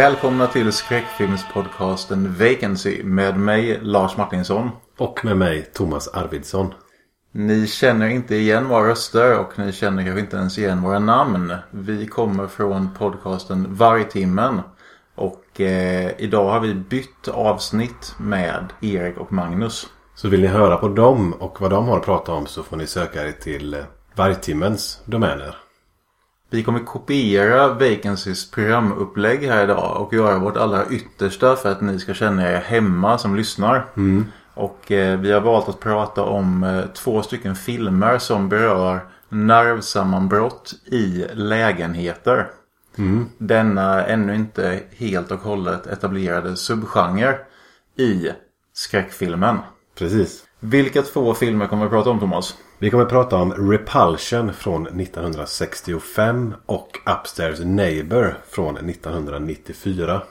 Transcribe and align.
Välkomna 0.00 0.46
till 0.46 0.72
skräckfilmspodcasten 0.72 2.34
Vacancy 2.38 3.02
med 3.04 3.38
mig 3.38 3.78
Lars 3.82 4.16
Martinsson. 4.16 4.70
Och 4.98 5.24
med 5.24 5.36
mig 5.36 5.62
Thomas 5.62 6.08
Arvidsson. 6.08 6.74
Ni 7.32 7.66
känner 7.66 8.08
inte 8.08 8.36
igen 8.36 8.68
våra 8.68 8.88
röster 8.88 9.38
och 9.38 9.58
ni 9.58 9.72
känner 9.72 10.04
kanske 10.04 10.20
inte 10.20 10.36
ens 10.36 10.58
igen 10.58 10.82
våra 10.82 10.98
namn. 10.98 11.54
Vi 11.70 12.06
kommer 12.06 12.46
från 12.46 12.94
podcasten 12.98 13.74
Vargtimmen. 13.74 14.60
Och 15.14 15.60
eh, 15.60 16.10
idag 16.18 16.50
har 16.50 16.60
vi 16.60 16.74
bytt 16.74 17.28
avsnitt 17.28 18.14
med 18.18 18.72
Erik 18.80 19.18
och 19.18 19.32
Magnus. 19.32 19.86
Så 20.14 20.28
vill 20.28 20.40
ni 20.40 20.46
höra 20.46 20.76
på 20.76 20.88
dem 20.88 21.32
och 21.32 21.60
vad 21.60 21.70
de 21.70 21.88
har 21.88 21.96
att 21.96 22.04
prata 22.04 22.32
om 22.32 22.46
så 22.46 22.62
får 22.62 22.76
ni 22.76 22.86
söka 22.86 23.26
er 23.26 23.32
till 23.32 23.74
eh, 23.74 23.80
Vargtimmens 24.14 25.02
domäner. 25.04 25.56
Vi 26.52 26.62
kommer 26.62 26.80
kopiera 26.80 27.68
Vacancys 27.74 28.50
programupplägg 28.50 29.42
här 29.42 29.64
idag 29.64 29.96
och 30.00 30.14
göra 30.14 30.38
vårt 30.38 30.56
allra 30.56 30.86
yttersta 30.86 31.56
för 31.56 31.72
att 31.72 31.80
ni 31.80 31.98
ska 31.98 32.14
känna 32.14 32.50
er 32.50 32.56
hemma 32.56 33.18
som 33.18 33.36
lyssnar. 33.36 33.86
Mm. 33.96 34.24
Och 34.54 34.92
eh, 34.92 35.20
vi 35.20 35.32
har 35.32 35.40
valt 35.40 35.68
att 35.68 35.80
prata 35.80 36.22
om 36.22 36.64
eh, 36.64 36.84
två 36.94 37.22
stycken 37.22 37.56
filmer 37.56 38.18
som 38.18 38.48
berör 38.48 39.00
nervsammanbrott 39.28 40.74
i 40.86 41.26
lägenheter. 41.32 42.50
Mm. 42.98 43.26
Denna 43.38 44.06
ännu 44.06 44.34
inte 44.34 44.80
helt 44.96 45.30
och 45.30 45.40
hållet 45.40 45.86
etablerade 45.86 46.56
subgenre 46.56 47.38
i 47.96 48.30
skräckfilmen. 48.72 49.58
Precis. 49.98 50.44
Vilka 50.60 51.02
två 51.02 51.34
filmer 51.34 51.66
kommer 51.66 51.84
vi 51.84 51.90
prata 51.90 52.10
om 52.10 52.20
Thomas? 52.20 52.56
Vi 52.82 52.90
kommer 52.90 53.04
att 53.04 53.10
prata 53.10 53.36
om 53.36 53.70
Repulsion 53.70 54.52
från 54.52 54.86
1965 54.86 56.54
och 56.66 56.88
Upstairs 57.20 57.60
Neighbor 57.60 58.34
från 58.48 58.76
1994. 58.76 60.22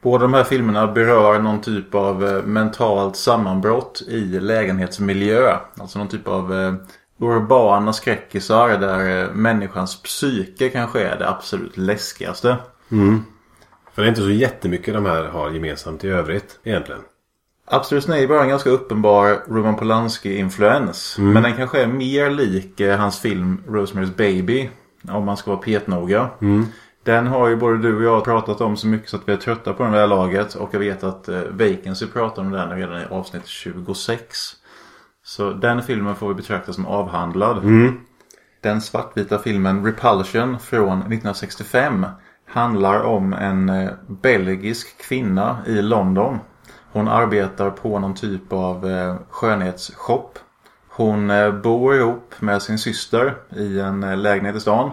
Båda 0.00 0.22
de 0.22 0.34
här 0.34 0.44
filmerna 0.44 0.86
berör 0.86 1.38
någon 1.38 1.60
typ 1.60 1.94
av 1.94 2.28
eh, 2.28 2.42
mentalt 2.42 3.16
sammanbrott 3.16 4.02
i 4.08 4.20
lägenhetsmiljö. 4.20 5.56
Alltså 5.76 5.98
någon 5.98 6.08
typ 6.08 6.28
av 6.28 6.54
eh, 6.54 6.74
urbana 7.18 7.92
skräckisar 7.92 8.78
där 8.78 9.22
eh, 9.22 9.30
människans 9.34 10.02
psyke 10.02 10.68
kanske 10.68 11.00
är 11.00 11.18
det 11.18 11.28
absolut 11.28 11.76
läskigaste. 11.76 12.56
För 13.94 14.02
det 14.02 14.06
är 14.06 14.10
inte 14.10 14.20
så 14.20 14.30
jättemycket 14.30 14.94
de 14.94 15.06
här 15.06 15.24
har 15.24 15.50
gemensamt 15.50 16.04
i 16.04 16.08
övrigt 16.08 16.58
egentligen. 16.64 17.00
Upstairs 17.72 18.08
Neighbor 18.08 18.34
har 18.34 18.42
en 18.42 18.48
ganska 18.48 18.70
uppenbar 18.70 19.42
Roman 19.48 19.76
Polanski-influens. 19.76 21.16
Men 21.32 21.42
den 21.42 21.56
kanske 21.56 21.82
är 21.82 21.86
mer 21.86 22.30
lik 22.30 22.80
eh, 22.80 22.98
hans 22.98 23.20
film 23.20 23.62
Rosemary's 23.68 24.16
Baby. 24.16 24.70
Om 25.08 25.24
man 25.24 25.36
ska 25.36 25.50
vara 25.50 25.60
petnoga. 25.60 26.28
Den 27.04 27.26
har 27.26 27.48
ju 27.48 27.56
både 27.56 27.78
du 27.78 27.96
och 27.96 28.02
jag 28.02 28.24
pratat 28.24 28.60
om 28.60 28.76
så 28.76 28.86
mycket 28.86 29.08
så 29.10 29.16
att 29.16 29.28
vi 29.28 29.32
är 29.32 29.36
trötta 29.36 29.72
på 29.72 29.82
den 29.82 29.92
här 29.92 30.06
laget. 30.06 30.54
Och 30.54 30.68
jag 30.72 30.80
vet 30.80 31.04
att 31.04 31.28
eh, 31.28 31.40
Vacancy 31.50 32.06
pratar 32.06 32.42
om 32.42 32.50
den 32.50 32.70
redan 32.70 33.00
i 33.00 33.04
avsnitt 33.10 33.46
26. 33.46 34.24
Så 35.24 35.50
den 35.52 35.82
filmen 35.82 36.14
får 36.14 36.28
vi 36.28 36.34
betrakta 36.34 36.72
som 36.72 36.86
avhandlad. 36.86 37.62
Den 38.62 38.80
svartvita 38.80 39.38
filmen 39.38 39.86
Repulsion 39.86 40.58
från 40.58 40.98
1965 40.98 42.06
handlar 42.46 43.02
om 43.02 43.32
en 43.32 43.68
eh, 43.68 43.90
belgisk 44.08 45.02
kvinna 45.08 45.58
i 45.66 45.82
London. 45.82 46.38
Hon 46.92 47.08
arbetar 47.08 47.70
på 47.70 47.98
någon 47.98 48.14
typ 48.14 48.52
av 48.52 48.90
eh, 48.90 49.16
skönhetsshop. 49.30 50.38
Hon 50.88 51.30
eh, 51.30 51.52
bor 51.52 51.94
ihop 51.94 52.34
med 52.40 52.62
sin 52.62 52.78
syster 52.78 53.36
i 53.56 53.80
en 53.80 54.02
eh, 54.02 54.16
lägenhet 54.16 54.56
i 54.56 54.60
stan. 54.60 54.90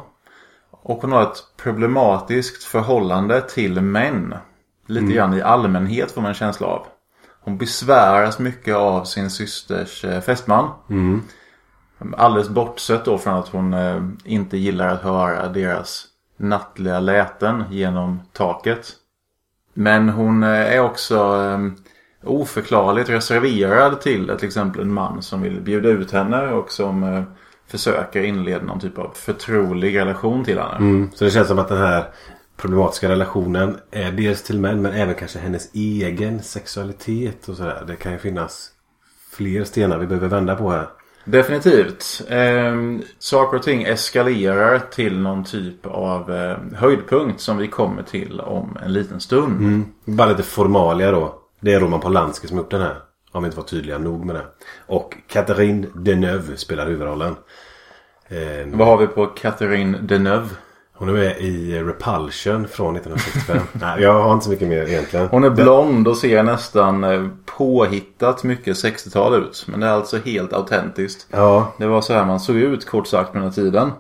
Och 0.72 1.02
hon 1.02 1.12
har 1.12 1.22
ett 1.22 1.44
problematiskt 1.58 2.64
förhållande 2.64 3.42
till 3.42 3.82
män. 3.82 4.36
Lite 4.86 5.14
grann 5.14 5.34
i 5.34 5.42
allmänhet 5.42 6.12
får 6.12 6.22
man 6.22 6.30
en 6.30 6.36
känsla 6.36 6.68
av. 6.68 6.86
Hon 7.40 7.58
besväras 7.58 8.40
mycket 8.40 8.76
av 8.76 9.04
sin 9.04 9.30
systers 9.30 10.06
fästman. 10.26 10.70
Alldeles 12.18 12.50
bortsett 12.50 13.06
då 13.06 13.18
från 13.18 13.34
att 13.34 13.48
hon 13.48 13.76
inte 14.24 14.58
gillar 14.58 14.88
att 14.88 15.02
höra 15.02 15.50
deras 15.50 16.06
nattliga 16.38 17.00
läten 17.00 17.64
genom 17.72 18.22
taket. 18.34 18.96
Men 19.80 20.10
hon 20.10 20.44
är 20.44 20.80
också 20.80 21.16
eh, 21.16 21.58
oförklarligt 22.28 23.10
reserverad 23.10 24.02
till 24.02 24.32
till 24.38 24.48
exempel 24.48 24.82
en 24.82 24.94
man 24.94 25.22
som 25.22 25.42
vill 25.42 25.62
bjuda 25.62 25.90
ut 25.90 26.12
henne 26.12 26.48
och 26.48 26.72
som 26.72 27.04
eh, 27.04 27.24
försöker 27.68 28.24
inleda 28.24 28.66
någon 28.66 28.80
typ 28.80 28.98
av 28.98 29.12
förtrolig 29.16 29.98
relation 29.98 30.44
till 30.44 30.60
henne. 30.60 30.76
Mm. 30.76 31.10
Så 31.14 31.24
det 31.26 31.32
känns 31.32 31.48
som 31.48 31.60
att 31.60 31.70
den 31.70 31.78
här 31.78 32.06
problematiska 32.58 33.10
relationen 33.10 33.78
är 33.92 34.12
dels 34.12 34.44
till 34.44 34.60
män 34.60 34.82
men 34.82 34.94
även 34.94 35.16
kanske 35.16 35.40
hennes 35.40 35.70
egen 35.74 36.44
sexualitet 36.44 37.50
och 37.50 37.56
sådär. 37.56 37.84
Det 37.88 37.96
kan 37.96 38.12
ju 38.12 38.18
finnas 38.18 38.72
fler 39.32 39.64
stenar 39.64 39.98
vi 39.98 40.08
behöver 40.08 40.28
vända 40.28 40.56
på 40.56 40.72
här. 40.72 40.88
Definitivt. 41.26 42.22
Ehm, 42.30 43.02
saker 43.20 43.58
och 43.58 43.64
ting 43.64 43.84
eskalerar 43.84 44.80
till 44.80 45.20
någon 45.20 45.44
typ 45.44 45.86
av 45.86 46.32
eh, 46.36 46.58
höjdpunkt 46.76 47.42
som 47.42 47.58
vi 47.58 47.68
kommer 47.68 48.04
till 48.04 48.40
om 48.40 48.78
en 48.86 48.94
liten 48.94 49.20
stund. 49.20 49.60
Mm. 49.60 49.86
Bara 50.06 50.30
lite 50.30 50.44
formalia 50.44 51.12
då. 51.12 51.36
Det 51.60 51.74
är 51.74 51.80
Roman 51.80 52.00
Polanski 52.00 52.48
som 52.48 52.58
gjort 52.58 52.72
den 52.72 52.82
här. 52.82 52.96
Om 53.32 53.44
vi 53.44 53.48
inte 53.48 53.58
var 53.58 53.64
tydliga 53.64 53.98
nog 53.98 54.26
med 54.26 54.36
det. 54.36 54.46
Och 54.88 55.16
Catherine 55.28 55.88
Deneuve 55.96 56.58
spelar 56.58 56.88
huvudrollen. 56.88 57.36
Eh, 58.28 58.68
Vad 58.74 58.88
har 58.88 58.98
vi 58.98 59.08
på 59.08 59.26
Catherine 59.26 59.98
Deneuve? 59.98 60.50
hon 61.00 61.10
är 61.10 61.14
med 61.14 61.38
i 61.42 61.80
Repulsion 61.84 62.68
från 62.68 62.96
1965. 62.96 63.58
Nej, 63.82 64.02
jag 64.02 64.22
har 64.24 64.34
inte 64.34 64.46
så 64.46 64.52
mycket 64.52 64.68
mer 64.68 64.88
egentligen. 64.88 65.28
Hon 65.28 65.44
är 65.44 65.50
blond 65.50 66.08
och 66.08 66.18
ser 66.18 66.44
nästan 66.44 67.04
eh, 67.04 67.28
påhittat 67.58 68.44
mycket 68.44 68.76
60-tal 68.76 69.36
ut. 69.44 69.66
Men 69.68 69.80
det 69.80 69.88
är 69.88 69.92
alltså 69.92 70.18
helt 70.18 70.54
autentiskt. 70.54 71.28
Ja, 71.32 71.74
Det 71.80 71.86
var 71.88 72.02
så 72.02 72.14
här 72.14 72.26
man 72.26 72.40
såg 72.40 72.56
ut 72.56 72.86
kort 72.86 73.08
sagt 73.08 73.32
på 73.32 73.38
den 73.38 73.44
här 73.48 73.52
tiden. 73.54 73.92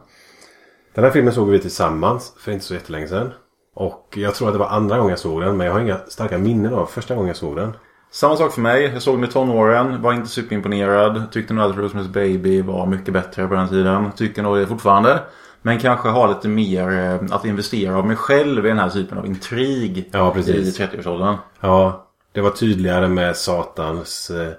den 0.95 1.03
här 1.03 1.11
filmen 1.11 1.33
såg 1.33 1.49
vi 1.49 1.59
tillsammans 1.59 2.33
för 2.39 2.51
inte 2.51 2.65
så 2.65 2.73
jättelänge 2.73 3.07
sedan. 3.07 3.31
Och 3.79 4.13
jag 4.15 4.35
tror 4.35 4.47
att 4.47 4.53
det 4.53 4.59
var 4.59 4.67
andra 4.67 4.97
gången 4.97 5.09
jag 5.09 5.19
såg 5.19 5.41
den. 5.41 5.57
Men 5.57 5.67
jag 5.67 5.73
har 5.73 5.79
inga 5.79 5.97
starka 6.07 6.37
minnen 6.37 6.73
av 6.73 6.85
första 6.85 7.15
gången 7.15 7.27
jag 7.27 7.37
såg 7.37 7.55
den. 7.55 7.73
Samma 8.11 8.35
sak 8.35 8.53
för 8.53 8.61
mig. 8.61 8.83
Jag 8.83 9.01
såg 9.01 9.15
den 9.15 9.23
i 9.23 9.31
tonåren. 9.31 10.01
Var 10.01 10.13
inte 10.13 10.29
superimponerad. 10.29 11.31
Tyckte 11.31 11.53
nog 11.53 11.65
att 11.65 11.75
Rosemary's 11.75 12.11
Baby 12.11 12.61
var 12.61 12.85
mycket 12.85 13.13
bättre 13.13 13.47
på 13.47 13.53
den 13.53 13.69
tiden. 13.69 14.11
Tycker 14.11 14.43
nog 14.43 14.57
det 14.57 14.67
fortfarande. 14.67 15.19
Men 15.61 15.79
kanske 15.79 16.09
har 16.09 16.27
lite 16.27 16.47
mer 16.47 16.91
eh, 16.91 17.35
att 17.35 17.45
investera 17.45 17.97
av 17.97 18.07
mig 18.07 18.15
själv 18.15 18.65
i 18.65 18.69
den 18.69 18.79
här 18.79 18.89
typen 18.89 19.17
av 19.17 19.25
intrig. 19.25 20.09
Ja, 20.13 20.33
precis. 20.33 20.79
I 20.79 20.83
30-årsåldern. 20.83 21.35
Ja, 21.59 22.07
det 22.31 22.41
var 22.41 22.49
tydligare 22.49 23.07
med 23.07 23.35
Satans 23.35 24.29
eh, 24.29 24.53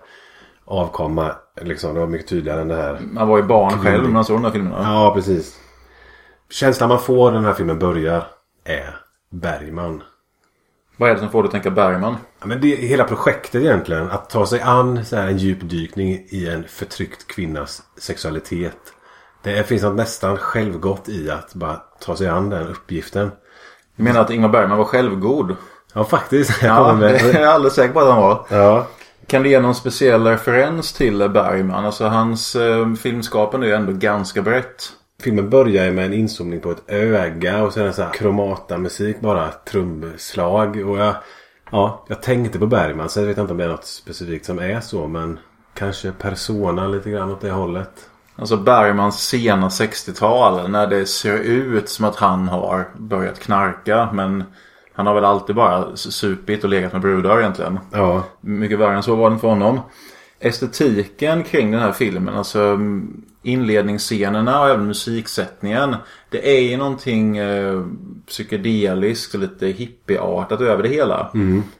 avkomma. 0.65 1.33
Liksom, 1.61 1.95
det 1.95 2.01
var 2.01 2.07
mycket 2.07 2.29
tydligare 2.29 2.61
än 2.61 2.69
det 2.69 2.77
här. 2.77 2.99
Man 3.01 3.29
var 3.29 3.37
ju 3.37 3.43
barn 3.43 3.79
själv 3.79 4.03
när 4.03 4.11
man 4.11 4.25
såg 4.25 4.37
de 4.37 4.45
här 4.45 4.51
filmerna. 4.51 4.83
Ja, 4.83 5.13
precis. 5.15 5.59
Känslan 6.51 6.89
man 6.89 7.01
får 7.01 7.31
när 7.31 7.37
den 7.37 7.45
här 7.45 7.55
filmen 7.55 7.79
börjar 7.79 8.27
är 8.65 9.08
Bergman. 9.31 10.03
Vad 10.97 11.11
är 11.11 11.15
det 11.15 11.21
som 11.21 11.31
får 11.31 11.43
dig 11.43 11.47
att 11.49 11.53
tänka 11.53 11.71
Bergman? 11.71 12.17
Ja, 12.41 12.47
men 12.47 12.61
det 12.61 12.73
är 12.73 12.89
hela 12.89 13.05
projektet 13.05 13.63
egentligen. 13.63 14.11
Att 14.11 14.31
ta 14.31 14.47
sig 14.47 14.61
an 14.61 15.05
så 15.05 15.17
här 15.17 15.29
en 15.29 15.39
djupdykning 15.39 16.27
i 16.29 16.49
en 16.49 16.65
förtryckt 16.69 17.27
kvinnas 17.27 17.83
sexualitet. 17.99 18.79
Det 19.43 19.69
finns 19.69 19.83
något 19.83 19.97
nästan 19.97 20.37
självgott 20.37 21.09
i 21.09 21.31
att 21.31 21.55
bara 21.55 21.77
ta 22.01 22.17
sig 22.17 22.29
an 22.29 22.51
den 22.51 22.69
uppgiften. 22.69 23.31
Jag 23.97 24.05
menar 24.05 24.21
att 24.21 24.31
Ingmar 24.31 24.49
Bergman 24.49 24.79
var 24.79 24.85
självgod. 24.85 25.57
Ja, 25.95 26.05
faktiskt. 26.05 26.63
Ja, 26.63 26.93
det 26.93 27.11
är 27.11 27.41
jag 27.41 27.45
alldeles 27.53 27.75
säker 27.75 27.95
på 27.95 28.01
att 28.01 28.09
han 28.09 28.23
var. 28.23 28.47
ja. 28.51 28.87
Kan 29.27 29.43
du 29.43 29.51
ge 29.51 29.61
någon 29.61 29.75
speciell 29.75 30.27
referens 30.27 30.93
till 30.93 31.29
Bergman? 31.29 31.85
Alltså 31.85 32.07
hans 32.07 32.57
eh, 32.57 32.95
filmskapande 32.95 33.67
är 33.67 33.69
ju 33.69 33.75
ändå 33.75 33.93
ganska 33.93 34.43
brett. 34.43 34.93
Filmen 35.23 35.51
börjar 35.51 35.85
ju 35.85 35.93
med 35.93 36.05
en 36.05 36.13
inzoomning 36.13 36.61
på 36.61 36.71
ett 36.71 36.83
öga 36.87 37.65
och 37.65 37.73
sen 37.73 37.95
så 37.95 38.03
här 38.03 38.13
kromata-musik 38.13 39.21
bara. 39.21 39.49
Trumslag. 39.49 40.77
Och 40.77 40.99
jag, 40.99 41.15
ja, 41.71 42.05
jag 42.09 42.23
tänkte 42.23 42.59
på 42.59 42.67
Bergman. 42.67 43.09
Jag 43.17 43.23
vet 43.23 43.39
inte 43.39 43.53
om 43.53 43.59
det 43.59 43.65
är 43.65 43.69
något 43.69 43.85
specifikt 43.85 44.47
som 44.47 44.59
är 44.59 44.81
så. 44.81 45.07
Men 45.07 45.39
kanske 45.75 46.13
Persona 46.13 46.87
lite 46.87 47.11
grann 47.11 47.31
åt 47.31 47.41
det 47.41 47.51
hållet. 47.51 48.11
Alltså 48.37 48.57
Bergmans 48.57 49.29
sena 49.29 49.69
60-tal 49.69 50.71
när 50.71 50.87
det 50.87 51.07
ser 51.07 51.39
ut 51.39 51.89
som 51.89 52.05
att 52.05 52.17
han 52.17 52.49
har 52.49 52.89
börjat 52.97 53.41
knarka. 53.41 54.09
Men 54.13 54.45
han 54.93 55.07
har 55.07 55.15
väl 55.15 55.25
alltid 55.25 55.57
bara 55.57 55.97
supit 55.97 56.65
och 56.65 56.71
legat 56.71 56.93
med 56.93 57.03
brudar 57.03 57.41
egentligen. 57.41 57.79
Ja. 57.93 58.23
Mycket 58.41 58.79
värre 58.79 58.97
än 58.97 59.03
så 59.03 59.17
var 59.17 59.31
det 59.31 59.39
för 59.39 59.49
honom. 59.49 59.81
Estetiken 60.41 61.43
kring 61.45 61.71
den 61.71 61.81
här 61.81 61.93
filmen, 61.93 62.35
alltså 62.35 62.79
inledningsscenerna 63.43 64.61
och 64.61 64.69
även 64.69 64.87
musiksättningen. 64.87 65.97
Det 66.31 66.57
är 66.57 66.61
ju 66.61 66.77
någonting 66.77 67.37
eh, 67.37 67.85
psykedeliskt 68.27 69.35
och 69.35 69.41
lite 69.41 69.67
hippieartat 69.67 70.61
över 70.61 70.83
det 70.83 70.89
hela. 70.89 71.31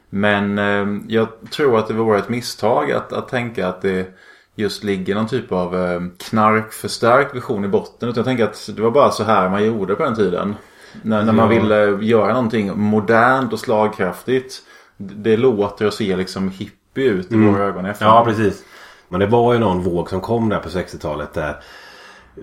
Men 0.09 0.57
eh, 0.57 1.01
jag 1.07 1.27
tror 1.51 1.79
att 1.79 1.87
det 1.87 1.93
vore 1.93 2.19
ett 2.19 2.29
misstag 2.29 2.91
att, 2.91 3.13
att 3.13 3.27
tänka 3.27 3.67
att 3.67 3.81
det 3.81 4.17
just 4.55 4.83
ligger 4.83 5.15
någon 5.15 5.27
typ 5.27 5.51
av 5.51 5.75
eh, 5.75 6.01
knarkförstärkt 6.29 7.35
version 7.35 7.65
i 7.65 7.67
botten. 7.67 8.09
Utan 8.09 8.19
jag 8.19 8.25
tänker 8.25 8.43
att 8.43 8.69
det 8.75 8.81
var 8.81 8.91
bara 8.91 9.11
så 9.11 9.23
här 9.23 9.49
man 9.49 9.65
gjorde 9.65 9.95
på 9.95 10.03
den 10.03 10.15
tiden. 10.15 10.55
När, 11.01 11.23
när 11.23 11.33
man 11.33 11.49
vill 11.49 11.71
eh, 11.71 12.09
göra 12.09 12.33
någonting 12.33 12.79
modernt 12.79 13.53
och 13.53 13.59
slagkraftigt. 13.59 14.61
Det 14.97 15.37
låter 15.37 15.87
och 15.87 15.93
ser 15.93 16.17
liksom 16.17 16.49
hippie 16.95 17.09
ut 17.09 17.31
i 17.31 17.35
våra 17.35 17.63
ögon 17.63 17.85
efter. 17.85 18.05
Ja, 18.05 18.25
precis. 18.25 18.63
Men 19.09 19.19
det 19.19 19.27
var 19.27 19.53
ju 19.53 19.59
någon 19.59 19.81
våg 19.81 20.09
som 20.09 20.21
kom 20.21 20.49
där 20.49 20.59
på 20.59 20.69
60-talet 20.69 21.33
där 21.33 21.55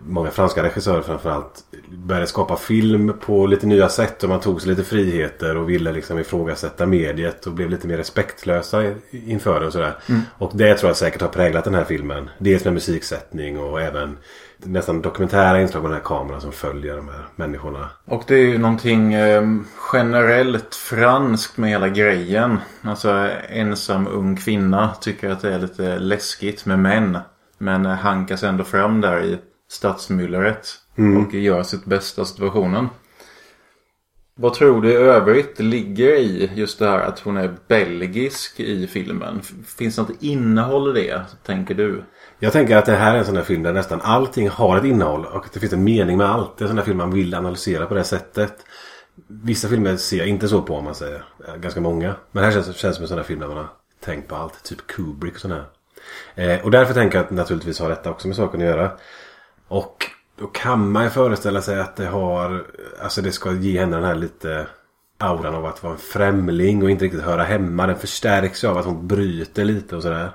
många 0.03 0.31
franska 0.31 0.63
regissörer 0.63 1.03
framförallt 1.03 1.65
började 1.89 2.27
skapa 2.27 2.57
film 2.57 3.13
på 3.21 3.47
lite 3.47 3.67
nya 3.67 3.89
sätt 3.89 4.23
och 4.23 4.29
man 4.29 4.41
tog 4.41 4.61
sig 4.61 4.71
lite 4.71 4.85
friheter 4.85 5.57
och 5.57 5.71
ville 5.71 5.93
liksom 5.93 6.19
ifrågasätta 6.19 6.87
mediet 6.87 7.47
och 7.47 7.53
blev 7.53 7.71
lite 7.71 7.89
mer 7.89 7.97
respektlösa 7.97 8.95
inför 9.11 9.61
det 9.61 9.67
och 9.67 9.73
sådär. 9.73 9.95
Och 10.39 10.51
det 10.55 10.75
tror 10.75 10.89
jag 10.89 10.97
säkert 10.97 11.21
har 11.21 11.29
präglat 11.29 11.65
den 11.65 11.75
här 11.75 11.85
filmen. 11.85 12.31
Dels 12.39 12.65
med 12.65 12.75
musiksättning 12.75 13.59
och 13.59 13.81
även 13.81 14.17
nästan 14.59 15.03
dokumentära 15.03 15.61
inslag 15.61 15.83
på 15.83 15.89
den 15.89 15.97
här 15.97 16.05
kameran 16.05 16.41
som 16.41 16.53
följer 16.53 16.97
de 16.97 17.09
här 17.09 17.27
människorna. 17.37 17.91
Och 18.05 18.25
det 18.27 18.35
är 18.35 18.47
ju 18.47 18.59
någonting 18.59 19.15
eh, 19.15 19.43
generellt 19.93 20.75
franskt 20.75 21.57
med 21.57 21.71
hela 21.71 21.89
grejen. 21.89 22.59
Alltså 22.83 23.31
ensam 23.49 24.07
ung 24.07 24.37
kvinna 24.37 24.95
tycker 25.01 25.31
att 25.31 25.43
det 25.43 25.55
är 25.55 25.59
lite 25.59 25.99
läskigt 25.99 26.67
med 26.67 26.79
män. 26.79 27.19
Men 27.59 27.87
eh, 27.87 27.93
hankas 27.93 28.43
ändå 28.43 28.65
fram 28.65 29.01
där 29.01 29.25
i 29.25 29.39
stadsmyllret. 29.69 30.69
Och 31.27 31.35
gör 31.35 31.63
sitt 31.63 31.85
bästa 31.85 32.25
situationen. 32.25 32.89
Vad 34.39 34.55
tror 34.55 34.83
du 34.83 34.91
i 34.91 34.95
övrigt 34.95 35.61
ligger 35.61 36.17
i 36.17 36.51
just 36.55 36.79
det 36.79 36.89
här 36.89 37.01
att 37.01 37.19
hon 37.19 37.37
är 37.37 37.57
belgisk 37.69 38.61
i 38.61 38.87
filmen? 38.87 39.43
Finns 39.79 39.97
det 39.97 40.03
något 40.03 40.23
innehåll 40.23 40.97
i 40.97 41.01
det, 41.01 41.25
tänker 41.43 41.75
du? 41.75 42.05
Jag 42.39 42.53
tänker 42.53 42.77
att 42.77 42.87
det 42.87 42.97
här 42.97 43.15
är 43.15 43.19
en 43.19 43.25
sån 43.25 43.37
här 43.37 43.43
film 43.43 43.63
där 43.63 43.73
nästan 43.73 44.01
allting 44.03 44.49
har 44.49 44.77
ett 44.77 44.85
innehåll 44.85 45.25
och 45.25 45.45
att 45.45 45.53
det 45.53 45.61
finns 45.61 45.73
en 45.73 45.85
mening 45.85 46.17
med 46.17 46.31
allt. 46.31 46.59
Det 46.59 46.63
är 46.63 46.67
en 46.67 46.69
sån 46.69 46.79
här 46.79 46.85
film 46.85 46.99
man 46.99 47.11
vill 47.11 47.35
analysera 47.35 47.87
på 47.87 47.95
det 47.95 48.05
sättet. 48.05 48.55
Vissa 49.27 49.69
filmer 49.69 49.97
ser 49.97 50.17
jag 50.17 50.27
inte 50.27 50.49
så 50.49 50.63
på 50.63 50.77
om 50.77 50.85
man 50.85 50.95
säger. 50.95 51.25
Eh, 51.49 51.57
ganska 51.57 51.81
många. 51.81 52.15
Men 52.33 52.45
här 52.45 52.53
känns 52.53 52.67
det 52.67 52.73
känns 52.73 52.97
som 52.97 53.03
en 53.03 53.09
sån 53.09 53.19
här 53.19 53.25
film 53.25 53.41
där 53.41 53.49
man 53.49 53.57
har 53.57 53.69
tänkt 54.05 54.29
på 54.29 54.37
allt. 54.37 54.63
Typ 54.65 54.87
Kubrick 54.87 55.35
och 55.35 55.41
sån 55.41 55.53
här. 55.53 55.65
Eh, 56.35 56.65
och 56.65 56.71
därför 56.71 56.95
tänker 56.95 57.19
jag 57.19 57.25
att 57.25 57.31
naturligtvis 57.31 57.81
har 57.81 57.89
detta 57.89 58.11
också 58.11 58.29
med 58.29 58.37
saken 58.37 58.61
att 58.61 58.67
göra. 58.67 58.91
Och 59.69 60.07
då 60.39 60.47
kan 60.47 60.91
man 60.91 61.05
ju 61.05 61.11
föreställa 61.11 61.63
sig 61.63 61.81
att 61.81 61.97
det 61.97 62.07
har... 62.07 62.65
Alltså 63.03 63.23
det 63.23 63.33
ska 63.33 63.53
ge 63.53 63.81
henne 63.81 63.97
den 63.97 64.05
här 64.05 64.15
lite 64.15 64.67
auran 65.19 65.55
av 65.55 65.67
att 65.67 65.83
vara 65.83 65.93
en 65.93 65.99
främling 65.99 66.83
och 66.83 66.91
inte 66.91 67.05
riktigt 67.05 67.23
höra 67.23 67.43
hemma. 67.43 67.87
Den 67.87 67.97
förstärks 67.97 68.65
ju 68.65 68.69
av 68.69 68.79
att 68.79 68.85
hon 68.85 69.07
bryter 69.07 69.65
lite 69.65 69.97
och 69.97 70.03
sådär. 70.03 70.31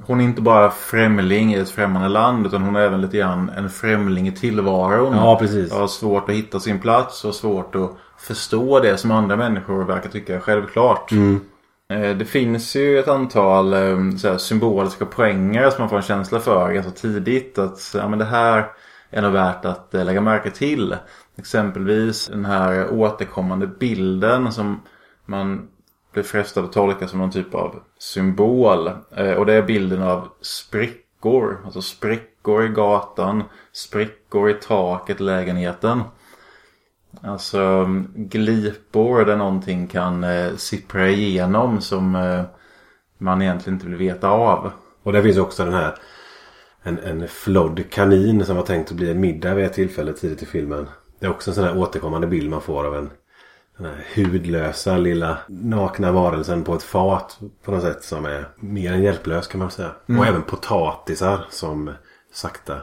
Hon 0.00 0.20
är 0.20 0.24
inte 0.24 0.42
bara 0.42 0.70
främling 0.70 1.54
i 1.54 1.58
ett 1.58 1.70
främmande 1.70 2.08
land 2.08 2.46
utan 2.46 2.62
hon 2.62 2.76
är 2.76 2.80
även 2.80 3.00
lite 3.00 3.16
grann 3.16 3.48
en 3.48 3.70
främling 3.70 4.28
i 4.28 4.32
tillvaron. 4.32 5.16
Ja, 5.16 5.36
precis. 5.38 5.72
Har 5.72 5.86
svårt 5.86 6.28
att 6.28 6.34
hitta 6.34 6.60
sin 6.60 6.80
plats 6.80 7.24
och 7.24 7.34
svårt 7.34 7.74
att 7.74 7.90
förstå 8.18 8.80
det 8.80 8.96
som 8.96 9.10
andra 9.10 9.36
människor 9.36 9.84
verkar 9.84 10.10
tycka 10.10 10.34
är 10.36 10.40
självklart. 10.40 11.12
Eh, 11.12 12.16
Det 12.16 12.24
finns 12.24 12.76
ju 12.76 12.98
ett 12.98 13.08
antal 13.08 13.72
eh, 13.72 13.78
här, 13.78 14.38
symboliska 14.38 15.06
poänger 15.06 15.70
som 15.70 15.82
man 15.82 15.88
får 15.88 15.96
en 15.96 16.02
känsla 16.02 16.40
för 16.40 16.72
ganska 16.72 16.92
tidigt. 16.92 17.58
Att 17.58 17.92
ja, 17.94 18.08
men 18.08 18.18
det 18.18 18.24
här 18.24 18.66
är 19.10 19.22
nog 19.22 19.32
värt 19.32 19.64
att 19.64 19.94
eh, 19.94 20.04
lägga 20.04 20.20
märke 20.20 20.50
till. 20.50 20.96
Exempelvis 21.38 22.26
den 22.28 22.44
här 22.44 22.92
återkommande 22.92 23.66
bilden 23.66 24.52
som 24.52 24.82
man 25.26 25.68
blir 26.12 26.22
frestad 26.22 26.64
att 26.64 26.72
tolka 26.72 27.08
som 27.08 27.18
någon 27.18 27.30
typ 27.30 27.54
av 27.54 27.82
symbol. 27.98 28.90
Eh, 29.16 29.32
och 29.32 29.46
det 29.46 29.54
är 29.54 29.62
bilden 29.62 30.02
av 30.02 30.28
sprickor. 30.40 31.58
Alltså 31.64 31.82
sprickor 31.82 32.64
i 32.64 32.68
gatan, 32.68 33.42
sprickor 33.72 34.50
i 34.50 34.54
taket 34.54 35.20
i 35.20 35.22
lägenheten. 35.22 36.02
Alltså 37.20 37.60
mm, 37.60 38.12
glipor 38.14 39.24
där 39.24 39.36
någonting 39.36 39.86
kan 39.86 40.24
eh, 40.24 40.56
sippra 40.56 41.08
igenom 41.08 41.80
som 41.80 42.14
eh, 42.14 42.42
man 43.18 43.42
egentligen 43.42 43.74
inte 43.74 43.86
vill 43.86 43.96
veta 43.96 44.28
av. 44.28 44.72
Och 45.02 45.12
där 45.12 45.22
finns 45.22 45.38
också 45.38 45.64
den 45.64 45.74
här 45.74 45.94
en, 46.82 46.98
en 46.98 47.28
flodd 47.28 47.90
kanin 47.90 48.44
som 48.44 48.56
var 48.56 48.62
tänkt 48.62 48.90
att 48.90 48.96
bli 48.96 49.10
en 49.10 49.20
middag 49.20 49.54
vid 49.54 49.64
ett 49.64 49.72
tillfälle 49.72 50.12
tidigt 50.12 50.42
i 50.42 50.46
filmen. 50.46 50.88
Det 51.18 51.26
är 51.26 51.30
också 51.30 51.50
en 51.50 51.54
sån 51.54 51.64
här 51.64 51.78
återkommande 51.78 52.26
bild 52.26 52.50
man 52.50 52.60
får 52.60 52.84
av 52.84 52.96
en 52.96 53.10
hudlösa 54.14 54.96
lilla 54.98 55.38
nakna 55.48 56.12
varelsen 56.12 56.64
på 56.64 56.74
ett 56.74 56.82
fat 56.82 57.38
på 57.64 57.70
något 57.70 57.82
sätt 57.82 58.04
som 58.04 58.24
är 58.24 58.48
mer 58.56 58.92
än 58.92 59.02
hjälplös 59.02 59.46
kan 59.46 59.58
man 59.58 59.70
säga. 59.70 59.90
Och 60.18 60.26
även 60.26 60.42
potatisar 60.42 61.46
som 61.50 61.90
sakta 62.32 62.76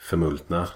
förmultnar. 0.00 0.68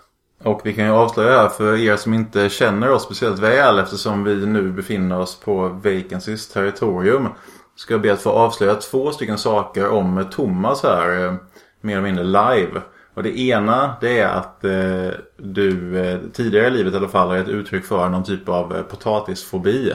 Och 0.45 0.61
vi 0.65 0.73
kan 0.73 0.85
ju 0.85 0.91
avslöja 0.91 1.49
för 1.49 1.77
er 1.77 1.97
som 1.97 2.15
inte 2.15 2.49
känner 2.49 2.91
oss 2.91 3.03
speciellt 3.03 3.39
väl 3.39 3.79
eftersom 3.79 4.25
vi 4.25 4.47
nu 4.47 4.73
befinner 4.73 5.19
oss 5.21 5.41
på 5.41 5.69
Vacancys 5.69 6.49
territorium. 6.49 7.29
Ska 7.77 7.95
jag 7.95 8.01
be 8.01 8.13
att 8.13 8.23
få 8.23 8.31
avslöja 8.31 8.75
två 8.75 9.11
stycken 9.11 9.39
saker 9.39 9.89
om 9.89 10.25
Thomas 10.33 10.83
här. 10.83 11.25
eh, 11.27 11.35
Mer 11.81 11.93
eller 11.93 12.03
mindre 12.03 12.25
live. 12.25 12.81
Och 13.15 13.23
det 13.23 13.39
ena 13.39 13.97
det 14.01 14.19
är 14.19 14.29
att 14.29 14.65
eh, 14.65 15.11
du 15.37 15.99
eh, 15.99 16.19
tidigare 16.33 16.67
i 16.67 16.71
livet 16.71 16.95
i 16.95 16.97
alla 16.97 17.09
fall 17.09 17.29
har 17.29 17.37
ett 17.37 17.49
uttryck 17.49 17.85
för 17.85 18.09
någon 18.09 18.25
typ 18.25 18.49
av 18.49 18.77
eh, 18.77 18.83
potatisfobi. 18.83 19.93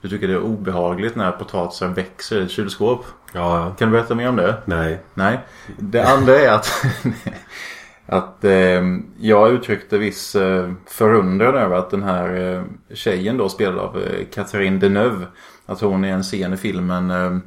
Du 0.00 0.08
tycker 0.08 0.28
det 0.28 0.34
är 0.34 0.42
obehagligt 0.42 1.16
när 1.16 1.32
potatisar 1.32 1.88
växer 1.88 2.40
i 2.40 2.44
ett 2.44 2.50
kylskåp. 2.50 3.04
Ja, 3.32 3.58
ja. 3.58 3.74
Kan 3.78 3.88
du 3.88 3.92
berätta 3.92 4.14
mer 4.14 4.28
om 4.28 4.36
det? 4.36 4.56
Nej. 4.64 5.00
Nej. 5.14 5.40
Det 5.78 6.04
andra 6.04 6.36
är 6.38 6.52
att, 6.52 6.84
att 8.06 8.44
eh, 8.44 8.82
jag 9.18 9.50
uttryckte 9.50 9.98
viss 9.98 10.34
eh, 10.34 10.72
förundran 10.86 11.54
över 11.54 11.76
att 11.76 11.90
den 11.90 12.02
här 12.02 12.54
eh, 12.54 12.62
tjejen 12.94 13.36
då 13.36 13.48
spelad 13.48 13.78
av 13.78 14.02
eh, 14.02 14.26
Catherine 14.34 14.78
Deneuve. 14.78 15.26
Att 15.66 15.80
hon 15.80 16.04
i 16.04 16.08
en 16.08 16.22
scen 16.22 16.52
i 16.52 16.56
filmen 16.56 17.10
eh, 17.10 17.38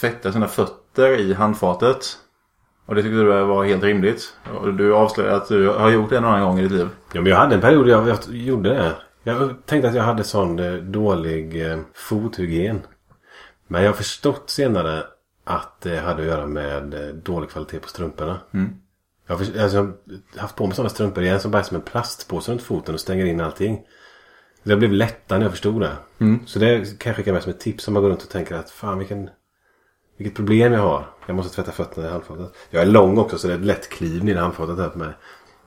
tvättar 0.00 0.30
sina 0.32 0.48
fötter 0.48 1.20
i 1.20 1.34
handfatet. 1.34 2.16
Och 2.90 2.96
det 2.96 3.02
tyckte 3.02 3.16
du 3.16 3.24
var 3.24 3.64
helt 3.64 3.84
rimligt. 3.84 4.36
Och 4.60 4.74
du 4.74 4.94
avslöjade 4.94 5.36
att 5.36 5.48
du 5.48 5.68
har 5.68 5.90
gjort 5.90 6.10
det 6.10 6.16
en 6.16 6.24
annan 6.24 6.42
gång 6.42 6.58
i 6.58 6.62
ditt 6.62 6.72
liv. 6.72 6.88
Ja, 7.12 7.20
men 7.20 7.30
jag 7.30 7.38
hade 7.38 7.54
en 7.54 7.60
period 7.60 7.88
jag, 7.88 8.08
jag 8.08 8.18
gjorde 8.28 8.68
det. 8.68 8.92
Jag 9.22 9.54
tänkte 9.66 9.88
att 9.88 9.94
jag 9.94 10.02
hade 10.02 10.24
sån 10.24 10.58
eh, 10.58 10.72
dålig 10.72 11.70
eh, 11.70 11.78
fothygien. 11.94 12.80
Men 13.66 13.82
jag 13.82 13.88
har 13.88 13.96
förstått 13.96 14.50
senare 14.50 15.04
att 15.44 15.80
det 15.80 15.96
hade 15.96 16.22
att 16.22 16.28
göra 16.28 16.46
med 16.46 16.94
eh, 16.94 17.14
dålig 17.14 17.50
kvalitet 17.50 17.78
på 17.78 17.88
strumporna. 17.88 18.40
Jag 19.26 19.34
har, 19.34 19.40
alltså, 19.62 19.76
jag 19.76 19.82
har 19.82 20.40
haft 20.40 20.56
på 20.56 20.66
mig 20.66 20.76
sådana 20.76 20.90
strumpor 20.90 21.22
igen 21.22 21.40
som 21.40 21.50
bara 21.50 21.58
är 21.58 21.62
som 21.62 21.76
en 21.76 21.82
plastpåse 21.82 22.52
runt 22.52 22.62
foten 22.62 22.94
och 22.94 23.00
stänger 23.00 23.24
in 23.24 23.40
allting. 23.40 23.80
Det 24.62 24.76
blev 24.76 24.92
lättare 24.92 25.38
när 25.38 25.44
jag 25.44 25.52
förstod 25.52 25.80
det. 25.80 25.92
Så 26.46 26.58
det 26.58 26.98
kan 26.98 27.10
jag 27.10 27.16
skicka 27.16 27.32
med 27.32 27.42
som 27.42 27.52
ett 27.52 27.60
tips 27.60 27.88
om 27.88 27.94
man 27.94 28.02
går 28.02 28.10
runt 28.10 28.22
och 28.22 28.28
tänker 28.28 28.54
att 28.54 28.70
fan 28.70 28.98
vilken, 28.98 29.30
vilket 30.20 30.36
problem 30.36 30.72
jag 30.72 30.80
har. 30.80 31.06
Jag 31.26 31.36
måste 31.36 31.54
tvätta 31.54 31.72
fötterna 31.72 32.06
i 32.06 32.10
handfatet. 32.10 32.52
Jag 32.70 32.82
är 32.82 32.86
lång 32.86 33.18
också 33.18 33.38
så 33.38 33.46
det 33.46 33.52
är 33.52 33.58
ett 33.58 33.64
lätt 33.64 33.88
kliv 33.88 34.24
ner 34.24 34.34
i 34.34 34.38
handfatet 34.38 34.78
här 34.78 34.88
på 34.88 34.98
mig. 34.98 35.08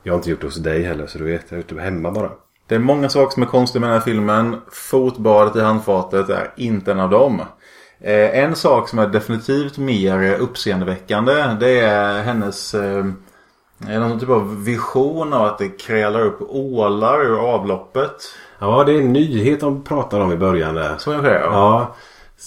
Jag 0.04 0.14
har 0.14 0.18
inte 0.18 0.30
gjort 0.30 0.42
det 0.42 0.48
hos 0.48 0.56
dig 0.56 0.84
heller 0.84 1.08
så 1.08 1.18
du 1.18 1.24
vet. 1.24 1.46
Jag 1.50 1.58
är 1.58 1.64
ute 1.64 1.82
hemma 1.82 2.12
bara. 2.12 2.30
Det 2.68 2.76
är 2.76 2.80
många 2.80 3.10
saker 3.10 3.34
som 3.34 3.44
är 3.44 3.48
konstiga 3.48 3.80
med 3.80 3.90
den 3.90 3.98
här 4.00 4.06
filmen. 4.06 4.62
Fotbadet 4.72 5.56
i 5.56 5.62
handfatet 5.62 6.30
är 6.30 6.54
inte 6.58 6.92
en 6.92 7.00
av 7.00 7.10
dem. 7.10 7.42
Eh, 8.00 8.40
en 8.40 8.56
sak 8.56 8.90
som 8.90 9.00
är 9.00 9.08
definitivt 9.08 9.78
mer 9.78 10.38
uppseendeväckande 10.40 11.34
det 11.60 11.80
är 11.80 12.24
hennes 12.24 12.74
eh, 12.74 13.06
någon 13.78 14.20
typ 14.20 14.30
av 14.30 14.64
vision 14.64 15.34
av 15.34 15.46
att 15.46 15.58
det 15.58 15.70
krälar 15.70 16.22
upp 16.22 16.42
ålar 16.42 17.22
ur 17.26 17.40
avloppet. 17.40 18.16
Ja, 18.60 18.84
det 18.84 18.94
är 18.94 19.02
en 19.02 19.14
nyhet 19.14 19.60
de 19.60 19.84
pratar 19.84 20.20
om 20.20 20.32
i 20.32 20.38
början 20.38 20.76
där. 20.76 20.96
Så 20.98 21.12
ungefär 21.12 21.40
ja. 21.40 21.50
Ja, 21.52 21.96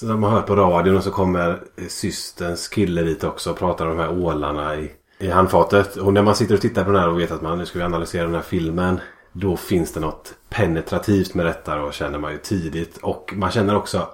så 0.00 0.06
man 0.06 0.32
hör 0.32 0.42
på 0.42 0.56
radion 0.56 0.96
och 0.96 1.04
så 1.04 1.10
kommer 1.10 1.62
eh, 1.76 1.86
systerns 1.88 2.68
kille 2.68 3.02
dit 3.02 3.24
också 3.24 3.50
och 3.50 3.58
pratar 3.58 3.86
om 3.86 3.96
de 3.96 4.02
här 4.02 4.18
ålarna 4.18 4.76
i, 4.76 4.92
i 5.18 5.28
handfatet. 5.28 5.96
Och 5.96 6.12
när 6.12 6.22
man 6.22 6.36
sitter 6.36 6.54
och 6.54 6.60
tittar 6.60 6.84
på 6.84 6.90
den 6.90 7.00
här 7.00 7.08
och 7.08 7.20
vet 7.20 7.30
att 7.30 7.42
man 7.42 7.58
nu 7.58 7.66
ska 7.66 7.78
vi 7.78 7.84
analysera 7.84 8.24
den 8.24 8.34
här 8.34 8.42
filmen. 8.42 9.00
Då 9.32 9.56
finns 9.56 9.92
det 9.92 10.00
något 10.00 10.34
penetrativt 10.48 11.34
med 11.34 11.46
detta 11.46 11.76
då 11.76 11.90
känner 11.90 12.18
man 12.18 12.32
ju 12.32 12.38
tidigt. 12.38 12.98
Och 12.98 13.32
man 13.36 13.50
känner 13.50 13.76
också 13.76 14.08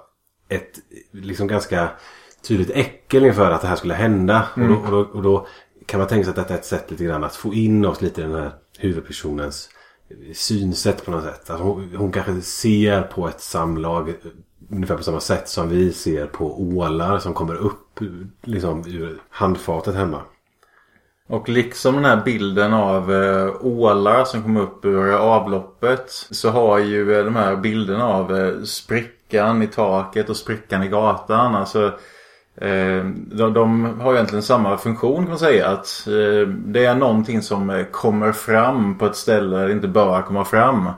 ett 0.49 0.79
liksom 1.11 1.47
ganska 1.47 1.89
tydligt 2.47 2.69
äckel 2.69 3.25
inför 3.25 3.51
att 3.51 3.61
det 3.61 3.67
här 3.67 3.75
skulle 3.75 3.93
hända. 3.93 4.47
Och, 4.55 4.67
då, 4.67 4.75
och, 4.75 4.91
då, 4.91 4.99
och 4.99 5.23
då 5.23 5.47
kan 5.85 5.99
man 5.99 6.09
tänka 6.09 6.23
sig 6.23 6.29
att 6.29 6.35
detta 6.35 6.53
är 6.53 6.57
ett 6.57 6.65
sätt 6.65 6.91
lite 6.91 7.03
grann 7.03 7.23
att 7.23 7.35
få 7.35 7.53
in 7.53 7.85
oss 7.85 8.01
lite 8.01 8.21
i 8.21 8.23
den 8.23 8.35
här 8.35 8.51
huvudpersonens 8.77 9.69
eh, 10.09 10.33
synsätt 10.33 11.05
på 11.05 11.11
något 11.11 11.23
sätt. 11.23 11.49
Alltså 11.49 11.65
hon, 11.65 11.95
hon 11.95 12.11
kanske 12.11 12.41
ser 12.41 13.01
på 13.01 13.27
ett 13.27 13.41
samlag 13.41 14.13
ungefär 14.75 14.97
på 14.97 15.03
samma 15.03 15.19
sätt 15.19 15.49
som 15.49 15.69
vi 15.69 15.93
ser 15.93 16.25
på 16.25 16.61
ålar 16.61 17.19
som 17.19 17.33
kommer 17.33 17.55
upp 17.55 17.99
liksom 18.41 18.83
ur 18.87 19.21
handfatet 19.29 19.95
hemma. 19.95 20.21
Och 21.27 21.49
liksom 21.49 21.95
den 21.95 22.05
här 22.05 22.21
bilden 22.25 22.73
av 22.73 23.13
eh, 23.13 23.53
ålar 23.61 24.25
som 24.25 24.43
kom 24.43 24.57
upp 24.57 24.85
ur 24.85 25.13
avloppet 25.13 26.09
så 26.09 26.49
har 26.49 26.79
ju 26.79 27.17
eh, 27.17 27.25
de 27.25 27.35
här 27.35 27.55
bilderna 27.55 28.05
av 28.05 28.37
eh, 28.37 28.63
sprickan 28.63 29.61
i 29.61 29.67
taket 29.67 30.29
och 30.29 30.37
sprickan 30.37 30.83
i 30.83 30.87
gatan. 30.87 31.55
Alltså, 31.55 31.85
eh, 32.55 33.05
de, 33.31 33.53
de 33.53 33.99
har 33.99 34.13
egentligen 34.13 34.43
samma 34.43 34.77
funktion 34.77 35.17
kan 35.17 35.29
man 35.29 35.39
säga. 35.39 35.67
Att 35.67 36.07
eh, 36.07 36.47
det 36.47 36.85
är 36.85 36.95
någonting 36.95 37.41
som 37.41 37.69
eh, 37.69 37.85
kommer 37.85 38.31
fram 38.31 38.97
på 38.97 39.05
ett 39.05 39.15
ställe 39.15 39.57
där 39.57 39.67
det 39.67 39.73
inte 39.73 39.87
bör 39.87 40.21
komma 40.21 40.45
fram. 40.45 40.89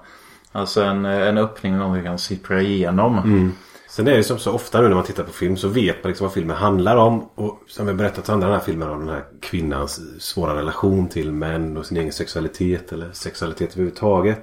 Alltså 0.51 0.83
en, 0.83 1.05
en 1.05 1.37
öppning 1.37 1.77
någon 1.77 2.03
kan 2.03 2.17
sippra 2.17 2.61
igenom. 2.61 3.17
Mm. 3.17 3.51
Sen 3.95 4.07
är 4.07 4.17
det 4.17 4.23
som 4.23 4.39
så 4.39 4.51
ofta 4.51 4.81
nu 4.81 4.87
när 4.87 4.95
man 4.95 5.03
tittar 5.03 5.23
på 5.23 5.33
film 5.33 5.57
så 5.57 5.67
vet 5.67 6.03
man 6.03 6.09
liksom 6.09 6.25
vad 6.25 6.33
filmen 6.33 6.57
handlar 6.57 6.97
om. 6.97 7.29
Och 7.35 7.63
som 7.67 7.87
jag 7.87 7.97
berättat 7.97 8.25
så 8.25 8.31
handlar 8.31 8.47
den 8.47 8.59
här 8.59 8.65
filmen 8.65 8.89
om 8.89 8.99
den 8.99 9.15
här 9.15 9.23
kvinnans 9.41 10.21
svåra 10.23 10.55
relation 10.55 11.07
till 11.07 11.31
män 11.31 11.77
och 11.77 11.85
sin 11.85 11.97
egen 11.97 12.11
sexualitet 12.11 12.91
eller 12.91 13.11
sexualitet 13.11 13.71
överhuvudtaget. 13.71 14.39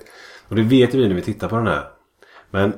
Och 0.48 0.56
det 0.56 0.62
vet 0.62 0.94
vi 0.94 1.08
när 1.08 1.14
vi 1.14 1.22
tittar 1.22 1.48
på 1.48 1.56
den 1.56 1.66
här. 1.66 1.84
Men 2.50 2.72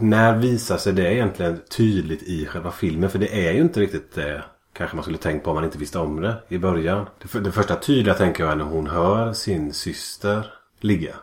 när 0.00 0.36
visar 0.36 0.76
sig 0.76 0.92
det 0.92 1.14
egentligen 1.14 1.60
tydligt 1.76 2.22
i 2.22 2.46
själva 2.46 2.70
filmen? 2.70 3.10
För 3.10 3.18
det 3.18 3.48
är 3.48 3.52
ju 3.52 3.60
inte 3.60 3.80
riktigt 3.80 4.14
det 4.14 4.44
kanske 4.72 4.96
man 4.96 5.02
skulle 5.02 5.18
tänkt 5.18 5.44
på 5.44 5.50
om 5.50 5.54
man 5.54 5.64
inte 5.64 5.78
visste 5.78 5.98
om 5.98 6.20
det 6.20 6.34
i 6.48 6.58
början. 6.58 7.06
Det, 7.32 7.40
det 7.40 7.52
första 7.52 7.76
tydliga 7.76 8.14
tänker 8.14 8.44
jag 8.44 8.52
är 8.52 8.56
när 8.56 8.64
hon 8.64 8.86
hör 8.86 9.32
sin 9.32 9.72
syster 9.72 10.52
ligga. 10.80 11.14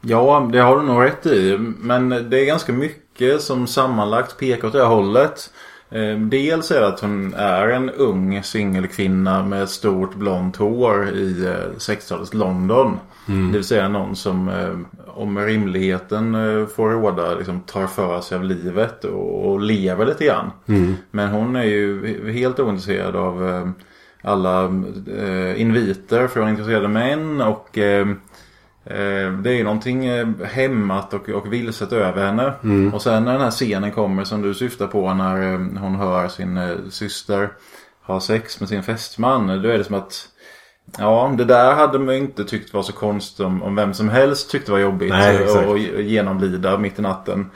Ja, 0.00 0.48
det 0.52 0.58
har 0.58 0.76
du 0.76 0.82
nog 0.82 1.04
rätt 1.04 1.26
i. 1.26 1.58
Men 1.58 2.08
det 2.08 2.40
är 2.40 2.46
ganska 2.46 2.72
mycket 2.72 3.05
som 3.40 3.66
sammanlagt 3.66 4.38
pekar 4.38 4.68
åt 4.68 4.72
det 4.72 4.78
här 4.78 4.94
hållet. 4.94 5.50
Eh, 5.90 6.18
dels 6.18 6.70
är 6.70 6.80
det 6.80 6.86
att 6.86 7.00
hon 7.00 7.34
är 7.34 7.68
en 7.68 7.90
ung 7.90 8.42
singelkvinna 8.42 9.42
med 9.42 9.68
stort 9.68 10.14
blont 10.14 10.56
hår 10.56 11.08
i 11.08 11.48
60-talets 11.76 12.32
eh, 12.32 12.38
London. 12.38 12.98
Mm. 13.28 13.46
Det 13.46 13.58
vill 13.58 13.64
säga 13.64 13.88
någon 13.88 14.16
som 14.16 14.48
eh, 14.48 15.00
om 15.06 15.38
rimligheten 15.38 16.32
får 16.76 16.90
råda 16.90 17.34
liksom, 17.34 17.60
tar 17.60 17.86
för 17.86 18.20
sig 18.20 18.36
av 18.36 18.44
livet 18.44 19.04
och, 19.04 19.50
och 19.50 19.60
lever 19.60 20.06
lite 20.06 20.24
grann. 20.24 20.50
Mm. 20.66 20.94
Men 21.10 21.28
hon 21.28 21.56
är 21.56 21.64
ju 21.64 22.32
helt 22.32 22.60
ointresserad 22.60 23.16
av 23.16 23.72
alla 24.22 24.66
inviter 25.56 26.28
från 26.28 26.48
intresserade 26.48 26.88
män 26.88 27.40
och 27.40 27.78
Eh, 27.78 28.06
det 29.42 29.50
är 29.50 29.54
ju 29.54 29.64
någonting 29.64 30.06
eh, 30.06 30.28
hämmat 30.44 31.14
och, 31.14 31.28
och 31.28 31.52
vilset 31.52 31.92
över 31.92 32.26
henne. 32.26 32.52
Mm. 32.62 32.94
Och 32.94 33.02
sen 33.02 33.24
när 33.24 33.32
den 33.32 33.40
här 33.40 33.50
scenen 33.50 33.92
kommer 33.92 34.24
som 34.24 34.42
du 34.42 34.54
syftar 34.54 34.86
på 34.86 35.14
när 35.14 35.52
eh, 35.52 35.58
hon 35.58 35.96
hör 35.96 36.28
sin 36.28 36.60
syster 36.90 37.50
ha 38.02 38.20
sex 38.20 38.60
med 38.60 38.68
sin 38.68 38.82
fästman. 38.82 39.62
Då 39.62 39.68
är 39.68 39.78
det 39.78 39.84
som 39.84 39.94
att 39.94 40.28
Ja, 40.98 41.34
det 41.38 41.44
där 41.44 41.74
hade 41.74 41.98
man 41.98 42.14
inte 42.14 42.44
tyckt 42.44 42.74
var 42.74 42.82
så 42.82 42.92
konstigt 42.92 43.46
om, 43.46 43.62
om 43.62 43.74
vem 43.74 43.94
som 43.94 44.08
helst 44.08 44.50
tyckte 44.50 44.72
var 44.72 44.78
jobbigt 44.78 45.12
att 45.12 45.80
genomlida 46.00 46.78
mitt 46.78 46.98
i 46.98 47.02
natten. 47.02 47.50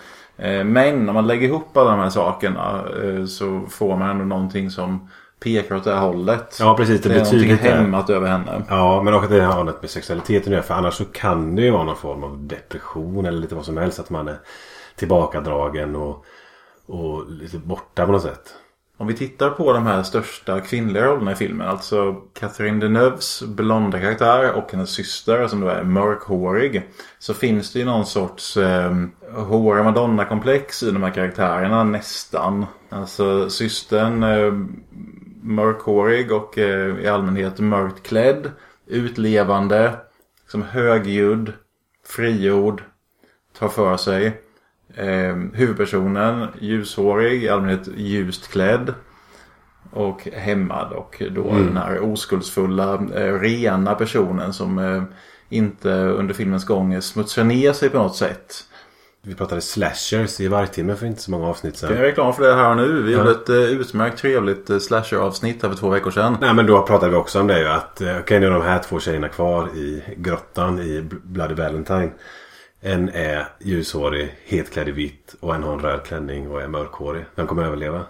Men 0.64 1.08
om 1.08 1.14
man 1.14 1.26
lägger 1.26 1.48
ihop 1.48 1.76
alla 1.76 1.90
de 1.90 2.00
här 2.00 2.10
sakerna 2.10 2.84
så 3.28 3.66
får 3.68 3.96
man 3.96 4.10
ändå 4.10 4.24
någonting 4.24 4.70
som 4.70 5.08
pekar 5.40 5.76
åt 5.76 5.84
det 5.84 5.94
här 5.94 6.00
hållet. 6.00 6.56
Ja 6.60 6.76
precis. 6.76 7.00
Det, 7.00 7.08
det 7.08 7.14
är 7.14 7.24
någonting 7.24 7.56
hämmat 7.56 8.10
över 8.10 8.28
henne. 8.28 8.62
Ja 8.68 9.02
men 9.02 9.14
också 9.14 9.28
det 9.28 9.42
har 9.42 9.64
något 9.64 9.82
med 9.82 9.90
sexualiteten 9.90 10.52
att 10.52 10.52
göra. 10.52 10.62
För 10.62 10.74
annars 10.74 10.94
så 10.94 11.04
kan 11.04 11.56
det 11.56 11.62
ju 11.62 11.70
vara 11.70 11.84
någon 11.84 11.96
form 11.96 12.24
av 12.24 12.46
depression 12.46 13.26
eller 13.26 13.38
lite 13.38 13.54
vad 13.54 13.64
som 13.64 13.76
helst. 13.76 14.00
Att 14.00 14.10
man 14.10 14.28
är 14.28 14.38
tillbakadragen 14.96 15.96
och, 15.96 16.24
och 16.86 17.30
lite 17.30 17.58
borta 17.58 18.06
på 18.06 18.12
något 18.12 18.22
sätt. 18.22 18.54
Om 19.00 19.06
vi 19.06 19.14
tittar 19.14 19.50
på 19.50 19.72
de 19.72 19.86
här 19.86 20.02
största 20.02 20.60
kvinnliga 20.60 21.06
rollerna 21.06 21.32
i 21.32 21.34
filmen. 21.34 21.68
Alltså 21.68 22.14
Catherine 22.32 22.80
Deneuves 22.80 23.42
blonda 23.42 24.00
karaktär 24.00 24.52
och 24.52 24.72
hennes 24.72 24.90
syster 24.90 25.48
som 25.48 25.60
då 25.60 25.68
är 25.68 25.82
mörkhårig. 25.82 26.82
Så 27.18 27.34
finns 27.34 27.72
det 27.72 27.78
ju 27.78 27.84
någon 27.84 28.06
sorts 28.06 28.56
eh, 28.56 28.96
hår 29.34 29.82
madonna-komplex 29.82 30.82
i 30.82 30.90
de 30.90 31.02
här 31.02 31.10
karaktärerna 31.10 31.84
nästan. 31.84 32.66
Alltså 32.88 33.50
systern 33.50 34.22
eh, 34.22 34.52
mörkhårig 35.42 36.32
och 36.32 36.58
eh, 36.58 37.00
i 37.00 37.08
allmänhet 37.08 37.58
mörkt 37.58 38.02
klädd. 38.02 38.50
Utlevande. 38.86 39.96
Liksom 40.42 40.62
högljudd. 40.62 41.52
Friord. 42.06 42.82
Tar 43.58 43.68
för 43.68 43.96
sig. 43.96 44.40
Eh, 44.94 45.36
huvudpersonen 45.52 46.48
ljushårig, 46.60 47.44
i 47.44 47.48
allmänhet 47.48 47.88
ljust 47.96 48.48
klädd. 48.48 48.94
Och 49.92 50.28
hämmad 50.32 50.92
och 50.92 51.22
då 51.30 51.50
mm. 51.50 51.66
den 51.66 51.76
här 51.76 52.00
oskuldsfulla, 52.00 52.94
eh, 52.94 53.40
rena 53.40 53.94
personen 53.94 54.52
som 54.52 54.78
eh, 54.78 55.02
inte 55.48 55.90
under 55.92 56.34
filmens 56.34 56.66
gång 56.66 57.02
smutsar 57.02 57.44
ner 57.44 57.72
sig 57.72 57.90
på 57.90 57.98
något 57.98 58.16
sätt. 58.16 58.64
Vi 59.22 59.34
pratade 59.34 59.60
slashers 59.60 60.40
i 60.40 60.48
vargtimmen 60.48 60.96
för 60.96 61.06
inte 61.06 61.22
så 61.22 61.30
många 61.30 61.46
avsnitt 61.46 61.76
sedan. 61.76 61.90
Jag 61.90 61.98
är 61.98 62.02
reklam 62.02 62.34
för 62.34 62.42
det 62.42 62.54
här 62.54 62.74
nu. 62.74 63.02
Vi 63.02 63.12
ja. 63.12 63.18
gjorde 63.18 63.30
ett 63.30 63.50
uh, 63.50 63.56
utmärkt 63.56 64.18
trevligt 64.18 64.70
uh, 64.70 64.78
slasher-avsnitt 64.78 65.62
här 65.62 65.68
för 65.68 65.76
två 65.76 65.88
veckor 65.88 66.10
sedan. 66.10 66.36
Nej 66.40 66.54
men 66.54 66.66
då 66.66 66.82
pratade 66.82 67.10
vi 67.10 67.16
också 67.16 67.40
om 67.40 67.46
det 67.46 67.60
ju 67.60 67.68
att 67.68 68.00
uh, 68.00 68.08
okej 68.08 68.20
okay, 68.20 68.38
nu 68.38 68.46
är 68.46 68.50
de 68.50 68.62
här 68.62 68.78
två 68.78 69.00
tjejerna 69.00 69.28
kvar 69.28 69.68
i 69.68 70.02
grottan 70.16 70.78
i 70.78 71.02
Bloody 71.22 71.54
Valentine. 71.54 72.10
En 72.80 73.08
är 73.08 73.48
ljushårig, 73.60 74.34
helt 74.44 74.72
klädd 74.72 74.88
i 74.88 74.92
vitt 74.92 75.34
och 75.40 75.54
en 75.54 75.62
har 75.62 75.72
en 75.72 75.80
röd 75.80 76.02
klänning 76.04 76.50
och 76.50 76.62
är 76.62 76.68
mörkhårig. 76.68 77.24
Den 77.34 77.46
kommer 77.46 77.64
överleva. 77.64 78.02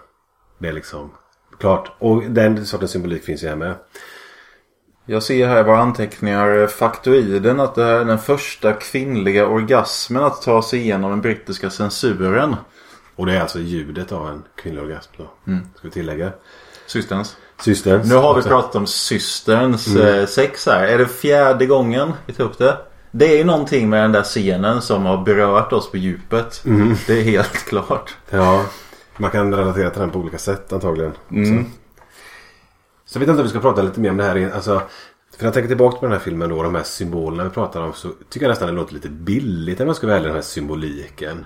Det 0.59 0.67
är 0.67 0.73
liksom 0.73 1.11
klart. 1.59 1.91
Och 1.99 2.23
den 2.23 2.65
sortens 2.65 2.91
symbolik 2.91 3.23
finns 3.23 3.43
ju 3.43 3.47
här 3.47 3.55
med. 3.55 3.75
Jag 5.11 5.23
ser 5.23 5.47
här 5.47 5.59
i 5.59 5.63
våra 5.63 5.77
anteckningar 5.77 6.67
faktoiden 6.67 7.59
att 7.59 7.75
det 7.75 7.83
här 7.83 7.99
är 7.99 8.05
den 8.05 8.19
första 8.19 8.73
kvinnliga 8.73 9.47
orgasmen 9.47 10.23
att 10.23 10.41
ta 10.41 10.61
sig 10.61 10.79
igenom 10.79 11.09
den 11.09 11.21
brittiska 11.21 11.69
censuren. 11.69 12.55
Och 13.15 13.25
det 13.25 13.33
är 13.33 13.41
alltså 13.41 13.59
ljudet 13.59 14.11
av 14.11 14.27
en 14.27 14.43
kvinnlig 14.55 14.83
orgasm 14.83 15.11
då. 15.17 15.51
Mm. 15.51 15.67
Ska 15.75 15.87
vi 15.87 15.91
tillägga. 15.91 16.31
Systerns. 16.87 17.37
Systerns. 17.61 18.09
Nu 18.09 18.15
har 18.15 18.35
vi 18.35 18.41
pratat 18.41 18.75
om 18.75 18.87
systerns 18.87 19.87
mm. 19.87 20.07
Eh, 20.07 20.25
sex 20.25 20.65
här. 20.65 20.83
Är 20.83 20.97
det 20.97 21.07
fjärde 21.07 21.65
gången 21.65 22.13
vi 22.25 22.33
tar 22.33 22.43
upp 22.43 22.57
det? 22.57 22.77
Det 23.11 23.33
är 23.33 23.37
ju 23.37 23.43
någonting 23.43 23.89
med 23.89 24.03
den 24.03 24.11
där 24.11 24.23
scenen 24.23 24.81
som 24.81 25.05
har 25.05 25.17
berört 25.17 25.73
oss 25.73 25.91
på 25.91 25.97
djupet. 25.97 26.61
Mm. 26.65 26.95
Det 27.07 27.19
är 27.19 27.23
helt 27.23 27.65
klart. 27.65 28.17
Ja. 28.29 28.65
Man 29.17 29.31
kan 29.31 29.55
relatera 29.55 29.89
till 29.89 30.01
den 30.01 30.09
på 30.09 30.19
olika 30.19 30.37
sätt 30.37 30.73
antagligen. 30.73 31.13
Mm. 31.31 31.65
Så 33.11 33.17
jag 33.17 33.19
vet 33.19 33.29
inte 33.29 33.41
om 33.41 33.43
vi 33.43 33.49
ska 33.49 33.59
prata 33.59 33.81
lite 33.81 33.99
mer 33.99 34.09
om 34.09 34.17
det 34.17 34.23
här. 34.23 34.51
Alltså, 34.53 34.81
för 35.31 35.43
när 35.43 35.47
jag 35.47 35.53
tänker 35.53 35.67
tillbaka 35.67 35.97
på 35.97 36.05
den 36.05 36.11
här 36.11 36.19
filmen 36.19 36.49
då. 36.49 36.63
De 36.63 36.75
här 36.75 36.83
symbolerna 36.83 37.43
vi 37.43 37.49
pratar 37.49 37.81
om. 37.81 37.93
Så 37.93 38.09
tycker 38.29 38.45
jag 38.45 38.49
nästan 38.49 38.67
det 38.67 38.73
låter 38.73 38.93
lite 38.93 39.09
billigt. 39.09 39.79
När 39.79 39.85
man 39.85 39.95
ska 39.95 40.07
välja 40.07 40.27
den 40.27 40.35
här 40.35 40.41
symboliken. 40.41 41.45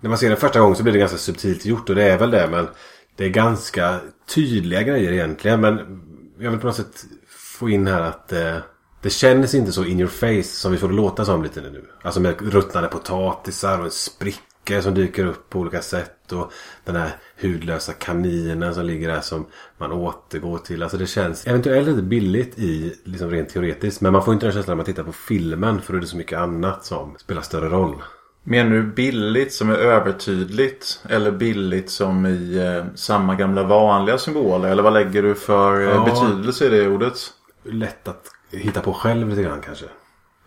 När 0.00 0.08
man 0.08 0.18
ser 0.18 0.28
den 0.28 0.36
första 0.36 0.60
gången 0.60 0.76
så 0.76 0.82
blir 0.82 0.92
det 0.92 0.98
ganska 0.98 1.18
subtilt 1.18 1.64
gjort. 1.64 1.88
Och 1.88 1.94
det 1.94 2.02
är 2.02 2.18
väl 2.18 2.30
det. 2.30 2.48
Men 2.50 2.68
det 3.16 3.24
är 3.24 3.28
ganska 3.28 4.00
tydliga 4.34 4.82
grejer 4.82 5.12
egentligen. 5.12 5.60
Men 5.60 6.02
jag 6.38 6.50
vill 6.50 6.60
på 6.60 6.66
något 6.66 6.76
sätt 6.76 7.04
få 7.28 7.70
in 7.70 7.86
här 7.86 8.02
att. 8.02 8.32
Eh, 8.32 8.56
det 9.02 9.10
känns 9.10 9.54
inte 9.54 9.72
så 9.72 9.84
in 9.84 10.00
your 10.00 10.10
face 10.10 10.42
som 10.42 10.72
vi 10.72 10.78
får 10.78 10.88
det 10.88 10.94
låta 10.94 11.24
som 11.24 11.42
lite 11.42 11.60
nu. 11.60 11.84
Alltså 12.02 12.20
med 12.20 12.52
ruttnade 12.52 12.88
potatisar 12.88 13.78
och 13.78 13.84
en 13.84 13.90
spricka 13.90 14.82
som 14.82 14.94
dyker 14.94 15.26
upp 15.26 15.50
på 15.50 15.58
olika 15.58 15.82
sätt. 15.82 16.32
Och 16.32 16.52
den 16.84 16.96
här 16.96 17.10
hudlösa 17.42 17.92
kaninen 17.92 18.74
som 18.74 18.84
ligger 18.84 19.08
där 19.08 19.20
som 19.20 19.46
man 19.78 19.92
återgår 19.92 20.58
till. 20.58 20.82
Alltså 20.82 20.98
det 20.98 21.06
känns 21.06 21.46
eventuellt 21.46 21.88
lite 21.88 22.02
billigt 22.02 22.58
i, 22.58 22.96
liksom 23.04 23.30
rent 23.30 23.48
teoretiskt. 23.48 24.00
Men 24.00 24.12
man 24.12 24.24
får 24.24 24.34
inte 24.34 24.46
den 24.46 24.52
känslan 24.52 24.72
när 24.72 24.76
man 24.76 24.86
tittar 24.86 25.02
på 25.02 25.12
filmen. 25.12 25.80
För 25.80 25.92
då 25.92 25.96
är 25.96 26.00
det 26.00 26.06
så 26.06 26.16
mycket 26.16 26.38
annat 26.38 26.84
som 26.84 27.14
spelar 27.18 27.42
större 27.42 27.68
roll. 27.68 27.94
Menar 28.42 28.70
du 28.70 28.82
billigt 28.82 29.52
som 29.52 29.70
är 29.70 29.74
övertydligt? 29.74 31.00
Eller 31.08 31.30
billigt 31.30 31.90
som 31.90 32.26
i 32.26 32.56
eh, 32.58 32.94
samma 32.94 33.34
gamla 33.34 33.62
vanliga 33.62 34.18
symboler? 34.18 34.68
Eller 34.68 34.82
vad 34.82 34.92
lägger 34.92 35.22
du 35.22 35.34
för 35.34 35.80
eh, 35.80 35.88
ja, 35.88 36.04
betydelse 36.04 36.66
i 36.66 36.68
det 36.68 36.88
ordet? 36.88 37.14
Lätt 37.62 38.08
att 38.08 38.30
hitta 38.50 38.80
på 38.80 38.92
själv 38.92 39.28
lite 39.28 39.42
grann 39.42 39.60
kanske. 39.60 39.84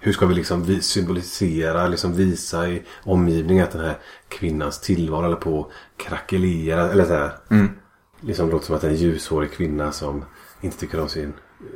Hur 0.05 0.13
ska 0.13 0.25
vi 0.25 0.33
liksom 0.33 0.81
symbolisera, 0.81 1.88
liksom 1.88 2.13
visa 2.13 2.67
i 2.67 2.81
omgivningen 3.03 3.63
att 3.63 3.72
den 3.72 3.86
här 3.86 3.98
kvinnans 4.27 4.79
tillvaro 4.79 5.22
håller 5.22 5.36
på 5.36 5.72
krackelera. 5.98 6.91
Eller 6.91 7.05
så 7.05 7.13
här. 7.13 7.31
Mm. 7.50 7.69
Liksom 8.22 8.50
låter 8.50 8.65
som 8.65 8.75
att 8.75 8.83
en 8.83 8.95
ljushårig 8.95 9.51
kvinna 9.51 9.91
som 9.91 10.25
inte 10.62 10.77
tycker 10.77 11.00
om 11.00 11.10
sin 11.10 11.33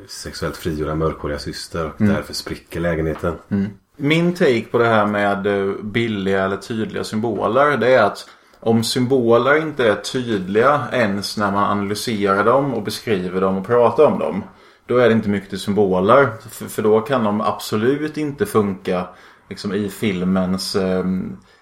sexuellt 0.08 0.58
frigjorda 0.58 0.96
mörkhåriga 0.96 1.40
syster 1.40 1.86
och 1.86 2.02
mm. 2.02 2.14
därför 2.14 2.34
spricker 2.34 2.80
lägenheten. 2.80 3.36
Mm. 3.50 3.68
Min 3.98 4.34
take 4.34 4.66
på 4.72 4.78
det 4.78 4.88
här 4.88 5.06
med 5.06 5.48
eh, 5.48 5.74
billiga 5.84 6.46
eller 6.46 6.58
tydliga 6.58 7.04
symboler 7.04 7.78
det 7.78 7.94
är 7.94 8.04
att 8.04 8.30
om 8.60 8.84
symboler 8.84 9.62
inte 9.62 9.90
är 9.90 9.96
tydliga 9.96 10.88
ens 10.92 11.38
när 11.38 11.52
man 11.52 11.64
analyserar 11.64 12.44
dem 12.44 12.74
och 12.74 12.84
beskriver 12.84 13.42
dem 13.42 13.58
och 13.58 13.68
pratar 13.68 14.06
om 14.06 14.20
dem 14.20 14.44
då 14.88 14.98
är 14.98 15.10
det 15.10 15.14
inte 15.14 15.30
mycket 15.30 15.50
till 15.50 15.60
symboler. 15.60 16.30
För, 16.50 16.66
för 16.66 16.82
då 16.82 17.02
kan 17.02 17.24
de 17.24 17.42
absolut 17.42 18.18
inte 18.18 18.46
funka 18.46 19.08
liksom, 19.50 19.74
i 19.74 19.90
filmens 19.90 20.76
eh, 20.76 21.06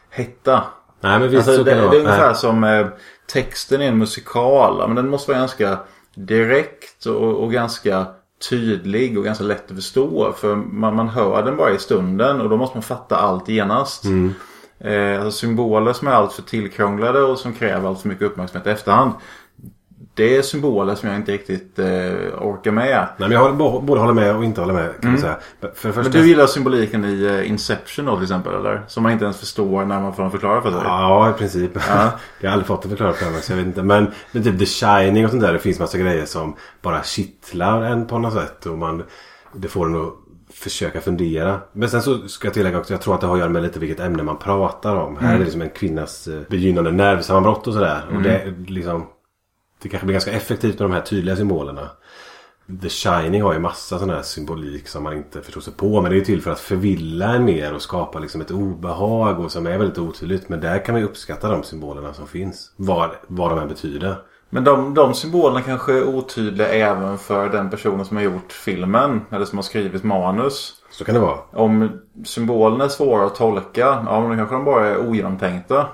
hetta. 0.10 0.64
Nej 1.02 1.20
men 1.20 1.30
visst 1.30 1.48
alltså, 1.48 1.64
det, 1.64 1.72
det, 1.72 1.78
är 1.78 2.00
ungefär 2.00 2.28
Nej. 2.28 2.36
som 2.36 2.64
eh, 2.64 2.88
texten 3.34 3.82
i 3.82 3.86
en 3.86 3.98
musikal. 3.98 4.88
Men 4.88 4.96
den 4.96 5.10
måste 5.10 5.32
vara 5.32 5.40
ganska 5.40 5.80
direkt 6.16 7.06
och, 7.06 7.44
och, 7.44 7.52
ganska 7.52 8.06
tydlig 8.50 9.18
och 9.18 9.24
ganska 9.24 9.44
lätt 9.44 9.72
att 9.72 9.76
förstå. 9.76 10.34
För 10.38 10.56
man, 10.56 10.96
man 10.96 11.10
hör 11.10 11.44
den 11.44 11.58
bara 11.58 11.72
i 11.72 11.80
stunden 11.80 12.42
och 12.42 12.50
då 12.50 12.58
måste 12.58 12.78
man 12.78 12.84
fatta 12.84 13.16
allt 13.16 13.50
genast. 13.50 14.04
Mm. 14.04 14.34
Eh, 14.80 15.22
alltså 15.22 15.40
symboler 15.40 15.94
som 15.94 16.08
är 16.08 16.12
alltför 16.12 16.42
tillkrånglade 16.42 17.22
och 17.22 17.40
som 17.40 17.54
kräver 17.54 17.90
allt 17.90 18.02
för 18.02 18.10
mycket 18.10 18.26
uppmärksamhet 18.26 18.68
i 18.68 18.70
efterhand 18.70 19.12
det 20.16 20.38
är 20.38 20.42
symboler 20.42 20.96
som 20.96 21.10
jag 21.10 21.18
inte 21.18 21.32
riktigt 21.32 21.80
eh, 21.80 21.86
orkar 22.42 22.72
med. 22.72 23.08
Nej, 23.18 23.30
men 23.30 23.32
jag 23.32 23.56
både 23.58 24.02
håller 24.02 24.14
med 24.14 24.36
och 24.36 24.44
inte 24.44 24.62
håller 24.62 24.74
med 24.74 25.02
kan 25.02 25.12
man 25.12 25.20
säga. 25.20 25.38
För 25.60 25.68
det 25.68 25.78
Men 25.84 25.94
första... 25.94 26.20
du 26.20 26.28
gillar 26.28 26.48
symboliken 26.48 27.06
i 27.06 27.26
eh, 27.26 27.50
Inception 27.50 28.06
då 28.06 28.16
till 28.16 28.24
exempel 28.24 28.54
eller? 28.56 28.84
Som 28.88 29.04
man 29.04 29.12
inte 29.12 29.26
ens 29.26 29.40
förstår 29.40 29.86
när 29.86 30.02
man 30.02 30.14
får 30.14 30.24
den 30.24 30.32
förklara 30.32 30.62
för 30.62 30.72
sig. 30.72 30.82
Ja, 30.84 31.30
i 31.30 31.34
princip. 31.34 31.72
jag 32.40 32.50
har 32.50 32.54
aldrig 32.54 32.68
fått 32.68 32.82
det 32.82 32.90
förklarat 32.90 33.16
för 33.16 33.32
mig 33.32 33.42
så 33.42 33.52
jag 33.52 33.58
vet 33.58 33.66
inte. 33.66 33.84
Men, 33.84 34.08
men 34.32 34.44
typ 34.44 34.60
The 34.60 34.66
Shining 34.66 35.26
och 35.26 35.32
sånt 35.32 35.44
där. 35.44 35.54
Det 35.54 35.60
finns 35.60 35.80
massa 35.80 35.98
grejer 35.98 36.26
som 36.26 36.56
bara 36.82 37.04
kittlar 37.04 37.82
en 37.82 38.08
på 38.08 38.18
något 38.18 38.34
sätt. 38.34 38.66
Och 38.66 38.78
man, 38.78 39.04
det 39.54 39.68
får 39.68 39.86
en 39.86 39.96
att 39.96 40.14
försöka 40.54 41.02
fundera. 41.02 41.60
Men 41.74 41.90
sen 41.90 42.02
så 42.02 42.28
ska 42.28 42.48
jag 42.48 42.54
tillägga 42.54 42.80
också. 42.80 42.94
Jag 42.94 43.02
tror 43.02 43.16
att 43.16 43.22
det 43.22 43.28
har 43.28 43.34
att 43.34 43.40
göra 43.40 43.50
med 43.50 43.64
lite 43.64 43.80
vilket 43.80 44.00
ämne 44.00 44.24
man 44.24 44.38
pratar 44.38 44.96
om. 44.96 45.18
Här 45.18 45.34
är 45.34 45.38
det 45.38 45.44
liksom 45.44 45.62
en 45.62 45.70
kvinnas 45.70 46.28
eh, 46.28 46.42
begynnande 46.50 46.92
nervsammanbrott 46.92 47.68
och 47.68 47.74
sådär. 47.74 48.02
Och 48.16 48.22
det 48.22 48.54
liksom... 48.68 49.06
Det 49.86 49.90
kanske 49.90 50.06
blir 50.06 50.14
ganska 50.14 50.32
effektivt 50.32 50.80
med 50.80 50.90
de 50.90 50.94
här 50.94 51.02
tydliga 51.02 51.36
symbolerna. 51.36 51.90
The 52.82 52.90
Shining 52.90 53.42
har 53.42 53.54
ju 53.54 53.60
massa 53.60 54.00
sån 54.00 54.10
här 54.10 54.22
symbolik 54.22 54.88
som 54.88 55.04
man 55.04 55.14
inte 55.14 55.42
förstår 55.42 55.62
sig 55.62 55.74
på. 55.74 56.02
Men 56.02 56.12
det 56.12 56.16
är 56.16 56.20
ju 56.20 56.26
till 56.26 56.42
för 56.42 56.52
att 56.52 56.60
förvilla 56.60 57.34
en 57.34 57.46
mer 57.46 57.74
och 57.74 57.82
skapa 57.82 58.20
liksom 58.20 58.42
ett 58.42 58.52
obehag 58.52 59.40
och 59.40 59.52
som 59.52 59.68
är 59.68 59.78
väldigt 59.78 59.98
otydligt. 59.98 60.50
Men 60.50 60.62
där 60.62 60.86
kan 60.86 60.94
man 60.94 61.02
ju 61.02 61.08
uppskatta 61.08 61.50
de 61.50 61.64
symbolerna 61.64 62.14
som 62.14 62.28
finns. 62.28 62.72
Vad, 62.76 63.10
vad 63.28 63.50
de 63.50 63.60
än 63.60 63.68
betyder. 63.68 64.16
Men 64.50 64.64
de, 64.64 64.94
de 64.94 65.14
symbolerna 65.14 65.62
kanske 65.62 65.94
är 65.94 66.04
otydliga 66.04 66.68
även 66.68 67.18
för 67.18 67.50
den 67.50 67.70
personen 67.70 68.06
som 68.06 68.18
har 68.18 68.24
gjort 68.24 68.52
filmen. 68.52 69.22
Eller 69.32 69.46
som 69.46 69.58
har 69.58 69.64
skrivit 69.64 70.04
manus. 70.04 70.74
Så 70.92 71.06
kan 71.06 71.16
det 71.16 71.22
vara. 71.22 71.40
Om 71.52 72.02
symbolerna 72.26 72.84
är 72.84 72.90
svåra 72.90 73.26
att 73.26 73.36
tolka, 73.36 74.04
ja 74.06 74.22
men 74.22 74.30
då 74.30 74.36
kanske 74.36 74.56
de 74.56 74.66
bara 74.66 74.88
är 74.88 75.08
ogenomtänkta. 75.08 75.88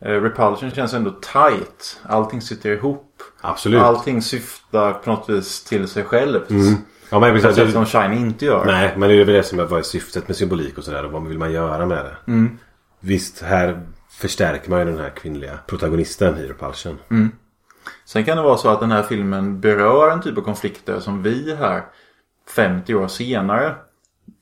Eh, 0.00 0.12
Repulsion 0.12 0.70
känns 0.70 0.94
ändå 0.94 1.10
tight. 1.10 2.00
Allting 2.02 2.40
sitter 2.40 2.70
ihop. 2.70 3.07
Absolut. 3.40 3.82
Allting 3.82 4.22
syftar 4.22 4.92
på 4.92 5.10
något 5.10 5.28
vis 5.28 5.64
till 5.64 5.88
sig 5.88 6.04
självt. 6.04 6.46
Ja, 7.10 7.20
men 7.20 7.40
precis. 7.40 7.72
som 7.72 7.86
Shiny 7.86 8.16
inte 8.16 8.44
gör. 8.44 8.64
Nej, 8.66 8.94
men 8.96 9.08
det 9.08 9.14
är 9.14 9.24
väl 9.24 9.34
det 9.34 9.42
som 9.42 9.60
är 9.60 9.64
vad 9.64 9.78
är 9.78 9.82
syftet 9.82 10.28
med 10.28 10.36
symbolik 10.36 10.78
och 10.78 10.84
sådär. 10.84 11.04
Och 11.04 11.12
vad 11.12 11.26
vill 11.28 11.38
man 11.38 11.52
göra 11.52 11.86
med 11.86 12.04
det? 12.04 12.16
Visst, 13.00 13.42
här 13.42 13.82
förstärker 14.10 14.70
man 14.70 14.78
ju 14.78 14.84
den 14.84 14.98
här 14.98 15.10
kvinnliga 15.10 15.58
protagonisten 15.66 16.38
i 16.38 16.46
Repulsion. 16.46 16.98
Sen 18.04 18.24
kan 18.24 18.36
det 18.36 18.42
vara 18.42 18.56
så 18.56 18.68
att 18.68 18.80
den 18.80 18.90
här 18.92 19.02
filmen 19.02 19.60
berör 19.60 20.10
en 20.10 20.22
typ 20.22 20.38
av 20.38 20.42
konflikter 20.42 21.00
som 21.00 21.22
vi 21.22 21.54
här 21.54 21.82
50 22.54 22.94
år 22.94 23.08
senare 23.08 23.74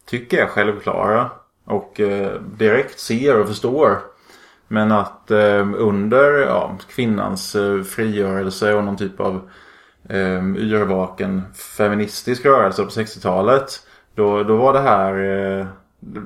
tycker 0.07 0.43
är 0.43 0.47
självklara. 0.47 1.31
Och 1.65 2.01
eh, 2.01 2.41
direkt 2.41 2.99
ser 3.01 3.41
och 3.41 3.49
förstår. 3.49 3.99
Men 4.69 4.93
att 4.93 5.31
eh, 5.31 5.69
under 5.77 6.33
ja, 6.33 6.79
kvinnans 6.95 7.55
eh, 7.55 7.83
frigörelse 7.83 8.75
och 8.75 8.85
någon 8.85 8.97
typ 8.97 9.21
av 9.21 9.51
eh, 10.09 10.57
yrvaken 10.57 11.43
feministisk 11.55 12.45
rörelse 12.45 12.83
på 12.83 12.91
60-talet. 12.91 13.81
Då, 14.15 14.43
då 14.43 14.57
var 14.57 14.73
det 14.73 14.81
här... 14.81 15.15
Eh, 15.59 15.67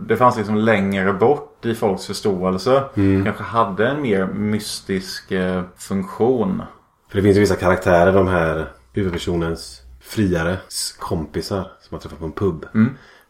det 0.06 0.16
fanns 0.16 0.36
liksom 0.36 0.56
längre 0.56 1.12
bort 1.12 1.64
i 1.64 1.74
folks 1.74 2.06
förståelse. 2.06 2.82
Kanske 3.24 3.42
hade 3.42 3.88
en 3.88 4.02
mer 4.02 4.26
mystisk 4.26 5.32
funktion. 5.76 6.62
För 7.08 7.16
det 7.16 7.22
finns 7.22 7.36
ju 7.36 7.40
vissa 7.40 7.56
karaktärer, 7.56 8.12
de 8.12 8.28
här 8.28 8.66
huvudpersonens 8.92 9.82
friare 10.00 10.56
kompisar 10.98 11.60
som 11.60 11.88
man 11.90 12.00
träffar 12.00 12.16
på 12.16 12.24
en 12.24 12.32
pub. 12.32 12.66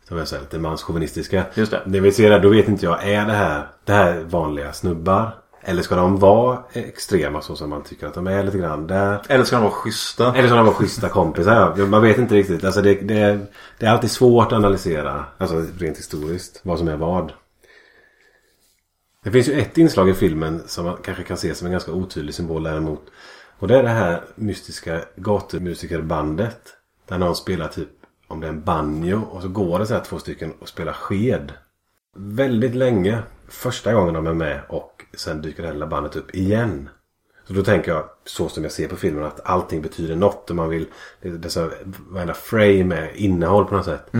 Som 0.08 0.18
är 0.18 0.24
så 0.24 0.34
här 0.34 0.42
lite 0.42 0.58
manschauvinistiska. 0.58 1.44
Just 1.54 1.72
det. 1.72 1.82
Det 1.86 2.00
vi 2.00 2.12
ser 2.12 2.30
där, 2.30 2.40
då 2.40 2.48
vet 2.48 2.68
inte 2.68 2.86
jag, 2.86 3.08
är 3.08 3.26
det 3.26 3.32
här, 3.32 3.66
det 3.90 3.96
här 3.96 4.20
vanliga 4.20 4.72
snubbar? 4.72 5.34
Eller 5.62 5.82
ska 5.82 5.96
de 5.96 6.16
vara 6.18 6.62
extrema 6.72 7.42
så 7.42 7.56
som 7.56 7.70
man 7.70 7.82
tycker 7.82 8.06
att 8.06 8.14
de 8.14 8.26
är 8.26 8.44
lite 8.44 8.58
grann 8.58 8.86
där? 8.86 9.22
Eller 9.28 9.44
ska 9.44 9.56
de 9.56 9.62
vara 9.62 9.72
schyssta? 9.72 10.34
Eller 10.34 10.48
ska 10.48 10.56
de 10.56 10.66
vara 10.66 10.74
schyssta 10.74 11.08
kompisar? 11.08 11.76
Man 11.76 12.02
vet 12.02 12.18
inte 12.18 12.34
riktigt. 12.34 12.64
Alltså 12.64 12.82
det, 12.82 12.94
det, 12.94 13.18
är, 13.18 13.46
det 13.78 13.86
är 13.86 13.90
alltid 13.90 14.10
svårt 14.10 14.46
att 14.46 14.52
analysera. 14.52 15.24
Alltså 15.38 15.64
rent 15.78 15.98
historiskt. 15.98 16.60
Vad 16.62 16.78
som 16.78 16.88
är 16.88 16.96
vad. 16.96 17.32
Det 19.24 19.30
finns 19.30 19.48
ju 19.48 19.60
ett 19.60 19.78
inslag 19.78 20.08
i 20.08 20.14
filmen 20.14 20.62
som 20.66 20.84
man 20.84 20.96
kanske 21.04 21.24
kan 21.24 21.36
se 21.36 21.54
som 21.54 21.66
en 21.66 21.72
ganska 21.72 21.92
otydlig 21.92 22.34
symbol 22.34 22.62
däremot. 22.62 23.02
Och 23.58 23.68
det 23.68 23.78
är 23.78 23.82
det 23.82 23.88
här 23.88 24.24
mystiska 24.34 25.00
gatumusikerbandet. 25.16 26.60
Där 27.08 27.18
någon 27.18 27.36
spelar 27.36 27.68
typ 27.68 27.88
om 28.28 28.40
det 28.40 28.46
är 28.46 28.52
en 28.52 28.64
banjo 28.64 29.22
och 29.30 29.42
så 29.42 29.48
går 29.48 29.78
det 29.78 29.86
så 29.86 29.94
här 29.94 30.04
två 30.04 30.18
stycken 30.18 30.52
och 30.60 30.68
spelar 30.68 30.92
sked. 30.92 31.52
Väldigt 32.16 32.74
länge. 32.74 33.22
Första 33.50 33.92
gången 33.92 34.14
de 34.14 34.26
är 34.26 34.34
med 34.34 34.60
och 34.68 35.04
sen 35.14 35.42
dyker 35.42 35.62
det 35.62 35.68
här 35.68 35.74
lilla 35.74 35.86
bandet 35.86 36.16
upp 36.16 36.34
igen. 36.34 36.88
Så 37.46 37.52
då 37.52 37.62
tänker 37.62 37.92
jag 37.92 38.04
så 38.24 38.48
som 38.48 38.62
jag 38.62 38.72
ser 38.72 38.88
på 38.88 38.96
filmen 38.96 39.24
att 39.24 39.40
allting 39.44 39.82
betyder 39.82 40.16
något 40.16 40.50
och 40.50 40.56
man 40.56 40.68
vill... 40.68 40.86
Det, 41.22 41.30
det 41.30 41.48
är 41.48 41.50
så, 41.50 41.70
varenda 42.08 42.34
frame 42.34 42.96
är 42.96 43.16
innehåll 43.16 43.64
på 43.64 43.74
något 43.74 43.84
sätt. 43.84 44.10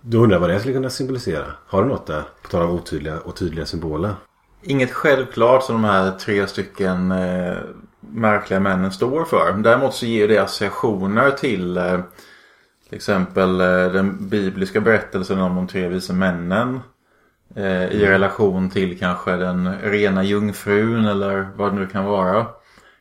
Då 0.00 0.18
undrar 0.18 0.36
jag 0.36 0.40
vad 0.40 0.50
det 0.50 0.60
skulle 0.60 0.74
kunna 0.74 0.90
symbolisera. 0.90 1.44
Har 1.66 1.82
du 1.82 1.88
något 1.88 2.06
där? 2.06 2.22
På 2.42 2.48
tal 2.48 2.62
om 2.62 2.70
otydliga 2.70 3.20
och 3.20 3.36
tydliga 3.36 3.66
symboler. 3.66 4.14
Inget 4.62 4.90
självklart 4.90 5.64
som 5.64 5.74
de 5.74 5.84
här 5.84 6.10
tre 6.10 6.46
stycken 6.46 7.12
eh, 7.12 7.56
märkliga 8.00 8.60
männen 8.60 8.92
står 8.92 9.24
för. 9.24 9.52
Däremot 9.52 9.94
så 9.94 10.06
ger 10.06 10.28
det 10.28 10.38
associationer 10.38 11.30
till 11.30 11.76
eh, 11.76 12.00
till 12.90 12.96
exempel 12.96 13.60
eh, 13.60 13.92
den 13.92 14.28
bibliska 14.28 14.80
berättelsen 14.80 15.40
om 15.40 15.56
de 15.56 15.66
tre 15.66 15.88
vise 15.88 16.12
männen. 16.12 16.80
Eh, 17.56 17.84
I 17.84 18.06
relation 18.06 18.70
till 18.70 18.98
kanske 18.98 19.36
den 19.36 19.78
rena 19.82 20.24
jungfrun 20.24 21.04
eller 21.04 21.48
vad 21.56 21.72
det 21.72 21.80
nu 21.80 21.86
kan 21.86 22.04
vara. 22.04 22.46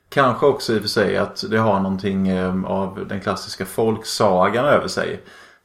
Kanske 0.10 0.46
också 0.46 0.74
i 0.74 0.78
och 0.78 0.82
för 0.82 0.90
sig 0.90 1.18
att 1.18 1.44
det 1.50 1.58
har 1.58 1.80
någonting 1.80 2.28
eh, 2.28 2.66
av 2.66 3.06
den 3.10 3.22
klassiska 3.22 3.66
folksagan 3.66 4.66
över 4.66 4.88
sig. 4.88 5.22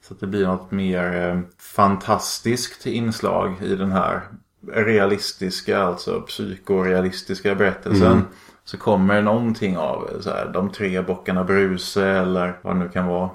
Så 0.09 0.15
att 0.15 0.21
det 0.21 0.27
blir 0.27 0.47
något 0.47 0.71
mer 0.71 1.29
eh, 1.29 1.41
fantastiskt 1.59 2.87
inslag 2.87 3.55
i 3.63 3.75
den 3.75 3.93
här 3.93 4.21
realistiska, 4.73 5.79
alltså 5.79 6.21
psykorealistiska 6.21 7.55
berättelsen. 7.55 8.23
Så 8.65 8.79
kommer 8.79 9.23
någonting 9.23 9.79
av 9.79 10.11
så 10.21 10.31
här, 10.31 10.51
de 10.55 10.71
tre 10.71 11.03
bockarna 11.03 11.45
Bruse 11.45 12.09
eller 12.09 12.59
vad 12.63 12.77
det 12.77 12.79
nu 12.79 12.89
kan 12.89 13.07
vara. 13.07 13.31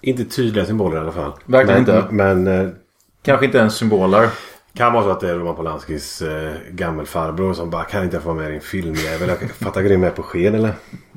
Inte 0.00 0.24
tydliga 0.24 0.64
symboler 0.64 0.96
i 0.96 1.00
alla 1.00 1.12
fall. 1.12 1.32
Verkligen 1.44 1.82
men, 1.82 1.96
inte. 1.96 2.14
Men 2.14 2.74
Kanske 3.22 3.46
inte 3.46 3.58
ens 3.58 3.74
symboler 3.74 4.28
kan 4.74 4.92
vara 4.92 5.04
så 5.04 5.10
att 5.10 5.20
det 5.20 5.30
är 5.30 5.34
Roman 5.34 5.56
Polanskis 5.56 6.22
eh, 6.22 6.54
gammelfarbror 6.70 7.54
som 7.54 7.70
bara 7.70 7.84
kan 7.84 8.04
inte 8.04 8.16
jag 8.16 8.22
få 8.22 8.28
vara 8.28 8.38
med 8.38 8.48
i 8.48 8.52
din 8.52 8.60
filmjävel. 8.60 9.28
Jag 9.28 9.50
fattar 9.50 9.82
grejen 9.82 10.00
med 10.00 10.14
på 10.14 10.22
sked 10.22 10.54
eller? 10.54 10.72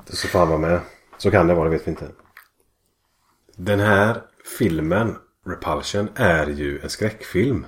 Så 0.10 0.28
får 0.28 0.39
han 0.39 0.48
vara 0.48 0.60
med. 0.60 0.80
Så 1.18 1.32
kan 1.32 1.48
det 1.48 1.54
vara, 1.54 1.70
det 1.70 1.76
vet 1.76 1.88
vi 1.88 1.92
inte. 1.92 2.08
Den 3.56 3.80
här 3.80 4.22
filmen, 4.58 5.16
Repulsion, 5.46 6.10
är 6.16 6.48
ju 6.48 6.80
en 6.84 6.89
skräckfilm. 6.89 7.66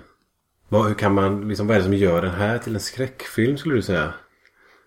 Vad, 0.70 0.88
hur 0.88 0.94
kan 0.94 1.14
man, 1.14 1.48
liksom, 1.48 1.68
vad 1.68 1.76
är 1.76 1.80
det 1.80 1.84
som 1.84 1.94
gör 1.94 2.22
den 2.22 2.32
här 2.32 2.58
till 2.58 2.76
en 2.76 2.80
skräckfilm 2.80 3.58
skulle 3.58 3.76
du 3.76 3.82
säga? 3.82 4.14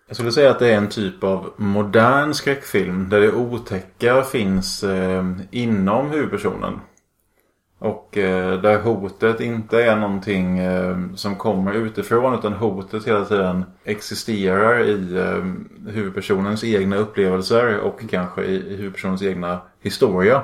Jag 0.07 0.17
skulle 0.17 0.33
säga 0.33 0.51
att 0.51 0.59
det 0.59 0.69
är 0.69 0.77
en 0.77 0.89
typ 0.89 1.25
av 1.25 1.55
modern 1.57 2.35
skräckfilm 2.35 3.09
där 3.09 3.21
det 3.21 3.33
otäcka 3.33 4.23
finns 4.23 4.85
eh, 4.85 5.25
inom 5.51 6.11
huvudpersonen. 6.11 6.81
Och 7.79 8.19
eh, 8.19 8.61
där 8.61 8.83
hotet 8.83 9.41
inte 9.41 9.85
är 9.85 9.97
någonting 9.97 10.59
eh, 10.59 10.97
som 11.15 11.37
kommer 11.37 11.73
utifrån 11.73 12.35
utan 12.35 12.53
hotet 12.53 13.07
hela 13.07 13.25
tiden 13.25 13.65
existerar 13.85 14.85
i 14.85 15.17
eh, 15.17 15.45
huvudpersonens 15.93 16.65
egna 16.65 16.97
upplevelser 16.97 17.79
och 17.79 18.01
kanske 18.11 18.45
i, 18.45 18.77
huvudpersonens 18.77 19.23
egna 19.23 19.61
historia. 19.81 20.43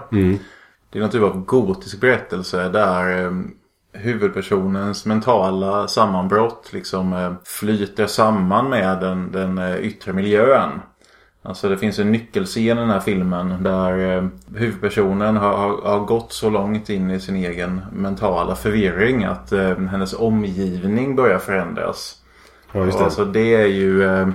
Det 0.91 0.99
är 0.99 1.01
någon 1.01 1.11
typ 1.11 1.23
av 1.23 1.45
gotisk 1.45 2.01
berättelse 2.01 2.69
där 2.69 3.33
huvudpersonens 3.93 5.07
mentala 5.07 5.89
sammanbrott 5.89 6.73
liksom 6.73 7.37
flyter 7.45 8.07
samman 8.07 8.71
med 8.71 9.01
den, 9.01 9.33
den 9.33 9.79
yttre 9.81 10.13
miljön. 10.13 10.71
Alltså 11.47 11.69
det 11.69 11.79
finns 11.79 11.99
en 11.99 12.13
nyckelscen 12.13 12.63
i 12.63 12.81
den 12.81 12.91
här 12.91 13.01
filmen 13.01 13.63
där 13.63 14.17
eh, 14.17 14.25
huvudpersonen 14.55 15.37
har, 15.37 15.57
har, 15.57 15.83
har 15.83 16.01
gått 16.01 16.33
så 16.33 16.51
långt 16.51 16.89
in 16.89 17.11
i 17.11 17.21
sin 17.21 17.37
egen 17.37 17.81
mentala 17.93 18.57
förvirring 18.57 19.25
att 19.25 19.53
eh, 19.53 19.79
hennes 19.79 20.15
omgivning 20.15 21.17
börjar 21.17 21.39
förändras. 21.39 22.17
Ja, 22.73 22.81
det. 22.81 22.95
Alltså 22.95 23.25
det 23.25 23.55
är 23.55 23.67
ju 23.67 24.05
eh, 24.05 24.29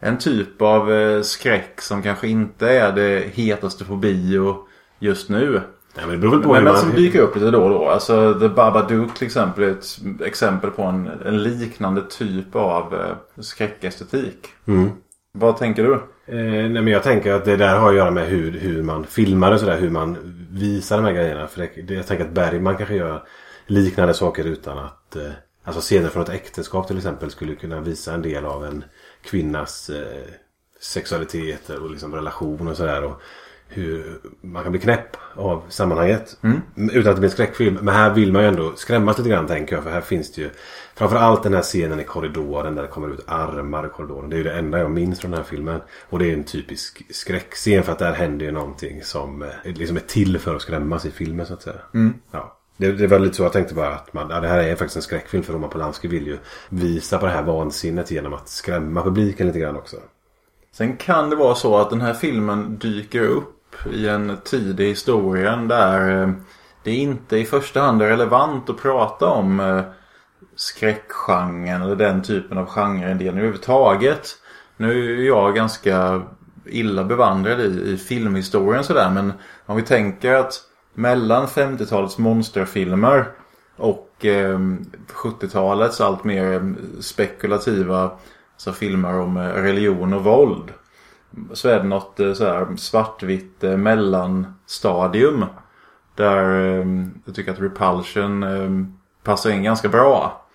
en 0.00 0.18
typ 0.18 0.62
av 0.62 0.92
eh, 0.92 1.22
skräck 1.22 1.80
som 1.80 2.02
kanske 2.02 2.28
inte 2.28 2.68
är 2.68 2.92
det 2.92 3.24
hetaste 3.34 3.84
på 3.84 3.96
bio 3.96 4.56
just 4.98 5.28
nu. 5.28 5.60
Ja, 5.94 6.06
men 6.06 6.20
det 6.20 6.28
på 6.28 6.52
Men, 6.52 6.64
men 6.64 6.76
som 6.76 6.90
dyker 6.90 7.20
upp 7.20 7.34
lite 7.34 7.50
då 7.50 7.62
och 7.62 7.70
då. 7.70 7.88
Alltså 7.88 8.34
The 8.40 8.48
Babadook 8.48 9.14
till 9.14 9.26
exempel 9.26 9.64
är 9.64 9.70
ett 9.70 9.98
exempel 10.24 10.70
på 10.70 10.82
en, 10.82 11.10
en 11.26 11.42
liknande 11.42 12.02
typ 12.02 12.56
av 12.56 12.94
eh, 12.94 13.42
skräckestetik. 13.42 14.48
Mm. 14.66 14.90
Vad 15.32 15.56
tänker 15.56 15.84
du? 15.84 16.00
Eh, 16.26 16.36
nej 16.36 16.68
men 16.68 16.86
jag 16.86 17.02
tänker 17.02 17.32
att 17.32 17.44
det 17.44 17.56
där 17.56 17.76
har 17.76 17.88
att 17.88 17.96
göra 17.96 18.10
med 18.10 18.26
hur, 18.26 18.52
hur 18.52 18.82
man 18.82 19.04
filmar 19.04 19.52
och 19.52 19.60
sådär. 19.60 19.78
Hur 19.78 19.90
man 19.90 20.16
visar 20.50 20.96
de 20.96 21.04
här 21.04 21.12
grejerna. 21.12 21.48
För 21.48 21.68
det, 21.82 21.94
jag 21.94 22.06
tänker 22.06 22.24
att 22.24 22.32
Bergman 22.32 22.76
kanske 22.76 22.94
gör 22.94 23.22
liknande 23.66 24.14
saker 24.14 24.44
utan 24.44 24.78
att... 24.78 25.16
Eh, 25.16 25.30
alltså 25.64 25.80
scener 25.80 26.08
från 26.08 26.22
ett 26.22 26.28
äktenskap 26.28 26.86
till 26.86 26.96
exempel 26.96 27.30
skulle 27.30 27.54
kunna 27.54 27.80
visa 27.80 28.14
en 28.14 28.22
del 28.22 28.44
av 28.44 28.64
en 28.64 28.84
kvinnas 29.22 29.90
eh, 29.90 30.22
sexualiteter 30.80 31.82
och 31.82 31.90
liksom 31.90 32.14
relation 32.14 32.68
och 32.68 32.76
sådär. 32.76 33.04
Och 33.04 33.22
hur 33.68 34.20
man 34.40 34.62
kan 34.62 34.72
bli 34.72 34.80
knäpp 34.80 35.16
av 35.34 35.62
sammanhanget. 35.68 36.38
Utan 36.76 37.10
att 37.10 37.16
det 37.16 37.20
blir 37.20 37.24
en 37.24 37.30
skräckfilm. 37.30 37.78
Men 37.82 37.94
här 37.94 38.14
vill 38.14 38.32
man 38.32 38.42
ju 38.42 38.48
ändå 38.48 38.72
skrämmas 38.76 39.18
lite 39.18 39.30
grann 39.30 39.46
tänker 39.46 39.74
jag. 39.74 39.84
För 39.84 39.90
här 39.90 40.00
finns 40.00 40.32
det 40.32 40.42
ju 40.42 40.50
Framförallt 40.96 41.42
den 41.42 41.54
här 41.54 41.62
scenen 41.62 42.00
i 42.00 42.04
korridoren 42.04 42.74
där 42.74 42.82
det 42.82 42.88
kommer 42.88 43.08
ut 43.08 43.24
armar 43.26 43.86
i 43.86 43.88
korridoren. 43.88 44.30
Det 44.30 44.36
är 44.36 44.38
ju 44.38 44.44
det 44.44 44.58
enda 44.58 44.78
jag 44.78 44.90
minns 44.90 45.20
från 45.20 45.30
den 45.30 45.40
här 45.40 45.46
filmen. 45.46 45.80
Och 46.10 46.18
det 46.18 46.30
är 46.30 46.32
en 46.32 46.44
typisk 46.44 47.14
skräckscen 47.14 47.82
för 47.82 47.92
att 47.92 47.98
där 47.98 48.12
händer 48.12 48.46
ju 48.46 48.52
någonting 48.52 49.02
som 49.02 49.42
eh, 49.42 49.48
liksom 49.64 49.96
är 49.96 50.00
till 50.00 50.38
för 50.38 50.56
att 50.56 50.62
skrämmas 50.62 51.04
i 51.04 51.10
filmen 51.10 51.46
så 51.46 51.54
att 51.54 51.62
säga. 51.62 51.76
Ja. 52.30 52.56
Det, 52.76 52.92
det 52.92 53.06
var 53.06 53.18
lite 53.18 53.34
så 53.34 53.42
jag 53.42 53.52
tänkte 53.52 53.74
bara 53.74 53.94
att 53.94 54.12
man, 54.12 54.30
ja, 54.30 54.40
det 54.40 54.48
här 54.48 54.58
är 54.58 54.76
faktiskt 54.76 54.96
en 54.96 55.02
skräckfilm 55.02 55.42
för 55.42 55.52
Roman 55.52 55.70
Polanski 55.70 56.08
vill 56.08 56.26
ju 56.26 56.38
visa 56.68 57.18
på 57.18 57.26
det 57.26 57.32
här 57.32 57.42
vansinnet 57.42 58.10
genom 58.10 58.34
att 58.34 58.48
skrämma 58.48 59.02
publiken 59.02 59.46
lite 59.46 59.58
grann 59.58 59.76
också. 59.76 59.96
Sen 60.72 60.96
kan 60.96 61.30
det 61.30 61.36
vara 61.36 61.54
så 61.54 61.76
att 61.76 61.90
den 61.90 62.00
här 62.00 62.14
filmen 62.14 62.78
dyker 62.78 63.22
upp 63.22 63.74
i 63.92 64.08
en 64.08 64.36
tid 64.44 64.80
i 64.80 64.88
historien 64.88 65.68
där 65.68 66.22
eh, 66.22 66.30
det 66.82 66.94
inte 66.94 67.36
i 67.36 67.44
första 67.44 67.80
hand 67.80 68.02
är 68.02 68.06
relevant 68.06 68.70
att 68.70 68.82
prata 68.82 69.26
om 69.26 69.60
eh, 69.60 69.80
skräckgenren 70.56 71.82
eller 71.82 71.96
den 71.96 72.22
typen 72.22 72.58
av 72.58 72.66
genreindelning 72.66 73.38
överhuvudtaget. 73.38 74.28
Nu 74.76 75.20
är 75.22 75.26
jag 75.26 75.54
ganska 75.54 76.22
illa 76.64 77.04
bevandrad 77.04 77.60
i, 77.60 77.92
i 77.92 77.96
filmhistorien 77.96 78.84
sådär 78.84 79.10
men 79.10 79.32
om 79.66 79.76
vi 79.76 79.82
tänker 79.82 80.32
att 80.34 80.60
mellan 80.94 81.46
50-talets 81.46 82.18
monsterfilmer 82.18 83.24
och 83.76 84.24
eh, 84.24 84.58
70-talets 85.12 86.00
allt 86.00 86.24
mer 86.24 86.74
spekulativa 87.00 88.10
alltså 88.52 88.72
filmer 88.72 89.20
om 89.20 89.36
eh, 89.36 89.42
religion 89.42 90.12
och 90.12 90.24
våld. 90.24 90.72
Så 91.52 91.68
är 91.68 91.78
det 91.78 91.88
något 91.88 92.20
eh, 92.20 92.32
så 92.32 92.44
här 92.44 92.76
svartvitt 92.76 93.64
eh, 93.64 93.76
mellanstadium. 93.76 95.44
Där 96.14 96.60
eh, 96.60 96.86
jag 97.24 97.34
tycker 97.34 97.52
att 97.52 97.60
Repulsion 97.60 98.42
eh, 98.42 98.86
passar 99.22 99.50
in 99.50 99.62
ganska 99.62 99.88
bra. 99.88 100.45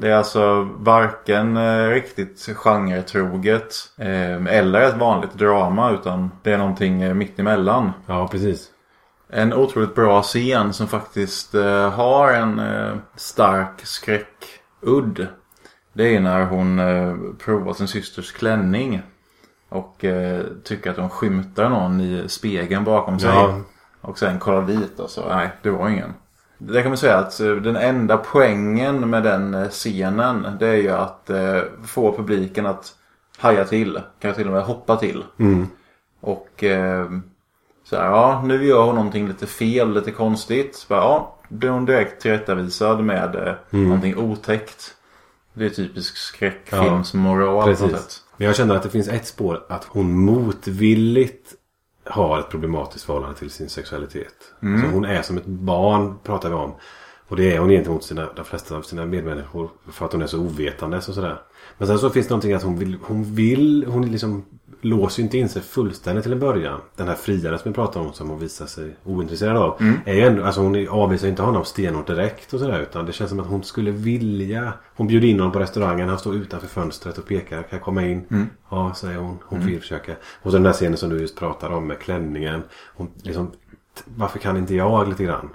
Det 0.00 0.08
är 0.08 0.16
alltså 0.16 0.68
varken 0.78 1.56
eh, 1.56 1.88
riktigt 1.88 2.48
genretroget 2.54 3.74
eh, 3.98 4.46
eller 4.46 4.80
ett 4.80 4.96
vanligt 4.96 5.34
drama 5.34 5.90
utan 5.90 6.30
det 6.42 6.52
är 6.52 6.58
någonting 6.58 7.02
eh, 7.02 7.14
mitt 7.14 7.38
emellan. 7.38 7.92
Ja, 8.06 8.28
precis. 8.28 8.68
En 9.32 9.54
otroligt 9.54 9.94
bra 9.94 10.22
scen 10.22 10.72
som 10.72 10.86
faktiskt 10.88 11.54
eh, 11.54 11.90
har 11.90 12.32
en 12.32 12.58
eh, 12.58 12.94
stark 13.16 13.80
skräckudd. 13.82 15.26
Det 15.92 16.16
är 16.16 16.20
när 16.20 16.44
hon 16.44 16.78
eh, 16.78 17.16
provar 17.44 17.72
sin 17.72 17.88
systers 17.88 18.32
klänning. 18.32 19.02
Och 19.68 20.04
eh, 20.04 20.44
tycker 20.64 20.90
att 20.90 20.96
hon 20.96 21.10
skymtar 21.10 21.68
någon 21.68 22.00
i 22.00 22.24
spegeln 22.28 22.84
bakom 22.84 23.18
sig. 23.18 23.30
Ja. 23.30 23.60
Och 24.00 24.18
sen 24.18 24.38
kollar 24.38 24.62
dit 24.66 24.98
och 24.98 25.10
så, 25.10 25.28
nej 25.28 25.50
det 25.62 25.70
var 25.70 25.88
ingen. 25.88 26.14
Det 26.62 26.82
kan 26.82 26.90
man 26.90 26.98
säga 26.98 27.16
att 27.16 27.40
eh, 27.40 27.52
den 27.52 27.76
enda 27.76 28.16
poängen 28.16 29.10
med 29.10 29.22
den 29.22 29.54
eh, 29.54 29.68
scenen 29.68 30.46
det 30.60 30.68
är 30.68 30.74
ju 30.74 30.90
att 30.90 31.30
eh, 31.30 31.60
få 31.86 32.16
publiken 32.16 32.66
att 32.66 32.94
haja 33.38 33.64
till. 33.64 34.00
Kanske 34.20 34.42
till 34.42 34.48
och 34.48 34.54
med 34.54 34.62
hoppa 34.62 34.96
till. 34.96 35.24
Och 36.20 36.64
eh, 36.64 37.10
så 37.84 37.96
här, 37.96 38.04
ja 38.04 38.42
nu 38.44 38.64
gör 38.64 38.84
hon 38.84 38.94
någonting 38.94 39.28
lite 39.28 39.46
fel, 39.46 39.94
lite 39.94 40.10
konstigt. 40.10 40.86
Bara, 40.88 41.00
ja, 41.00 41.36
blir 41.48 41.70
hon 41.70 41.84
direkt 41.84 42.22
tillrättavisad 42.22 43.04
med 43.04 43.36
eh, 43.36 43.54
någonting 43.70 44.16
otäckt. 44.16 44.94
Det 45.54 45.66
är 45.66 45.70
typisk 45.70 46.16
skräckfilmsmoral 46.16 47.76
sätt. 47.76 47.90
Precis. 47.90 48.24
Men 48.36 48.46
jag 48.46 48.56
känner 48.56 48.74
att 48.74 48.82
det 48.82 48.90
finns 48.90 49.08
ett 49.08 49.26
spår 49.26 49.64
att 49.68 49.84
hon 49.84 50.18
motvilligt 50.18 51.54
har 52.10 52.38
ett 52.38 52.50
problematiskt 52.50 53.04
förhållande 53.04 53.36
till 53.36 53.50
sin 53.50 53.68
sexualitet. 53.68 54.34
Så 54.60 54.86
hon 54.86 55.04
är 55.04 55.22
som 55.22 55.36
ett 55.36 55.46
barn 55.46 56.18
pratar 56.24 56.48
vi 56.48 56.54
om. 56.54 56.74
Och 57.28 57.36
det 57.36 57.54
är 57.54 57.58
hon 57.58 57.70
gentemot 57.70 58.04
sina, 58.04 58.28
de 58.36 58.44
flesta 58.44 58.76
av 58.76 58.82
sina 58.82 59.06
medmänniskor. 59.06 59.70
För 59.90 60.06
att 60.06 60.12
hon 60.12 60.22
är 60.22 60.26
så 60.26 60.38
ovetandes 60.38 61.08
och 61.08 61.14
sådär. 61.14 61.42
Men 61.78 61.88
sen 61.88 61.98
så 61.98 62.10
finns 62.10 62.26
det 62.26 62.30
någonting 62.30 62.52
att 62.52 62.62
hon 62.62 62.78
vill, 62.78 62.98
hon 63.02 63.34
vill, 63.34 63.86
hon 63.88 64.12
liksom 64.12 64.44
låser 64.80 65.18
ju 65.20 65.24
inte 65.24 65.38
in 65.38 65.48
sig 65.48 65.62
fullständigt 65.62 66.22
till 66.22 66.32
en 66.32 66.40
början. 66.40 66.80
Den 66.96 67.08
här 67.08 67.14
friaren 67.14 67.58
som 67.58 67.70
vi 67.70 67.74
pratar 67.74 68.00
om 68.00 68.12
som 68.12 68.28
hon 68.28 68.38
visar 68.38 68.66
sig 68.66 68.96
ointresserad 69.04 69.56
av. 69.56 69.76
Är 70.04 70.14
ju 70.14 70.20
ändå, 70.20 70.44
alltså 70.44 70.60
hon 70.60 70.88
avvisar 70.88 71.28
inte 71.28 71.42
honom 71.42 71.64
stenhårt 71.64 72.06
direkt 72.06 72.54
och 72.54 72.60
sådär. 72.60 72.80
Utan 72.80 73.06
det 73.06 73.12
känns 73.12 73.30
som 73.30 73.40
att 73.40 73.46
hon 73.46 73.62
skulle 73.62 73.90
vilja. 73.90 74.72
Hon 74.96 75.06
bjuder 75.06 75.28
in 75.28 75.38
honom 75.40 75.52
på 75.52 75.58
restaurangen. 75.58 76.08
Han 76.08 76.18
står 76.18 76.34
utanför 76.34 76.68
fönstret 76.68 77.18
och 77.18 77.26
pekar. 77.26 77.62
Kan 77.62 77.68
jag 77.70 77.82
komma 77.82 78.02
in? 78.02 78.48
Ja, 78.70 78.94
säger 78.94 79.18
hon. 79.18 79.38
Hon 79.44 79.60
vill 79.60 79.80
försöka. 79.80 80.12
Och 80.42 80.50
så 80.50 80.56
den 80.56 80.62
där 80.62 80.72
scenen 80.72 80.96
som 80.96 81.10
du 81.10 81.20
just 81.20 81.38
pratar 81.38 81.70
om 81.70 81.86
med 81.86 81.98
klänningen. 81.98 82.62
Hon 82.96 83.10
liksom, 83.22 83.50
varför 84.04 84.38
kan 84.38 84.56
inte 84.56 84.74
jag 84.74 85.08
lite 85.08 85.24
grann? 85.24 85.50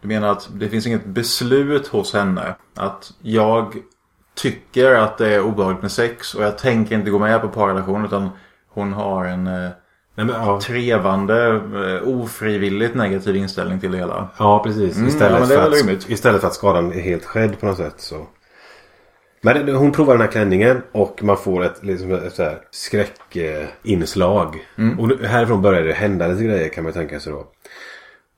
Du 0.00 0.08
menar 0.08 0.28
att 0.28 0.48
det 0.54 0.68
finns 0.68 0.86
inget 0.86 1.06
beslut 1.06 1.86
hos 1.86 2.14
henne 2.14 2.56
att 2.74 3.12
jag 3.22 3.76
tycker 4.34 4.94
att 4.94 5.18
det 5.18 5.34
är 5.34 5.40
obehagligt 5.40 5.82
med 5.82 5.92
sex 5.92 6.34
och 6.34 6.42
jag 6.44 6.58
tänker 6.58 6.94
inte 6.94 7.10
gå 7.10 7.18
med 7.18 7.40
på 7.40 7.48
parrelation 7.48 8.04
utan 8.04 8.30
hon 8.68 8.92
har 8.92 9.24
en 9.24 9.46
eh, 9.46 9.70
Nej, 10.14 10.26
men, 10.26 10.36
ja. 10.46 10.60
trevande, 10.60 11.46
eh, 11.54 12.08
ofrivilligt 12.08 12.94
negativ 12.94 13.36
inställning 13.36 13.80
till 13.80 13.92
det 13.92 13.98
hela. 13.98 14.28
Ja, 14.38 14.62
precis. 14.64 14.96
Mm, 14.96 15.08
Istället, 15.08 15.40
ja, 15.40 15.46
det 15.46 15.54
är 15.54 15.84
för 15.84 15.92
att, 15.92 16.10
istället 16.10 16.40
för 16.40 16.48
att 16.48 16.54
skadan 16.54 16.92
är 16.92 17.00
helt 17.00 17.24
skedd 17.24 17.60
på 17.60 17.66
något 17.66 17.76
sätt. 17.76 17.94
Så. 17.96 18.26
Men 19.42 19.68
hon 19.74 19.92
provar 19.92 20.14
den 20.14 20.20
här 20.20 20.30
klänningen 20.32 20.82
och 20.92 21.22
man 21.22 21.36
får 21.36 21.64
ett, 21.64 21.84
liksom, 21.84 22.12
ett 22.12 22.34
så 22.34 22.42
här 22.42 22.58
skräckinslag. 22.70 24.66
Mm. 24.78 25.00
Och 25.00 25.10
härifrån 25.26 25.62
börjar 25.62 25.82
det 25.82 25.92
hända 25.92 26.26
lite 26.28 26.44
grejer 26.44 26.68
kan 26.68 26.84
man 26.84 26.92
tänka 26.92 27.20
sig 27.20 27.32
då. 27.32 27.46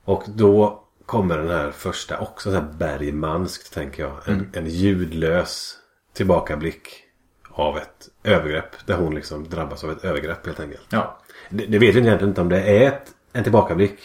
Och 0.04 0.24
då 0.28 0.82
kommer 1.06 1.38
den 1.38 1.48
här 1.50 1.70
första 1.70 2.18
också 2.18 2.50
så 2.50 2.56
här 2.56 2.66
bergmanskt 2.78 3.74
tänker 3.74 4.02
jag. 4.02 4.12
En, 4.26 4.34
Mm. 4.34 4.46
en 4.52 4.66
ljudlös 4.66 5.74
tillbakablick 6.14 7.04
av 7.50 7.78
ett 7.78 8.08
övergrepp. 8.24 8.86
Där 8.86 8.96
hon 8.96 9.14
liksom 9.14 9.48
drabbas 9.48 9.84
av 9.84 9.90
ett 9.90 10.04
övergrepp 10.04 10.46
helt 10.46 10.60
enkelt. 10.60 10.86
Ja. 10.88 11.18
Det, 11.50 11.66
det 11.66 11.78
vet 11.78 11.94
vi 11.94 12.00
egentligen 12.00 12.28
inte 12.28 12.40
om 12.40 12.48
det 12.48 12.62
är 12.62 12.88
ett, 12.88 13.02
en 13.32 13.42
tillbakablick. 13.42 13.98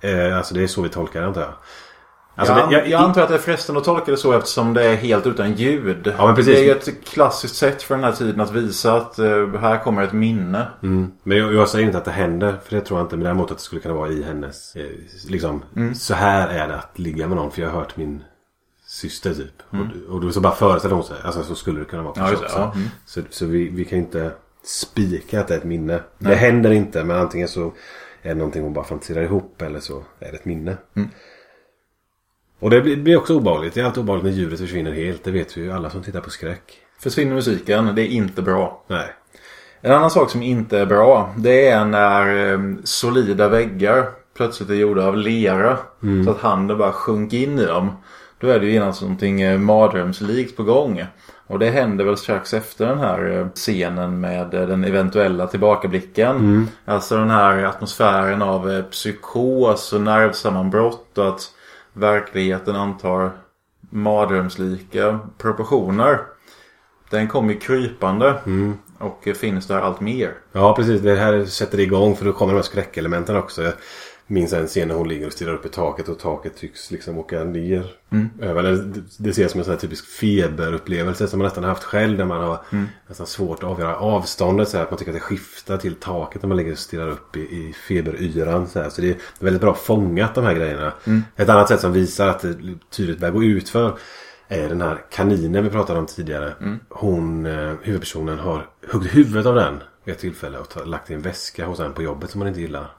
Eh, 0.00 0.36
alltså 0.36 0.54
det 0.54 0.62
är 0.62 0.66
så 0.66 0.82
vi 0.82 0.88
tolkar 0.88 1.20
det 1.20 1.26
antar 1.26 1.40
jag. 1.40 1.54
Alltså, 2.34 2.54
jag, 2.54 2.70
det, 2.70 2.88
jag, 2.88 3.02
antar 3.02 3.22
att 3.22 3.28
det 3.28 3.34
är 3.34 3.38
frestande 3.38 3.78
att 3.78 3.84
tolka 3.84 4.10
det 4.10 4.16
så 4.16 4.32
eftersom 4.32 4.74
det 4.74 4.84
är 4.84 4.96
helt 4.96 5.26
utan 5.26 5.52
ljud. 5.52 6.12
Ja, 6.18 6.26
men 6.26 6.34
precis. 6.34 6.54
Det 6.54 6.60
är 6.60 6.64
ju 6.64 6.70
ett 6.70 7.04
klassiskt 7.04 7.56
sätt 7.56 7.82
för 7.82 7.94
den 7.94 8.04
här 8.04 8.12
tiden 8.12 8.40
att 8.40 8.52
visa 8.52 8.96
att 8.96 9.18
eh, 9.18 9.54
här 9.60 9.84
kommer 9.84 10.02
ett 10.02 10.12
minne. 10.12 10.68
mm, 10.82 11.12
men 11.22 11.38
jag, 11.38 11.54
jag 11.54 11.68
säger 11.68 11.86
inte 11.86 11.98
att 11.98 12.04
det 12.04 12.10
händer. 12.10 12.58
För 12.64 12.76
det 12.76 12.80
tror 12.80 12.98
jag 12.98 13.04
inte. 13.04 13.16
Men 13.16 13.24
däremot 13.24 13.50
att 13.50 13.56
det 13.56 13.62
skulle 13.62 13.80
kunna 13.80 13.94
vara 13.94 14.08
i 14.08 14.22
hennes. 14.22 14.76
Eh, 14.76 14.84
liksom. 15.28 15.62
Mm. 15.76 15.94
Så 15.94 16.14
här 16.14 16.48
är 16.48 16.68
det 16.68 16.76
att 16.76 16.98
ligga 16.98 17.28
med 17.28 17.36
någon. 17.36 17.50
För 17.50 17.62
jag 17.62 17.70
har 17.70 17.80
hört 17.80 17.96
min 17.96 18.22
syster 19.02 19.34
typ. 19.34 19.62
Och, 19.70 20.14
och 20.14 20.20
då 20.20 20.32
så 20.32 20.40
bara 20.40 20.54
föreställer 20.54 20.94
hon 20.94 21.04
sig. 21.04 21.16
Alltså 21.24 21.42
så 21.42 21.54
skulle 21.54 21.78
det 21.78 21.84
kunna 21.84 22.02
vara 22.02 22.14
Mm. 22.14 22.32
Ja, 22.32 22.38
också. 22.44 22.58
Ja, 22.58 22.72
mm. 22.74 22.88
Så, 23.06 23.20
så 23.30 23.46
vi, 23.46 23.68
vi 23.68 23.84
kan 23.84 23.98
inte 23.98 24.30
spika 24.64 25.40
att 25.40 25.48
det 25.48 25.54
är 25.54 25.58
ett 25.58 25.64
minne. 25.64 26.00
Det 26.18 26.34
händer 26.34 26.70
inte. 26.70 27.04
Men 27.04 27.16
antingen 27.16 27.48
så 27.48 27.72
är 28.22 28.28
det 28.28 28.34
någonting 28.34 28.62
hon 28.62 28.72
bara 28.72 28.84
fantiserar 28.84 29.22
ihop. 29.22 29.62
Eller 29.62 29.80
så 29.80 30.02
är 30.20 30.30
det 30.30 30.36
ett 30.36 30.44
minne. 30.44 30.76
Mm. 30.96 31.08
Och 32.58 32.70
det 32.70 32.80
blir, 32.80 32.96
blir 32.96 33.16
också 33.16 33.36
obehagligt. 33.36 33.74
Det 33.74 33.80
är 33.80 33.84
alltid 33.84 34.02
obehagligt 34.02 34.24
när 34.34 34.42
djuret 34.42 34.60
försvinner 34.60 34.92
helt. 34.92 35.24
Det 35.24 35.30
vet 35.30 35.56
vi 35.56 35.60
ju 35.60 35.72
alla 35.72 35.90
som 35.90 36.02
tittar 36.02 36.20
på 36.20 36.30
skräck. 36.30 36.78
Försvinner 37.00 37.34
musiken, 37.34 37.94
det 37.94 38.02
är 38.02 38.06
inte 38.08 38.42
bra. 38.42 38.84
Nej. 38.86 39.06
En 39.80 39.92
annan 39.92 40.10
sak 40.10 40.30
som 40.30 40.42
inte 40.42 40.78
är 40.78 40.86
bra. 40.86 41.34
Det 41.38 41.68
är 41.68 41.84
när 41.84 42.52
eh, 42.52 42.60
solida 42.84 43.48
väggar 43.48 44.06
plötsligt 44.36 44.70
är 44.70 44.74
gjorda 44.74 45.06
av 45.06 45.16
lera. 45.16 45.78
Så 46.24 46.30
att 46.30 46.38
handen 46.40 46.78
bara 46.78 46.92
sjunker 46.92 47.36
in 47.36 47.58
i 47.58 47.64
dem. 47.64 47.90
Då 48.42 48.48
är 48.48 48.60
det 48.60 48.66
ju 48.66 48.72
genast 48.72 49.02
någonting 49.02 49.40
eh, 49.40 49.58
mardrömslikt 49.58 50.56
på 50.56 50.62
gång. 50.62 51.04
Och 51.46 51.58
det 51.58 51.70
händer 51.70 52.04
väl 52.04 52.16
strax 52.16 52.54
efter 52.54 52.86
den 52.86 52.98
här 52.98 53.38
eh, 53.38 53.46
scenen 53.54 54.20
med 54.20 54.54
eh, 54.54 54.66
den 54.66 54.84
eventuella 54.84 55.46
tillbakablicken. 55.46 56.68
Alltså 56.84 57.16
den 57.16 57.30
här 57.30 57.64
atmosfären 57.64 58.42
av 58.42 58.82
psykos 58.82 59.92
och 59.92 60.00
nervsammanbrott 60.00 61.18
och 61.18 61.28
att 61.28 61.50
verkligheten 61.92 62.76
antar 62.76 63.30
mardrömslika 63.90 65.18
proportioner. 65.38 66.18
Den 67.10 67.28
kommer 67.28 67.54
krypande 67.54 68.34
och 68.98 69.28
eh, 69.28 69.34
finns 69.34 69.66
där 69.66 69.78
allt 69.80 70.00
mer. 70.00 70.34
Ja 70.52 70.74
precis, 70.76 71.00
det 71.00 71.16
här 71.16 71.44
sätter 71.44 71.80
igång 71.80 72.16
för 72.16 72.24
då 72.24 72.32
kommer 72.32 72.52
de 72.52 72.56
här 72.56 72.62
skräckelementen 72.62 73.36
också. 73.36 73.72
Minns 74.32 74.52
en 74.52 74.66
scen 74.66 74.88
när 74.88 74.94
hon 74.94 75.08
ligger 75.08 75.26
och 75.26 75.32
stirrar 75.32 75.54
upp 75.54 75.66
i 75.66 75.68
taket 75.68 76.08
och 76.08 76.18
taket 76.18 76.56
tycks 76.56 76.90
liksom 76.90 77.18
åka 77.18 77.44
ner. 77.44 77.86
Över. 78.40 78.64
Eller 78.64 78.84
Det, 79.18 79.30
ses 79.30 79.52
som 79.52 79.58
en 79.58 79.64
sån 79.64 79.72
här 79.74 79.80
typisk 79.80 80.06
feberupplevelse 80.06 81.28
som 81.28 81.38
man 81.38 81.44
nästan 81.44 81.64
haft 81.64 81.82
själv. 81.84 82.18
Där 82.18 82.24
man 82.24 82.40
har 82.42 82.58
nästan 83.08 83.26
svårt 83.26 83.58
att 83.62 83.70
avgöra 83.70 83.96
avståndet. 83.96 84.68
Så 84.68 84.76
här, 84.76 84.84
att 84.84 84.90
man 84.90 84.98
tycker 84.98 85.12
att 85.12 85.16
det 85.16 85.20
skiftar 85.20 85.76
till 85.76 85.94
taket 85.94 86.42
när 86.42 86.48
man 86.48 86.56
ligger 86.56 86.72
och 86.72 86.78
stirrar 86.78 87.08
upp 87.08 87.36
i, 87.36 87.40
i 87.40 87.74
feberyran. 87.88 88.68
Så, 88.68 88.80
här. 88.82 88.90
så 88.90 89.00
det 89.00 89.10
är 89.10 89.16
väldigt 89.40 89.62
bra 89.62 89.74
fångat 89.74 90.34
de 90.34 90.44
här 90.44 90.54
grejerna. 90.54 90.92
Ett 91.36 91.48
annat 91.48 91.68
sätt 91.68 91.80
som 91.80 91.92
visar 91.92 92.28
att 92.28 92.40
det 92.40 92.54
tydligt 92.90 93.18
börjar 93.18 93.34
gå 93.34 93.44
ut 93.44 93.68
för 93.68 93.98
är 94.48 94.68
den 94.68 94.80
här 94.80 94.98
kaninen 95.10 95.64
vi 95.64 95.70
pratade 95.70 95.98
om 95.98 96.06
tidigare. 96.06 96.54
Hon, 96.88 97.46
eh, 97.46 97.72
huvudpersonen, 97.82 98.38
har 98.38 98.66
huggit 98.88 99.14
huvudet 99.14 99.46
av 99.46 99.54
den 99.54 99.80
vid 100.04 100.14
ett 100.14 100.20
tillfälle 100.20 100.58
och 100.58 100.86
lagt 100.86 101.10
i 101.10 101.14
en 101.14 101.22
väska 101.22 101.66
hos 101.66 101.80
en 101.80 101.92
på 101.92 102.02
jobbet 102.02 102.30
som 102.30 102.40
hon 102.40 102.48
inte 102.48 102.60
gillar. 102.60 102.94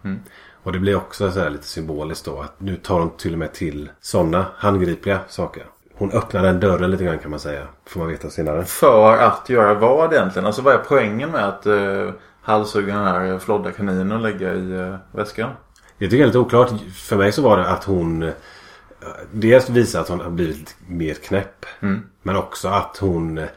Och 0.63 0.71
det 0.71 0.79
blir 0.79 0.95
också 0.95 1.31
så 1.31 1.39
här 1.39 1.49
lite 1.49 1.67
symboliskt 1.67 2.25
då 2.25 2.41
att 2.41 2.59
nu 2.59 2.75
tar 2.75 2.99
hon 2.99 3.17
till 3.17 3.33
och 3.33 3.39
med 3.39 3.53
till 3.53 3.89
sådana 4.01 4.45
handgripliga 4.57 5.19
saker. 5.27 5.65
Hon 5.93 6.11
öppnar 6.11 6.43
den 6.43 6.59
dörren 6.59 6.91
lite 6.91 7.03
grann 7.03 7.19
kan 7.19 7.31
man 7.31 7.39
säga. 7.39 7.67
Får 7.85 7.99
man 7.99 8.09
veta 8.09 8.29
senare. 8.29 8.65
För 8.65 9.17
att 9.17 9.49
göra 9.49 9.73
vad 9.73 10.13
egentligen? 10.13 10.45
Alltså 10.45 10.61
vad 10.61 10.73
är 10.73 10.83
poängen 10.87 11.31
med 11.31 11.47
att 11.47 11.65
eh, 11.65 12.09
halshugga 12.41 12.95
den 12.95 13.07
här 13.07 13.39
flodda 13.39 13.71
kaninen 13.71 14.11
och 14.11 14.19
lägga 14.19 14.53
i 14.53 14.71
eh, 14.71 14.95
väskan? 15.11 15.49
Jag 15.97 16.09
tycker 16.09 16.17
det 16.17 16.23
är 16.23 16.27
lite 16.27 16.39
oklart. 16.39 16.71
För 16.93 17.17
mig 17.17 17.31
så 17.31 17.41
var 17.41 17.57
det 17.57 17.69
att 17.69 17.83
hon 17.83 18.23
eh, 18.23 18.29
Dels 19.31 19.69
visar 19.69 20.01
att 20.01 20.09
hon 20.09 20.19
har 20.19 20.29
blivit 20.29 20.75
mer 20.87 21.13
knäpp. 21.13 21.65
Men 22.21 22.35
också 22.35 22.67
att 22.67 22.97
hon 22.97 23.37
eh, 23.37 23.47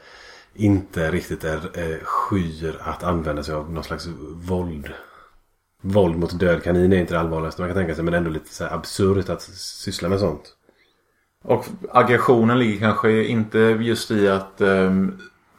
inte 0.55 1.11
riktigt 1.11 1.45
är 1.45 1.71
eh, 1.75 1.99
skyr 2.03 2.77
att 2.81 3.03
använda 3.03 3.42
sig 3.42 3.55
av 3.55 3.73
någon 3.73 3.85
slags 3.85 4.07
våld. 4.35 4.88
Våld 5.87 6.18
mot 6.18 6.40
död 6.40 6.62
kanin 6.62 6.92
är 6.92 6.96
inte 6.96 7.14
det 7.14 7.20
allvarligaste 7.20 7.62
man 7.62 7.68
kan 7.68 7.77
tänka 7.77 7.94
sig. 7.94 8.05
Men 8.05 8.14
ändå 8.14 8.31
lite 8.31 8.55
så 8.55 8.64
här 8.64 8.75
absurt 8.75 9.29
att 9.29 9.42
syssla 9.42 10.09
med 10.09 10.20
sånt. 10.20 10.53
Och 11.44 11.66
aggressionen 11.92 12.59
ligger 12.59 12.79
kanske 12.79 13.25
inte 13.25 13.59
just 13.59 14.11
i 14.11 14.29
att 14.29 14.61
eh, 14.61 14.90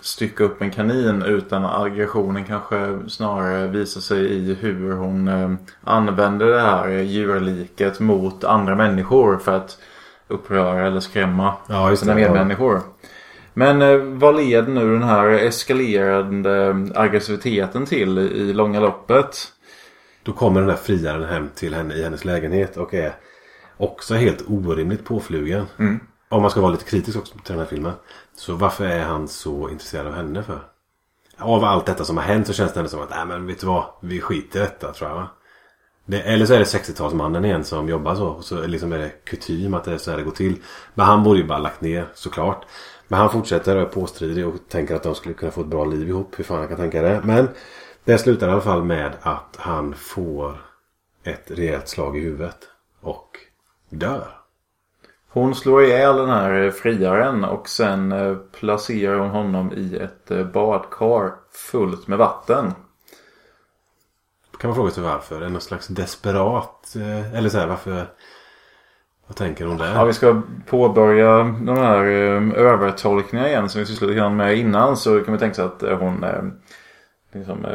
stycka 0.02 0.44
upp 0.44 0.62
en 0.62 0.72
kanin 0.72 1.22
utan 1.22 1.66
aggressionen 1.66 2.46
kanske 2.46 3.00
snarare 3.08 3.68
visar 3.68 4.02
sig 4.02 4.26
i 4.26 4.54
hur 4.54 4.92
hon 4.92 5.28
eh, 5.28 5.54
använder 5.84 6.46
det 6.46 6.62
här 6.62 6.90
djurliket 6.90 8.00
mot 8.00 8.44
andra 8.44 8.76
människor 8.76 9.38
för 9.38 9.58
att 9.58 9.78
uppröra 10.28 10.88
eller 10.88 11.00
skrämma 11.00 11.54
Ja, 11.68 11.96
sina 11.96 12.16
medmänniskor. 12.16 12.82
Men 13.54 13.82
eh, 13.82 13.98
vad 13.98 14.36
leder 14.36 14.74
nu 14.74 14.94
den 14.94 15.04
här 15.04 15.30
eskalerande 15.30 16.76
aggressiviteten 16.96 17.86
till 17.86 18.18
i 18.18 18.54
långa 18.54 18.80
loppet? 18.80 19.38
Då 20.28 20.34
kommer 20.34 20.62
den 20.62 20.70
här 20.70 20.78
friaren 20.78 21.24
hem 21.24 21.50
till 21.56 21.74
henne 21.74 21.94
i 21.94 22.04
hennes 22.04 22.26
lägenhet 22.26 22.78
och 22.78 22.94
är 22.94 23.16
också 23.78 24.16
helt 24.16 24.44
orimligt 24.48 25.06
påflugen. 25.06 25.66
Om 26.30 26.42
man 26.42 26.52
ska 26.52 26.62
vara 26.62 26.72
lite 26.72 26.84
kritisk 26.84 27.18
också 27.18 27.34
till 27.34 27.42
den 27.46 27.60
här 27.60 27.66
filmen. 27.66 27.94
Så 28.36 28.54
varför 28.54 28.86
är 28.86 29.04
han 29.04 29.28
så 29.28 29.70
intresserad 29.70 30.08
av 30.08 30.14
henne 30.14 30.44
för? 30.44 30.60
Av 31.38 31.64
allt 31.64 31.86
detta 31.86 32.06
som 32.06 32.18
har 32.18 32.24
hänt 32.24 32.48
så 32.48 32.54
känns 32.54 32.74
det 32.74 32.80
ändå 32.80 32.90
som 32.90 33.02
att 33.02 33.10
nej 33.10 33.26
men 33.26 33.48
vet 33.48 33.60
du 33.60 33.68
vad? 33.68 33.86
Vi 34.02 34.22
skiter 34.22 34.60
i 34.60 34.64
detta 34.64 34.94
tror 34.94 35.10
jag 35.10 35.16
va? 35.16 35.28
Det, 36.06 36.22
eller 36.22 36.46
så 36.46 36.54
är 36.54 36.60
det 36.60 36.66
60-talsmannen 36.66 37.46
igen 37.46 37.64
som 37.64 37.90
jobbar 37.90 38.16
så. 38.16 38.28
Och 38.28 38.44
så 38.44 38.68
liksom 38.68 38.94
är 38.94 38.98
det 38.98 39.10
kutym 39.10 39.74
att 39.74 39.84
det 39.84 39.94
är 39.94 39.98
så 39.98 40.12
här 40.12 40.18
det 40.18 40.24
går 40.24 40.32
till. 40.32 40.56
Men 40.94 41.06
han 41.06 41.24
borde 41.24 41.40
ju 41.40 41.46
bara 41.46 41.60
lagt 41.60 41.82
ner 41.82 42.08
såklart. 42.14 42.66
Men 43.08 43.20
han 43.20 43.32
fortsätter 43.32 43.76
och 43.76 43.82
är 43.82 43.86
påstridig 43.86 44.48
och 44.48 44.56
tänker 44.70 44.96
att 44.96 45.04
de 45.04 45.16
skulle 45.16 45.34
kunna 45.34 45.52
få 45.52 45.62
ett 45.62 45.68
bra 45.68 45.86
liv 45.86 46.10
ihop. 46.10 46.40
Hur 46.40 46.44
fan 46.44 46.58
han 46.58 46.68
kan 46.68 46.78
tänka 46.78 47.02
det. 47.02 47.22
Men 47.24 47.50
det 48.08 48.18
slutar 48.18 48.48
i 48.48 48.52
alla 48.52 48.62
fall 48.62 48.84
med 48.84 49.12
att 49.22 49.56
han 49.58 49.94
får 49.94 50.58
ett 51.24 51.52
rejält 51.52 51.88
slag 51.88 52.18
i 52.18 52.20
huvudet. 52.20 52.58
Och 53.02 53.38
dör. 53.90 54.28
Hon 55.30 55.56
slår 55.56 55.84
ihjäl 55.84 56.16
den 56.18 56.30
här 56.30 56.72
friaren 56.72 57.44
och 57.44 57.70
sen 57.70 58.12
eh, 58.12 58.36
placerar 58.36 59.20
hon 59.20 59.30
honom 59.30 59.74
i 59.74 59.96
ett 59.98 60.32
eh, 60.32 60.44
badkar 60.44 61.34
fullt 61.52 62.08
med 62.08 62.18
vatten. 62.18 62.74
Kan 64.60 64.70
man 64.70 64.76
fråga 64.76 64.92
sig 64.92 65.04
varför? 65.04 65.36
Är 65.36 65.42
det 65.42 65.50
någon 65.50 65.62
slags 65.62 65.88
desperat? 65.88 66.96
eh, 66.96 67.36
Eller 67.36 67.50
så 67.50 67.58
här 67.58 67.68
varför? 67.68 68.08
Vad 69.28 69.38
tänker 69.38 69.66
hon 69.66 69.78
där? 69.78 69.96
Ja, 69.96 70.04
vi 70.04 70.14
ska 70.14 70.42
påbörja 70.68 71.38
de 71.44 71.78
här 71.78 72.04
övertolkningarna 72.58 73.50
igen 73.50 73.70
som 73.70 73.80
vi 73.80 73.86
sysslade 73.86 74.30
med 74.30 74.58
innan. 74.58 74.98
Så 74.98 75.20
kan 75.20 75.34
vi 75.34 75.40
tänka 75.40 75.56
sig 75.56 75.66
att 75.66 76.00
hon 76.00 76.26
liksom, 77.34 77.66
eh, 77.66 77.72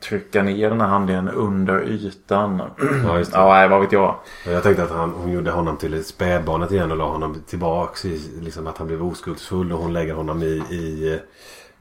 trycker 0.00 0.42
ner 0.42 0.70
den 0.70 0.80
här 0.80 0.88
handlingen 0.88 1.28
under 1.28 1.82
ytan. 1.82 2.62
Ja, 3.06 3.18
just 3.18 3.32
det. 3.32 3.38
Ja, 3.38 3.52
nej, 3.52 3.68
vad 3.68 3.80
vet 3.80 3.92
jag. 3.92 4.14
Jag 4.46 4.62
tänkte 4.62 4.82
att 4.82 4.90
han, 4.90 5.10
hon 5.10 5.32
gjorde 5.32 5.50
honom 5.50 5.76
till 5.76 6.04
spädbarnet 6.04 6.72
igen 6.72 6.90
och 6.90 6.96
la 6.96 7.08
honom 7.08 7.42
tillbaks 7.46 8.04
i 8.04 8.20
liksom 8.40 8.66
att 8.66 8.78
han 8.78 8.86
blev 8.86 9.02
oskuldsfull 9.02 9.72
och 9.72 9.78
hon 9.78 9.92
lägger 9.92 10.14
honom 10.14 10.42
i, 10.42 10.62
i 10.70 11.12
eh, 11.12 11.18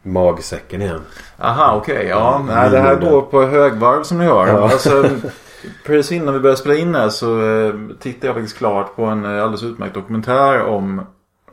magsäcken 0.03 0.81
igen. 0.81 1.01
Aha, 1.39 1.75
okej. 1.77 2.05
ja, 2.09 2.35
Mm, 2.35 2.47
nej, 2.47 2.69
det 2.69 2.79
här 2.79 2.95
går 2.95 3.21
på 3.21 3.43
högvarv 3.43 4.03
som 4.03 4.17
ni 4.17 4.25
hör. 4.25 4.47
Ja. 4.47 4.63
Alltså, 4.63 5.05
precis 5.85 6.11
innan 6.11 6.33
vi 6.33 6.39
började 6.39 6.59
spela 6.59 6.75
in 6.75 6.95
här 6.95 7.09
så 7.09 7.41
eh, 7.41 7.73
tittade 7.99 8.27
jag 8.27 8.35
faktiskt 8.35 8.57
klart 8.57 8.95
på 8.95 9.05
en 9.05 9.25
alldeles 9.25 9.63
utmärkt 9.63 9.93
dokumentär 9.93 10.61
om 10.61 11.01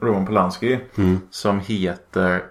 Roman 0.01 0.27
Polanski. 0.27 0.81
Mm. 0.99 1.21
Som 1.31 1.61
heter 1.61 2.43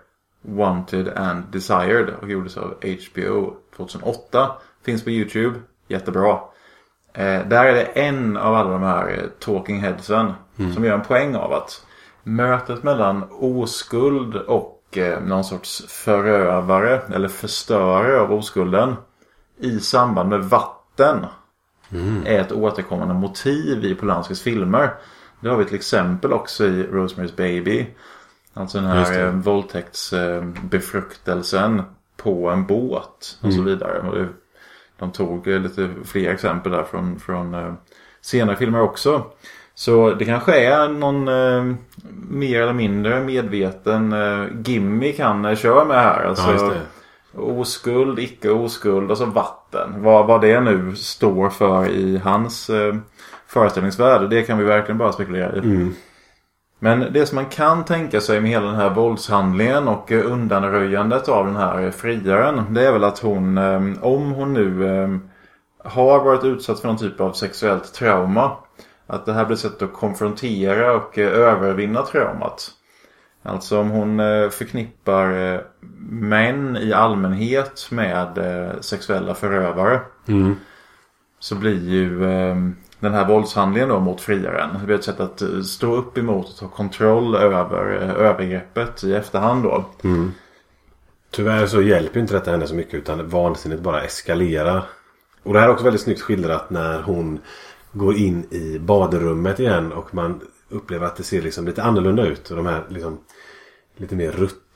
Wanted 0.41 1.07
and 1.07 1.43
Desired 1.51 2.09
och 2.21 2.29
gjordes 2.29 2.57
av 2.57 2.73
HBO 2.81 3.53
2008. 3.75 4.51
Finns 4.85 5.03
på 5.03 5.09
YouTube. 5.09 5.59
Jättebra. 5.87 6.39
Eh, 7.13 7.47
där 7.47 7.65
är 7.65 7.73
det 7.73 7.83
en 7.83 8.37
av 8.37 8.55
alla 8.55 8.69
de 8.69 8.83
här 8.83 9.09
eh, 9.09 9.23
talking 9.39 9.79
headsen 9.79 10.33
som 10.73 10.85
gör 10.85 10.93
en 10.93 11.03
poäng 11.03 11.35
av 11.35 11.53
att 11.53 11.85
mötet 12.23 12.83
mellan 12.83 13.23
oskuld 13.31 14.35
och 14.35 14.97
eh, 14.97 15.23
någon 15.23 15.43
sorts 15.43 15.83
förövare 15.87 17.01
eller 17.13 17.27
förstörare 17.27 18.21
av 18.21 18.33
oskulden 18.33 18.95
i 19.59 19.79
samband 19.79 20.29
med 20.29 20.43
vatten 20.43 21.25
är 22.25 22.39
ett 22.39 22.51
återkommande 22.51 23.13
motiv 23.13 23.85
i 23.85 23.95
Polanskis 23.95 24.41
filmer. 24.41 24.93
Det 25.39 25.49
har 25.49 25.57
vi 25.57 25.65
till 25.65 25.75
exempel 25.75 26.33
också 26.33 26.65
i 26.65 26.83
Rosemary's 26.83 27.35
Baby. 27.35 27.87
Alltså 28.53 28.77
den 28.77 28.87
här 28.87 29.25
eh, 29.25 29.31
våldtäktsbefruktelsen 29.31 31.81
på 32.17 32.49
en 32.49 32.65
båt 32.65 33.37
och 33.41 33.53
så 33.53 33.61
vidare. 33.61 34.27
De 34.99 35.11
tog 35.11 35.47
eh, 35.47 35.59
lite 35.59 35.89
fler 36.05 36.33
exempel 36.33 36.71
där 36.71 36.83
från, 36.83 37.19
från 37.19 37.53
eh, 37.53 37.73
senare 38.21 38.55
filmer 38.55 38.81
också. 38.81 39.25
Så 39.75 40.13
det 40.13 40.25
kanske 40.25 40.65
är 40.65 40.89
någon 40.89 41.27
eh, 41.27 41.75
mer 42.29 42.61
eller 42.61 42.73
mindre 42.73 43.23
medveten 43.23 44.13
eh, 44.13 44.45
gimmick 44.65 45.19
han 45.19 45.55
kör 45.55 45.85
med 45.85 45.97
här. 45.97 46.23
Alltså, 46.23 46.51
Ja. 46.51 46.71
Oskuld, 47.33 48.19
icke 48.19 48.49
oskuld, 48.49 49.09
alltså 49.09 49.25
vatten. 49.25 50.03
Vad, 50.03 50.27
vad 50.27 50.41
det 50.41 50.59
nu 50.59 50.95
står 50.95 51.49
för 51.49 51.89
i 51.89 52.17
hans 52.17 52.69
eh, 52.69 52.95
föreställningsvärld. 53.47 54.29
Det 54.29 54.43
kan 54.43 54.57
vi 54.57 54.63
verkligen 54.63 54.97
bara 54.97 55.11
spekulera 55.11 55.55
i. 55.55 55.59
Mm. 55.59 55.93
Men 56.83 57.13
det 57.13 57.25
som 57.25 57.35
man 57.35 57.45
kan 57.45 57.85
tänka 57.85 58.21
sig 58.21 58.41
med 58.41 58.51
hela 58.51 58.65
den 58.65 58.75
här 58.75 58.89
våldshandlingen 58.89 59.87
och 59.87 60.11
undanröjandet 60.11 61.29
av 61.29 61.45
den 61.45 61.55
här 61.55 61.91
friaren. 61.91 62.73
Det 62.73 62.87
är 62.87 62.91
väl 62.91 63.03
att 63.03 63.19
hon, 63.19 63.57
eh, 63.57 63.81
om 64.01 64.31
hon 64.31 64.53
nu 64.53 64.87
eh, 64.87 65.09
har 65.91 66.23
varit 66.23 66.43
utsatt 66.43 66.79
för 66.79 66.87
någon 66.87 66.97
typ 66.97 67.21
av 67.21 67.33
sexuellt 67.33 67.93
trauma. 67.93 68.51
Att 69.07 69.25
det 69.25 69.33
här 69.33 69.45
blir 69.45 69.55
ett 69.55 69.61
sätt 69.61 69.81
att 69.81 69.93
konfrontera 69.93 70.95
och 70.95 71.17
eh, 71.17 71.27
övervinna 71.27 72.01
traumat. 72.01 72.71
Alltså 73.43 73.79
om 73.79 73.89
hon 73.89 74.17
förknippar 74.51 75.61
män 76.09 76.77
i 76.77 76.93
allmänhet 76.93 77.87
med 77.91 78.39
sexuella 78.81 79.33
förövare. 79.33 79.99
Mm. 80.27 80.55
Så 81.39 81.55
blir 81.55 81.89
ju 81.89 82.23
den 83.01 83.13
här 83.13 83.27
våldshandlingen 83.27 83.89
då 83.89 83.99
mot 83.99 84.21
friaren. 84.21 84.69
Det 84.79 84.85
blir 84.85 84.95
ett 84.95 85.03
sätt 85.03 85.19
att 85.19 85.41
eh, 85.41 85.61
stå 85.61 85.95
upp 85.95 86.17
emot 86.17 86.49
och 86.49 86.57
ta 86.57 86.67
kontroll 86.67 87.35
över 87.35 88.01
eh, 88.01 88.09
övergreppet 88.09 89.03
i 89.03 89.13
efterhand 89.13 89.63
då. 89.63 89.85
Mm. 90.03 90.31
Tyvärr 91.31 91.65
så 91.67 91.81
hjälper 91.81 92.19
inte 92.19 92.33
detta 92.33 92.51
henne 92.51 92.67
så 92.67 92.75
mycket 92.75 92.93
utan 92.93 93.29
vansinnet 93.29 93.79
bara 93.79 94.03
eskalerar. 94.03 94.83
Och 95.43 95.53
det 95.53 95.59
här 95.59 95.67
är 95.67 95.71
också 95.71 95.83
väldigt 95.83 96.01
snyggt 96.01 96.21
skildrat 96.21 96.69
när 96.69 97.01
hon 97.01 97.39
går 97.91 98.15
in 98.15 98.45
i 98.51 98.79
badrummet 98.79 99.59
igen 99.59 99.91
och 99.91 100.15
man 100.15 100.41
upplever 100.69 101.07
att 101.07 101.15
det 101.15 101.23
ser 101.23 101.41
liksom 101.41 101.65
lite 101.65 101.83
annorlunda 101.83 102.25
ut. 102.25 102.49
Och 102.49 102.57
de 102.57 102.65
här 102.65 102.83
liksom 102.89 103.19
lite 103.97 104.15
mer 104.15 104.31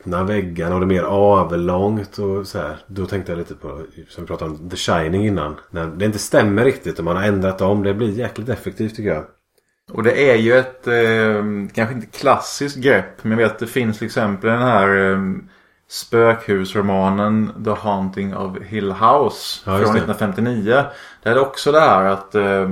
ruttna 0.05 0.23
väggarna 0.23 0.75
och 0.75 0.81
det 0.81 0.85
är 0.85 1.01
mer 1.01 1.03
avlångt 1.03 2.17
och 2.17 2.47
så 2.47 2.57
här. 2.57 2.77
Då 2.87 3.05
tänkte 3.05 3.31
jag 3.31 3.39
lite 3.39 3.55
på, 3.55 3.81
som 4.09 4.23
vi 4.23 4.27
pratade 4.27 4.51
om, 4.51 4.69
The 4.69 4.75
Shining 4.75 5.25
innan. 5.25 5.55
När 5.69 5.87
det 5.87 6.05
inte 6.05 6.19
stämmer 6.19 6.65
riktigt 6.65 6.99
och 6.99 7.05
man 7.05 7.15
har 7.15 7.23
ändrat 7.23 7.61
om. 7.61 7.83
Det 7.83 7.93
blir 7.93 8.09
jäkligt 8.09 8.49
effektivt 8.49 8.95
tycker 8.95 9.09
jag. 9.09 9.23
Och 9.91 10.03
det 10.03 10.31
är 10.31 10.35
ju 10.35 10.53
ett, 10.53 10.87
eh, 10.87 11.43
kanske 11.73 11.95
inte 11.95 12.07
klassiskt 12.07 12.77
grepp. 12.77 13.23
Men 13.23 13.31
jag 13.31 13.37
vet 13.37 13.51
att 13.51 13.59
det 13.59 13.67
finns 13.67 13.97
till 13.97 14.05
exempel 14.05 14.49
den 14.49 14.61
här 14.61 15.11
eh, 15.11 15.19
spökhusromanen 15.89 17.63
The 17.65 17.71
Haunting 17.71 18.35
of 18.35 18.57
Hill 18.61 18.91
House. 18.91 19.61
Ja, 19.65 19.71
från 19.71 19.79
just 19.79 19.93
det. 19.93 19.99
1959. 19.99 20.83
Där 21.23 21.31
är 21.31 21.35
det 21.35 21.41
också 21.41 21.71
det 21.71 21.79
här 21.79 22.05
att 22.05 22.35
eh, 22.35 22.69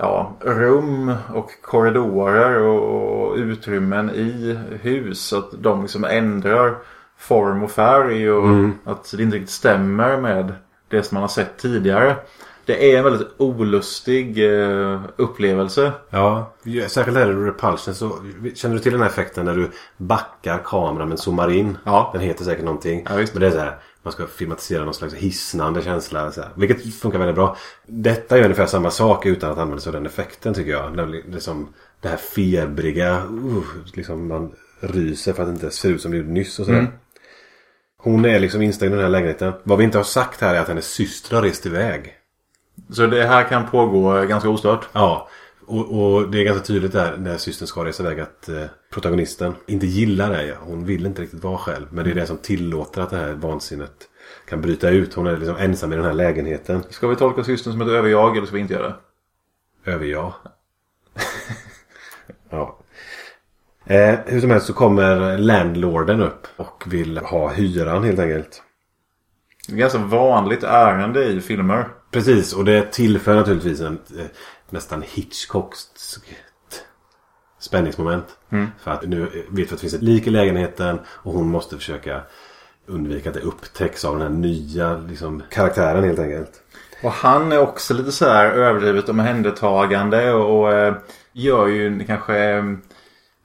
ja, 0.00 0.36
rum 0.40 1.14
och 1.34 1.50
korridorer 1.62 2.62
och, 2.62 3.36
utrymmen 3.36 4.10
i 4.10 4.58
hus. 4.82 5.32
Att 5.32 5.50
de 5.62 5.82
liksom 5.82 6.04
ändrar 6.04 6.74
form 7.18 7.62
och 7.62 7.70
färg. 7.70 8.30
Och 8.30 8.68
att 8.84 9.14
det 9.16 9.22
inte 9.22 9.36
riktigt 9.36 9.50
stämmer 9.50 10.20
med 10.20 10.52
det 10.88 11.02
som 11.02 11.14
man 11.14 11.22
har 11.22 11.28
sett 11.28 11.58
tidigare. 11.58 12.16
Det 12.64 12.92
är 12.92 12.98
en 12.98 13.04
väldigt 13.04 13.28
olustig 13.36 14.54
eh, 14.54 15.00
upplevelse. 15.16 15.92
Ja, 16.10 16.52
särskilt 16.88 17.18
här 17.18 17.30
i 17.30 17.34
Repulsion 17.34 17.94
så 17.94 18.12
känner 18.54 18.74
du 18.74 18.80
till 18.80 18.92
den 18.92 19.00
här 19.00 19.08
effekten 19.08 19.44
när 19.44 19.56
du 19.56 19.70
backar 19.96 20.58
kameran 20.64 21.08
men 21.08 21.18
zoomar 21.18 21.50
in? 21.50 21.78
Ja. 21.84 22.10
Den 22.12 22.22
heter 22.22 22.44
säkert 22.44 22.64
någonting. 22.64 23.06
Ja, 23.08 23.16
men 23.16 23.40
det 23.40 23.46
är 23.46 23.50
så 23.50 23.58
här, 23.58 23.78
man 24.02 24.12
ska 24.12 24.26
filmatisera 24.26 24.84
någon 24.84 24.94
slags 24.94 25.14
hisnande 25.14 25.82
känsla. 25.82 26.32
Så 26.32 26.40
här, 26.40 26.50
vilket 26.56 26.94
funkar 26.94 27.18
väldigt 27.18 27.36
bra. 27.36 27.56
Detta 27.86 28.38
är 28.38 28.42
ungefär 28.42 28.66
samma 28.66 28.90
sak 28.90 29.26
utan 29.26 29.50
att 29.50 29.58
använda 29.58 29.80
sig 29.80 29.90
av 29.90 29.94
den 29.94 30.06
effekten 30.06 30.54
tycker 30.54 30.70
jag. 30.70 30.96
Nämligen 30.96 31.30
liksom 31.30 31.68
det 32.00 32.08
här 32.08 32.16
febriga. 32.16 33.22
Uh, 33.24 33.64
liksom 33.94 34.28
man 34.28 34.52
ryser 34.80 35.32
för 35.32 35.42
att 35.42 35.48
det 35.48 35.52
inte 35.52 35.70
ser 35.70 35.90
ut 35.90 36.02
som 36.02 36.10
det 36.10 36.16
gjorde 36.16 36.30
nyss 36.30 36.58
och 36.58 36.66
sådär. 36.66 36.78
Mm. 36.78 36.92
Hon 37.96 38.24
är 38.24 38.40
liksom 38.40 38.62
instängd 38.62 38.92
i 38.92 38.96
den 38.96 39.04
här 39.04 39.10
lägenheten. 39.10 39.52
Vad 39.62 39.78
vi 39.78 39.84
inte 39.84 39.98
har 39.98 40.04
sagt 40.04 40.40
här 40.40 40.54
är 40.54 40.60
att 40.60 40.68
hennes 40.68 40.92
syster 40.92 41.36
har 41.36 41.42
rest 41.42 41.66
iväg. 41.66 42.14
Så 42.90 43.06
det 43.06 43.26
här 43.26 43.44
kan 43.44 43.68
pågå 43.68 44.24
ganska 44.24 44.48
ostört. 44.48 44.88
Ja, 44.92 45.28
och, 45.70 46.14
och 46.14 46.30
det 46.30 46.40
är 46.40 46.44
ganska 46.44 46.64
tydligt 46.64 46.92
där 46.92 47.16
när 47.16 47.36
systern 47.36 47.66
ska 47.66 47.84
resa 47.84 48.02
iväg 48.02 48.20
att 48.20 48.48
eh, 48.48 48.64
protagonisten 48.92 49.54
inte 49.66 49.86
gillar 49.86 50.30
det. 50.30 50.56
Hon 50.60 50.84
vill 50.84 51.06
inte 51.06 51.22
riktigt 51.22 51.44
vara 51.44 51.58
själv. 51.58 51.86
Men 51.90 52.04
det 52.04 52.10
är 52.10 52.14
det 52.14 52.26
som 52.26 52.38
tillåter 52.38 53.00
att 53.00 53.10
det 53.10 53.16
här 53.16 53.32
vansinnet 53.32 54.08
kan 54.48 54.60
bryta 54.60 54.88
ut. 54.90 55.14
Hon 55.14 55.26
är 55.26 55.36
liksom 55.36 55.56
ensam 55.56 55.92
i 55.92 55.96
den 55.96 56.04
här 56.04 56.12
lägenheten. 56.12 56.82
Ska 56.90 57.08
vi 57.08 57.16
tolka 57.16 57.44
systern 57.44 57.72
som 57.72 57.80
ett 57.80 57.88
överjag 57.88 58.36
eller 58.36 58.46
ska 58.46 58.54
vi 58.54 58.62
inte 58.62 58.74
göra 58.74 58.88
det? 58.88 59.90
Över 59.90 60.06
jag. 60.06 60.32
ja. 62.50 62.78
Eh, 63.84 64.18
hur 64.26 64.40
som 64.40 64.50
helst 64.50 64.66
så 64.66 64.72
kommer 64.72 65.38
landlorden 65.38 66.20
upp 66.20 66.46
och 66.56 66.84
vill 66.86 67.18
ha 67.18 67.48
hyran 67.48 68.04
helt 68.04 68.18
enkelt. 68.18 68.62
Det 69.68 69.74
är 69.74 69.78
ganska 69.78 69.98
vanligt 69.98 70.62
ärende 70.62 71.24
i 71.24 71.40
filmer. 71.40 71.88
Precis, 72.10 72.52
och 72.52 72.64
det 72.64 72.92
tillför 72.92 73.34
naturligtvis 73.34 73.80
en 73.80 73.98
eh, 74.18 74.26
nästan 74.72 75.02
Hitchcockskt 75.02 76.20
spänningsmoment. 77.58 78.26
För 78.78 78.90
att 78.90 79.08
nu 79.08 79.20
vet 79.24 79.44
vi 79.50 79.62
att 79.62 79.70
det 79.70 79.76
finns 79.76 79.94
ett 79.94 80.02
lik 80.02 80.26
i 80.26 80.30
lägenheten 80.30 80.98
och 81.06 81.32
hon 81.32 81.48
måste 81.48 81.76
försöka 81.76 82.22
undvika 82.86 83.28
att 83.28 83.34
det 83.34 83.40
upptäcks 83.40 84.04
av 84.04 84.18
den 84.18 84.22
här 84.22 84.38
nya 84.38 84.98
liksom, 84.98 85.42
karaktären 85.50 86.04
helt 86.04 86.18
enkelt. 86.18 86.62
Och 87.02 87.12
han 87.12 87.52
är 87.52 87.58
också 87.58 87.94
lite 87.94 88.12
så 88.12 88.28
här 88.28 88.46
överdrivet 88.46 89.08
omhändertagande 89.08 90.32
och, 90.32 90.60
och 90.60 90.72
eh, 90.72 90.94
gör 91.32 91.66
ju 91.66 92.04
kanske 92.04 92.38
eh, 92.38 92.64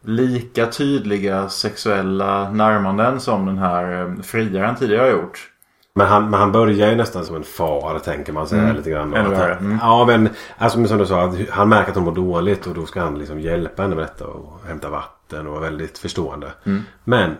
lika 0.01 0.67
tydliga 0.67 1.49
sexuella 1.49 2.51
närmanden 2.51 3.19
som 3.19 3.45
den 3.45 3.57
här 3.57 4.01
eh, 4.01 4.21
friaren 4.21 4.75
tidigare 4.75 5.01
har 5.01 5.11
gjort. 5.11 5.51
Men 5.97 6.07
han, 6.07 6.29
men 6.29 6.39
han 6.39 6.51
börjar 6.51 6.89
ju 6.89 6.95
nästan 6.95 7.25
som 7.25 7.35
en 7.35 7.43
far 7.43 7.99
tänker 7.99 8.33
man 8.33 8.47
sig 8.47 8.59
Mm. 8.59 8.75
lite 8.75 8.89
grann. 8.89 9.13
Ännu 9.13 9.29
värre. 9.29 9.55
Mm. 9.55 9.77
Ja 9.81 10.05
men 10.05 10.29
alltså, 10.57 10.85
som 10.85 10.97
du 10.97 11.05
sa, 11.05 11.21
att 11.23 11.49
han 11.49 11.69
märker 11.69 11.89
att 11.89 11.95
hon 11.95 12.05
mår 12.05 12.11
dåligt 12.11 12.67
och 12.67 12.73
då 12.75 12.85
ska 12.85 13.01
han 13.01 13.19
liksom 13.19 13.39
hjälpa 13.39 13.81
henne 13.81 13.95
med 13.95 14.03
detta 14.03 14.27
och 14.27 14.61
hämta 14.67 14.89
vatten 14.89 15.47
och 15.47 15.53
vara 15.53 15.61
väldigt 15.61 15.97
förstående. 15.97 16.51
Mm. 16.63 16.81
Men 17.03 17.31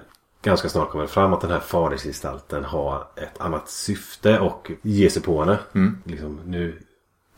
ganska 0.44 0.70
snart 0.70 0.90
kommer 0.90 1.06
det 1.06 1.12
fram 1.12 1.34
att 1.34 1.42
den 1.42 1.52
här 1.52 1.60
fadersgestalten 1.60 2.64
har 2.64 2.98
ett 3.16 3.42
annat 3.42 3.70
syfte 3.70 4.40
och 4.40 4.72
ger 4.82 5.10
sig 5.10 5.22
på 5.22 5.40
henne. 5.44 5.58
Mm. 5.76 5.98
Liksom, 6.04 6.40
nu 6.46 6.76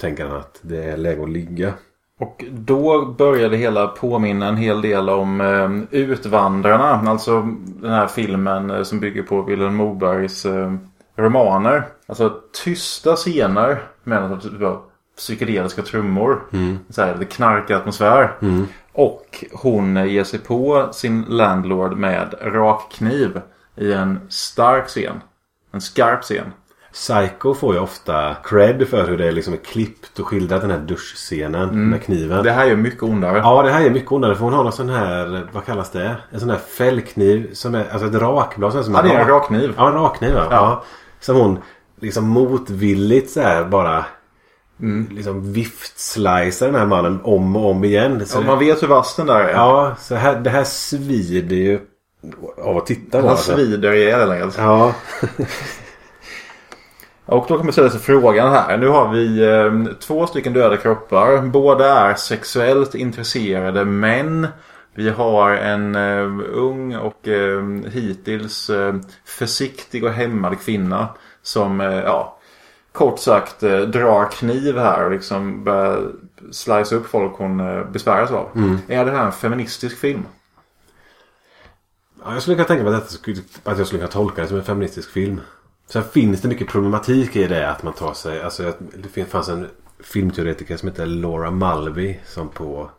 tänker 0.02 0.26
han 0.26 0.38
att 0.38 0.60
det 0.62 0.84
är 0.84 0.98
läge 0.98 1.24
att 1.24 1.30
ligga. 1.30 1.74
Och 2.20 2.46
då 2.52 3.06
började 3.06 3.58
hela 3.58 3.88
påminna 3.88 4.48
en 4.48 4.58
hel 4.58 4.82
del 4.82 5.10
om 5.10 5.42
eh, 5.42 6.00
Utvandrarna. 6.00 7.10
Alltså 7.12 7.42
den 7.66 7.92
här 7.92 8.08
filmen 8.08 8.70
eh, 8.72 8.84
som 8.84 9.00
bygger 9.00 9.24
på 9.24 9.42
Vilhelm 9.42 9.76
Mobergs 9.76 10.46
eh, 10.46 10.74
romaner. 11.18 11.88
Alltså 12.08 12.34
tysta 12.64 13.16
scener 13.16 13.84
med 14.04 14.42
typ 14.42 14.52
psykedeliska 15.18 15.82
trummor. 15.82 16.42
Så 16.90 17.02
här, 17.02 17.16
det 17.20 17.26
knarkar 17.26 17.76
atmosfär. 17.76 18.32
Och 18.94 19.44
hon 19.54 20.10
ger 20.10 20.24
sig 20.24 20.40
på 20.40 20.90
sin 20.92 21.26
landlord 21.30 21.98
med 21.98 22.34
rakkniv 22.42 23.42
i 23.76 23.94
en 23.94 24.20
stark 24.30 24.88
scen. 24.88 25.22
En 25.72 25.82
skarp 25.82 26.22
scen. 26.24 26.52
Psycho 26.94 27.54
får 27.54 27.74
ju 27.74 27.80
ofta 27.80 28.36
cred 28.44 28.88
för 28.88 29.08
hur 29.08 29.18
det 29.18 29.32
liksom 29.32 29.54
är 29.54 29.58
klippt 29.58 30.20
och 30.20 30.28
skildrat 30.28 30.62
den 30.62 30.72
här 30.72 30.80
duschscenen 30.80 31.90
med 31.90 32.04
kniven. 32.04 32.32
Mm. 32.32 32.44
Det 32.44 32.52
här 32.52 32.68
är 32.68 32.76
mycket 32.76 33.04
ondare. 33.04 33.38
Ja 33.38 33.62
det 33.64 33.72
här 33.72 33.86
är 33.86 33.90
mycket 33.90 34.12
ondare 34.12 34.36
för 34.36 34.44
hon 34.44 34.54
har 34.54 34.64
någon 34.64 34.74
sån 34.74 34.90
här, 34.90 35.48
vad 35.52 35.66
kallas 35.66 35.92
det? 35.92 36.16
En 36.32 36.40
sån 36.40 36.50
här 36.50 36.58
fällkniv 36.58 37.54
som 37.54 37.76
är, 37.76 37.86
alltså 37.92 38.08
ett 38.08 38.16
rakblad. 38.16 38.86
Som 38.86 38.94
Ja, 38.94 39.02
det 39.02 39.10
är 39.10 39.20
en 39.20 39.26
rak- 39.28 39.30
rakkniv. 39.30 39.74
Ja 39.78 39.88
en 39.88 39.94
rakkniv 39.94 40.32
ja. 40.36 40.48
ja. 40.52 40.84
Som 41.20 41.36
hon 41.36 41.60
liksom 42.02 42.26
motvilligt 42.28 43.32
så 43.32 43.42
här 43.42 43.64
bara 43.64 44.06
Mm. 44.80 45.08
liksom 45.12 45.54
viftslicer 45.54 46.66
den 46.66 46.76
här 46.76 46.86
mannen 46.86 47.20
om 47.24 47.56
och 47.56 47.70
om 47.72 47.84
igen. 47.84 48.20
Så, 48.20 48.26
Så 48.26 48.42
man 48.42 48.60
vet 48.60 48.84
hur 48.84 48.88
vass 48.88 49.16
den 49.16 49.28
där 49.28 49.40
är. 49.40 49.54
ja, 49.54 49.96
så 50.00 50.16
här, 50.16 50.40
det 50.40 50.50
här 50.50 50.64
svider 50.64 51.56
ju 51.56 51.80
av 52.64 52.78
att 52.78 52.86
titta 52.86 53.12
på. 53.22 53.28
Han 53.28 53.30
alltså. 53.30 53.56
svider 53.56 53.94
ihjäl 53.94 54.20
helt 54.20 54.32
enkelt. 54.32 54.58
Ja. 54.58 54.94
Och 57.26 57.46
då 57.48 57.58
kommer 57.58 57.72
ställa 57.72 57.90
sig 57.90 58.00
frågan 58.00 58.52
här. 58.52 58.78
Nu 58.78 58.88
har 58.88 59.10
vi 59.14 59.44
eh, 59.44 59.94
två 60.00 60.28
stycken 60.28 60.54
döda 60.54 60.78
kroppar. 60.78 61.42
Båda 61.42 62.00
är 62.00 62.14
sexuellt 62.16 62.96
intresserade 62.96 63.86
män. 63.86 64.48
Vi 64.98 65.10
har 65.10 65.52
en 65.52 65.96
eh, 65.96 66.40
ung 66.50 66.96
och 66.96 67.28
eh, 67.28 67.64
hittills 67.92 68.70
eh, 68.70 68.96
försiktig 69.26 70.04
och 70.04 70.12
hämmad 70.12 70.60
kvinna. 70.60 71.10
Som, 71.42 71.82
eh, 71.82 72.00
ja, 72.00 72.38
kort 72.92 73.20
sagt 73.20 73.64
eh, 73.64 73.80
drar 73.80 74.32
kniv 74.32 74.78
här 74.78 75.06
och 75.06 75.12
liksom 75.12 75.64
börjar 75.64 76.12
slice 76.52 76.96
upp 76.96 77.06
folk 77.06 77.34
hon 77.38 77.60
eh, 77.60 77.84
besväras 77.84 78.32
av. 78.32 78.78
Är 78.88 79.06
det 79.06 79.12
här 79.12 79.26
en 79.26 79.32
feministisk 79.32 79.98
film? 79.98 80.26
Ja, 82.24 82.34
jag 82.34 82.42
skulle 82.42 82.56
kunna 82.56 82.68
tänka 82.68 82.84
mig 82.84 82.96
att, 82.96 83.10
skulle, 83.10 83.42
att 83.64 83.78
jag 83.78 83.88
skulle 83.88 84.00
kunna 84.00 84.12
tolka 84.12 84.42
det 84.42 84.48
som 84.48 84.58
en 84.58 84.64
feministisk 84.64 85.12
film. 85.12 85.42
Sen 85.88 86.04
finns 86.04 86.42
det 86.42 86.48
mycket 86.48 86.68
problematik 86.68 87.36
i 87.36 87.48
det 87.48 87.70
att 87.70 87.84
man 87.84 87.94
tar 87.94 88.14
sig... 88.14 88.42
Alltså 88.42 88.74
det 89.16 89.26
fanns 89.26 89.50
en 89.50 89.68
filmteoretiker 90.00 90.78
som 90.78 90.90
heter 90.90 91.06
Laura 91.06 91.52
Mulvey 91.52 92.16
som 92.26 92.50
på 92.50 92.90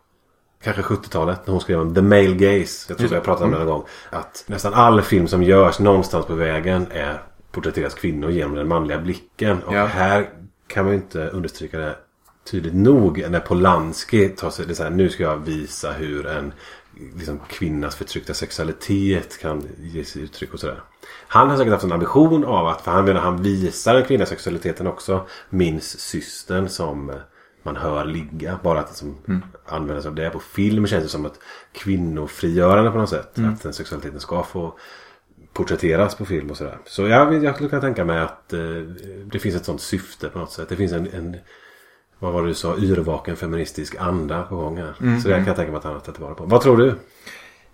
kanske 0.63 0.81
70-talet 0.81 1.47
när 1.47 1.51
hon 1.51 1.61
skrev 1.61 1.79
om 1.79 1.95
The 1.95 2.01
Male 2.01 2.33
Gaze. 2.35 2.85
Jag 2.87 2.97
tror 2.97 3.13
jag 3.13 3.23
pratade 3.23 3.45
om 3.45 3.51
det 3.51 3.57
någon 3.57 3.67
gång. 3.67 3.83
Att 4.09 4.43
nästan 4.47 4.73
all 4.73 5.01
film 5.01 5.27
som 5.27 5.43
görs 5.43 5.79
någonstans 5.79 6.25
på 6.25 6.33
vägen 6.35 6.87
är 6.91 7.21
porträtteras 7.51 7.93
kvinnor 7.93 8.29
genom 8.29 8.55
den 8.55 8.67
manliga 8.67 8.99
blicken. 8.99 9.63
Och 9.63 9.75
Ja. 9.75 9.85
här 9.85 10.29
kan 10.67 10.85
man 10.85 10.93
ju 10.93 10.99
inte 10.99 11.27
understryka 11.27 11.77
det 11.77 11.95
tydligt 12.51 12.73
nog 12.73 13.25
när 13.29 13.39
Polanski 13.39 14.29
tar 14.29 14.49
sig... 14.49 14.65
Det 14.65 14.75
så 14.75 14.83
här, 14.83 14.89
nu 14.89 15.09
ska 15.09 15.23
jag 15.23 15.37
visa 15.37 15.91
hur 15.91 16.27
en 16.27 16.53
liksom, 17.15 17.39
kvinnas 17.49 17.95
förtryckta 17.95 18.33
sexualitet 18.33 19.39
kan 19.41 19.67
ge 19.79 20.03
sig 20.05 20.21
uttryck 20.21 20.53
och 20.53 20.59
sådär. 20.59 20.81
Han 21.27 21.49
har 21.49 21.57
säkert 21.57 21.73
haft 21.73 21.83
en 21.83 21.91
ambition 21.91 22.45
av 22.45 22.67
att, 22.67 22.81
för 22.81 22.91
han 22.91 23.05
menar 23.05 23.21
han 23.21 23.43
visar 23.43 23.93
den 23.93 24.03
kvinnliga 24.03 24.27
sexualiteten 24.27 24.87
också. 24.87 25.27
Minns 25.49 25.99
systern 25.99 26.69
som 26.69 27.09
eh, 27.09 27.15
man 27.73 27.81
hör 27.81 28.05
ligga. 28.05 28.59
Bara 28.63 28.79
att 28.79 28.89
liksom 28.89 29.15
använda 29.65 30.01
sig 30.01 30.09
av 30.09 30.15
det. 30.15 30.29
På 30.29 30.39
film 30.39 30.87
känns 30.87 31.03
det 31.03 31.09
som 31.09 31.25
ett 31.25 31.39
kvinnofrigörande 31.71 32.91
på 32.91 32.97
något 32.97 33.09
sätt. 33.09 33.39
Att 33.53 33.63
den 33.63 33.73
sexualiteten 33.73 34.19
ska 34.19 34.43
få 34.43 34.77
porträtteras 35.53 36.15
på 36.15 36.25
film 36.25 36.51
och 36.51 36.57
sådär. 36.57 36.77
Så 36.85 37.07
jag, 37.07 37.43
jag 37.43 37.55
skulle 37.55 37.69
kunna 37.69 37.81
tänka 37.81 38.05
mig 38.05 38.19
att 38.19 38.53
eh, 38.53 38.59
det 39.31 39.39
finns 39.39 39.55
ett 39.55 39.65
sånt 39.65 39.81
syfte 39.81 40.29
på 40.29 40.39
något 40.39 40.51
sätt. 40.51 40.69
Det 40.69 40.75
finns 40.75 40.91
en, 40.91 41.07
en 41.13 41.37
vad 42.19 42.33
var 42.33 42.41
det 42.41 42.47
du 42.47 42.53
sa? 42.53 42.77
Yrvaken 42.77 43.35
feministisk 43.35 43.95
anda 43.99 44.43
på 44.43 44.55
gång 44.55 44.77
här. 44.77 44.93
Så 45.21 45.27
det 45.27 45.33
kan 45.33 45.45
jag 45.45 45.55
tänka 45.55 45.71
mig 45.71 45.77
att 45.77 45.83
han 45.83 45.93
har 45.93 45.99
tagit 45.99 46.19
vara 46.19 46.33
på. 46.33 46.45
Vad 46.45 46.61
tror 46.61 46.77
du? 46.77 46.95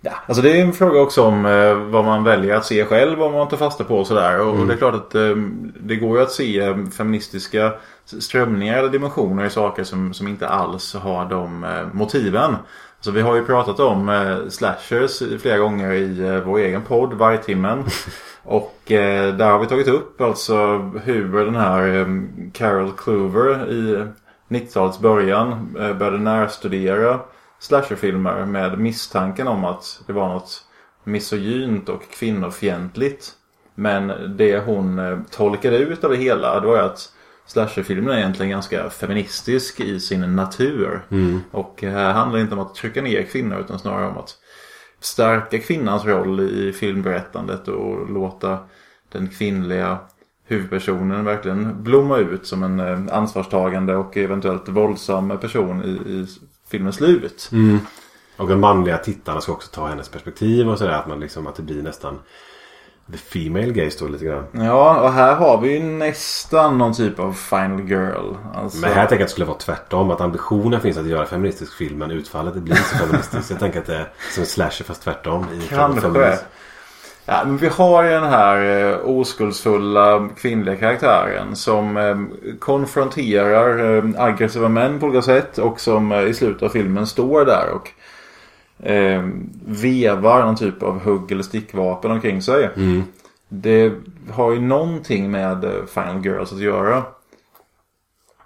Ja, 0.00 0.12
alltså 0.26 0.42
det 0.42 0.60
är 0.60 0.64
en 0.64 0.72
fråga 0.72 1.00
också 1.00 1.22
om 1.22 1.46
eh, 1.46 1.74
vad 1.74 2.04
man 2.04 2.24
väljer 2.24 2.54
att 2.54 2.64
se 2.66 2.84
själv 2.84 3.22
och 3.22 3.30
vad 3.30 3.38
man 3.38 3.48
tar 3.48 3.56
fasta 3.56 3.84
på 3.84 3.98
och 3.98 4.06
sådär. 4.06 4.40
Och 4.40 4.66
det 4.66 4.74
är 4.74 4.78
klart 4.78 4.94
att 4.94 5.14
eh, 5.14 5.36
det 5.80 5.96
går 5.96 6.16
ju 6.18 6.22
att 6.22 6.32
se 6.32 6.60
eh, 6.60 6.76
feministiska 6.96 7.72
strömningar 8.04 8.78
eller 8.78 8.88
dimensioner 8.88 9.44
i 9.44 9.50
saker 9.50 9.84
som, 9.84 10.14
som 10.14 10.28
inte 10.28 10.48
alls 10.48 10.94
har 10.94 11.24
de 11.30 11.66
motiven. 11.92 12.56
Så 13.00 13.10
vi 13.10 13.20
har 13.20 13.34
ju 13.36 13.44
pratat 13.44 13.80
om 13.80 14.08
eh, 14.08 14.48
slashers 14.48 15.22
flera 15.40 15.58
gånger 15.58 15.92
i 15.92 16.20
eh, 16.20 16.40
vår 16.40 16.58
egen 16.58 16.82
podd, 16.82 17.12
Vargtimmen. 17.12 17.84
Och 18.42 18.92
eh, 18.92 19.34
där 19.34 19.50
har 19.50 19.58
vi 19.58 19.66
tagit 19.66 19.88
upp 19.88 20.20
alltså 20.20 20.56
hur 21.04 21.44
den 21.44 21.56
här 21.56 22.06
Carol 22.52 22.92
Clover 22.92 23.70
i 23.70 24.04
90-talets 24.48 24.98
början 24.98 25.72
började 25.72 26.18
närstudera 26.18 27.20
slasherfilmer 27.58 28.46
med 28.46 28.78
misstanken 28.78 29.48
om 29.48 29.64
att 29.64 30.00
det 30.06 30.12
var 30.12 30.28
något 30.28 30.64
misogynt 31.04 31.88
och 31.88 32.10
kvinnofientligt. 32.10 33.32
Men 33.74 34.12
det 34.36 34.58
hon 34.58 34.98
eh, 34.98 35.18
tolkade 35.30 35.78
ut 35.78 36.04
av 36.04 36.10
det 36.10 36.16
hela 36.16 36.60
det 36.60 36.66
var 36.66 36.76
ju 36.76 36.82
att 36.82 37.12
slasherfilmen 37.46 38.14
är 38.14 38.18
egentligen 38.18 38.50
ganska 38.50 38.90
feministisk 38.90 39.80
i 39.80 40.00
sin 40.00 40.36
natur. 40.36 41.02
Och 41.50 41.82
här 41.82 42.12
handlar 42.12 42.38
det 42.38 42.42
inte 42.42 42.54
om 42.54 42.60
att 42.60 42.74
trycka 42.74 43.02
ner 43.02 43.22
kvinnor 43.22 43.60
utan 43.60 43.78
snarare 43.78 44.06
om 44.06 44.18
att 44.18 44.34
stärka 45.00 45.58
kvinnans 45.58 46.04
roll 46.04 46.40
i 46.40 46.72
filmberättandet 46.72 47.68
och 47.68 48.10
låta 48.10 48.58
den 49.12 49.28
kvinnliga 49.28 49.98
huvudpersonen 50.44 51.24
verkligen 51.24 51.82
blomma 51.82 52.18
ut 52.18 52.46
som 52.46 52.62
en 52.62 52.80
eh, 52.80 53.16
ansvarstagande 53.16 53.96
och 53.96 54.16
eventuellt 54.16 54.68
våldsam 54.68 55.38
person 55.40 55.82
i, 55.84 56.10
i 56.10 56.26
filmens 56.68 56.96
slut. 56.96 57.50
Och 58.36 58.48
de 58.48 58.60
manliga 58.60 58.98
tittarna 58.98 59.40
ska 59.40 59.52
också 59.52 59.70
ta 59.70 59.86
hennes 59.86 60.08
perspektiv 60.08 60.68
och 60.68 60.78
sådär. 60.78 60.92
Att, 60.92 61.06
man 61.06 61.20
liksom, 61.20 61.46
att 61.46 61.56
det 61.56 61.62
blir 61.62 61.82
nästan 61.82 62.18
the 63.12 63.18
female 63.18 63.72
gaze 63.72 63.98
då 64.00 64.08
lite 64.08 64.24
grann. 64.24 64.44
Ja, 64.52 65.00
och 65.00 65.12
här 65.12 65.34
har 65.34 65.60
vi 65.60 65.72
ju 65.72 65.82
nästan 65.82 66.78
någon 66.78 66.94
typ 66.94 67.18
av 67.18 67.32
final 67.32 67.80
girl. 67.80 68.34
Alltså, 68.54 68.78
Men 68.78 68.92
här 68.92 68.94
tänker 68.94 69.14
jag 69.16 69.22
att 69.22 69.28
det 69.28 69.32
skulle 69.32 69.46
vara 69.46 69.58
tvärtom. 69.58 70.10
Att 70.10 70.20
ambitionen 70.20 70.80
finns 70.80 70.96
att 70.96 71.06
göra 71.06 71.26
feministisk 71.26 71.74
film 71.76 71.98
men 71.98 72.10
utfallet 72.10 72.54
det 72.54 72.60
blir 72.60 72.76
inte 72.76 72.88
så 72.88 72.96
feministiskt. 72.96 73.50
jag 73.50 73.58
tänker 73.58 73.80
att 73.80 73.86
det 73.86 73.96
är 73.96 74.12
som 74.34 74.40
en 74.40 74.46
slasher 74.46 74.84
fast 74.84 75.02
tvärtom. 75.02 75.46
I 75.52 75.68
Kanske. 75.68 76.38
Ja, 77.28 77.42
men 77.46 77.56
vi 77.56 77.68
har 77.68 78.04
ju 78.04 78.10
den 78.10 78.24
här 78.24 78.90
eh, 78.92 78.98
oskuldsfulla 79.04 80.28
kvinnliga 80.36 80.76
karaktären 80.76 81.56
som 81.56 81.96
eh, 81.96 82.16
konfronterar 82.58 83.96
eh, 83.96 84.04
aggressiva 84.16 84.68
män 84.68 85.00
på 85.00 85.06
olika 85.06 85.22
sätt 85.22 85.58
och 85.58 85.80
som 85.80 86.12
eh, 86.12 86.22
i 86.22 86.34
slutet 86.34 86.62
av 86.62 86.68
filmen 86.68 87.06
står 87.06 87.44
där 87.44 87.70
och 87.70 87.90
eh, 88.86 89.28
vevar 89.66 90.44
någon 90.44 90.56
typ 90.56 90.82
av 90.82 91.04
hugg 91.04 91.32
eller 91.32 91.42
stickvapen 91.42 92.10
omkring 92.10 92.42
sig. 92.42 92.70
Det 93.48 93.92
har 94.30 94.52
ju 94.52 94.60
någonting 94.60 95.30
med 95.30 95.64
Final 95.88 96.24
Girls 96.24 96.52
att 96.52 96.60
göra. 96.60 97.02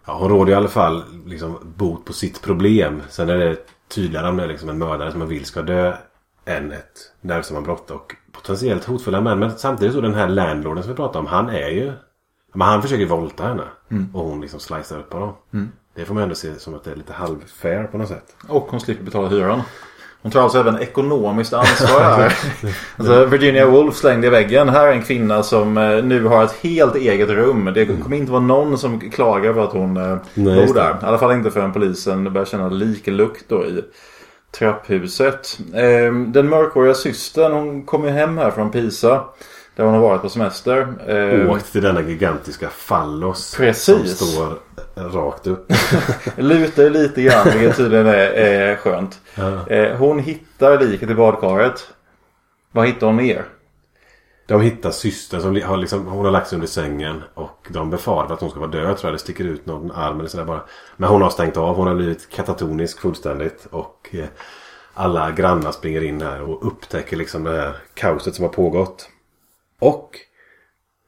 Ja, 0.06 0.18
hon 0.18 0.28
råder 0.28 0.52
i 0.52 0.54
alla 0.54 0.68
fall 0.68 1.04
liksom 1.26 1.58
bot 1.76 2.04
på 2.04 2.12
sitt 2.12 2.42
problem. 2.42 3.02
Sen 3.08 3.28
är 3.28 3.36
det 3.36 3.56
tydligare 3.88 4.28
om 4.28 4.36
det 4.36 4.42
är 4.42 4.48
liksom 4.48 4.68
en 4.68 4.78
mördare 4.78 5.10
som 5.10 5.18
man 5.18 5.28
vill 5.28 5.44
ska 5.44 5.62
dö 5.62 5.96
än 6.44 6.72
ett 6.72 7.12
nervsammanbrott 7.20 7.90
och 7.90 8.16
potentiellt 8.32 8.84
hotfulla 8.84 9.20
män. 9.20 9.38
Men 9.38 9.58
samtidigt 9.58 9.94
så 9.94 10.00
den 10.00 10.14
här 10.14 10.28
landlorden 10.28 10.82
som 10.82 10.92
vi 10.92 10.96
pratade 10.96 11.18
om. 11.18 11.26
Han 11.26 11.48
är 11.48 11.68
ju... 11.68 11.92
Men 12.52 12.68
han 12.68 12.82
försöker 12.82 13.06
våldta 13.06 13.44
henne. 13.44 13.62
Och 14.14 14.24
hon 14.24 14.40
liksom 14.40 14.60
slicear 14.60 14.98
upp 14.98 15.12
honom. 15.12 15.32
Det 15.94 16.04
får 16.04 16.14
man 16.14 16.22
ändå 16.22 16.34
se 16.34 16.58
som 16.58 16.74
att 16.74 16.84
det 16.84 16.90
är 16.92 16.96
lite 16.96 17.12
halvfair 17.12 17.84
på 17.84 17.98
något 17.98 18.08
sätt. 18.08 18.36
Och 18.48 18.66
hon 18.70 18.80
slipper 18.80 19.04
betala 19.04 19.28
hyran. 19.28 19.62
Hon 20.22 20.32
tar 20.32 20.42
alltså 20.42 20.58
även 20.58 20.78
ekonomiskt 20.78 21.52
ansvar 21.52 22.00
här. 22.00 22.38
alltså 22.96 23.24
Virginia 23.24 23.66
Woolf 23.66 23.96
slängde 23.96 24.26
i 24.26 24.30
väggen. 24.30 24.68
Här 24.68 24.86
är 24.86 24.92
en 24.92 25.02
kvinna 25.02 25.42
som 25.42 25.78
eh, 25.78 26.04
nu 26.04 26.24
har 26.24 26.44
ett 26.44 26.56
helt 26.62 26.96
eget 26.96 27.28
rum. 27.28 27.70
Det 27.74 27.86
kommer 27.86 28.16
inte 28.16 28.32
vara 28.32 28.42
någon 28.42 28.78
som 28.78 29.10
klagar 29.10 29.52
på 29.52 29.60
att 29.60 29.72
hon 29.72 29.96
eh, 29.96 30.18
Nej, 30.34 30.66
bor 30.66 30.74
där. 30.74 30.90
I 31.02 31.04
alla 31.04 31.18
fall 31.18 31.32
inte 31.32 31.50
förrän 31.50 31.72
polisen 31.72 32.32
börjar 32.32 32.46
känna 32.46 32.68
liklukt 32.68 33.44
då 33.48 33.64
i 33.66 33.84
trapphuset. 34.58 35.58
Eh, 35.74 36.12
Den 36.14 36.48
mörkhåriga 36.48 36.94
systern 36.94 37.52
hon 37.52 37.82
kom 37.82 38.04
ju 38.04 38.10
hem 38.10 38.38
här 38.38 38.50
från 38.50 38.70
Pisa. 38.70 39.24
Där 39.76 39.84
hon 39.84 39.94
har 39.94 40.00
varit 40.00 40.22
på 40.22 40.28
semester. 40.28 40.88
Eh, 41.06 41.50
Åkt 41.50 41.72
till 41.72 41.82
denna 41.82 42.00
gigantiska 42.02 42.68
fallos. 42.68 43.54
Precis. 43.56 44.18
Som 44.18 44.26
står 44.28 44.58
rakt 45.10 45.46
upp. 45.46 45.72
Lutar 46.36 46.82
ju 46.82 46.90
lite 46.90 47.22
grann 47.22 47.46
vilket 47.54 47.76
tydligen 47.76 48.06
är, 48.06 48.12
är 48.30 48.76
skönt. 48.76 49.20
Ja. 49.34 49.66
Eh, 49.68 49.96
Hon 49.96 50.18
hittar 50.18 50.78
liket 50.80 51.10
i 51.10 51.14
badkaret. 51.14 51.88
Vad 52.72 52.86
hittar 52.86 53.06
hon 53.06 53.16
mer? 53.16 53.44
De 54.50 54.60
hittar 54.60 54.90
systern 54.90 55.40
som 55.40 55.62
har 55.62 55.76
liksom, 55.76 56.06
hon 56.06 56.24
har 56.24 56.32
lagt 56.32 56.48
sig 56.48 56.56
under 56.56 56.68
sängen. 56.68 57.22
Och 57.34 57.68
de 57.70 57.90
befarar 57.90 58.32
att 58.32 58.40
hon 58.40 58.50
ska 58.50 58.60
vara 58.60 58.70
död 58.70 58.96
tror 58.96 59.08
jag. 59.08 59.14
Det 59.14 59.18
sticker 59.18 59.44
ut 59.44 59.66
någon 59.66 59.90
arm 59.90 60.20
eller 60.20 60.28
sådär 60.28 60.44
bara. 60.44 60.62
Men 60.96 61.08
hon 61.08 61.22
har 61.22 61.30
stängt 61.30 61.56
av. 61.56 61.76
Hon 61.76 61.86
har 61.86 61.94
blivit 61.94 62.30
katatonisk 62.30 63.00
fullständigt. 63.00 63.66
Och 63.70 64.08
eh, 64.12 64.24
alla 64.94 65.30
grannar 65.30 65.72
springer 65.72 66.04
in 66.04 66.22
här 66.22 66.42
och 66.42 66.66
upptäcker 66.66 67.16
liksom 67.16 67.44
det 67.44 67.50
här 67.50 67.76
kaoset 67.94 68.34
som 68.34 68.44
har 68.44 68.52
pågått. 68.52 69.08
Och 69.78 70.10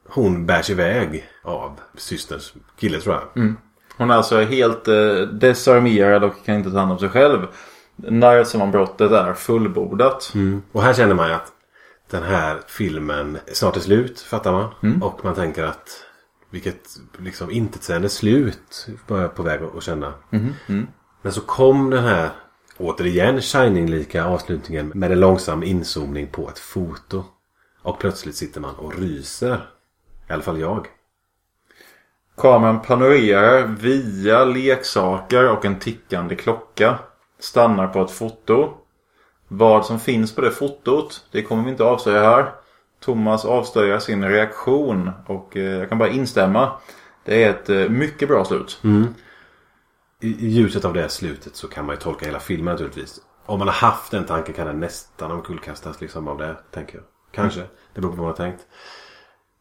hon 0.09 0.47
bärs 0.47 0.71
iväg 0.71 1.25
av 1.43 1.81
systerns 1.97 2.55
kille 2.79 3.01
tror 3.01 3.15
jag. 3.15 3.43
Hon 3.97 4.11
är 4.11 4.15
alltså 4.15 4.41
helt 4.41 4.89
eh, 4.89 5.15
desarmerad 5.33 6.25
och 6.25 6.45
kan 6.45 6.55
inte 6.55 6.71
ta 6.71 6.79
hand 6.79 6.93
om 6.93 6.99
sig 6.99 7.09
själv. 7.09 7.47
Nervsammanbrottet 7.97 9.13
är 9.13 9.35
fullbordat. 9.35 10.33
Och 10.73 10.83
här 10.83 10.95
känner 10.95 11.15
man 11.15 11.29
ju 11.29 11.35
att 11.35 11.53
den 12.13 12.23
här 12.23 12.61
filmen 12.67 13.39
snart 13.53 13.77
är 13.77 13.81
slut, 13.81 14.21
fattar 14.21 14.53
man. 14.53 14.69
Och 15.03 15.25
man 15.25 15.35
tänker 15.35 15.65
att 15.65 15.89
vilket 16.51 16.97
liksom 17.19 17.51
intetsägande 17.51 18.09
slut 18.09 18.89
var 19.07 19.21
jag 19.21 19.35
på 19.35 19.43
väg 19.43 19.61
att 19.77 19.83
känna. 19.83 20.15
Men 21.23 21.33
så 21.33 21.41
kom 21.41 21.91
den 21.91 22.05
här 22.05 22.31
återigen 22.79 23.41
Shining-lika 23.41 24.25
avslutningen 24.25 24.93
med 24.95 25.13
en 25.13 25.21
långsam 25.21 25.63
inzoomning 25.63 26.27
på 26.27 26.49
ett 26.49 26.59
foto. 26.59 27.25
Och 27.83 27.99
plötsligt 27.99 28.37
sitter 28.37 28.61
man 28.61 28.75
och 28.75 28.99
ryser. 28.99 29.69
I 30.29 30.33
alla 30.33 30.43
fall 30.43 30.61
jag. 30.61 30.87
Kameran 32.37 32.83
panorerar 32.83 33.67
via 33.67 34.45
leksaker 34.45 35.51
och 35.51 35.65
en 35.65 35.79
tickande 35.79 36.35
klocka. 36.35 36.99
Stannar 37.39 37.89
på 37.89 38.03
ett 38.03 38.11
foto. 38.11 38.75
Vad 39.55 39.87
som 39.87 40.01
finns 40.01 40.35
på 40.35 40.41
det 40.41 40.51
fotot, 40.51 41.25
det 41.31 41.43
kommer 41.43 41.65
vi 41.65 41.71
inte 41.71 41.85
avslöja 41.85 42.21
här. 42.21 42.53
Thomas 43.01 43.45
avslöjar 43.45 43.99
sin 43.99 44.25
reaktion 44.25 45.11
och 45.27 45.57
eh, 45.57 45.63
jag 45.63 45.89
kan 45.89 45.99
bara 45.99 46.09
instämma. 46.09 46.73
Det 47.25 47.45
är 47.45 47.51
ett 47.51 47.69
eh, 47.69 47.89
mycket 47.89 48.29
bra 48.29 48.45
slut. 48.45 48.81
I, 50.21 50.47
I 50.47 50.49
ljuset 50.49 50.85
av 50.85 50.95
det 50.95 51.01
här 51.01 51.09
slutet 51.09 51.57
så 51.57 51.69
kan 51.69 51.87
man 51.87 51.95
ju 51.95 52.01
tolka 52.01 52.27
hela 52.27 52.41
filmen 52.41 52.73
naturligtvis. 52.73 53.21
Om 53.47 53.59
man 53.59 53.69
har 53.69 53.75
haft 53.75 54.11
den 54.11 54.25
tanken 54.25 54.55
kan 54.55 54.67
den 54.67 54.81
nästan 54.81 55.31
omkullkastas 55.31 56.01
liksom 56.01 56.29
av 56.29 56.39
det, 56.39 56.57
tänker 56.71 56.95
jag. 56.95 57.05
Kanske. 57.33 57.61
Det 57.95 58.01
beror 58.01 58.17
på 58.17 58.23
vad 58.23 58.27
man 58.27 58.27
har 58.27 58.51
tänkt. 58.51 58.67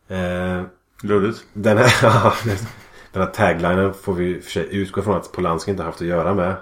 Eh, 0.07 0.63
Luddigt. 1.07 1.43
Den 1.53 1.77
här, 1.77 2.33
den 3.11 3.21
här 3.21 3.31
taglinen 3.31 3.93
får 3.93 4.13
vi 4.13 4.35
i 4.35 4.39
och 4.39 4.43
för 4.43 4.51
sig 4.51 4.67
utgå 4.71 5.01
från 5.01 5.17
att 5.17 5.31
Polanski 5.31 5.71
inte 5.71 5.83
har 5.83 5.87
haft 5.87 6.01
att 6.01 6.07
göra 6.07 6.33
med. 6.33 6.55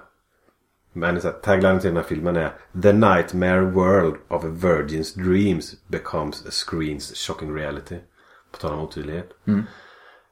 Men 1.00 1.22
så 1.22 1.28
här, 1.28 1.36
taglinen 1.36 1.80
till 1.80 1.90
den 1.90 1.98
här 1.98 2.04
filmen 2.04 2.36
är 2.36 2.52
The 2.82 2.94
nightmare 2.94 3.62
world 3.62 4.16
of 4.28 4.44
a 4.44 4.48
virgin's 4.48 5.20
dreams 5.24 5.76
becomes 5.88 6.46
a 6.46 6.50
screen's 6.50 7.28
shocking 7.28 7.56
reality. 7.56 7.96
På 8.52 8.58
tal 8.58 8.74
om 8.74 8.80
otydlighet. 8.80 9.30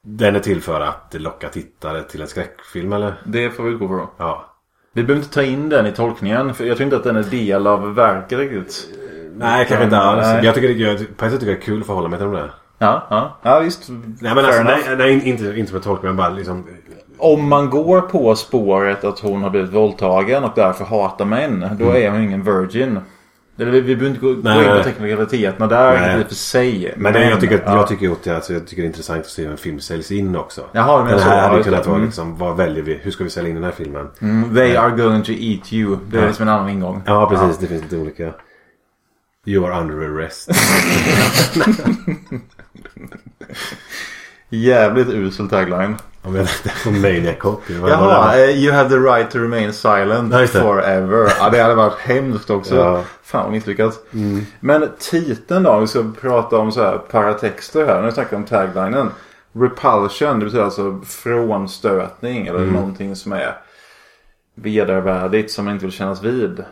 Den 0.02 0.36
är 0.36 0.40
till 0.40 0.62
för 0.62 0.80
att 0.80 1.14
locka 1.18 1.48
tittare 1.48 2.02
till 2.02 2.20
en 2.20 2.28
skräckfilm 2.28 2.92
eller? 2.92 3.22
Det 3.24 3.50
får 3.50 3.64
vi 3.64 3.70
utgå 3.70 3.88
från. 3.88 4.06
Ja. 4.16 4.54
Vi 4.92 5.02
behöver 5.02 5.22
inte 5.22 5.34
ta 5.34 5.42
in 5.42 5.68
den 5.68 5.86
i 5.86 5.92
tolkningen. 5.92 6.54
För 6.54 6.64
jag 6.64 6.76
tror 6.76 6.84
inte 6.84 6.96
att 6.96 7.04
den 7.04 7.16
är 7.16 7.22
del 7.22 7.66
av 7.66 7.94
verket 7.94 8.38
riktigt. 8.38 8.88
Nej, 9.34 9.66
kanske 9.66 9.84
inte 9.84 9.96
alls. 9.96 10.26
Nej. 10.26 10.44
Jag 10.44 10.54
tycker 10.54 10.68
det, 10.68 10.74
jag, 10.74 11.16
på 11.16 11.24
ett 11.24 11.32
sätt 11.32 11.40
tycker 11.40 11.52
jag 11.52 11.60
det 11.60 11.62
är 11.62 11.66
kul 11.66 11.80
att 11.80 11.86
förhålla 11.86 12.08
mig 12.08 12.18
till 12.18 12.26
de 12.26 12.34
där. 12.34 12.52
Ja, 12.78 13.06
ja. 13.10 13.36
ja 13.42 13.58
visst. 13.60 13.88
Nej 14.20 14.34
men 14.34 14.44
alltså, 14.44 14.62
nej, 14.62 14.82
nej, 14.98 15.28
inte, 15.28 15.58
inte 15.58 15.76
en 15.76 15.80
tolkning 15.82 16.08
men 16.08 16.16
bara 16.16 16.28
liksom 16.28 16.66
Om 17.18 17.48
man 17.48 17.70
går 17.70 18.00
på 18.00 18.34
spåret 18.34 19.04
att 19.04 19.18
hon 19.20 19.42
har 19.42 19.50
blivit 19.50 19.72
våldtagen 19.72 20.44
och 20.44 20.52
därför 20.56 20.84
hatar 20.84 21.24
män. 21.24 21.68
Då 21.78 21.90
är 21.96 22.10
hon 22.10 22.22
ingen 22.22 22.42
virgin. 22.42 23.00
Eller 23.60 23.70
vi, 23.70 23.80
vi 23.80 23.96
behöver 23.96 24.16
inte 24.16 24.20
gå, 24.20 24.26
gå 24.54 24.62
in 24.62 24.76
på 24.78 24.82
teknikaliteterna 24.84 25.66
där 25.66 26.00
Nej. 26.00 26.20
i 26.20 26.24
för 26.24 26.34
sig. 26.34 26.94
Men 26.96 27.12
det, 27.12 27.30
jag, 27.30 27.40
tycker, 27.40 27.54
att- 27.54 27.62
ja. 27.66 27.76
jag, 27.76 27.88
tycker, 27.88 28.10
att, 28.10 28.26
alltså, 28.28 28.52
jag 28.52 28.66
tycker 28.66 28.82
det 28.82 28.86
är 28.86 28.88
intressant 28.88 29.20
att 29.20 29.26
se 29.26 29.42
hur 29.42 29.50
en 29.50 29.56
film 29.56 29.80
säljs 29.80 30.10
in 30.12 30.36
också. 30.36 30.62
Jaha, 30.72 30.96
menar 30.98 31.10
Den 31.10 31.20
så. 31.20 31.24
här 31.28 31.36
Ja, 31.36 31.42
hade 31.42 31.56
just 31.56 31.68
kunnat 31.68 31.82
det. 31.82 31.88
vara 31.88 31.96
Mm. 31.96 32.06
liksom, 32.08 32.36
vad 32.38 32.56
väljer 32.56 32.82
vi? 32.82 32.94
Hur 33.02 33.10
ska 33.10 33.24
vi 33.24 33.30
sälja 33.30 33.48
in 33.48 33.54
den 33.54 33.64
här 33.64 33.70
filmen? 33.70 34.08
Mm, 34.20 34.54
They 34.54 34.76
are 34.76 34.90
going 34.90 35.22
to 35.22 35.32
eat 35.32 35.72
you. 35.72 35.96
Det 36.10 36.18
är 36.18 36.26
liksom 36.26 36.48
en 36.48 36.54
annan 36.54 36.68
ingång. 36.68 37.02
Ja, 37.06 37.28
precis. 37.30 37.58
Det 37.58 37.66
finns 37.66 37.82
lite 37.82 37.96
olika. 37.96 38.32
You 39.46 39.66
are 39.66 39.80
under 39.80 39.94
arrest. 39.96 40.50
Jävligt 44.48 45.08
usel 45.08 45.48
tagline. 45.48 45.96
Om 46.22 46.34
jag 46.34 46.46
det 46.62 46.68
från 46.68 47.00
Maniac 47.00 47.36
Jaha, 47.68 48.38
eh, 48.38 48.64
you 48.64 48.72
have 48.72 48.88
the 48.88 48.96
right 48.96 49.30
to 49.30 49.38
remain 49.38 49.72
silent 49.72 50.32
det. 50.32 50.48
forever. 50.48 51.32
Ja, 51.38 51.50
det 51.50 51.58
hade 51.58 51.74
varit 51.74 51.98
hemskt 51.98 52.50
också. 52.50 52.76
Ja. 52.76 53.04
Fan 53.22 53.42
vad 53.42 53.52
misslyckat. 53.52 54.06
Men 54.60 54.88
titeln 54.98 55.62
då, 55.62 55.70
om 55.70 55.80
vi 55.80 55.86
ska 55.86 56.04
prata 56.20 56.58
om 56.58 56.72
så 56.72 56.82
här 56.82 56.98
paratexter 56.98 57.86
här. 57.86 58.02
Nu 58.02 58.12
snackar 58.12 58.30
vi 58.30 58.36
om 58.36 58.44
taglinen. 58.44 59.10
Repulsion, 59.52 60.38
det 60.38 60.44
betyder 60.44 60.64
alltså 60.64 61.00
frånstötning 61.06 62.46
eller 62.46 62.66
någonting 62.66 63.16
som 63.16 63.32
är 63.32 63.56
vedervärdigt 64.54 65.50
som 65.52 65.64
man 65.64 65.74
inte 65.74 65.86
vill 65.86 65.94
kännas 65.94 66.22
vid. 66.22 66.64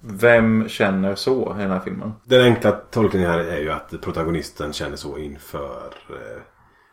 Vem 0.00 0.68
känner 0.68 1.14
så 1.14 1.56
i 1.58 1.62
den 1.62 1.70
här 1.70 1.80
filmen? 1.80 2.12
Den 2.24 2.42
enkla 2.42 2.72
tolkningen 2.72 3.30
här 3.30 3.38
är 3.38 3.60
ju 3.60 3.70
att 3.70 4.00
protagonisten 4.00 4.72
känner 4.72 4.96
så 4.96 5.18
inför 5.18 5.94
eh, 6.10 6.42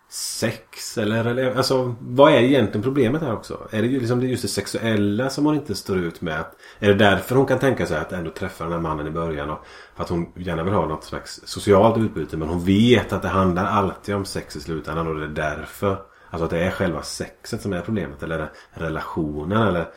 sex. 0.10 0.98
Eller, 0.98 1.26
eller 1.26 1.56
alltså 1.56 1.96
vad 2.00 2.34
är 2.34 2.42
egentligen 2.42 2.84
problemet 2.84 3.22
här 3.22 3.34
också? 3.34 3.68
Är 3.72 3.82
det 3.82 3.88
ju 3.88 4.00
liksom 4.00 4.22
just 4.22 4.42
det 4.42 4.48
sexuella 4.48 5.30
som 5.30 5.46
hon 5.46 5.56
inte 5.56 5.76
står 5.76 5.98
ut 5.98 6.22
med? 6.22 6.46
Är 6.80 6.88
det 6.88 6.94
därför 6.94 7.36
hon 7.36 7.46
kan 7.46 7.60
tänka 7.60 7.86
sig 7.86 7.98
att 7.98 8.12
ändå 8.12 8.32
träffa 8.32 8.64
den 8.64 8.74
här 8.74 8.80
mannen 8.80 9.08
i 9.08 9.12
början? 9.12 9.50
Och 9.50 9.66
för 9.96 10.04
att 10.04 10.10
hon 10.10 10.34
gärna 10.36 10.64
vill 10.64 10.74
ha 10.74 10.86
något 10.86 11.04
slags 11.04 11.42
socialt 11.46 11.98
utbyte. 11.98 12.38
Men 12.38 12.50
hon 12.50 12.66
vet 12.66 13.14
att 13.14 13.22
det 13.22 13.28
handlar 13.28 13.66
alltid 13.66 14.16
om 14.16 14.26
sex 14.26 14.56
i 14.56 14.60
slutändan. 14.60 15.08
Och 15.08 15.16
det 15.16 15.26
är 15.26 15.56
därför. 15.56 16.02
Alltså 16.30 16.46
att 16.46 16.52
det 16.52 16.60
är 16.60 16.72
själva 16.72 17.02
sexet 17.02 17.62
som 17.62 17.74
är 17.74 17.82
problemet. 17.82 18.24
Eller 18.24 18.52
relationen. 18.72 19.68
Eller 19.68 19.88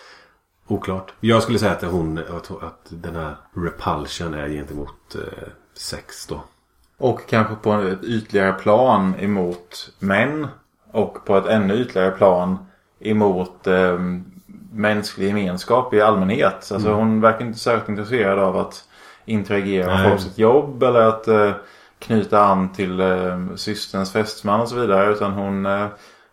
Oklart. 0.70 1.12
Jag 1.20 1.42
skulle 1.42 1.58
säga 1.58 1.72
att, 1.72 1.82
hon, 1.82 2.18
att, 2.60 2.86
den 2.88 3.16
här 3.16 3.36
repulsion 3.54 4.34
är 4.34 4.48
gentemot 4.48 5.14
eh, 5.14 5.48
sex 5.74 6.26
då. 6.26 6.42
Och 6.98 7.28
kanske 7.28 7.54
på 7.54 7.72
ett 7.72 8.04
ytligare 8.04 8.52
plan 8.52 9.14
emot 9.18 9.90
män. 9.98 10.48
Och 10.92 11.24
på 11.24 11.36
ett 11.36 11.46
ännu 11.46 11.74
ytligare 11.74 12.10
plan 12.10 12.58
emot 13.00 13.66
eh, 13.66 13.98
mänsklig 14.72 15.26
gemenskap 15.26 15.94
i 15.94 16.00
allmänhet. 16.00 16.72
Alltså 16.72 16.92
hon 16.92 17.20
verkar 17.20 17.46
inte 17.46 17.58
särskilt 17.58 17.88
intresserad 17.88 18.38
av 18.38 18.56
att 18.56 18.84
interagera 19.24 19.86
med 19.86 19.96
Nej. 19.96 20.08
folk 20.08 20.20
sitt 20.20 20.38
jobb 20.38 20.82
eller 20.82 21.00
att 21.00 21.28
eh, 21.28 21.52
knyta 21.98 22.44
an 22.44 22.72
till 22.72 23.00
eh, 23.00 23.54
systerns 23.56 24.12
fästman 24.12 24.60
och 24.60 24.68
så 24.68 24.76
vidare. 24.76 25.12
Utan 25.12 25.32
hon 25.32 25.66
eh, 25.66 25.86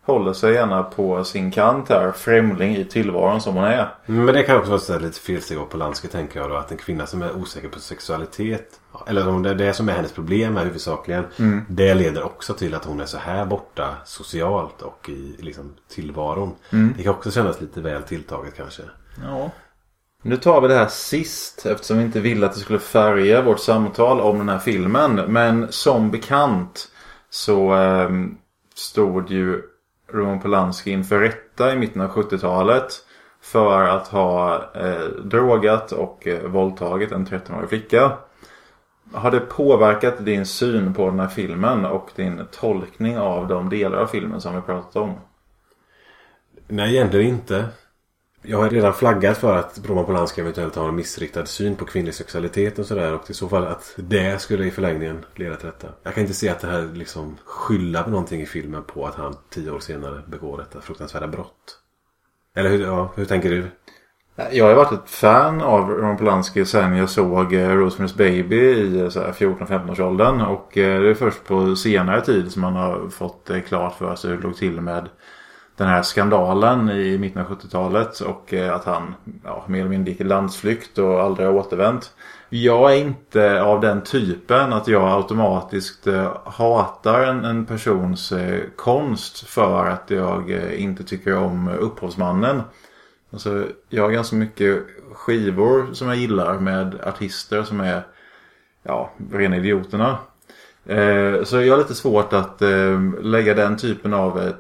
håller 0.08 0.34
sig 0.34 0.54
gärna 0.54 0.84
på 0.84 1.24
sin 1.24 1.52
kant 1.52 1.90
här. 1.90 2.12
Främling 2.12 2.76
i 2.76 2.86
tillvaron 2.86 3.42
som 3.42 3.56
hon 3.56 3.64
är. 3.64 3.96
Men 4.06 4.26
det 4.26 4.44
kan 4.44 4.58
också 4.58 4.72
vara 4.72 4.82
här 4.90 5.00
lite 5.00 5.20
felsteg 5.20 5.58
av 5.58 5.66
Polanski 5.66 6.08
tänker 6.08 6.40
jag 6.40 6.50
då. 6.50 6.56
Att 6.56 6.72
en 6.72 6.78
kvinna 6.78 7.06
som 7.06 7.22
är 7.22 7.36
osäker 7.36 7.70
på 7.70 7.80
sexualitet. 7.80 8.80
Eller 9.08 9.28
om 9.28 9.44
det 9.44 9.50
är 9.50 9.56
det 9.56 9.74
som 9.74 9.90
är 9.90 9.94
hennes 9.94 10.12
problem 10.12 10.58
är 10.58 10.64
huvudsakligen. 10.64 11.24
Det 11.70 11.94
leder 11.94 12.24
också 12.24 12.54
till 12.54 12.76
att 12.76 12.86
hon 12.86 13.00
är 13.00 13.06
så 13.06 13.18
här 13.18 13.46
borta 13.46 13.96
socialt 14.06 14.82
och 14.82 15.10
i 15.10 15.36
liksom, 15.40 15.74
tillvaron. 15.90 16.56
Det 16.98 17.04
kan 17.04 17.14
också 17.14 17.32
kännas 17.32 17.62
lite 17.62 17.82
väl 17.82 18.04
tilltaget 18.04 18.58
kanske. 18.58 18.84
Ja. 19.24 19.52
Nu 20.24 20.38
tar 20.38 20.62
vi 20.62 20.68
det 20.68 20.76
här 20.76 20.88
sist 20.88 21.66
eftersom 21.66 21.98
vi 21.98 22.04
inte 22.04 22.20
ville 22.20 22.46
att 22.46 22.54
det 22.54 22.60
skulle 22.60 22.80
färga 22.80 23.42
vårt 23.42 23.60
samtal 23.60 24.22
om 24.22 24.38
den 24.38 24.50
här 24.50 24.60
filmen. 24.60 25.16
Men 25.28 25.68
som 25.70 26.12
bekant 26.12 26.88
så 27.30 27.76
eh, 27.76 28.10
stod 28.76 29.32
ju 29.32 29.62
Roman 30.08 30.40
Polanski 30.40 30.92
inför 30.92 31.20
rätta 31.20 31.74
i 31.74 31.78
mitten 31.78 32.02
av 32.02 32.10
70-talet. 32.10 33.04
För 33.42 33.84
att 33.84 34.08
ha 34.08 34.56
eh, 34.74 35.06
drogat 35.24 35.92
och 35.92 36.28
eh, 36.28 36.44
våldtagit 36.44 37.12
en 37.12 37.26
13-årig 37.26 37.70
flicka. 37.70 38.18
Har 39.14 39.32
det 39.32 39.40
påverkat 39.40 40.26
din 40.26 40.46
syn 40.46 40.94
på 40.94 41.10
den 41.10 41.20
här 41.20 41.28
filmen 41.28 41.86
och 41.86 42.10
din 42.16 42.42
tolkning 42.52 43.18
av 43.18 43.48
de 43.48 43.70
delar 43.70 43.98
av 43.98 44.08
filmen 44.08 44.42
som 44.42 44.56
vi 44.56 44.62
pratat 44.62 44.96
om? 44.96 45.16
Nej, 46.68 46.96
egentligen 46.96 47.28
inte. 47.28 47.66
Jag 48.50 48.58
har 48.58 48.70
redan 48.70 48.94
flaggat 48.94 49.38
för 49.38 49.58
att 49.58 49.80
Roman 49.86 50.06
Polanski 50.06 50.42
eventuellt 50.42 50.76
har 50.76 50.88
en 50.88 50.96
missriktad 50.96 51.46
syn 51.46 51.76
på 51.76 51.86
kvinnlig 51.86 52.14
sexualitet 52.14 52.80
och 52.80 52.86
sådär. 52.86 53.14
Och 53.14 53.30
i 53.30 53.34
så 53.34 53.50
fall 53.50 53.68
att 53.68 53.94
det 53.96 54.42
skulle 54.42 54.66
i 54.66 54.72
förlängningen 54.72 55.26
leda 55.36 55.56
till 55.56 55.66
detta. 55.66 55.88
Jag 56.04 56.14
kan 56.14 56.22
inte 56.22 56.34
se 56.34 56.50
att 56.50 56.60
det 56.60 56.68
här 56.68 56.90
liksom 56.94 57.38
skylla 57.46 58.04
på 58.04 58.10
någonting 58.10 58.42
i 58.42 58.46
filmen 58.46 58.84
på 58.84 59.06
att 59.06 59.16
han 59.16 59.36
tio 59.50 59.72
år 59.72 59.80
senare 59.80 60.22
begår 60.28 60.58
detta 60.58 60.82
fruktansvärda 60.82 61.28
brott. 61.28 61.80
Eller 62.56 62.70
hur, 62.70 62.84
ja, 62.86 63.12
hur 63.16 63.26
tänker 63.26 63.50
du? 63.50 63.66
Jag 64.52 64.66
har 64.66 64.76
varit 64.76 64.92
ett 64.92 65.10
fan 65.10 65.62
av 65.62 65.90
Roman 65.90 66.18
Polanski 66.18 66.66
sen 66.66 66.98
jag 66.98 67.10
såg 67.10 67.54
eh, 67.54 67.70
Rosemary's 67.70 68.18
Baby 68.18 68.56
i 68.56 69.08
14-15 69.08 69.92
års 69.92 70.00
åldern. 70.00 70.42
Och 70.42 70.78
eh, 70.78 71.02
det 71.02 71.10
är 71.10 71.14
först 71.14 71.44
på 71.44 71.76
senare 71.76 72.22
tid 72.22 72.52
som 72.52 72.62
man 72.62 72.74
har 72.74 73.10
fått 73.10 73.50
eh, 73.50 73.60
klart 73.60 73.98
för 73.98 74.16
sig 74.16 74.30
hur 74.30 74.38
det 74.38 74.44
låg 74.44 74.58
till 74.58 74.82
med 74.82 75.10
den 75.78 75.88
här 75.88 76.02
skandalen 76.02 76.90
i 76.90 77.18
mitten 77.18 77.42
av 77.42 77.48
70-talet. 77.48 78.20
Och 78.20 78.54
eh, 78.54 78.76
att 78.76 78.86
han 78.86 79.16
ja, 79.44 79.64
mer 79.68 79.80
eller 79.80 79.90
mindre 79.90 80.12
gick 80.12 80.22
i 80.22 80.24
landsflykt 80.24 80.98
och 80.98 81.22
aldrig 81.22 81.48
har 81.48 81.56
återvänt. 81.56 82.14
Jag 82.50 82.94
är 82.94 82.98
inte 82.98 83.62
av 83.62 83.82
den 83.82 84.02
typen 84.02 84.74
att 84.74 84.88
jag 84.88 85.12
automatiskt 85.12 86.08
eh, 86.08 86.38
hatar 86.46 87.24
en, 87.24 87.46
en 87.46 87.66
persons 87.66 88.32
eh, 88.32 88.62
konst 88.76 89.48
för 89.48 89.86
att 89.86 90.10
jag 90.10 90.52
inte 90.78 91.04
tycker 91.04 91.38
om 91.38 91.68
upphovsmannen. 91.68 92.62
Alltså, 93.32 93.66
jag 93.90 94.04
har 94.04 94.12
ganska 94.12 94.36
mycket 94.36 94.84
skivor 95.14 95.94
som 95.94 96.08
jag 96.08 96.18
gillar 96.18 96.60
med 96.60 97.02
artister 97.04 97.64
som 97.64 97.80
är 97.80 98.08
ja, 98.84 99.12
rena 99.32 99.58
idioterna. 99.58 100.18
Eh, 100.88 101.44
så 101.44 101.62
jag 101.62 101.74
har 101.74 101.78
lite 101.78 101.96
svårt 101.96 102.34
att 102.34 102.62
eh, 102.62 103.02
lägga 103.22 103.54
den 103.54 103.78
typen 103.78 104.14
av 104.14 104.40
eh, 104.42 104.52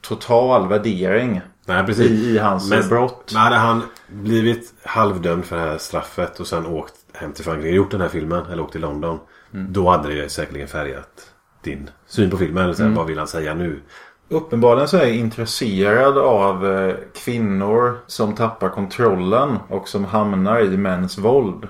total 0.00 0.68
värdering 0.68 1.40
Nej, 1.66 1.86
precis. 1.86 2.10
i, 2.10 2.34
i 2.34 2.38
hans 2.38 2.70
Men- 2.70 2.88
brott. 2.88 3.30
Men 3.32 3.42
hade 3.42 3.56
han 3.56 3.82
blivit 4.08 4.74
halvdömd 4.84 5.44
för 5.44 5.56
det 5.56 5.62
här 5.62 5.78
straffet 5.78 6.40
och 6.40 6.46
sen 6.46 6.66
åkt 6.66 6.94
hem 7.12 7.32
till 7.32 7.44
Frankrike 7.44 7.68
och 7.68 7.74
gjort 7.76 7.90
den 7.90 8.00
här 8.00 8.08
filmen 8.08 8.46
eller 8.46 8.62
åkt 8.62 8.72
till 8.72 8.80
London. 8.80 9.18
Då 9.50 9.90
hade 9.90 10.14
det 10.14 10.28
säkerligen 10.28 10.68
färgat 10.68 11.30
din 11.64 11.90
syn 12.06 12.30
på 12.30 12.36
filmen. 12.36 12.64
Eller 12.64 12.74
så 12.74 12.82
här, 12.82 12.90
Vad 12.90 13.06
vill 13.06 13.18
han 13.18 13.28
säga 13.28 13.54
nu? 13.54 13.80
Uppenbarligen 14.28 14.88
så 14.88 14.96
är 14.96 15.00
jag 15.00 15.14
intresserad 15.16 16.18
av 16.18 16.92
kvinnor 17.24 17.98
som 18.06 18.34
tappar 18.34 18.68
kontrollen 18.68 19.56
och 19.68 19.88
som 19.88 20.04
hamnar 20.04 20.60
i 20.60 20.76
mäns 20.76 21.18
våld. 21.18 21.68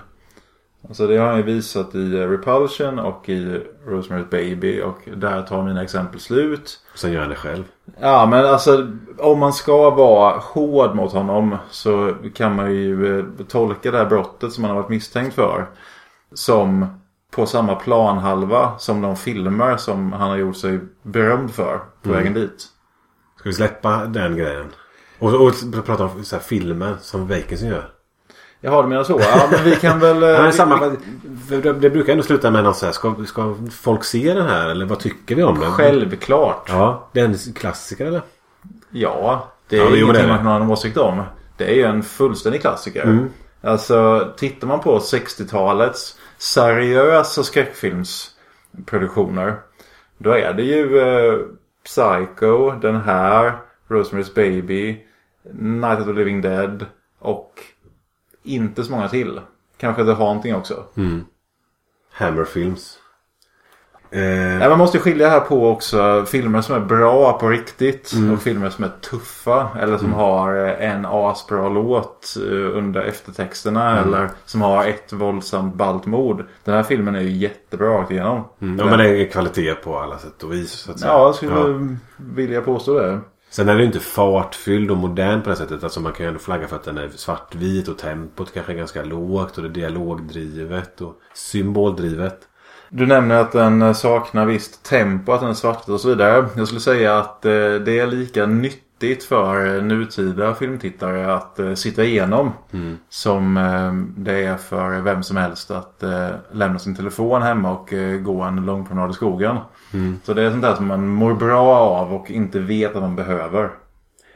Alltså 0.93 1.07
det 1.07 1.16
har 1.16 1.26
han 1.26 1.36
ju 1.36 1.43
visat 1.43 1.95
i 1.95 2.14
eh, 2.14 2.28
Repulsion 2.28 2.99
och 2.99 3.28
i 3.28 3.61
Rosemary's 3.86 4.30
Baby 4.30 4.80
och 4.80 4.99
där 5.16 5.43
tar 5.43 5.62
mina 5.62 5.82
exempel 5.82 6.20
slut. 6.20 6.80
Sen 6.95 7.12
gör 7.12 7.20
han 7.20 7.28
det 7.28 7.36
själv. 7.36 7.64
Ja 8.01 8.26
men 8.26 8.47
alltså 8.47 8.88
om 9.18 9.38
man 9.38 9.53
ska 9.53 9.90
vara 9.90 10.38
hård 10.38 10.95
mot 10.95 11.12
honom 11.12 11.57
så 11.70 12.14
kan 12.34 12.57
man 12.57 12.74
ju 12.74 13.18
eh, 13.18 13.24
tolka 13.49 13.90
det 13.90 13.99
här 13.99 14.07
brottet 14.07 14.53
som 14.53 14.64
han 14.64 14.76
har 14.76 14.82
varit 14.82 14.90
misstänkt 14.90 15.34
för. 15.34 15.66
Som 16.34 16.86
på 17.30 17.47
samma 17.47 17.74
planhalva 17.74 18.78
som 18.78 19.03
de 19.03 19.16
filmer 19.16 19.76
som 19.76 20.12
han 20.12 20.30
har 20.30 20.36
gjort 20.36 20.57
sig 20.57 20.80
berömd 21.03 21.51
för 21.51 21.80
på 22.03 22.11
vägen 22.11 22.34
dit. 22.34 22.66
Ska 23.38 23.49
vi 23.49 23.55
släppa 23.55 24.07
den 24.07 24.36
grejen? 24.36 24.66
Och, 25.18 25.47
och 25.47 25.84
prata 25.84 26.05
om 26.05 26.24
så 26.24 26.36
här, 26.36 26.43
filmer 26.43 26.97
som 27.01 27.28
Vacancy 27.28 27.66
gör. 27.66 27.93
Jaha 28.65 28.83
du 28.83 28.89
menar 28.89 29.05
så? 29.05 29.21
Ja 29.21 29.49
men 29.51 29.65
vi 29.65 29.77
kan 29.77 29.99
väl... 30.01 30.23
eh, 30.23 30.29
Ja, 30.29 30.37
men 30.39 30.47
vi- 30.47 30.53
samma, 30.53 30.97
det, 31.73 31.91
brukar 31.91 32.13
ändå 32.13 32.25
sluta 32.25 32.51
med 32.51 32.65
något 32.65 32.77
så 32.77 32.87
här. 32.87 32.93
Ska, 32.93 33.15
ska 33.27 33.55
folk 33.81 34.05
se 34.05 34.35
den 34.35 34.47
här? 34.47 34.69
Eller 34.69 34.87
vad 34.87 34.99
tycker 34.99 35.35
vi 35.35 35.43
om 35.43 35.61
den? 35.61 35.71
Självklart. 35.73 36.65
Ja, 36.69 37.09
det 37.13 37.21
är 37.21 37.25
en 37.25 37.35
klassiker 37.55 38.07
eller? 38.07 38.23
Ja, 38.91 39.49
det 39.69 39.77
är 39.77 39.81
Ja, 39.85 39.91
det 39.91 39.99
ingenting 40.01 40.29
man 40.29 40.37
kan 40.39 40.47
ha 40.47 40.57
en 40.57 40.71
åsikt 40.71 40.97
om. 40.97 41.23
Det 41.57 41.65
är 41.71 41.75
ju 41.75 41.83
en 41.83 42.03
fullständig 42.03 42.61
klassiker. 42.61 43.29
Alltså, 43.65 44.29
tittar 44.37 44.67
man 44.67 44.81
på 44.81 44.99
60-talets 44.99 46.17
seriösa 46.39 47.43
skräckfilmsproduktioner. 47.43 49.57
Då 50.19 50.31
är 50.31 50.53
det 50.53 50.63
ju 50.63 50.99
eh, 51.01 51.39
Psycho, 51.85 52.71
den 52.71 52.97
här, 53.01 53.53
Rosemary's 53.89 54.35
Baby, 54.35 55.01
Night 55.55 56.01
of 56.01 56.07
the 56.07 56.13
Living 56.13 56.41
Dead 56.41 56.87
och 57.21 57.53
inte 58.43 58.84
så 58.84 58.90
många 58.93 59.09
till. 59.09 59.40
Kanske 59.76 60.05
The 60.05 60.12
Haunting 60.12 60.55
också. 60.55 60.84
Hammer 62.12 62.45
Films. 62.45 62.99
Eh, 64.11 64.20
Nej, 64.59 64.68
man 64.68 64.78
måste 64.78 64.99
skilja 64.99 65.28
här 65.28 65.40
på 65.40 65.68
också 65.70 66.24
filmer 66.26 66.61
som 66.61 66.74
är 66.76 66.80
bra 66.80 67.38
på 67.38 67.49
riktigt 67.49 68.12
Mm. 68.12 68.32
och 68.34 68.43
filmer 68.43 68.70
som 68.70 68.84
är 68.84 68.90
tuffa. 69.11 69.68
Eller 69.80 69.99
som 69.99 70.12
har 70.12 70.66
eh, 70.66 70.90
en 70.90 71.07
asbra 71.07 71.68
låt 71.68 72.36
eh, 72.36 72.76
under 72.78 73.01
eftertexterna. 73.03 73.90
Mm. 73.99 74.05
Eller 74.14 74.30
som 74.45 74.62
har 74.62 74.84
ett 74.86 75.12
våldsamt 75.12 75.74
ballt 75.74 76.07
mord. 76.07 76.45
Den 76.64 76.74
här 76.74 76.82
filmen 76.82 77.14
är 77.14 77.20
ju 77.20 77.30
jättebra 77.30 77.88
rakt 77.88 78.11
igenom. 78.11 78.45
mm, 78.61 78.78
ja, 78.78 78.84
men 78.86 78.99
det 78.99 79.09
är 79.09 79.30
kvalitet 79.30 79.74
på 79.74 79.99
alla 79.99 80.18
sätt 80.18 80.43
och 80.43 80.53
vis. 80.53 80.70
Så 80.72 80.90
att 80.90 81.01
säga. 81.01 81.12
Ja, 81.12 81.18
jag 81.26 81.34
skulle 81.34 81.53
Ja. 81.55 81.97
vilja 82.16 82.61
påstå 82.61 82.99
det. 82.99 83.20
Sen 83.53 83.69
är 83.69 83.75
det 83.75 83.81
ju 83.81 83.87
inte 83.87 84.01
fartfylld 84.01 84.91
och 84.91 84.97
modern 84.97 85.43
på 85.43 85.51
det 85.51 85.57
sättet. 85.57 85.85
Alltså 85.85 86.01
man 86.01 86.13
kan 86.13 86.25
ju 86.25 86.29
ändå 86.29 86.41
flagga 86.41 86.69
för 86.69 86.77
att 86.77 86.85
den 86.85 86.99
är 86.99 87.09
svartvit 87.09 87.89
och 87.89 87.99
tempot 87.99 88.55
kanske 88.55 88.73
är 88.73 88.77
ganska 88.77 89.05
lågt. 89.05 89.57
Och 89.57 89.63
det 89.63 89.69
är 89.69 89.73
dialogdrivet 89.73 91.01
och 91.01 91.15
symboldrivet. 91.35 92.39
Du 92.89 93.07
nämner 93.07 93.41
att 93.41 93.53
den 93.53 93.95
saknar 93.95 94.47
visst 94.47 94.83
tempo, 94.83 95.33
att 95.33 95.41
den 95.41 95.51
är 95.51 95.55
svartvit 95.55 95.89
och 95.89 96.01
så 96.01 96.09
vidare. 96.09 96.49
Jag 96.57 96.67
skulle 96.67 96.81
säga 96.81 97.19
att 97.19 97.45
eh, 97.45 97.53
det 97.75 97.99
är 97.99 98.07
lika 98.07 98.47
nyttigt 98.47 99.25
för 99.25 99.81
nutida 99.81 100.55
filmtittare 100.55 101.35
att 101.35 101.59
eh, 101.59 101.75
sitta 101.75 102.05
igenom. 102.05 102.53
Som 103.09 103.57
eh, 103.57 104.23
det 104.23 104.45
är 104.45 104.57
för 104.57 105.01
vem 105.01 105.23
som 105.23 105.37
helst 105.37 105.71
att 105.71 106.03
lämna 106.53 106.79
sin 106.79 106.97
telefon 106.97 107.43
hemma 107.43 107.71
och 107.71 107.95
gå 108.21 108.43
en 108.43 108.67
lång 108.67 108.87
promenad 108.87 109.11
i 109.11 109.15
skogen. 109.15 109.57
Så 110.24 110.34
det 110.34 110.43
är 110.43 110.51
sånt 110.51 110.62
där 110.62 110.74
som 110.74 110.86
man 110.86 111.09
mår 111.09 111.34
bra 111.34 111.76
av 111.76 112.14
och 112.14 112.30
inte 112.30 112.59
vet 112.59 112.97
att 112.97 113.03
man 113.03 113.16
behöver. 113.16 113.64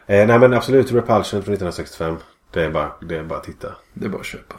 Eh, 0.07 0.27
nej 0.27 0.39
men 0.39 0.55
absolut 0.55 0.93
Repulsion 0.93 1.43
från 1.43 1.55
1965. 1.55 2.17
Det 2.51 2.65
är 2.65 2.71
bara, 2.71 2.91
det 3.01 3.17
är 3.17 3.25
bara 3.25 3.39
att 3.39 3.45
titta. 3.45 3.69
Det 3.93 4.05
är 4.05 4.11
bara 4.11 4.21
att 4.21 4.27
köpa. 4.27 4.55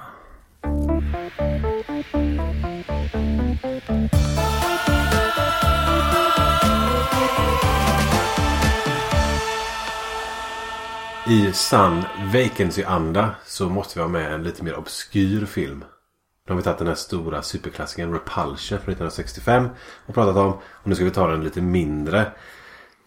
I 11.29 11.53
sann 11.53 12.03
vacancy-anda 12.33 13.29
så 13.45 13.69
måste 13.69 13.99
vi 13.99 14.03
ha 14.03 14.09
med 14.09 14.33
en 14.33 14.43
lite 14.43 14.63
mer 14.63 14.77
obskyr 14.77 15.45
film. 15.45 15.83
Då 16.47 16.53
har 16.53 16.57
vi 16.57 16.63
tagit 16.63 16.77
den 16.77 16.87
här 16.87 16.95
stora 16.95 17.41
superklassikern 17.41 18.13
Repulsion 18.13 18.57
från 18.57 18.77
1965 18.77 19.67
och 20.05 20.13
pratat 20.13 20.35
om. 20.35 20.53
Och 20.53 20.87
nu 20.87 20.95
ska 20.95 21.05
vi 21.05 21.11
ta 21.11 21.27
den 21.27 21.43
lite 21.43 21.61
mindre 21.61 22.31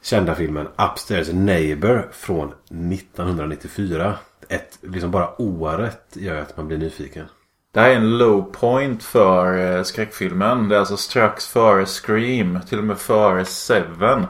kända 0.03 0.35
filmen 0.35 0.69
Upstairs 0.93 1.33
Neighbor 1.33 2.09
från 2.13 2.53
1994. 2.93 4.15
Ett, 4.49 4.79
liksom 4.81 5.11
bara 5.11 5.41
året 5.41 6.03
gör 6.13 6.37
att 6.37 6.57
man 6.57 6.69
blir 6.69 6.79
nyfiken. 6.79 7.27
Det 7.73 7.81
här 7.81 7.91
är 7.91 7.95
en 7.95 8.19
low 8.19 8.53
point 8.53 9.03
för 9.03 9.77
eh, 9.77 9.83
skräckfilmen. 9.83 10.69
Det 10.69 10.75
är 10.75 10.81
alltså 10.81 10.97
strax 10.97 11.47
före 11.47 11.87
Scream. 11.87 12.59
Till 12.69 12.79
och 12.79 12.85
med 12.85 12.99
före 12.99 13.45
Seven. 13.45 14.27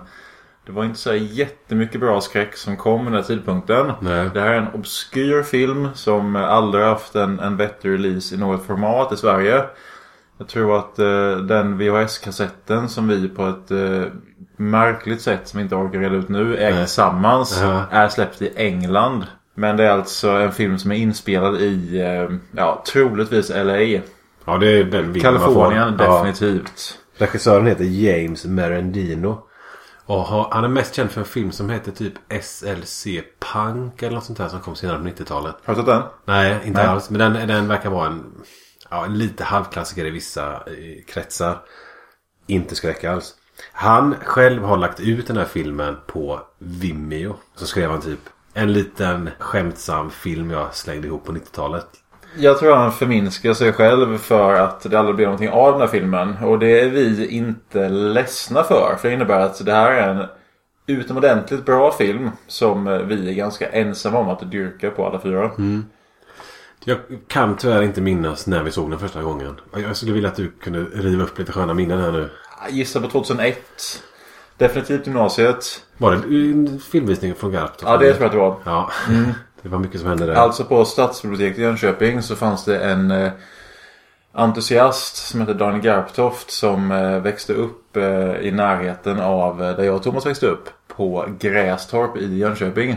Det 0.67 0.73
var 0.73 0.85
inte 0.85 0.99
så 0.99 1.15
jättemycket 1.15 2.01
bra 2.01 2.21
skräck 2.21 2.57
som 2.57 2.77
kom 2.77 3.05
den 3.05 3.15
här 3.15 3.23
tidpunkten. 3.23 3.93
Nej. 4.01 4.31
Det 4.35 4.41
här 4.41 4.49
är 4.53 4.59
en 4.59 4.75
obskyr 4.75 5.43
film 5.43 5.89
som 5.95 6.37
aldrig 6.37 6.85
haft 6.85 7.15
en, 7.15 7.41
en 7.41 7.57
vettig 7.57 7.89
release 7.91 8.35
i 8.35 8.39
något 8.39 8.67
format 8.67 9.13
i 9.13 9.17
Sverige. 9.17 9.65
Jag 10.39 10.49
tror 10.49 10.79
att 10.79 10.99
eh, 10.99 11.37
den 11.37 11.79
VHS-kassetten 11.79 12.89
som 12.89 13.09
vi 13.09 13.29
på 13.29 13.47
ett 13.47 13.71
eh, 13.71 14.03
märkligt 14.57 15.21
sätt 15.23 15.49
som 15.49 15.59
vi 15.59 15.63
inte 15.63 15.75
orkar 15.75 15.99
reda 15.99 16.15
ut 16.17 16.29
nu 16.29 16.57
äger 16.57 16.71
Nej. 16.77 16.85
tillsammans 16.85 17.59
Ja. 17.63 17.85
är 17.91 18.09
släppt 18.09 18.43
i 18.43 18.53
England. 18.57 19.25
Men 19.55 19.77
det 19.77 19.85
är 19.85 19.91
alltså 19.91 20.31
en 20.31 20.53
film 20.53 20.79
som 20.79 20.93
är 20.93 20.97
inspelad 20.97 21.57
i, 21.61 22.01
eh, 22.01 22.37
ja, 22.57 22.85
troligtvis 22.93 23.51
LA. 23.51 23.81
Ja, 24.45 24.59
det 24.61 24.67
är 24.79 24.85
den. 24.85 25.21
Kalifornien, 25.21 25.95
Ja. 25.99 26.25
definitivt. 26.25 26.99
Regissören 27.19 27.67
heter 27.67 27.85
James 27.85 28.45
Merendino. 28.45 29.47
Och 30.11 30.27
han 30.27 30.65
är 30.65 30.69
mest 30.69 30.95
känd 30.95 31.11
för 31.11 31.21
en 31.21 31.27
film 31.27 31.53
som 31.53 31.71
heter 31.71 31.93
typ 31.93 32.13
SLC 32.43 33.07
Punk 33.53 34.03
eller 34.03 34.15
något 34.15 34.25
sånt 34.25 34.39
där 34.39 34.49
som 34.49 34.61
kom 34.61 34.77
senare 34.77 34.99
på 34.99 35.05
90-talet. 35.05 35.57
Har 35.65 35.75
du 35.75 35.81
sett 35.81 35.87
den? 35.87 36.03
Nej, 36.25 36.61
inte 36.65 36.81
Nej. 36.81 36.89
alls. 36.89 37.11
Men 37.11 37.33
den, 37.33 37.49
den 37.49 37.69
verkar 37.69 37.91
vara 37.91 38.07
en, 38.07 38.33
ja, 38.91 39.05
en 39.05 39.19
lite 39.19 39.45
halvklassiker 39.45 40.05
i 40.05 40.11
vissa 40.11 40.53
eh, 40.53 41.05
kretsar. 41.09 41.59
Inte 42.47 42.75
skräck 42.75 43.05
alls. 43.05 43.35
Han 43.73 44.15
själv 44.25 44.63
har 44.63 44.77
lagt 44.77 45.01
ut 45.01 45.27
den 45.27 45.37
här 45.37 45.45
filmen 45.45 45.97
på 46.07 46.41
Vimeo. 46.59 47.37
Så 47.55 47.67
skrev 47.67 47.91
han 47.91 48.01
typ 48.01 48.21
en 48.55 48.73
liten 48.73 49.31
skämtsam 49.39 50.11
film 50.11 50.51
jag 50.51 50.75
slängde 50.75 51.07
ihop 51.07 51.25
på 51.25 51.33
90-talet. 51.33 51.89
Jag 52.37 52.59
tror 52.59 52.77
han 52.77 52.93
förminskar 52.93 53.55
sig 53.55 53.73
själv 53.73 54.19
för 54.19 54.55
att 54.55 54.91
det 54.91 54.99
aldrig 54.99 55.17
blev 55.17 55.27
någonting 55.27 55.51
av 55.51 55.73
den 55.73 55.81
här 55.81 55.89
filmen. 55.89 56.37
Och 56.43 56.59
det 56.59 56.81
är 56.81 56.89
vi 56.89 57.27
inte 57.27 57.89
ledsna 57.89 58.63
för. 58.63 58.97
För 59.01 59.09
det 59.09 59.15
innebär 59.15 59.41
att 59.41 59.65
det 59.65 59.73
här 59.73 59.91
är 59.91 60.09
en 60.09 60.27
utomordentligt 60.87 61.65
bra 61.65 61.93
film 61.93 62.31
som 62.47 62.85
vi 63.09 63.31
är 63.31 63.35
ganska 63.35 63.69
ensamma 63.69 64.19
om 64.19 64.29
att 64.29 64.51
dyrka 64.51 64.91
på 64.91 65.07
alla 65.07 65.21
fyra. 65.21 65.51
Jag 66.85 66.99
kan 67.29 67.57
tyvärr 67.57 67.83
inte 67.83 68.01
minnas 68.01 68.47
när 68.47 68.63
vi 68.63 68.71
såg 68.71 68.91
den 68.91 68.99
första 68.99 69.23
gången. 69.23 69.61
Jag 69.77 69.97
skulle 69.97 70.13
vilja 70.13 70.29
att 70.29 70.37
du 70.37 70.51
kunde 70.51 70.79
riva 70.81 71.23
upp 71.23 71.39
lite 71.39 71.53
sköna 71.53 71.75
minnen 71.75 72.01
här 72.01 72.13
nu. 72.13 72.31
Jag 72.63 72.73
gissar 72.73 73.01
på 73.01 73.09
2001. 73.09 73.59
Definitivt 74.57 75.07
gymnasiet. 75.07 75.65
Var 75.99 76.11
det 76.11 76.17
en 76.17 76.81
filmvisning 76.81 77.35
från 77.35 77.53
Garp? 77.53 77.71
Ja, 77.83 77.97
det 77.97 78.15
tror 78.15 78.23
jag 78.23 78.27
att 78.27 78.33
det 78.33 78.39
var. 78.39 78.57
Ja, 78.65 78.91
det 79.63 79.69
var 79.69 79.79
mycket 79.79 80.01
som 80.01 80.09
hände 80.09 80.27
där. 80.27 80.35
Alltså 80.35 80.65
på 80.65 80.85
Stadsbiblioteket 80.85 81.59
i 81.59 81.63
Jönköping 81.63 82.23
så 82.23 82.37
fanns 82.37 82.65
det 82.65 82.79
en 82.85 83.11
eh, 83.11 83.33
entusiast 84.33 85.17
som 85.17 85.41
hette 85.41 85.55
Daniel 85.55 85.83
Garptoft 85.83 86.51
som 86.51 86.93
eh, 86.93 87.21
växte 87.21 87.53
upp 87.53 87.97
eh, 87.97 88.37
i 88.37 88.51
närheten 88.51 89.21
av 89.21 89.63
eh, 89.63 89.77
där 89.77 89.85
jag 89.85 89.97
och 89.97 90.03
Thomas 90.03 90.27
växte 90.27 90.47
upp. 90.47 90.69
På 90.89 91.27
Grästorp 91.39 92.17
i 92.17 92.39
Jönköping. 92.39 92.97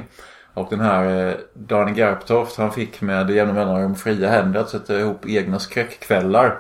Och 0.54 0.68
den 0.70 0.80
här 0.80 1.28
eh, 1.30 1.36
Daniel 1.54 1.98
Garptoft 1.98 2.58
han 2.58 2.72
fick 2.72 3.02
med 3.02 3.30
jämna 3.30 3.54
mellanrum 3.54 3.96
fria 3.96 4.30
händer 4.30 4.60
att 4.60 4.70
sätta 4.70 5.00
ihop 5.00 5.26
egna 5.28 5.60
skräckkvällar. 5.60 6.58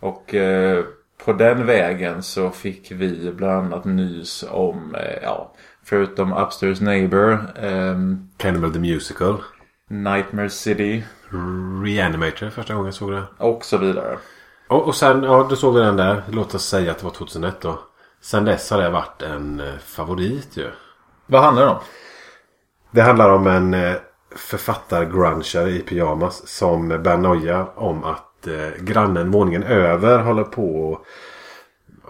Och 0.00 0.34
eh, 0.34 0.84
på 1.24 1.32
den 1.32 1.66
vägen 1.66 2.22
så 2.22 2.50
fick 2.50 2.90
vi 2.90 3.32
bland 3.36 3.52
annat 3.52 3.84
nys 3.84 4.44
om, 4.50 4.94
eh, 4.94 5.18
ja, 5.22 5.54
förutom 5.88 6.32
Upstairs 6.32 6.80
Neighbor, 6.80 7.38
ehm, 7.56 8.28
Cannibal 8.36 8.72
the 8.72 8.78
Musical. 8.78 9.36
Nightmare 9.90 10.50
City 10.50 11.04
Reanimator 11.84 12.50
första 12.50 12.74
gången 12.74 12.86
jag 12.86 12.94
såg 12.94 13.12
det. 13.12 13.22
och 13.38 13.64
så 13.64 13.78
vidare. 13.78 14.18
Och, 14.68 14.86
och 14.86 14.94
sen, 14.94 15.22
ja 15.22 15.46
då 15.50 15.56
såg 15.56 15.74
vi 15.74 15.80
den 15.80 15.96
där. 15.96 16.22
Låt 16.30 16.54
oss 16.54 16.64
säga 16.64 16.90
att 16.90 16.98
det 16.98 17.04
var 17.04 17.10
2001 17.10 17.60
då. 17.60 17.78
Sen 18.20 18.44
dess 18.44 18.70
har 18.70 18.82
det 18.82 18.90
varit 18.90 19.22
en 19.22 19.60
eh, 19.60 19.78
favorit 19.78 20.56
ju. 20.56 20.70
Vad 21.26 21.42
handlar 21.42 21.62
det 21.64 21.70
om? 21.70 21.78
Det 22.90 23.02
handlar 23.02 23.30
om 23.30 23.46
en 23.46 23.74
eh, 23.74 23.96
författargrunchare 24.36 25.70
i 25.70 25.78
pyjamas 25.78 26.48
som 26.48 26.88
bär 26.88 27.16
noja 27.16 27.66
om 27.74 28.04
att 28.04 28.46
eh, 28.46 28.82
grannen 28.84 29.30
våningen 29.30 29.62
över 29.62 30.18
håller 30.18 30.44
på 30.44 30.98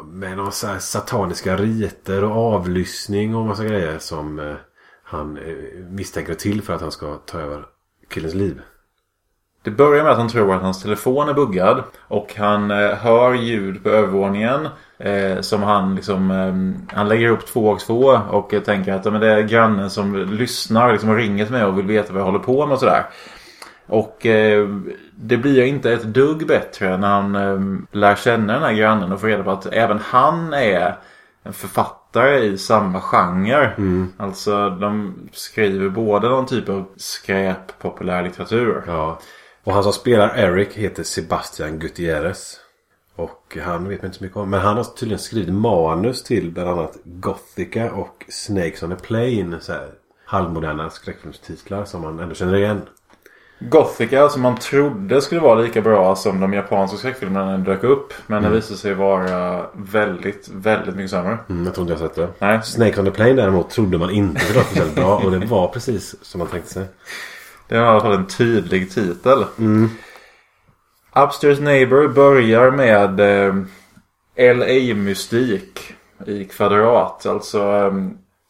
med 0.05 0.37
några 0.37 0.51
så 0.51 0.67
här 0.67 0.79
sataniska 0.79 1.57
riter 1.57 2.25
och 2.25 2.55
avlyssning 2.55 3.35
och 3.35 3.47
massa 3.47 3.65
grejer 3.65 3.99
som 3.99 4.39
eh, 4.39 4.55
han 5.03 5.37
eh, 5.37 5.85
misstänker 5.91 6.35
till 6.35 6.63
för 6.63 6.75
att 6.75 6.81
han 6.81 6.93
ska 6.93 7.15
ta 7.15 7.41
över 7.41 7.65
killens 8.09 8.35
liv. 8.35 8.61
Det 9.63 9.71
börjar 9.71 10.03
med 10.03 10.13
att 10.13 10.19
han 10.19 10.29
tror 10.29 10.55
att 10.55 10.63
hans 10.63 10.83
telefon 10.83 11.29
är 11.29 11.35
buggad. 11.35 11.83
Och 12.09 12.35
han 12.37 12.71
eh, 12.71 12.91
hör 12.91 13.35
ljud 13.35 13.83
på 13.83 13.89
övervåningen. 13.89 14.69
Eh, 14.99 15.41
som 15.41 15.63
han 15.63 15.95
liksom... 15.95 16.31
Eh, 16.31 16.97
han 16.97 17.09
lägger 17.09 17.29
upp 17.29 17.47
två 17.47 17.69
och 17.69 17.81
två. 17.81 18.21
Och 18.31 18.55
tänker 18.65 18.93
att 18.93 19.05
ja, 19.05 19.11
men 19.11 19.21
det 19.21 19.33
är 19.33 19.43
grannen 19.43 19.91
som 19.91 20.17
lyssnar 20.17 20.93
liksom, 20.93 21.11
och 21.11 21.17
ringer 21.17 21.45
till 21.45 21.55
mig 21.55 21.65
och 21.65 21.79
vill 21.79 21.87
veta 21.87 22.13
vad 22.13 22.21
jag 22.21 22.27
håller 22.27 22.39
på 22.39 22.67
med 22.67 22.73
och 22.75 22.81
sådär. 22.81 23.07
Och 23.89 24.27
eh, 24.27 24.69
det 25.17 25.37
blir 25.37 25.63
inte 25.63 25.93
ett 25.93 26.03
dugg 26.03 26.47
bättre 26.47 26.97
när 26.97 27.09
han 27.09 27.35
eh, 27.35 27.81
lär 27.93 28.15
känna 28.15 28.53
den 28.53 28.63
här 28.63 28.73
grannen 28.73 29.13
och 29.13 29.21
får 29.21 29.29
reda 29.29 29.45
på 29.45 29.51
att 29.51 29.67
även 29.67 29.99
han 29.99 30.53
är 30.53 30.99
en 31.43 31.53
författare 31.53 32.39
i 32.45 32.59
samma 32.59 33.01
genre. 33.01 33.73
Alltså 34.17 34.71
de 34.71 35.15
skriver 35.33 35.89
både 35.89 36.29
någon 36.29 36.47
typ 36.47 36.69
av 36.69 36.89
skräp 36.97 37.79
populärlitteratur. 37.79 38.83
Ja. 38.87 39.19
Och 39.65 39.73
han 39.73 39.83
som 39.83 39.93
spelar 39.93 40.39
Eric 40.39 40.75
heter 40.75 41.03
Sebastian 41.03 41.79
Gutierrez. 41.79 42.61
Och 43.17 43.59
han 43.63 43.89
vet 43.89 44.03
man 44.03 44.07
inte 44.07 44.19
så 44.19 44.25
mycket 44.25 44.37
om. 44.37 44.51
Men 44.51 44.61
han 44.61 44.77
har 44.77 44.85
tydligen 44.85 45.19
skrivit 45.19 45.55
manus 45.55 46.23
till 46.23 46.51
bland 46.51 46.69
annat 46.69 46.97
Gothica 47.05 47.93
och 47.93 48.25
Snakes 48.29 48.83
on 48.83 48.93
a 48.93 48.97
Plane. 49.03 49.61
Så 49.61 49.73
här 49.73 49.89
halvmoderna 50.25 50.91
skräckfilmstitlar 50.91 51.85
som 51.85 52.03
man 52.03 52.19
ändå 52.19 52.35
känner 52.35 52.57
igen. 52.57 52.81
Gothica 53.61 54.29
som 54.29 54.43
man 54.43 54.57
trodde 54.57 55.23
skulle 55.23 55.41
vara 55.41 55.61
lika 55.61 55.81
bra 55.81 56.17
som 56.17 56.41
de 56.41 56.53
japanska 56.53 56.97
skräckfilmerna 56.97 57.45
när 57.45 57.53
den 57.53 57.65
dök 57.65 57.85
upp. 57.85 58.13
Men 58.27 58.43
det 58.43 58.51
visade 58.51 58.79
sig 58.79 58.95
vara 58.95 59.67
väldigt, 59.73 60.49
väldigt 60.53 60.95
mycket 60.95 61.11
sämre. 61.11 61.39
Mm, 61.49 61.65
jag 61.65 61.75
tror 61.75 61.83
inte 61.83 61.93
jag 61.93 62.01
har 62.01 62.09
sett 62.09 62.17
det. 62.17 62.47
Nej. 62.47 62.63
Snakes 62.63 62.99
on 62.99 63.05
the 63.05 63.11
Plane 63.11 63.33
däremot 63.33 63.71
trodde 63.71 63.99
man 63.99 64.11
inte 64.11 64.41
skulle 64.41 64.55
vara 64.55 64.67
speciellt 64.67 64.95
bra. 64.95 65.17
Och 65.17 65.31
det 65.31 65.47
var 65.47 65.69
precis 65.69 66.15
som 66.23 66.39
man 66.39 66.49
tänkte 66.49 66.73
sig. 66.73 66.87
Det 67.69 67.77
är 67.77 67.83
i 67.83 67.87
alla 67.87 68.01
fall 68.01 68.13
en 68.13 68.27
tydlig 68.27 68.91
titel. 68.91 69.45
Upstairs 71.27 71.61
Neighbor 71.61 72.09
börjar 72.09 72.71
med 72.71 73.21
eh, 73.21 73.55
LA-mystik 74.57 75.95
i 76.27 76.45
kvadrat. 76.45 77.27
Alltså 77.27 77.59
eh, 77.59 77.93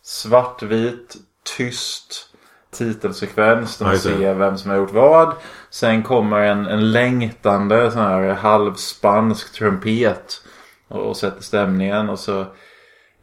svartvit, 0.03 1.17
tyst 1.57 2.28
titelsekvens. 2.71 3.79
Där 3.79 3.87
man 3.87 3.99
ser 3.99 4.35
vem 4.35 4.59
som 4.59 4.71
har 4.71 4.79
gjort 4.79 4.93
vad. 4.93 5.33
Sen 5.71 6.03
kommer 6.03 6.41
en, 6.41 6.67
en 6.67 6.93
längtande 6.93 7.91
sån 7.91 8.03
här 8.03 8.35
halvspansk 8.35 9.53
trumpet. 9.53 10.43
Och, 10.89 11.09
och 11.09 11.17
sätter 11.17 11.43
stämningen. 11.43 12.09
Och 12.09 12.19
så 12.19 12.47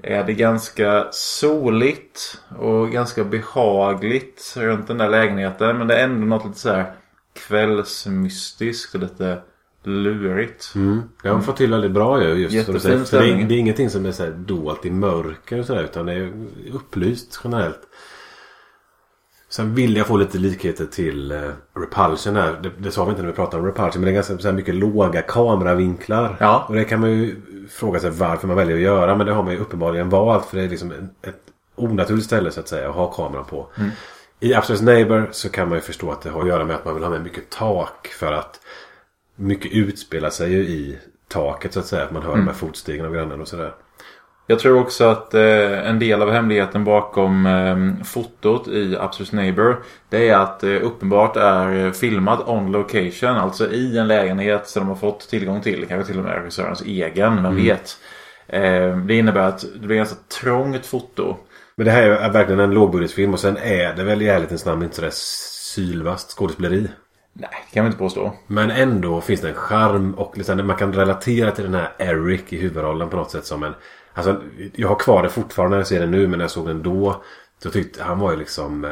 är 0.03 0.23
det 0.23 0.33
ganska 0.33 1.07
soligt 1.11 2.39
och 2.59 2.91
ganska 2.91 3.23
behagligt 3.23 4.53
runt 4.57 4.87
den 4.87 4.97
där 4.97 5.09
lägenheten. 5.09 5.77
Men 5.77 5.87
det 5.87 5.95
är 5.95 6.03
ändå 6.03 6.27
något 6.27 6.45
lite 6.45 6.59
så 6.59 6.69
här 6.69 6.95
kvällsmystiskt 7.47 8.95
och 8.95 9.01
lite 9.01 9.41
lurigt. 9.83 10.71
Mm. 10.75 11.01
Det 11.23 11.29
har 11.29 11.41
fått 11.41 11.57
till 11.57 11.71
väldigt 11.71 11.91
bra 11.91 12.23
ju. 12.23 12.33
Just 12.33 12.53
Jättefin. 12.53 12.81
För 12.81 12.89
det, 12.89 12.95
är, 12.95 13.03
stämning. 13.03 13.47
det 13.47 13.55
är 13.55 13.57
ingenting 13.57 13.89
som 13.89 14.05
är 14.05 14.11
så 14.11 14.23
här 14.23 14.31
dolt 14.31 14.85
i 14.85 14.91
mörker 14.91 15.59
och 15.59 15.65
sådär. 15.65 15.83
Utan 15.83 16.05
det 16.05 16.13
är 16.13 16.33
upplyst 16.73 17.41
generellt. 17.43 17.81
Sen 19.55 19.75
vill 19.75 19.97
jag 19.97 20.07
få 20.07 20.17
lite 20.17 20.37
likheter 20.37 20.85
till 20.85 21.31
eh, 21.31 21.39
Repulsion 21.75 22.35
här. 22.35 22.59
Det, 22.63 22.71
det 22.77 22.91
sa 22.91 23.05
vi 23.05 23.09
inte 23.09 23.21
när 23.21 23.29
vi 23.29 23.35
pratade 23.35 23.61
om 23.61 23.67
Repulsion. 23.67 24.01
Men 24.01 24.05
det 24.05 24.11
är 24.11 24.13
ganska 24.13 24.37
så 24.37 24.47
här 24.47 24.55
mycket 24.55 24.75
låga 24.75 25.21
kameravinklar. 25.21 26.37
Ja. 26.39 26.65
Och 26.67 26.75
det 26.75 26.83
kan 26.83 26.99
man 26.99 27.11
ju 27.11 27.41
fråga 27.69 27.99
sig 27.99 28.09
varför 28.09 28.47
man 28.47 28.55
väljer 28.55 28.75
att 28.75 28.81
göra. 28.81 29.15
Men 29.15 29.27
det 29.27 29.33
har 29.33 29.43
man 29.43 29.53
ju 29.53 29.59
uppenbarligen 29.59 30.09
valt. 30.09 30.45
För 30.45 30.57
det 30.57 30.63
är 30.63 30.69
liksom 30.69 30.91
en, 30.91 31.09
ett 31.21 31.39
onaturligt 31.75 32.25
ställe 32.25 32.51
så 32.51 32.59
att 32.59 32.67
säga 32.67 32.89
att 32.89 32.95
ha 32.95 33.11
kameran 33.11 33.45
på. 33.45 33.67
I 34.39 34.55
Upstairs 34.55 34.81
Neighbor 34.81 35.29
så 35.31 35.49
kan 35.49 35.69
man 35.69 35.77
ju 35.77 35.81
förstå 35.81 36.11
att 36.11 36.21
det 36.21 36.29
har 36.29 36.41
att 36.41 36.47
göra 36.47 36.65
med 36.65 36.75
att 36.75 36.85
man 36.85 36.93
vill 36.93 37.03
ha 37.03 37.09
med 37.09 37.23
mycket 37.23 37.49
tak. 37.49 38.07
För 38.07 38.31
att 38.31 38.59
mycket 39.35 39.71
utspelar 39.71 40.29
sig 40.29 40.51
ju 40.51 40.59
i 40.59 40.99
taket 41.27 41.73
så 41.73 41.79
att 41.79 41.85
säga. 41.85 42.03
Att 42.03 42.11
man 42.11 42.23
hör 42.23 42.35
de 42.35 42.47
här 42.47 42.53
fotstegen 42.53 43.05
av 43.05 43.13
grannen 43.13 43.41
och 43.41 43.47
sådär. 43.47 43.73
Jag 44.47 44.59
tror 44.59 44.79
också 44.79 45.05
att 45.05 45.33
eh, 45.33 45.89
en 45.89 45.99
del 45.99 46.21
av 46.21 46.31
hemligheten 46.31 46.83
bakom 46.83 47.45
eh, 47.45 48.05
fotot 48.05 48.67
i 48.67 48.95
Upstairs 48.95 49.31
Neighbor 49.31 49.83
Det 50.09 50.29
är 50.29 50.37
att 50.37 50.59
det 50.59 50.79
uppenbart 50.79 51.35
är 51.35 51.91
filmat 51.91 52.47
on 52.47 52.71
location. 52.71 53.29
Alltså 53.29 53.71
i 53.71 53.97
en 53.97 54.07
lägenhet 54.07 54.67
som 54.67 54.79
de 54.79 54.89
har 54.89 54.95
fått 54.95 55.29
tillgång 55.29 55.61
till. 55.61 55.85
Kanske 55.87 56.11
till 56.11 56.19
och 56.19 56.25
med 56.25 56.35
regissörens 56.35 56.81
egen, 56.81 57.43
vem 57.43 57.55
vet. 57.55 57.97
Eh, 58.47 58.97
det 58.97 59.15
innebär 59.15 59.47
att 59.47 59.65
det 59.81 59.87
blir 59.87 59.97
ganska 59.97 60.17
trångt 60.41 60.85
foto. 60.85 61.35
Men 61.75 61.85
det 61.85 61.91
här 61.91 62.03
är 62.03 62.29
verkligen 62.29 62.59
en 62.59 62.71
lågbudgetfilm 62.71 63.33
och 63.33 63.39
sen 63.39 63.57
är 63.57 63.93
det 63.95 64.03
väl 64.03 64.21
i 64.21 64.27
ärlighetens 64.27 64.65
namn 64.65 64.83
inte 64.83 64.95
sådär 64.95 65.11
sylvast 65.13 66.31
skådespeleri. 66.31 66.87
Nej, 67.33 67.49
det 67.69 67.73
kan 67.73 67.83
vi 67.83 67.87
inte 67.87 67.99
påstå. 67.99 68.33
Men 68.47 68.71
ändå 68.71 69.21
finns 69.21 69.41
det 69.41 69.49
en 69.49 69.55
charm 69.55 70.13
och 70.13 70.37
liksom, 70.37 70.67
man 70.67 70.75
kan 70.75 70.93
relatera 70.93 71.51
till 71.51 71.63
den 71.63 71.73
här 71.73 71.93
Eric 71.97 72.53
i 72.53 72.57
huvudrollen 72.57 73.09
på 73.09 73.17
något 73.17 73.31
sätt 73.31 73.45
som 73.45 73.63
en... 73.63 73.73
Alltså, 74.15 74.41
jag 74.75 74.87
har 74.87 74.95
kvar 74.95 75.23
det 75.23 75.29
fortfarande 75.29 75.75
när 75.75 75.79
jag 75.79 75.87
ser 75.87 75.99
den 75.99 76.11
nu 76.11 76.27
men 76.27 76.37
när 76.37 76.43
jag 76.43 76.51
såg 76.51 76.67
den 76.67 76.83
då. 76.83 77.21
Då 77.63 77.69
tyckte 77.69 78.03
han 78.03 78.19
var 78.19 78.31
ju 78.31 78.37
liksom... 78.37 78.85
eh, 78.85 78.91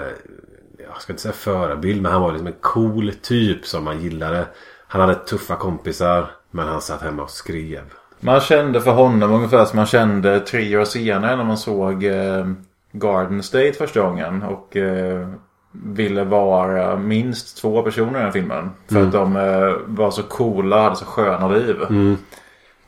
Jag 0.89 1.01
ska 1.01 1.13
inte 1.13 1.21
säga 1.21 1.33
förebild 1.33 2.01
men 2.01 2.11
han 2.11 2.21
var 2.21 2.31
liksom 2.31 2.47
en 2.47 2.55
cool 2.61 3.11
typ 3.21 3.65
som 3.65 3.83
man 3.83 4.01
gillade. 4.01 4.45
Han 4.87 5.01
hade 5.01 5.15
tuffa 5.15 5.55
kompisar 5.55 6.31
men 6.51 6.67
han 6.67 6.81
satt 6.81 7.01
hemma 7.01 7.23
och 7.23 7.29
skrev. 7.29 7.81
Man 8.19 8.39
kände 8.41 8.81
för 8.81 8.91
honom 8.91 9.31
ungefär 9.31 9.65
som 9.65 9.77
man 9.77 9.85
kände 9.85 10.39
tre 10.39 10.77
år 10.77 10.85
senare 10.85 11.35
när 11.35 11.43
man 11.43 11.57
såg 11.57 12.03
eh, 12.03 12.47
Garden 12.91 13.43
State 13.43 13.73
första 13.73 14.01
gången. 14.01 14.43
Och 14.43 14.77
eh, 14.77 15.27
ville 15.71 16.23
vara 16.23 16.97
minst 16.97 17.57
två 17.57 17.81
personer 17.81 18.19
i 18.19 18.23
den 18.23 18.31
filmen. 18.33 18.69
För 18.87 18.95
att 19.01 19.11
de 19.11 19.35
eh, 19.35 19.73
var 19.85 20.11
så 20.11 20.23
coola 20.23 20.75
och 20.77 20.83
hade 20.83 20.95
så 20.95 21.05
sköna 21.05 21.47
liv. 21.47 21.75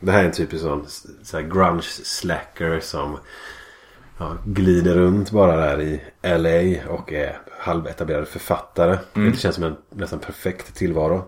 Det 0.06 0.12
här 0.12 0.22
är 0.22 0.26
en 0.26 0.32
typisk 0.32 0.64
sån 0.64 0.86
så 1.24 1.42
grunge 1.42 1.82
slacker 1.82 2.80
som 2.80 3.18
ja, 4.18 4.38
glider 4.46 4.96
runt 4.96 5.32
bara 5.32 5.56
där 5.56 5.82
i 5.82 6.02
LA 6.22 6.94
och 6.94 7.14
är 7.14 7.38
halvetablerad 7.60 8.28
författare. 8.28 8.98
Det 9.14 9.40
känns 9.40 9.56
som 9.56 9.64
en 9.64 9.76
nästan 9.90 10.20
perfekt 10.20 10.76
tillvaro. 10.76 11.24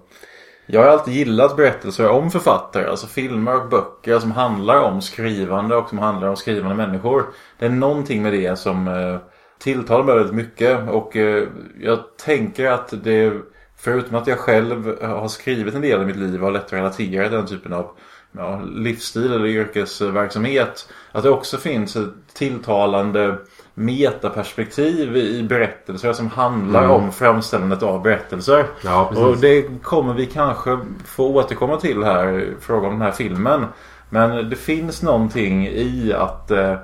Jag 0.66 0.82
har 0.82 0.88
alltid 0.88 1.14
gillat 1.14 1.58
berättelser 1.58 2.10
om 2.10 2.32
författare. 2.32 2.86
Alltså 2.86 3.08
filmer 3.08 3.56
och 3.56 3.70
böcker 3.70 4.20
som 4.20 4.32
handlar 4.32 4.82
om 4.82 5.02
skrivande 5.02 5.76
och 5.76 5.90
som 5.90 6.00
handlar 6.00 6.28
om 6.28 6.36
skrivande 6.36 6.76
människor. 6.76 7.26
Det 7.60 7.66
är 7.66 7.70
någonting 7.70 8.24
med 8.24 8.34
det 8.34 8.60
som 8.60 8.88
eh, 8.88 9.18
tilltalar 9.60 10.04
mig 10.04 10.16
väldigt 10.16 10.36
mycket. 10.36 10.90
Och 10.90 11.16
eh, 11.16 11.48
jag 11.80 12.00
tänker 12.18 12.66
att 12.66 12.94
det, 13.04 13.34
förutom 13.78 14.16
att 14.16 14.28
jag 14.28 14.40
själv 14.40 15.02
har 15.02 15.28
skrivit 15.28 15.76
en 15.76 15.82
del 15.82 16.02
i 16.02 16.06
mitt 16.06 16.16
liv 16.16 16.40
och 16.40 16.46
har 16.46 16.52
lätt 16.52 16.66
att 16.66 16.74
relatera 16.74 17.24
till 17.30 17.38
den 17.38 17.48
typen 17.48 17.74
av 17.74 17.92
ja, 18.38 18.62
livsstil 18.76 19.34
eller 19.34 19.46
yrkesverksamhet. 19.46 20.90
Att 21.12 21.24
det 21.24 21.30
också 21.30 21.58
finns 21.58 21.96
ett 21.96 22.14
tilltalande 22.34 23.38
metaperspektiv 23.74 25.18
i 25.18 25.44
berättelser 25.44 26.14
som 26.14 26.30
handlar 26.30 26.88
om 26.88 27.12
framställandet 27.12 27.84
av 27.84 28.02
berättelser. 28.02 28.66
Ja, 28.84 29.12
och 29.16 29.38
det 29.38 29.84
kommer 29.84 30.14
vi 30.14 30.26
kanske 30.26 30.80
få 31.06 31.28
återkomma 31.28 31.78
till 31.78 32.04
här 32.04 32.40
i 32.40 32.54
fråga 32.62 32.88
om 32.88 32.94
den 32.94 33.02
här 33.02 33.12
filmen. 33.12 33.66
Men 34.10 34.50
det 34.50 34.56
finns 34.56 35.04
någonting 35.04 35.68
i 35.68 36.14
att 36.14 36.52
eh, 36.52 36.76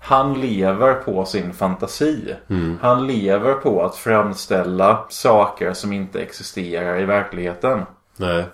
han 0.00 0.40
lever 0.40 0.94
på 0.94 1.24
sin 1.24 1.52
fantasi. 1.52 2.34
Han 2.80 3.06
lever 3.06 3.54
på 3.54 3.82
att 3.82 3.96
framställa 3.96 5.04
saker 5.08 5.72
som 5.72 5.92
inte 5.92 6.20
existerar 6.20 7.00
i 7.00 7.04
verkligheten. 7.04 7.82
Nej. 8.16 8.44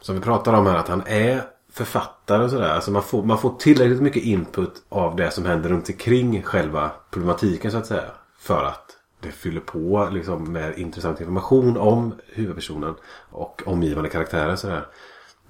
Som 0.00 0.14
vi 0.14 0.20
pratar 0.20 0.52
om 0.52 0.66
här 0.66 0.76
att 0.76 0.88
han 0.88 1.02
är 1.06 1.42
författare 1.72 2.44
och 2.44 2.50
sådär. 2.50 2.68
Alltså 2.68 2.90
man 2.90 3.02
får, 3.02 3.22
man 3.22 3.38
får 3.38 3.54
tillräckligt 3.58 4.02
mycket 4.02 4.22
input 4.22 4.72
av 4.88 5.16
det 5.16 5.30
som 5.30 5.46
händer 5.46 5.68
runt 5.68 5.88
omkring 5.88 6.42
själva 6.42 6.90
problematiken 7.10 7.70
så 7.70 7.78
att 7.78 7.86
säga. 7.86 8.10
För 8.38 8.64
att 8.64 8.96
det 9.20 9.30
fyller 9.30 9.60
på 9.60 10.08
liksom, 10.12 10.52
med 10.52 10.78
intressant 10.78 11.20
information 11.20 11.76
om 11.76 12.14
huvudpersonen 12.26 12.94
och 13.30 13.62
omgivande 13.66 14.10
karaktärer. 14.10 14.56
Sådär. 14.56 14.86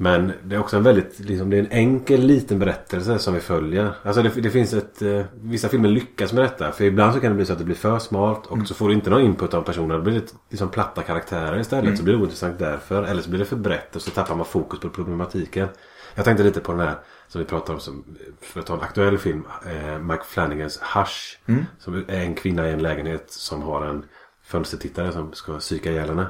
Men 0.00 0.32
det 0.44 0.54
är 0.54 0.60
också 0.60 0.76
en 0.76 0.82
väldigt 0.82 1.18
liksom, 1.20 1.50
det 1.50 1.56
är 1.56 1.60
en 1.60 1.70
enkel 1.70 2.20
liten 2.20 2.58
berättelse 2.58 3.18
som 3.18 3.34
vi 3.34 3.40
följer. 3.40 3.92
Alltså 4.02 4.22
det, 4.22 4.28
det 4.28 4.50
finns 4.50 4.72
ett... 4.74 5.02
Eh, 5.02 5.22
vissa 5.42 5.68
filmer 5.68 5.88
lyckas 5.88 6.32
med 6.32 6.44
detta. 6.44 6.72
För 6.72 6.84
ibland 6.84 7.14
så 7.14 7.20
kan 7.20 7.30
det 7.30 7.36
bli 7.36 7.44
så 7.46 7.52
att 7.52 7.58
det 7.58 7.64
blir 7.64 7.74
för 7.76 7.98
smalt 7.98 8.46
och 8.46 8.58
så 8.66 8.74
får 8.74 8.88
du 8.88 8.94
inte 8.94 9.10
någon 9.10 9.22
input 9.22 9.54
av 9.54 9.62
personerna. 9.62 9.94
Då 9.94 10.00
blir 10.00 10.14
det 10.14 10.32
liksom 10.50 10.68
platta 10.68 11.02
karaktärer 11.02 11.58
istället. 11.60 11.98
Så 11.98 12.04
blir 12.04 12.14
det 12.14 12.20
ointressant 12.20 12.58
därför. 12.58 13.02
Eller 13.02 13.22
så 13.22 13.30
blir 13.30 13.38
det 13.38 13.44
för 13.44 13.56
brett 13.56 13.96
och 13.96 14.02
så 14.02 14.10
tappar 14.10 14.36
man 14.36 14.46
fokus 14.46 14.80
på 14.80 14.88
problematiken. 14.88 15.68
Jag 16.14 16.24
tänkte 16.24 16.44
lite 16.44 16.60
på 16.60 16.72
den 16.72 16.80
här 16.80 16.94
som 17.28 17.38
vi 17.38 17.44
pratade 17.44 17.72
om 17.72 17.80
som, 17.80 18.04
för 18.40 18.60
att 18.60 18.66
ta 18.66 18.74
en 18.74 18.80
aktuell 18.80 19.18
film. 19.18 19.42
Eh, 19.66 19.98
Mike 19.98 20.24
Flanagans 20.24 20.80
Hush. 20.94 21.38
Som 21.78 21.94
är 21.94 22.04
en 22.08 22.34
kvinna 22.34 22.68
i 22.68 22.72
en 22.72 22.82
lägenhet 22.82 23.24
som 23.30 23.62
har 23.62 23.86
en 23.86 24.04
fönstertittare 24.44 25.12
som 25.12 25.32
ska 25.32 25.58
psyka 25.58 25.90
ihjäl 25.90 26.08
henne. 26.08 26.26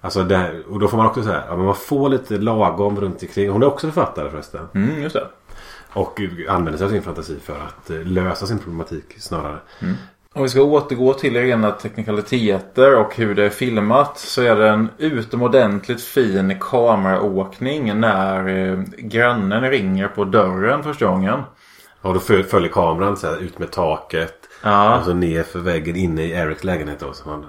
Alltså 0.00 0.22
det, 0.22 0.62
och 0.70 0.78
då 0.80 0.88
får 0.88 0.96
man 0.96 1.06
också 1.06 1.22
så 1.22 1.28
här, 1.28 1.44
ja, 1.48 1.56
man 1.56 1.74
får 1.74 2.08
lite 2.08 2.38
lagom 2.38 3.00
runt 3.00 3.22
omkring. 3.22 3.50
Hon 3.50 3.62
är 3.62 3.66
också 3.66 3.86
författare 3.86 4.30
förresten. 4.30 4.68
Mm, 4.74 5.02
just 5.02 5.14
det. 5.14 5.26
Och 5.92 6.20
använder 6.48 6.78
sig 6.78 6.84
av 6.84 6.90
sin 6.90 7.02
fantasi 7.02 7.36
för 7.44 7.54
att 7.54 7.90
eh, 7.90 7.96
lösa 7.96 8.46
sin 8.46 8.58
problematik 8.58 9.04
snarare. 9.18 9.58
Om 10.34 10.42
vi 10.42 10.48
ska 10.48 10.62
återgå 10.62 11.12
till 11.12 11.34
rena 11.36 11.70
teknikaliteter 11.70 12.96
och 12.96 13.16
hur 13.16 13.34
det 13.34 13.44
är 13.44 13.50
filmat 13.50 14.18
så 14.18 14.42
är 14.42 14.56
det 14.56 14.68
en 14.68 14.88
utomordentligt 14.98 16.02
fin 16.02 16.54
kameraåkning 16.60 18.00
när 18.00 18.48
eh, 18.48 18.78
grannen 18.98 19.70
ringer 19.70 20.08
på 20.08 20.24
dörren 20.24 20.82
första 20.82 21.06
gången. 21.06 21.40
Och 22.02 22.14
då 22.14 22.20
föl- 22.20 22.44
följer 22.44 22.70
kameran 22.70 23.16
så 23.16 23.26
här, 23.26 23.36
ut 23.36 23.58
med 23.58 23.70
taket. 23.70 24.34
Ja. 24.62 24.98
Och 24.98 25.04
så 25.04 25.12
ner 25.14 25.42
för 25.42 25.58
väggen 25.58 25.96
inne 25.96 26.22
i 26.22 26.30
Erics 26.32 26.64
lägenhet 26.64 27.00
då. 27.00 27.12
Så 27.12 27.28
man, 27.28 27.46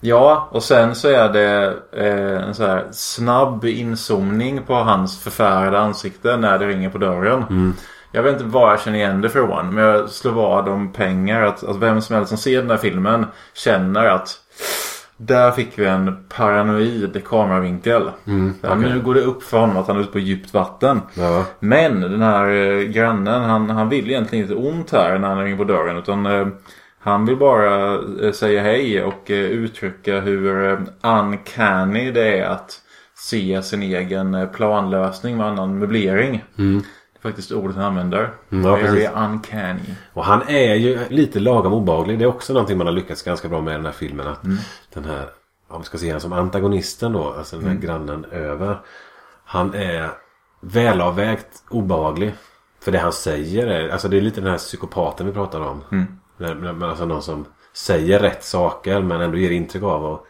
Ja, 0.00 0.48
och 0.50 0.62
sen 0.62 0.94
så 0.94 1.08
är 1.08 1.28
det 1.28 1.74
eh, 1.92 2.48
en 2.48 2.54
så 2.54 2.66
här 2.66 2.84
snabb 2.90 3.64
inzoomning 3.64 4.62
på 4.62 4.74
hans 4.74 5.20
förfärade 5.22 5.78
ansikte 5.78 6.36
när 6.36 6.58
det 6.58 6.66
ringer 6.66 6.90
på 6.90 6.98
dörren. 6.98 7.74
Jag 8.12 8.22
vet 8.22 8.32
inte 8.32 8.44
var 8.44 8.70
jag 8.70 8.80
känner 8.80 8.98
igen 8.98 9.20
det 9.20 9.28
från. 9.28 9.74
Men 9.74 9.84
jag 9.84 10.08
slår 10.08 10.32
vad 10.32 10.68
om 10.68 10.92
pengar. 10.92 11.42
Att, 11.42 11.64
att 11.64 11.76
vem 11.76 12.00
som 12.00 12.16
helst 12.16 12.28
som 12.28 12.38
ser 12.38 12.60
den 12.60 12.70
här 12.70 12.76
filmen 12.76 13.26
känner 13.54 14.04
att 14.04 14.28
där 15.16 15.50
fick 15.50 15.78
vi 15.78 15.86
en 15.86 16.24
paranoid 16.36 17.22
kameravinkel. 17.24 18.10
ja, 18.60 18.74
Nu 18.74 19.00
går 19.00 19.14
det 19.14 19.20
upp 19.20 19.42
för 19.42 19.58
honom 19.58 19.76
att 19.76 19.86
han 19.86 19.96
är 19.96 20.00
ute 20.00 20.12
på 20.12 20.18
djupt 20.18 20.54
vatten. 20.54 21.00
ja. 21.14 21.44
Men 21.60 22.00
den 22.00 22.22
här 22.22 22.48
eh, 22.48 22.82
grannen 22.82 23.42
han, 23.42 23.70
han 23.70 23.88
vill 23.88 24.10
egentligen 24.10 24.44
inte 24.44 24.68
ont 24.68 24.92
här 24.92 25.18
när 25.18 25.28
han 25.28 25.44
ringer 25.44 25.56
på 25.56 25.64
dörren. 25.64 25.96
Utan 25.96 26.26
eh, 26.26 26.46
han 27.08 27.26
vill 27.26 27.36
bara 27.36 27.94
eh, 28.22 28.32
säga 28.32 28.62
hej 28.62 29.02
och 29.02 29.30
eh, 29.30 29.36
uttrycka 29.36 30.20
hur 30.20 30.70
eh, 30.70 30.78
uncanny 31.02 32.10
det 32.10 32.38
är 32.38 32.44
att 32.44 32.80
se 33.14 33.62
sin 33.62 33.82
egen 33.82 34.48
planlösning 34.52 35.36
med 35.36 35.46
annan 35.46 35.78
möblering. 35.78 36.44
Det 36.56 36.62
är 37.28 37.30
faktiskt 37.30 37.52
ordet 37.52 37.76
han 37.76 37.84
använder. 37.84 38.30
Mm, 38.52 38.64
ja, 38.64 38.74
Very 38.76 38.86
precis. 38.86 39.10
uncanny. 39.16 39.94
Och 40.12 40.24
han 40.24 40.42
är 40.48 40.74
ju 40.74 40.98
lite 41.08 41.40
lagom 41.40 41.72
obehaglig. 41.72 42.18
Det 42.18 42.24
är 42.24 42.28
också 42.28 42.52
någonting 42.52 42.78
man 42.78 42.86
har 42.86 42.94
lyckats 42.94 43.22
ganska 43.22 43.48
bra 43.48 43.60
med 43.60 43.72
i 43.72 43.76
den 43.76 43.84
här 43.86 43.92
filmen. 43.92 44.26
Att 44.26 44.42
den 44.94 45.04
här, 45.04 45.26
om 45.68 45.80
vi 45.80 45.84
ska 45.84 45.98
se 45.98 46.06
honom 46.06 46.20
som 46.20 46.32
antagonisten 46.32 47.12
då. 47.12 47.34
Alltså 47.38 47.56
den 47.58 47.68
här 47.68 47.74
grannen 47.76 48.24
över. 48.24 48.80
Han 49.44 49.74
är 49.74 50.10
välavvägt 50.60 51.62
obehaglig. 51.68 52.34
För 52.80 52.92
det 52.92 52.98
han 52.98 53.12
säger 53.12 53.66
är, 53.66 53.88
alltså 53.88 54.08
det 54.08 54.16
är 54.16 54.20
lite 54.20 54.40
den 54.40 54.50
här 54.50 54.58
psykopaten 54.58 55.26
vi 55.26 55.32
pratar 55.32 55.60
om. 55.60 55.84
Men, 56.38 56.58
men 56.58 56.82
alltså 56.82 57.04
någon 57.04 57.22
som 57.22 57.44
säger 57.72 58.18
rätt 58.18 58.44
saker 58.44 59.02
men 59.02 59.20
ändå 59.20 59.38
ger 59.38 59.50
intryck 59.50 59.82
av 59.82 60.06
att 60.06 60.24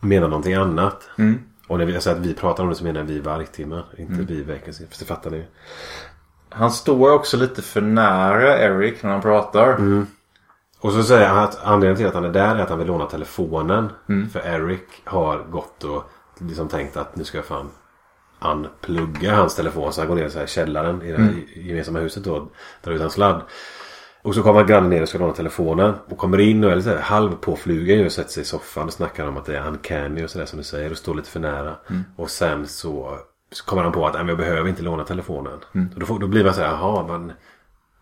mena 0.00 0.28
någonting 0.28 0.54
annat. 0.54 1.08
Och 1.68 1.78
när 1.78 1.86
vi, 1.86 1.94
alltså 1.94 2.10
att 2.10 2.18
vi 2.18 2.34
pratar 2.34 2.62
om 2.62 2.68
det 2.68 2.74
så 2.76 2.84
menar 2.84 3.02
vi 3.02 3.20
vargtimmar. 3.20 3.84
Inte 3.98 4.12
vi 4.22 4.42
vacancy. 4.42 4.86
För 4.90 4.98
det 4.98 5.04
fattar 5.04 5.30
ni. 5.30 5.44
Han 6.48 6.70
står 6.70 7.12
också 7.12 7.36
lite 7.36 7.62
för 7.62 7.80
nära 7.80 8.58
Eric 8.58 9.02
när 9.02 9.10
han 9.10 9.22
pratar. 9.22 9.76
Och 10.80 10.92
så 10.92 11.02
säger 11.02 11.28
han 11.28 11.38
att 11.44 11.64
anledningen 11.64 11.96
till 11.96 12.06
att 12.06 12.14
han 12.14 12.24
är 12.24 12.32
där 12.32 12.56
är 12.56 12.60
att 12.62 12.68
han 12.68 12.78
vill 12.78 12.86
låna 12.88 13.06
telefonen. 13.06 13.88
För 14.32 14.40
Eric 14.46 14.86
har 15.04 15.38
gått 15.38 15.84
och 15.84 16.04
liksom 16.38 16.68
tänkt 16.68 16.96
att 16.96 17.16
nu 17.16 17.24
ska 17.24 17.38
jag 17.38 17.44
fan 17.44 17.70
unplugga 18.40 19.34
hans 19.34 19.54
telefon. 19.56 19.92
Så 19.92 20.00
han 20.00 20.08
går 20.08 20.16
ner 20.16 20.28
så 20.28 20.38
här 20.38 20.44
i 20.44 20.48
källaren 20.48 21.02
i 21.02 21.12
det 21.12 21.18
här 21.18 21.34
gemensamma 21.56 21.98
huset 21.98 22.24
då. 22.24 22.48
Drar 22.82 22.92
ut 22.92 23.00
en 23.00 23.10
sladd. 23.10 23.42
Och 24.22 24.34
så 24.34 24.42
kommer 24.42 24.64
grannen 24.64 24.90
ner 24.90 25.02
och 25.02 25.08
ska 25.08 25.18
låna 25.18 25.32
telefonen. 25.32 25.94
Och 26.08 26.18
kommer 26.18 26.40
in 26.40 26.64
och 26.64 26.70
är 26.72 26.76
lite 26.76 26.98
halvpåflugen 27.00 28.06
och 28.06 28.12
sätter 28.12 28.30
sig 28.30 28.40
i 28.42 28.46
soffan 28.46 28.86
och 28.86 28.92
snackar 28.92 29.26
om 29.28 29.36
att 29.36 29.44
det 29.44 29.56
är 29.56 29.66
uncanny 29.68 30.24
och 30.24 30.30
sådär 30.30 30.46
som 30.46 30.56
du 30.58 30.64
säger. 30.64 30.90
Och 30.90 30.96
står 30.96 31.14
lite 31.14 31.30
för 31.30 31.40
nära. 31.40 31.74
Och 32.16 32.30
sen 32.30 32.66
så, 32.66 33.18
så 33.52 33.64
kommer 33.64 33.82
han 33.82 33.92
på 33.92 34.06
att 34.06 34.12
"Nej, 34.14 34.22
men 34.22 34.28
jag 34.28 34.38
behöver 34.38 34.68
inte 34.68 34.82
låna 34.82 35.04
telefonen. 35.04 35.58
Och 35.94 36.00
då, 36.00 36.06
får, 36.06 36.18
då 36.18 36.26
blir 36.26 36.44
man 36.44 36.54
så 36.54 36.60
här, 36.60 36.68
jaha 36.70 37.06
men 37.18 37.32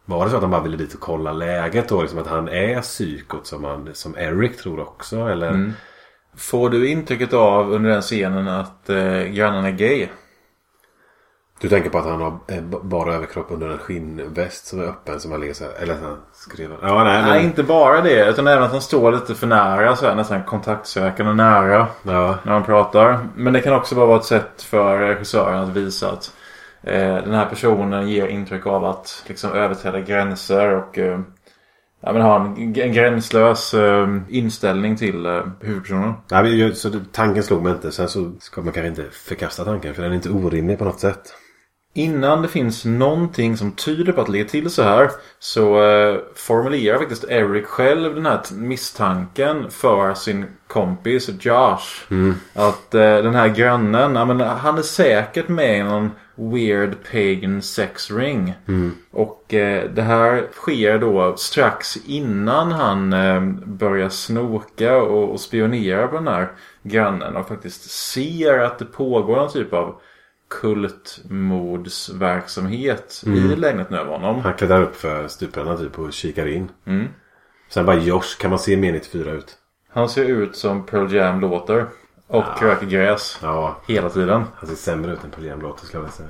var 0.05 0.25
det 0.25 0.31
så 0.31 0.37
att 0.37 0.43
han 0.43 0.51
bara 0.51 0.63
ville 0.63 0.77
dit 0.77 0.95
och 0.95 1.01
kolla 1.01 1.33
läget 1.33 1.89
då? 1.89 2.03
Liksom 2.03 2.19
att 2.19 2.27
han 2.27 2.49
är 2.49 2.81
psykot 2.81 3.47
som, 3.47 3.65
han, 3.65 3.89
som 3.93 4.15
Eric 4.19 4.57
tror 4.57 4.81
också? 4.81 5.17
Eller? 5.29 5.53
Får 6.37 6.71
du 6.71 6.89
intrycket 6.89 7.33
av 7.33 7.73
under 7.73 7.91
den 7.91 8.03
scenen 8.03 8.49
att 8.49 8.91
eh, 8.91 9.23
grannen 9.23 9.65
är 9.65 9.71
gay? 9.71 10.09
Du 11.61 11.69
tänker 11.69 11.91
på 11.91 11.99
att 11.99 12.05
han 12.05 12.21
har 12.21 12.39
eh, 12.47 12.63
bara 12.83 13.15
överkropp 13.15 13.47
under 13.51 13.69
en 13.69 13.79
skinnväst 13.79 14.67
som 14.67 14.81
är 14.81 14.85
öppen 14.85 15.21
som 15.21 15.31
han 15.33 15.41
ligger 15.41 15.55
så 15.55 15.65
här. 15.65 15.73
Eller 15.83 15.95
att 15.95 16.03
han 16.03 16.17
skriver. 16.33 16.77
Ja, 16.83 17.05
nej, 17.05 17.23
Nej, 17.23 17.31
men, 17.31 17.45
inte 17.45 17.63
bara 17.63 18.01
det. 18.01 18.29
Utan 18.29 18.47
även 18.47 18.65
att 18.65 18.73
han 18.73 18.81
står 18.81 19.13
lite 19.13 19.35
för 19.35 19.47
nära. 19.47 19.97
Så 19.97 20.07
här, 20.07 20.15
nästan 20.15 20.43
kontaktsökande 20.43 21.33
nära. 21.33 21.87
ja, 22.03 22.39
När 22.43 22.53
han 22.53 22.65
pratar. 22.65 23.29
Men 23.37 23.53
det 23.53 23.61
kan 23.61 23.73
också 23.73 23.95
bara 23.95 24.07
vara 24.07 24.19
ett 24.19 24.25
sätt 24.25 24.63
för 24.63 24.99
regissören 24.99 25.63
att 25.63 25.69
visa 25.77 26.11
att 26.11 26.33
eh, 26.83 27.15
den 27.15 27.35
här 27.35 27.47
personen 27.47 28.09
ger 28.09 28.27
intryck 28.27 28.67
av 28.67 28.85
att 28.85 29.25
liksom 29.27 29.53
överträda 29.53 30.01
gränser 30.01 30.75
och 30.75 30.99
eh, 30.99 31.21
Ja, 32.01 32.13
men 32.13 32.23
har 32.23 32.41
en, 32.41 32.57
en 32.77 32.93
gränslös 32.93 33.75
eh, 33.75 34.09
inställning 34.29 34.97
till 34.97 35.27
eh, 35.27 35.43
huvudpersonen. 35.61 36.13
Nej, 36.31 36.59
men 36.59 36.75
så 36.75 36.91
tanken 37.13 37.43
slog 37.43 37.63
mig 37.63 37.73
inte. 37.73 37.93
Sen 37.93 38.09
så 38.09 38.33
ska 38.41 38.63
man 38.63 38.73
kanske 38.73 38.89
inte 38.89 39.05
förkasta 39.11 39.65
tanken. 39.65 39.95
För 39.95 40.03
den 40.03 40.11
är 40.13 40.17
inte 40.17 40.31
orimlig 40.31 40.79
på 40.79 40.85
något 40.85 41.01
sätt. 41.01 41.35
Innan 41.99 42.43
det 42.43 42.49
finns 42.49 42.85
någonting 42.85 43.57
som 43.57 43.73
tyder 43.73 44.13
på 44.13 44.21
att 44.21 44.27
det 44.27 44.33
ligger 44.33 44.45
till 44.45 44.71
så 44.71 44.83
här 44.83 45.11
så 45.39 45.83
eh, 45.83 46.17
formulerar 46.35 46.99
faktiskt 46.99 47.25
Eric 47.25 47.67
själv 47.67 48.15
den 48.15 48.27
här 48.27 48.41
misstanken 48.53 49.71
för 49.71 50.15
sin 50.15 50.47
kompis 50.67 51.31
Josh. 51.41 52.07
Att 52.55 52.95
eh, 52.95 53.01
den 53.01 53.35
här 53.35 53.49
grannen, 53.49 54.15
ja, 54.15 54.25
men 54.25 54.41
han 54.41 54.79
är 54.79 54.83
säkert 54.83 55.49
med 55.49 55.79
i 55.79 55.83
någon 55.83 56.11
weird 56.35 56.97
pagan 57.13 57.63
sex 57.63 58.11
ring. 58.11 58.55
Och 59.11 59.55
eh, 59.55 59.91
det 59.91 60.03
här 60.03 60.47
sker 60.53 60.99
då 60.99 61.37
strax 61.37 61.97
innan 62.07 62.73
han 62.73 63.13
eh, 63.13 63.43
börjar 63.67 64.09
snoka 64.09 64.97
och, 64.97 65.33
och 65.33 65.41
spionera 65.41 66.09
på 66.09 66.17
den 66.17 66.29
här 66.29 66.49
grannen 66.83 67.37
och 67.37 67.49
faktiskt 67.49 67.91
ser 67.91 68.59
att 68.59 68.79
det 68.79 68.85
pågår 68.85 69.37
någon 69.37 69.53
typ 69.53 69.73
av 69.73 70.01
kultmordsverksamhet 70.49 73.23
i 73.27 73.31
lägenheten 73.57 73.97
över 73.97 74.11
honom. 74.13 74.41
Han 74.41 74.55
klättrar 74.55 74.83
upp 74.83 74.97
för 74.97 75.29
stuprarna 75.29 75.77
typ 75.77 75.99
och 75.99 76.13
kikar 76.13 76.47
in. 76.47 76.71
Mm. 76.85 77.09
Sen 77.69 77.87
bara 77.87 77.97
Josh 77.97 78.39
kan 78.41 78.51
man 78.51 78.59
se 78.59 78.77
mer 78.77 78.93
94 78.93 79.31
ut. 79.33 79.57
Han 79.91 80.09
ser 80.09 80.25
ut 80.25 80.57
som 80.57 80.87
Pearl 80.87 81.15
Jam 81.15 81.41
låter. 81.41 81.87
Och 82.27 82.63
röker 82.63 82.87
gräs. 82.87 83.39
Ja, 83.43 83.81
Hela 83.87 84.11
tiden. 84.11 84.45
han 84.57 84.69
ser 84.69 84.77
sämre 84.77 85.13
ut 85.13 85.25
än 85.25 85.31
programlåter 85.31 85.87
skulle 85.87 86.03
jag 86.03 86.13
säga. 86.13 86.29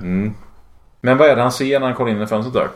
Men 1.01 1.17
vad 1.17 1.27
är 1.29 1.35
det 1.35 1.41
han 1.41 1.51
ser 1.51 1.79
när 1.79 1.87
han 1.87 1.95
kollar 1.95 2.11
in 2.11 2.21
i 2.21 2.27
fönstret 2.27 2.53
där? 2.53 2.69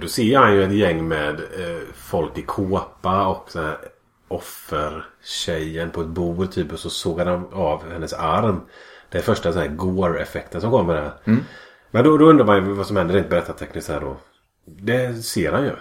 Då 0.00 0.08
ser 0.08 0.38
han 0.38 0.54
ju 0.54 0.64
ett 0.64 0.72
gäng 0.72 1.08
med 1.08 1.34
eh, 1.34 1.78
folk 1.94 2.38
i 2.38 2.42
kåpa 2.42 3.26
och 3.26 3.50
så 3.50 3.62
här 3.62 3.76
offertjejen 4.28 5.90
på 5.90 6.00
ett 6.00 6.06
bord 6.06 6.50
typ 6.52 6.72
och 6.72 6.78
så 6.78 6.90
sågar 6.90 7.24
de 7.24 7.46
av 7.52 7.90
hennes 7.92 8.12
arm. 8.12 8.60
Det 9.10 9.18
är 9.18 9.22
första 9.22 9.52
så 9.52 9.58
här 9.58 9.68
gore-effekten 9.68 10.60
som 10.60 10.70
kommer 10.70 10.94
där. 10.94 11.12
Men 11.90 12.04
då, 12.04 12.18
då 12.18 12.24
undrar 12.24 12.46
man 12.46 12.56
ju 12.56 12.62
vad 12.62 12.86
som 12.86 12.96
händer 12.96 13.14
rent 13.14 13.30
berättartekniskt 13.30 13.90
här 13.90 14.00
då. 14.00 14.16
Det 14.64 15.14
ser 15.14 15.52
han 15.52 15.64
ju. 15.64 15.72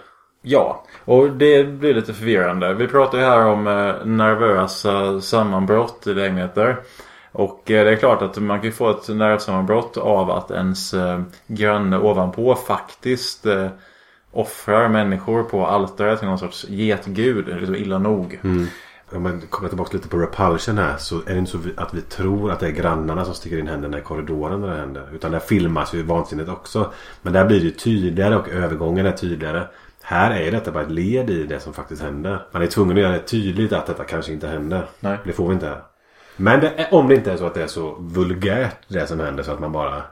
Ja, 0.41 0.85
och 1.05 1.29
det 1.31 1.63
blir 1.63 1.93
lite 1.93 2.13
förvirrande. 2.13 2.73
Vi 2.73 2.87
pratar 2.87 3.17
ju 3.17 3.23
här 3.23 3.45
om 3.45 3.67
eh, 3.67 4.05
nervösa 4.05 5.21
sammanbrott 5.21 6.07
i 6.07 6.13
lägenheter. 6.13 6.77
Och 7.31 7.71
eh, 7.71 7.85
det 7.85 7.91
är 7.91 7.95
klart 7.95 8.21
att 8.21 8.37
man 8.37 8.61
kan 8.61 8.71
få 8.71 8.89
ett 8.89 9.09
nervsammanbrott 9.09 9.97
av 9.97 10.31
att 10.31 10.51
ens 10.51 10.93
eh, 10.93 11.21
granne 11.47 11.97
ovanpå 11.97 12.55
faktiskt 12.55 13.45
offrar 14.31 14.89
människor 14.89 15.43
på 15.43 15.65
altaret 15.65 16.19
till 16.19 16.27
någon 16.27 16.39
sorts 16.39 16.65
getgud. 16.69 17.45
Det 17.45 17.51
är 17.51 17.57
liksom 17.57 17.75
illa 17.75 17.99
nog. 17.99 18.39
Om 19.11 19.23
man 19.23 19.41
kommer 19.49 19.69
tillbaka 19.69 19.97
lite 19.97 20.09
på 20.09 20.17
Repulsion 20.17 20.77
här 20.77 20.97
så 20.97 21.15
är 21.15 21.33
det 21.33 21.37
inte 21.37 21.51
så 21.51 21.59
att 21.77 21.93
vi 21.93 22.01
tror 22.01 22.51
att 22.51 22.59
det 22.59 22.67
är 22.67 22.71
grannarna 22.71 23.25
som 23.25 23.33
sticker 23.33 23.57
in 23.57 23.67
händerna 23.67 23.99
i 23.99 24.01
korridoren 24.01 24.61
när 24.61 24.67
det 24.67 24.79
händer. 24.79 25.09
Utan 25.13 25.31
där 25.31 25.39
filmas 25.39 25.93
ju 25.93 26.03
vansinnigt 26.03 26.49
också. 26.49 26.91
Men 27.21 27.33
där 27.33 27.45
blir 27.45 27.59
det 27.59 27.65
ju 27.65 27.71
tydligare 27.71 28.35
och 28.35 28.49
övergången 28.49 29.05
är 29.05 29.11
tydligare. 29.11 29.67
Här 30.01 30.41
är 30.41 30.51
detta 30.51 30.71
bara 30.71 30.83
ett 30.83 30.91
led 30.91 31.29
i 31.29 31.43
det 31.43 31.59
som 31.59 31.73
faktiskt 31.73 32.01
händer. 32.01 32.45
Man 32.51 32.61
är 32.61 32.67
tvungen 32.67 32.97
att 32.97 33.03
göra 33.03 33.13
det 33.13 33.19
tydligt 33.19 33.73
att 33.73 33.85
detta 33.85 34.03
kanske 34.03 34.33
inte 34.33 34.47
händer. 34.47 34.85
Nej. 34.99 35.17
Det 35.23 35.33
får 35.33 35.47
vi 35.47 35.53
inte 35.53 35.67
här. 35.67 35.81
Men 36.37 36.59
det 36.59 36.73
är, 36.77 36.93
om 36.93 37.07
det 37.07 37.15
inte 37.15 37.31
är 37.31 37.37
så 37.37 37.45
att 37.45 37.53
det 37.53 37.63
är 37.63 37.67
så 37.67 37.95
vulgärt 37.99 38.77
det 38.87 39.07
som 39.07 39.19
händer 39.19 39.43
så 39.43 39.51
att 39.51 39.59
man 39.59 39.71
bara... 39.71 40.03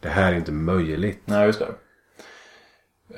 Det 0.00 0.08
här 0.08 0.32
är 0.32 0.36
inte 0.36 0.52
möjligt. 0.52 1.22
Nej, 1.24 1.46
just 1.46 1.60
det. 1.60 1.68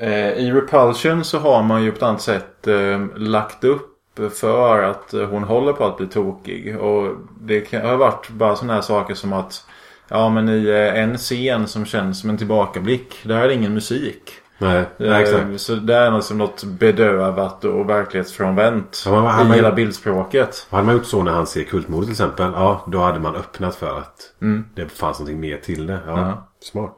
Eh, 0.06 0.32
I 0.32 0.52
Repulsion 0.52 1.24
så 1.24 1.38
har 1.38 1.62
man 1.62 1.84
ju 1.84 1.90
på 1.90 1.96
ett 1.96 2.02
annat 2.02 2.22
sätt 2.22 2.66
eh, 2.66 3.06
lagt 3.16 3.64
upp 3.64 3.91
för 4.34 4.82
att 4.82 5.14
eh, 5.14 5.24
hon 5.28 5.42
håller 5.44 5.72
på 5.72 5.84
att 5.84 5.96
bli 5.96 6.06
tokig. 6.06 6.76
Och 6.80 7.16
det 7.40 7.60
kan, 7.60 7.86
har 7.86 7.96
varit 7.96 8.28
bara 8.30 8.56
sådana 8.56 8.74
här 8.74 8.80
saker 8.80 9.14
som 9.14 9.32
att 9.32 9.66
Ja 10.08 10.28
men 10.28 10.48
i 10.48 10.68
en 10.94 11.16
scen 11.18 11.66
som 11.66 11.84
känns 11.84 12.20
som 12.20 12.30
en 12.30 12.38
tillbakablick. 12.38 13.20
Där 13.24 13.36
är 13.36 13.48
det 13.48 13.54
ingen 13.54 13.74
musik. 13.74 14.32
Nej, 14.58 14.84
nej 14.96 15.08
Eh, 15.10 15.16
exakt. 15.18 15.60
Så 15.60 15.74
det 15.74 15.94
är 15.94 16.10
liksom 16.10 16.38
något 16.38 16.64
bedövat 16.64 17.64
och 17.64 17.88
verklighetsfrånvänt. 17.90 19.02
Ja, 19.06 19.20
vad- 19.20 19.50
I 19.50 19.54
hela 19.54 19.72
bildspråket. 19.72 20.66
Hade 20.70 20.82
man 20.84 20.94
gjort 20.94 21.06
så 21.06 21.22
när 21.22 21.32
han 21.32 21.46
ser 21.46 21.62
kultmord 21.64 22.02
till 22.02 22.10
exempel. 22.12 22.52
Ja, 22.54 22.84
då 22.88 22.98
hade 22.98 23.20
man 23.20 23.34
öppnat 23.36 23.74
för 23.74 23.98
att 23.98 24.32
det 24.74 24.88
fanns 24.88 25.18
någonting 25.18 25.40
mer 25.40 25.56
till 25.56 25.86
det. 25.86 25.98
Ja, 26.06 26.18
Ja. 26.20 26.48
smart. 26.60 26.92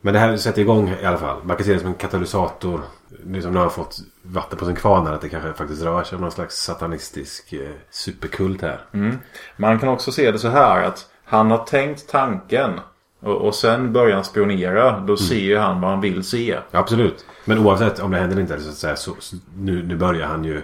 Men 0.00 0.14
det 0.14 0.20
här 0.20 0.36
sätter 0.36 0.62
igång 0.62 0.94
i 1.02 1.04
alla 1.06 1.18
fall. 1.18 1.36
Man 1.44 1.56
kan 1.56 1.66
se 1.66 1.72
det 1.72 1.78
som 1.78 1.88
en 1.88 1.94
katalysator. 1.94 2.80
Liksom 3.26 3.52
när 3.52 3.60
han 3.60 3.68
har 3.68 3.74
fått 3.74 3.98
vatten 4.22 4.58
på 4.58 4.64
sin 4.64 4.76
kvarn 4.76 5.06
här, 5.06 5.14
att 5.14 5.20
det 5.20 5.28
kanske 5.28 5.52
faktiskt 5.52 5.82
rör 5.82 6.04
sig 6.04 6.16
om 6.16 6.22
någon 6.22 6.32
slags 6.32 6.56
satanistisk 6.56 7.52
eh, 7.52 7.70
superkult 7.90 8.62
här. 8.62 8.84
Man 9.56 9.78
kan 9.78 9.88
också 9.88 10.12
se 10.12 10.30
det 10.30 10.38
så 10.38 10.48
här 10.48 10.82
att 10.84 11.06
han 11.24 11.50
har 11.50 11.58
tänkt 11.58 12.08
tanken. 12.08 12.80
Och, 13.20 13.36
och 13.36 13.54
sen 13.54 13.92
börjar 13.92 14.14
han 14.14 14.24
spionera. 14.24 15.00
Då 15.00 15.16
ser 15.16 15.36
ju 15.36 15.58
han 15.58 15.80
vad 15.80 15.90
han 15.90 16.00
vill 16.00 16.24
se. 16.24 16.58
Absolut. 16.70 17.26
Men 17.44 17.58
oavsett 17.58 18.00
om 18.00 18.10
det 18.10 18.18
händer 18.18 18.36
eller 18.36 18.42
inte 18.42 18.60
så, 18.60 18.70
att 18.70 18.76
säga, 18.76 18.96
så, 18.96 19.12
så 19.18 19.36
nu, 19.56 19.82
nu 19.82 19.96
börjar 19.96 20.26
han 20.26 20.44
ju... 20.44 20.62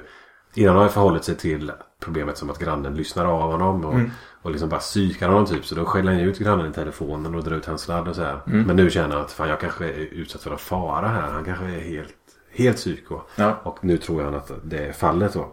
Innan 0.55 0.75
har 0.75 0.83
han 0.83 0.91
förhållit 0.91 1.25
sig 1.25 1.37
till 1.37 1.73
problemet 2.01 2.39
som 2.39 2.51
att 2.51 2.59
grannen 2.59 2.95
lyssnar 2.95 3.25
av 3.25 3.51
honom. 3.53 3.85
Och, 3.85 3.95
och 4.43 4.51
liksom 4.51 4.69
bara 4.69 4.81
psykar 4.81 5.29
honom 5.29 5.47
typ. 5.47 5.67
Så 5.67 5.75
då 5.75 5.85
skäller 5.85 6.13
han 6.13 6.21
ut 6.21 6.39
grannen 6.39 6.71
i 6.71 6.75
telefonen 6.75 7.35
och 7.35 7.45
drar 7.45 7.57
ut 7.57 7.67
hans 7.67 7.81
sladd 7.83 8.09
och 8.09 8.17
så 8.17 8.23
här. 8.23 8.41
Men 8.67 8.77
nu 8.77 8.91
känner 8.91 9.15
han 9.17 9.25
att 9.25 9.33
fan 9.33 9.49
jag 9.49 9.61
kanske 9.61 9.85
är 9.85 9.99
utsatt 9.99 10.43
för 10.43 10.51
en 10.51 10.59
fara 10.59 11.09
här. 11.09 11.31
Han 11.33 11.45
kanske 11.45 11.65
är 11.65 11.81
helt, 11.81 12.15
helt 12.59 12.77
psyko. 12.77 13.21
Ja. 13.37 13.61
Och 13.63 13.85
nu 13.85 13.97
tror 13.99 14.23
han 14.23 14.35
att 14.35 14.51
det 14.63 14.79
är 14.79 14.93
fallet 14.93 15.33
då. 15.33 15.49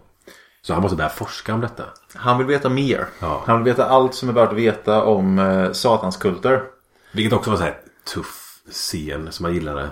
Så 0.62 0.74
han 0.74 0.82
måste 0.82 0.98
börja 0.98 1.10
forska 1.10 1.54
om 1.54 1.62
detta. 1.62 1.84
Han 2.14 2.38
vill 2.38 2.48
veta 2.48 2.70
mer. 2.70 3.08
Ja. 3.20 3.44
Han 3.46 3.64
vill 3.64 3.74
veta 3.74 3.86
allt 3.86 4.16
som 4.16 4.30
är 4.30 4.34
värt 4.34 4.50
att 4.50 4.58
veta 4.58 5.04
om 5.04 5.40
eh, 5.40 5.72
satanskulter. 5.72 6.64
Vilket 7.12 7.34
också 7.34 7.50
var 7.50 7.58
så 7.58 7.64
här 7.64 7.78
tuff 8.14 8.62
scen 8.72 9.32
som 9.32 9.44
man 9.44 9.54
gillade. 9.54 9.90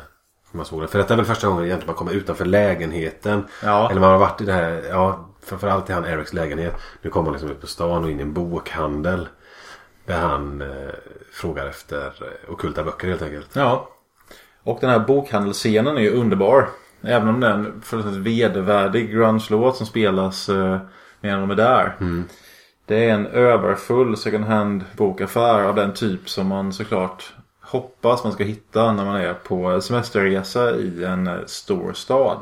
Man 0.52 0.66
såg 0.66 0.82
det. 0.82 0.88
För 0.88 0.98
detta 0.98 1.14
är 1.14 1.18
väl 1.18 1.26
första 1.26 1.48
gången 1.48 1.66
egentligen 1.66 1.88
man 1.88 1.96
kommer 1.96 2.12
utanför 2.12 2.46
lägenheten. 2.46 3.46
Ja. 3.64 3.90
Eller 3.90 4.02
man 4.02 4.12
har 4.12 4.18
varit 4.18 4.42
i 4.42 4.46
det 4.46 4.54
här, 4.54 4.84
ja 4.90 5.30
framförallt 5.46 5.90
i 5.90 5.94
han 5.94 6.06
Erics 6.06 6.34
lägenhet. 6.34 6.76
Nu 7.02 7.10
kommer 7.10 7.26
han 7.26 7.34
liksom 7.34 7.52
ut 7.52 7.62
på 7.62 7.68
stan 7.68 8.04
och 8.04 8.12
in 8.12 8.20
i 8.20 8.22
en 8.22 8.34
bokhandel. 8.34 9.28
Där 10.06 10.20
han 10.20 10.62
eh, 10.62 10.94
frågar 11.32 11.66
efter 11.66 12.06
eh, 12.06 12.54
ockulta 12.54 12.84
böcker 12.84 13.08
helt 13.08 13.22
enkelt. 13.22 13.50
Ja. 13.54 13.90
Och 14.64 14.78
den 14.82 14.90
här 14.90 15.00
bokhandelsscenen 15.00 15.98
är 15.98 16.02
ju 16.02 16.12
underbar. 16.12 16.70
Även 17.04 17.30
om 17.30 17.40
den 17.40 17.82
ett 18.00 18.06
vedervärdig 18.06 19.12
grunge-låt 19.12 19.76
som 19.78 19.86
spelas 19.86 20.50
eh, 20.50 20.78
medan 21.22 21.40
de 21.42 21.52
är 21.52 21.56
där. 21.56 21.96
Det 22.86 23.10
är 23.10 23.14
en 23.14 23.28
överfull 23.28 24.18
second 24.18 24.46
hand 24.46 24.84
bokaffär 24.98 25.64
av 25.64 25.76
den 25.76 25.94
typ 25.94 26.30
som 26.30 26.48
man 26.48 26.74
såklart 26.74 27.34
hoppas 27.62 28.24
man 28.24 28.34
ska 28.34 28.44
hitta 28.44 28.94
när 28.94 29.06
man 29.06 29.16
är 29.16 29.34
på 29.34 29.82
semesterresa 29.82 30.72
i 30.76 31.04
en 31.04 31.28
eh, 31.28 31.34
stor 31.46 31.94
stad. 31.94 32.38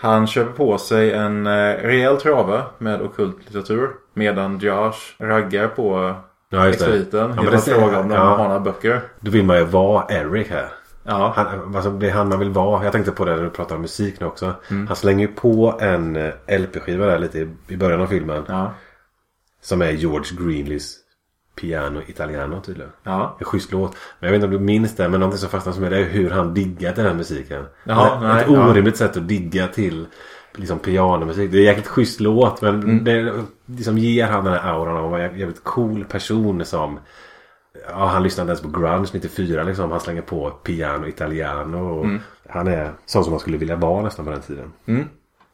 Han 0.00 0.26
köper 0.26 0.52
på 0.52 0.78
sig 0.78 1.12
en 1.12 1.46
eh, 1.46 1.74
rejäl 1.74 2.16
trave 2.16 2.62
med 2.78 3.02
ockult 3.02 3.36
litteratur. 3.46 3.90
Medan 4.14 4.58
Josh 4.58 4.94
raggar 5.18 5.68
på 5.68 6.14
Ja, 6.48 6.68
expediten. 6.68 7.20
Ja, 7.20 7.26
men 7.26 7.36
genom 7.36 7.50
det 7.50 7.56
att 7.56 7.64
ser- 7.64 7.74
fråga 7.74 8.00
om 8.00 8.08
de 8.08 8.14
ja. 8.14 8.20
har 8.24 8.44
några 8.48 8.60
böcker. 8.60 9.00
Då 9.20 9.30
vill 9.30 9.44
man 9.44 9.58
ju 9.58 9.64
vara 9.64 10.06
Eric 10.08 10.50
här. 10.50 10.68
Ja. 11.06 11.32
Han, 11.36 11.76
alltså, 11.76 11.90
det 11.90 12.08
är 12.08 12.12
han 12.12 12.28
man 12.28 12.38
vill 12.38 12.50
vara. 12.50 12.84
Jag 12.84 12.92
tänkte 12.92 13.12
på 13.12 13.24
det 13.24 13.36
när 13.36 13.42
du 13.42 13.50
pratade 13.50 13.74
om 13.74 13.82
musik 13.82 14.20
nu 14.20 14.26
också. 14.26 14.54
Mm. 14.70 14.86
Han 14.86 14.96
slänger 14.96 15.28
ju 15.28 15.34
på 15.34 15.78
en 15.80 16.16
eh, 16.16 16.32
LP-skiva 16.58 17.06
där 17.06 17.18
lite 17.18 17.48
i, 17.68 17.76
början 17.76 18.00
av 18.00 18.06
filmen. 18.06 18.44
Ja. 18.48 18.72
Som 19.62 19.82
är 19.82 19.90
George 19.90 20.36
Greenleys 20.40 20.96
Piano 21.60 22.00
Italiano 22.06 22.60
tydligen. 22.60 22.92
Ja. 23.02 23.36
En 23.38 23.44
schysst 23.44 23.72
låt. 23.72 23.96
Men 24.20 24.26
jag 24.26 24.30
vet 24.30 24.44
inte 24.44 24.56
om 24.56 24.62
du 24.62 24.66
minns 24.72 24.96
det. 24.96 25.08
Men 25.08 25.20
någonting 25.20 25.38
som 25.38 25.48
fastnar 25.48 25.72
som 25.72 25.84
är 25.84 25.90
det 25.90 25.98
är 25.98 26.04
hur 26.04 26.30
han 26.30 26.54
diggar 26.54 26.92
till 26.92 27.02
den 27.02 27.12
här 27.12 27.18
musiken. 27.18 27.64
Jaha, 27.84 28.20
nej, 28.20 28.42
ett 28.42 28.50
ja. 28.50 28.70
orimligt 28.70 28.96
sätt 28.96 29.16
att 29.16 29.28
digga 29.28 29.68
till 29.68 30.06
liksom 30.54 30.78
pianomusik. 30.78 31.50
Det 31.50 31.56
är 31.56 31.60
en 31.60 31.66
jäkligt 31.66 31.86
schysst 31.86 32.20
låt. 32.20 32.62
Men 32.62 32.74
Mm. 32.82 33.04
det 33.04 33.32
liksom 33.66 33.98
ger 33.98 34.26
han 34.26 34.44
den 34.44 34.52
här 34.52 34.72
auran 34.72 34.96
av 34.96 35.04
att 35.04 35.10
vara 35.10 35.22
en 35.28 35.38
jävligt 35.38 35.64
cool 35.64 36.04
person 36.04 36.64
som 36.64 36.98
Ja, 37.88 38.06
han 38.06 38.22
lyssnade 38.22 38.50
ens 38.50 38.62
på 38.62 38.80
grunge 38.80 39.06
94 39.12 39.62
liksom. 39.62 39.90
Han 39.90 40.00
slänger 40.00 40.22
på 40.22 40.50
piano 40.50 41.06
italiano. 41.06 41.98
Och 41.98 42.04
Mm. 42.04 42.20
Han 42.48 42.68
är 42.68 42.92
sån 43.06 43.24
som 43.24 43.30
man 43.30 43.40
skulle 43.40 43.56
vilja 43.56 43.76
vara 43.76 44.02
nästan 44.02 44.24
på 44.24 44.30
den 44.30 44.40
tiden. 44.40 44.72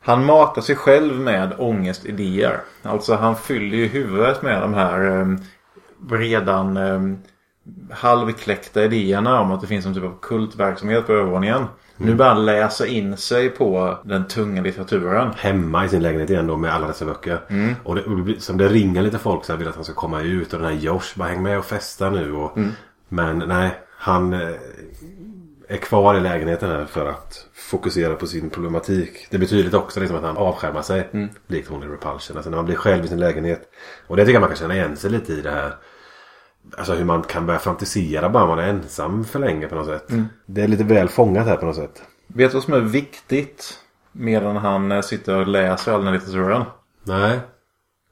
Han 0.00 0.24
matar 0.24 0.62
sig 0.62 0.76
själv 0.76 1.20
med 1.20 1.54
ångestidéer. 1.58 2.60
Alltså 2.82 3.14
han 3.14 3.36
fyller 3.36 3.76
ju 3.76 3.86
huvudet 3.86 4.42
med 4.42 4.62
de 4.62 4.74
här 4.74 5.20
eh, 5.20 5.26
redan 6.10 6.76
eh, 6.76 7.00
halvkläckta 7.90 8.84
idéerna 8.84 9.40
om 9.40 9.52
att 9.52 9.60
det 9.60 9.66
finns 9.66 9.86
en 9.86 9.94
typ 9.94 10.04
av 10.04 10.18
kultverksamhet 10.22 11.06
på 11.06 11.12
övervåningen. 11.12 11.64
Nu 11.96 12.14
börjar 12.14 12.34
han 12.34 12.44
läsa 12.44 12.86
in 12.86 13.16
sig 13.16 13.48
på 13.50 13.98
den 14.04 14.28
tunga 14.28 14.62
litteraturen. 14.62 15.30
Hemma 15.36 15.84
i 15.84 15.88
sin 15.88 16.02
lägenhet 16.02 16.30
igen 16.30 16.46
då 16.46 16.56
med 16.56 16.74
alla 16.74 16.86
dessa 16.86 17.04
böcker. 17.04 17.40
Mm. 17.48 17.74
Och 17.84 17.96
det, 17.96 18.40
som 18.42 18.56
det 18.58 18.68
ringer 18.68 19.02
lite 19.02 19.18
folk 19.18 19.48
här 19.48 19.56
vill 19.56 19.68
att 19.68 19.74
han 19.74 19.84
ska 19.84 19.94
komma 19.94 20.20
ut. 20.22 20.52
Och 20.52 20.60
den 20.60 20.68
här 20.68 20.80
Josh 20.80 21.12
bara 21.18 21.28
häng 21.28 21.42
med 21.42 21.58
och 21.58 21.64
festa 21.64 22.10
nu. 22.10 22.32
Och, 22.32 22.56
Mm. 22.56 22.70
Men 23.08 23.38
nej, 23.38 23.70
han... 23.96 24.32
eh, 24.32 24.48
är 25.68 25.76
kvar 25.76 26.14
i 26.14 26.20
lägenheten 26.20 26.70
här 26.70 26.84
för 26.84 27.06
att 27.06 27.46
fokusera 27.54 28.14
på 28.14 28.26
sin 28.26 28.50
problematik. 28.50 29.26
Det 29.30 29.38
betyder 29.38 29.64
lite 29.64 29.76
också 29.76 30.00
liksom 30.00 30.16
att 30.18 30.22
han 30.22 30.36
avskärmar 30.36 30.82
sig. 30.82 31.08
Mm. 31.12 31.28
Likt 31.46 31.68
hon 31.68 31.82
i 31.82 31.86
Repulsion. 31.86 32.36
Alltså 32.36 32.50
när 32.50 32.56
man 32.56 32.64
blir 32.64 32.76
själv 32.76 33.04
i 33.04 33.08
sin 33.08 33.20
lägenhet. 33.20 33.62
Och 34.06 34.16
det 34.16 34.22
tycker 34.22 34.34
jag 34.34 34.40
man 34.40 34.48
kan 34.48 34.56
känna 34.56 34.74
igen 34.74 34.96
sig 34.96 35.10
lite 35.10 35.32
i 35.32 35.40
det 35.40 35.50
här. 35.50 35.74
Alltså 36.76 36.94
hur 36.94 37.04
man 37.04 37.22
kan 37.22 37.46
börja 37.46 37.58
fantisera 37.60 38.28
bara 38.28 38.46
man 38.46 38.58
är 38.58 38.68
ensam 38.68 39.24
för 39.24 39.38
länge 39.38 39.66
på 39.68 39.74
något 39.74 39.86
sätt. 39.86 40.10
Mm. 40.10 40.28
Det 40.46 40.62
är 40.62 40.68
lite 40.68 40.84
väl 40.84 41.08
fångat 41.08 41.46
här 41.46 41.56
på 41.56 41.66
något 41.66 41.76
sätt. 41.76 42.02
Vet 42.26 42.50
du 42.50 42.54
vad 42.54 42.64
som 42.64 42.74
är 42.74 42.80
viktigt 42.80 43.78
medan 44.12 44.56
han 44.56 44.92
eh, 44.92 45.00
sitter 45.00 45.40
och 45.40 45.46
läser 45.46 45.92
all 45.92 45.98
den 45.98 46.06
här 46.06 46.14
litteraturen? 46.14 46.64
Nej. 47.04 47.40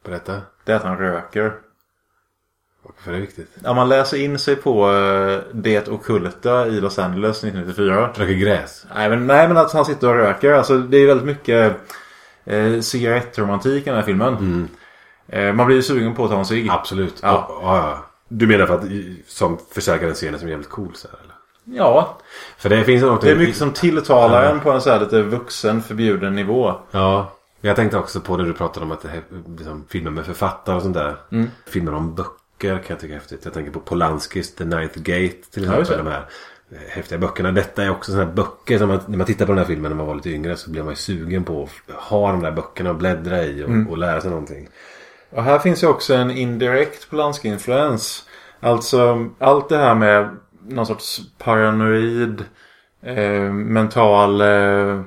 Berätta. 0.04 0.40
Det 0.64 0.72
är 0.72 0.76
att 0.76 0.82
han 0.82 0.98
röker. 0.98 1.52
Varför 2.82 3.10
är 3.10 3.14
det 3.14 3.20
viktigt? 3.20 3.50
Ja, 3.64 3.74
man 3.74 3.88
läser 3.88 4.16
in 4.16 4.38
sig 4.38 4.56
på 4.56 4.92
eh, 4.92 5.40
det 5.52 5.88
ockulta 5.88 6.66
i 6.66 6.80
Los 6.80 6.98
Angeles 6.98 7.44
1994. 7.44 8.12
Röker 8.14 8.34
gräs. 8.34 8.86
Nej 8.94 9.08
men, 9.08 9.26
nej, 9.26 9.48
men 9.48 9.56
att 9.56 9.72
han 9.72 9.84
sitter 9.84 10.08
och 10.08 10.14
röker. 10.14 10.52
Alltså, 10.52 10.78
det 10.78 10.98
är 10.98 11.06
väldigt 11.06 11.26
mycket 11.26 11.76
eh, 12.44 12.80
cigarettromantik 12.80 13.82
i 13.82 13.90
den 13.90 13.96
här 13.98 14.04
filmen. 14.04 14.68
Eh, 15.28 15.52
man 15.52 15.66
blir 15.66 15.76
ju 15.76 15.82
sugen 15.82 16.14
på 16.14 16.24
att 16.24 16.30
ta 16.30 16.38
en 16.38 16.44
cigg. 16.44 16.68
Absolut. 16.70 17.18
Ja. 17.22 17.46
Ja. 17.48 17.60
Ja, 17.62 17.76
ja. 17.76 18.09
Du 18.32 18.46
menar 18.46 18.66
för 18.66 18.74
att 18.74 18.84
som 19.26 19.58
förstärka 19.70 20.06
den 20.06 20.14
scenen 20.14 20.38
som 20.38 20.48
är 20.48 20.50
jävligt 20.50 20.68
cool 20.70 20.94
så 20.94 21.08
här, 21.08 21.18
eller? 21.24 21.34
Ja, 21.78 22.18
För 22.58 22.68
det 22.68 22.84
finns 22.84 23.02
något... 23.02 23.20
det 23.22 23.30
är 23.30 23.36
mycket 23.36 23.56
som 23.56 23.72
tilltalar 23.72 24.52
en 24.52 24.60
på 24.60 24.70
en 24.70 24.80
så 24.80 24.90
här 24.90 25.00
lite 25.00 25.22
vuxen 25.22 25.82
förbjuden 25.82 26.34
nivå. 26.34 26.74
Ja. 26.90 27.32
Jag 27.60 27.76
tänkte 27.76 27.98
också 27.98 28.20
på 28.20 28.36
det 28.36 28.44
du 28.44 28.52
pratade 28.52 28.86
om 28.86 28.92
att 28.92 29.02
det 29.02 29.08
är 29.08 29.22
liksom, 29.58 29.84
filmer 29.88 30.10
med 30.10 30.26
författare 30.26 30.76
och 30.76 30.82
sånt 30.82 30.94
där. 30.94 31.16
Filmer 31.66 31.94
om 31.94 32.14
böcker 32.14 32.78
kan 32.78 32.84
jag 32.88 33.00
tycka 33.00 33.14
är 33.14 33.18
häftigt. 33.18 33.44
Jag 33.44 33.54
tänker 33.54 33.72
på 33.72 33.80
Polanskis 33.80 34.54
The 34.54 34.64
Ninth 34.64 34.98
Gate 34.98 35.50
till 35.50 35.64
Ja, 35.64 35.80
exempel. 35.80 36.04
de 36.04 36.10
här 36.10 36.24
häftiga 36.88 37.18
böckerna. 37.18 37.52
Detta 37.52 37.82
är 37.84 37.90
också 37.90 38.12
sådana 38.12 38.26
här 38.28 38.34
böcker 38.36 38.78
som 38.78 38.88
man, 38.88 39.00
när 39.06 39.16
man 39.18 39.26
tittar 39.26 39.46
på 39.46 39.52
den 39.52 39.58
här 39.58 39.64
filmen 39.66 39.90
när 39.90 39.96
man 39.96 40.06
var 40.06 40.14
lite 40.14 40.30
yngre 40.30 40.56
så 40.56 40.70
blir 40.70 40.82
man 40.82 40.92
ju 40.92 40.96
sugen 40.96 41.44
på 41.44 41.68
att 41.88 41.94
ha 41.94 42.32
de 42.32 42.42
där 42.42 42.50
böckerna 42.52 42.90
och 42.90 42.96
bläddra 42.96 43.44
i 43.44 43.64
och, 43.64 43.90
och 43.90 43.98
lära 43.98 44.20
sig 44.20 44.30
någonting. 44.30 44.68
Och 45.30 45.42
här 45.42 45.58
finns 45.58 45.82
ju 45.82 45.86
också 45.86 46.14
en 46.14 46.30
indirekt 46.30 47.10
Polanski-influens. 47.10 48.22
Alltså 48.60 49.28
allt 49.38 49.68
det 49.68 49.76
här 49.76 49.94
med 49.94 50.36
någon 50.68 50.86
sorts 50.86 51.20
paranoid 51.38 52.44
eh, 53.02 53.52
mental 53.52 54.40
eh, 54.40 55.00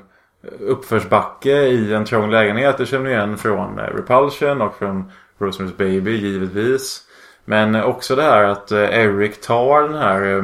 uppförsbacke 0.59 1.51
i 1.51 1.93
en 1.93 2.05
trång 2.05 2.31
lägenhet. 2.31 2.77
Det 2.77 2.85
känner 2.85 3.05
ni 3.05 3.11
igen 3.11 3.37
från 3.37 3.79
eh, 3.79 3.83
Repulsion 3.83 4.61
och 4.61 4.75
från 4.75 5.11
Rosemary's 5.37 5.77
Baby 5.77 6.17
givetvis. 6.17 7.01
Men 7.45 7.75
också 7.75 8.15
det 8.15 8.23
här 8.23 8.43
att 8.43 8.71
eh, 8.71 8.99
Eric 8.99 9.41
tar 9.41 9.81
den 9.81 9.95
här 9.95 10.37
eh, 10.37 10.43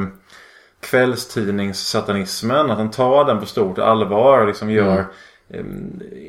kvällstidningssatanismen. 0.80 2.70
Att 2.70 2.78
han 2.78 2.90
tar 2.90 3.24
den 3.24 3.40
på 3.40 3.46
stort 3.46 3.78
allvar 3.78 4.40
och 4.40 4.46
liksom 4.46 4.70
gör 4.70 4.92
mm 4.92 5.04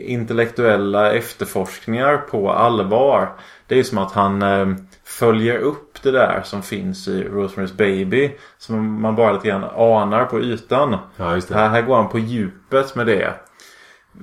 intellektuella 0.06 1.14
efterforskningar 1.14 2.18
på 2.18 2.52
allvar. 2.52 3.30
Det 3.68 3.76
är 3.76 3.78
ju 3.78 3.84
som 3.84 3.98
att 3.98 4.12
han 4.12 4.42
eh, 4.42 4.68
följer 5.04 5.58
upp 5.58 6.04
det 6.04 6.12
där 6.12 6.42
som 6.44 6.64
finns 6.64 7.08
i 7.08 7.24
Rosemary's 7.24 7.76
Baby. 7.76 8.32
Som 8.58 9.02
man 9.02 9.16
bara 9.16 9.32
lite 9.34 9.48
grann 9.48 9.64
anar 9.64 10.26
på 10.26 10.42
ytan. 10.42 10.98
Ja. 11.18 11.26
Här, 11.50 11.70
här 11.70 11.82
går 11.82 11.96
han 11.96 12.10
på 12.10 12.20
djupet 12.20 12.96
med 12.96 13.08
det. 13.08 13.34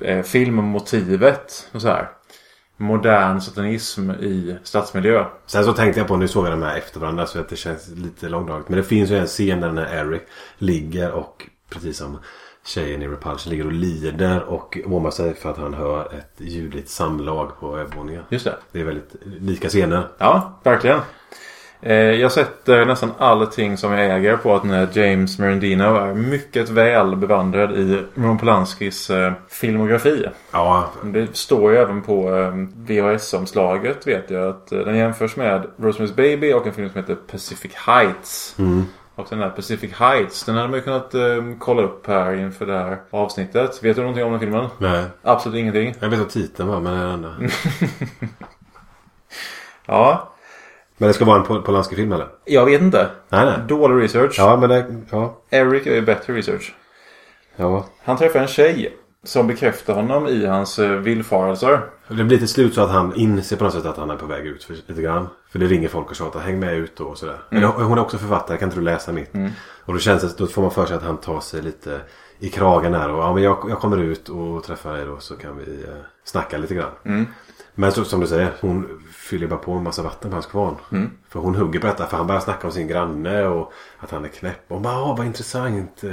Eh, 0.00 0.22
filmmotivet 0.22 1.68
och 1.72 1.82
så 1.82 1.88
här. 1.88 2.08
Modern 2.76 3.40
satanism 3.40 4.10
i 4.10 4.56
stadsmiljö. 4.62 5.24
Sen 5.46 5.64
så 5.64 5.72
tänkte 5.72 6.00
jag 6.00 6.08
på, 6.08 6.16
nu 6.16 6.28
såg 6.28 6.46
jag 6.46 6.52
de 6.52 6.62
här 6.62 6.76
efter 6.76 7.00
varandra 7.00 7.26
så 7.26 7.40
att 7.40 7.48
det 7.48 7.56
känns 7.56 7.88
lite 7.88 8.28
långdraget. 8.28 8.68
Men 8.68 8.76
det 8.76 8.84
finns 8.84 9.10
ju 9.10 9.18
en 9.18 9.26
scen 9.26 9.60
där 9.60 9.72
när 9.72 9.94
Eric 9.94 10.22
ligger 10.58 11.12
och 11.12 11.46
precis 11.70 11.98
som 11.98 12.18
tjejen 12.68 13.02
i 13.02 13.08
Repulsion 13.08 13.50
ligger 13.50 13.66
och 13.66 13.72
lider 13.72 14.42
och 14.44 14.78
åmar 14.86 15.10
sig 15.10 15.34
för 15.34 15.50
att 15.50 15.58
han 15.58 15.74
hör 15.74 16.00
ett 16.00 16.34
ljudligt 16.36 16.88
samlag 16.88 17.60
på 17.60 17.78
övervåningen. 17.78 18.22
Just 18.28 18.44
det. 18.44 18.56
Det 18.72 18.80
är 18.80 18.84
väldigt 18.84 19.14
lika 19.24 19.68
scener. 19.68 20.08
Ja, 20.18 20.60
verkligen. 20.62 21.00
Eh, 21.80 21.94
jag 21.94 22.32
sätter 22.32 22.86
nästan 22.86 23.12
allting 23.18 23.76
som 23.76 23.92
jag 23.92 24.16
äger 24.16 24.36
på 24.36 24.54
att 24.54 24.62
den 24.62 24.70
här 24.70 24.88
James 24.92 25.38
Merendino 25.38 25.82
är 25.82 26.14
mycket 26.14 26.68
väl 26.68 27.16
bevandrad 27.16 27.72
i 27.72 28.02
Roman 28.14 28.38
Polanskis 28.38 29.10
eh, 29.10 29.32
filmografi. 29.48 30.26
Ja, 30.50 30.90
Det 31.02 31.36
står 31.36 31.72
ju 31.72 31.78
även 31.78 32.02
på 32.02 32.36
eh, 32.36 32.52
VHS-omslaget 32.74 34.06
vet 34.06 34.30
jag 34.30 34.48
att 34.48 34.66
den 34.66 34.96
jämförs 34.96 35.36
med 35.36 35.66
Rosemary's 35.76 36.14
Baby 36.14 36.52
och 36.52 36.66
en 36.66 36.72
film 36.72 36.88
som 36.90 37.00
heter 37.00 37.14
Pacific 37.14 37.74
Heights. 37.74 38.56
Och 39.18 39.26
den 39.30 39.38
där 39.38 39.50
Pacific 39.50 39.92
Heights 39.92 40.44
den 40.44 40.54
hade 40.54 40.68
man 40.68 40.78
ju 40.78 40.82
kunnat 40.84 41.14
eh, 41.14 41.20
kolla 41.58 41.82
upp 41.82 42.06
här 42.06 42.34
inför 42.34 42.66
det 42.66 42.78
här 42.78 42.98
avsnittet. 43.10 43.84
Vet 43.84 43.96
du 43.96 44.02
någonting 44.02 44.24
om 44.24 44.30
den 44.30 44.40
filmen? 44.40 44.66
nej. 44.78 45.04
Absolut 45.22 45.58
ingenting. 45.58 45.94
Jag 46.00 46.08
vet 46.08 46.18
vad 46.18 46.28
titeln 46.28 46.68
var 46.68 46.80
men 46.80 46.92
det 46.94 47.00
är 47.00 47.06
enda. 47.12 47.34
Ja, 49.86 50.32
Men 50.96 51.06
det 51.08 51.12
ska 51.14 51.24
vara 51.24 51.36
en 51.38 51.44
Pol- 51.44 51.62
Polanski-film 51.62 52.12
eller? 52.12 52.28
jag 52.44 52.64
vet 52.64 52.80
inte. 52.82 53.10
Nej, 53.28 53.46
nej. 53.46 53.54
Dålig 53.68 54.04
research. 54.04 54.34
Ja, 54.38 54.56
men 54.56 54.68
det... 54.68 54.86
Ja. 55.10 55.36
Eric 55.50 55.86
är 55.86 56.00
bättre 56.02 56.32
research. 56.34 56.74
Ja. 57.56 57.86
Han 58.04 58.16
träffar 58.16 58.40
en 58.40 58.46
tjej 58.46 58.96
som 59.28 59.46
bekräftar 59.46 59.94
honom 59.94 60.26
i 60.26 60.46
hans 60.46 60.78
eh, 60.78 60.90
villfarelser. 60.90 61.80
Det 62.08 62.24
blir 62.24 62.38
till 62.38 62.48
slut 62.48 62.74
så 62.74 62.80
att 62.80 62.90
han 62.90 63.14
inser 63.14 63.56
på 63.56 63.64
något 63.64 63.72
sätt 63.72 63.86
att 63.86 63.96
han 63.96 64.10
är 64.10 64.16
på 64.16 64.26
väg 64.26 64.46
ut 64.46 64.64
för, 64.64 64.74
lite 64.74 65.02
grann. 65.02 65.28
För 65.50 65.58
det 65.58 65.66
ringer 65.66 65.88
folk 65.88 66.10
och 66.10 66.16
tjatar 66.16 66.40
häng 66.40 66.58
med 66.58 66.74
ut 66.74 66.96
då 66.96 67.04
och 67.04 67.18
sådär. 67.18 67.38
Men 67.50 67.62
hon 67.64 67.98
är 67.98 68.02
också 68.02 68.18
författare, 68.18 68.58
kan 68.58 68.68
inte 68.68 68.78
du 68.78 68.84
läsa 68.84 69.12
mitt? 69.12 69.30
Och 69.84 69.92
då 69.92 69.98
känns 69.98 70.22
det, 70.22 70.38
då 70.38 70.46
får 70.46 70.62
man 70.62 70.70
för 70.70 70.86
sig 70.86 70.96
att 70.96 71.02
han 71.02 71.16
tar 71.16 71.40
sig 71.40 71.62
lite 71.62 72.00
i 72.38 72.48
kragen 72.48 72.94
här. 72.94 73.10
Och 73.10 73.22
ja, 73.22 73.34
men 73.34 73.42
jag, 73.42 73.66
jag 73.68 73.78
kommer 73.80 73.96
ut 73.96 74.28
och 74.28 74.64
träffar 74.64 74.96
dig 74.96 75.06
då 75.06 75.18
så 75.18 75.36
kan 75.36 75.58
vi 75.58 75.82
eh, 75.84 75.90
snacka 76.24 76.58
lite 76.58 76.74
grann. 76.74 76.90
Men 77.74 77.92
så, 77.92 78.04
som 78.04 78.20
du 78.20 78.26
säger, 78.26 78.52
hon 78.60 79.02
fyller 79.28 79.46
bara 79.46 79.58
på 79.58 79.72
en 79.72 79.82
massa 79.82 80.02
vatten 80.02 80.30
på 80.30 80.36
hans 80.36 80.46
kvarn. 80.46 80.74
För 81.28 81.40
hon 81.40 81.54
hugger 81.54 81.80
på 81.80 81.86
detta 81.86 82.06
för 82.06 82.16
han 82.16 82.26
börjar 82.26 82.40
snacka 82.40 82.66
om 82.66 82.72
sin 82.72 82.88
granne 82.88 83.44
och 83.46 83.72
att 83.98 84.10
han 84.10 84.24
är 84.24 84.28
knäpp. 84.28 84.60
Och 84.68 84.74
hon 84.74 84.82
bara, 84.82 85.02
"Åh, 85.02 85.16
vad 85.16 85.26
intressant. 85.26 86.04
Eh, 86.04 86.10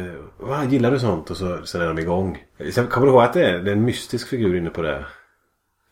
Va, 0.47 0.63
gillar 0.63 0.91
du 0.91 0.99
sånt? 0.99 1.31
Och 1.31 1.37
så, 1.37 1.65
sen 1.65 1.81
är 1.81 1.87
de 1.87 1.99
igång. 1.99 2.43
Sen 2.73 2.87
kommer 2.87 3.07
du 3.07 3.13
ihåg 3.13 3.23
att 3.23 3.33
det 3.33 3.45
är, 3.49 3.59
det 3.59 3.71
är 3.71 3.75
en 3.75 3.85
mystisk 3.85 4.27
figur 4.27 4.55
inne 4.55 4.69
på 4.69 4.81
det 4.81 5.05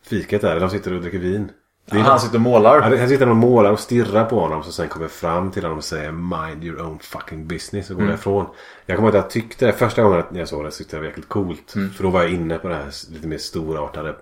fiket 0.06 0.42
där. 0.42 0.60
De 0.60 0.70
sitter 0.70 0.94
och 0.94 1.02
dricker 1.02 1.20
vin. 1.20 1.52
Det 1.86 1.98
är 1.98 2.02
Han 2.02 2.20
sitter 2.20 2.36
och 2.36 2.42
målar. 2.42 2.76
Ja, 2.92 2.98
Han 3.00 3.10
sitter 3.10 3.30
och 3.30 3.36
målar 3.36 3.72
och 3.72 3.80
stirrar 3.80 4.26
på 4.26 4.40
honom. 4.40 4.64
Så 4.64 4.72
sen 4.72 4.88
kommer 4.88 5.08
fram 5.08 5.52
till 5.52 5.64
honom 5.64 5.78
och 5.78 5.84
säger 5.84 6.12
Mind 6.12 6.64
your 6.64 6.82
own 6.82 7.00
fucking 7.00 7.48
business. 7.48 7.90
Och 7.90 7.96
går 7.96 8.04
därifrån. 8.06 8.46
Jag 8.86 8.98
kommer 8.98 9.10
ihåg 9.10 9.18
att 9.18 9.24
jag 9.24 9.30
tyckte 9.32 9.66
det 9.66 9.74
första 9.74 10.04
gången 10.04 10.24
jag 10.34 10.48
såg 10.48 10.64
det. 10.66 10.72
Så 10.72 10.78
tyckte 10.78 10.96
jag 10.96 11.04
det 11.04 11.08
var 11.08 11.10
jäkligt 11.10 11.30
coolt. 11.30 11.72
För 11.96 12.04
då 12.04 12.10
var 12.10 12.22
jag 12.22 12.32
inne 12.32 12.58
på 12.58 12.68
det 12.68 12.76
här 12.76 12.92
lite 13.14 13.28
mer 13.28 13.38
storartade 13.38 14.16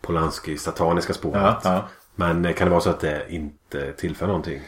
Polanski 0.00 0.56
sataniska 0.58 1.12
spåret. 1.14 1.42
Ja, 1.42 1.60
ja. 1.64 1.88
Men 2.14 2.44
eh, 2.44 2.54
kan 2.54 2.66
det 2.66 2.70
vara 2.70 2.80
så 2.80 2.90
att 2.90 3.00
det 3.00 3.26
inte 3.28 3.92
tillför 3.92 4.26
någonting? 4.26 4.60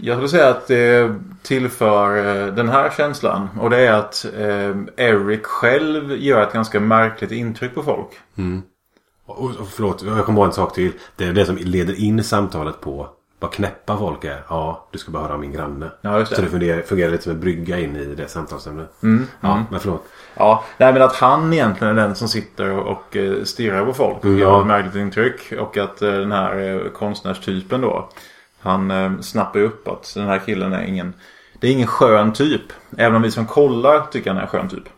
Jag 0.00 0.16
skulle 0.16 0.28
säga 0.28 0.48
att 0.48 0.66
det 0.66 1.14
tillför 1.42 2.16
eh, 2.16 2.54
den 2.54 2.68
här 2.68 2.90
känslan. 2.96 3.48
Och 3.60 3.70
det 3.70 3.78
är 3.78 3.92
att 3.92 4.24
eh, 4.24 5.06
Eric 5.06 5.42
själv 5.42 6.16
gör 6.16 6.42
ett 6.42 6.52
ganska 6.52 6.80
märkligt 6.80 7.32
intryck 7.32 7.74
på 7.74 7.82
folk. 7.82 8.08
Och, 9.26 9.56
och 9.56 9.68
förlåt, 9.68 10.02
jag 10.02 10.24
kommer 10.26 10.40
ihåg 10.40 10.46
en 10.46 10.52
sak 10.52 10.74
till. 10.74 10.92
Det 11.16 11.24
är 11.24 11.32
det 11.32 11.46
som 11.46 11.56
leder 11.56 12.00
in 12.00 12.24
samtalet 12.24 12.80
på 12.80 13.08
vad 13.40 13.52
knäppa 13.52 13.98
folk 13.98 14.24
är. 14.24 14.42
Ja, 14.48 14.88
du 14.90 14.98
ska 14.98 15.10
bara 15.10 15.22
höra 15.22 15.36
min 15.38 15.52
granne. 15.52 15.90
Ja, 16.00 16.18
just 16.18 16.30
det. 16.30 16.36
Så 16.36 16.42
det 16.42 16.48
fungerar, 16.48 16.82
fungerar 16.82 17.10
lite 17.10 17.22
som 17.22 17.32
en 17.32 17.40
brygga 17.40 17.78
in 17.78 17.96
i 17.96 18.04
det 18.14 18.28
samtalsämnet. 18.28 18.92
ja, 19.40 19.64
men 19.70 19.80
förlåt. 19.80 20.04
Ja, 20.34 20.64
nej 20.76 20.92
men 20.92 21.02
att 21.02 21.16
han 21.16 21.52
egentligen 21.52 21.98
är 21.98 22.02
den 22.02 22.14
som 22.14 22.28
sitter 22.28 22.70
och, 22.70 22.86
och 22.86 23.16
eh, 23.16 23.42
stirrar 23.44 23.84
på 23.84 23.92
folk. 23.92 24.16
Och 24.18 24.24
Mm, 24.24 24.38
gör 24.38 24.60
ett 24.60 24.66
märkligt 24.66 24.94
intryck. 24.94 25.52
Och 25.60 25.76
att 25.76 26.02
eh, 26.02 26.10
den 26.12 26.32
här 26.32 26.58
eh, 26.84 26.90
konstnärstypen 26.90 27.80
då. 27.80 28.08
Han 28.60 28.90
eh, 28.90 29.20
snappar 29.20 29.60
upp 29.60 29.88
att 29.88 30.12
den 30.14 30.26
här 30.26 30.38
killen 30.46 30.72
är 30.72 30.82
ingen. 30.82 31.14
Det 31.60 31.68
är 31.68 31.72
ingen 31.72 31.86
skön 31.86 32.32
typ. 32.32 32.62
Även 32.98 33.16
om 33.16 33.22
vi 33.22 33.30
som 33.30 33.46
kollar 33.46 34.06
tycker 34.12 34.30
han 34.30 34.36
är 34.38 34.42
en 34.42 34.48
skön 34.48 34.68
typ. 34.68 34.88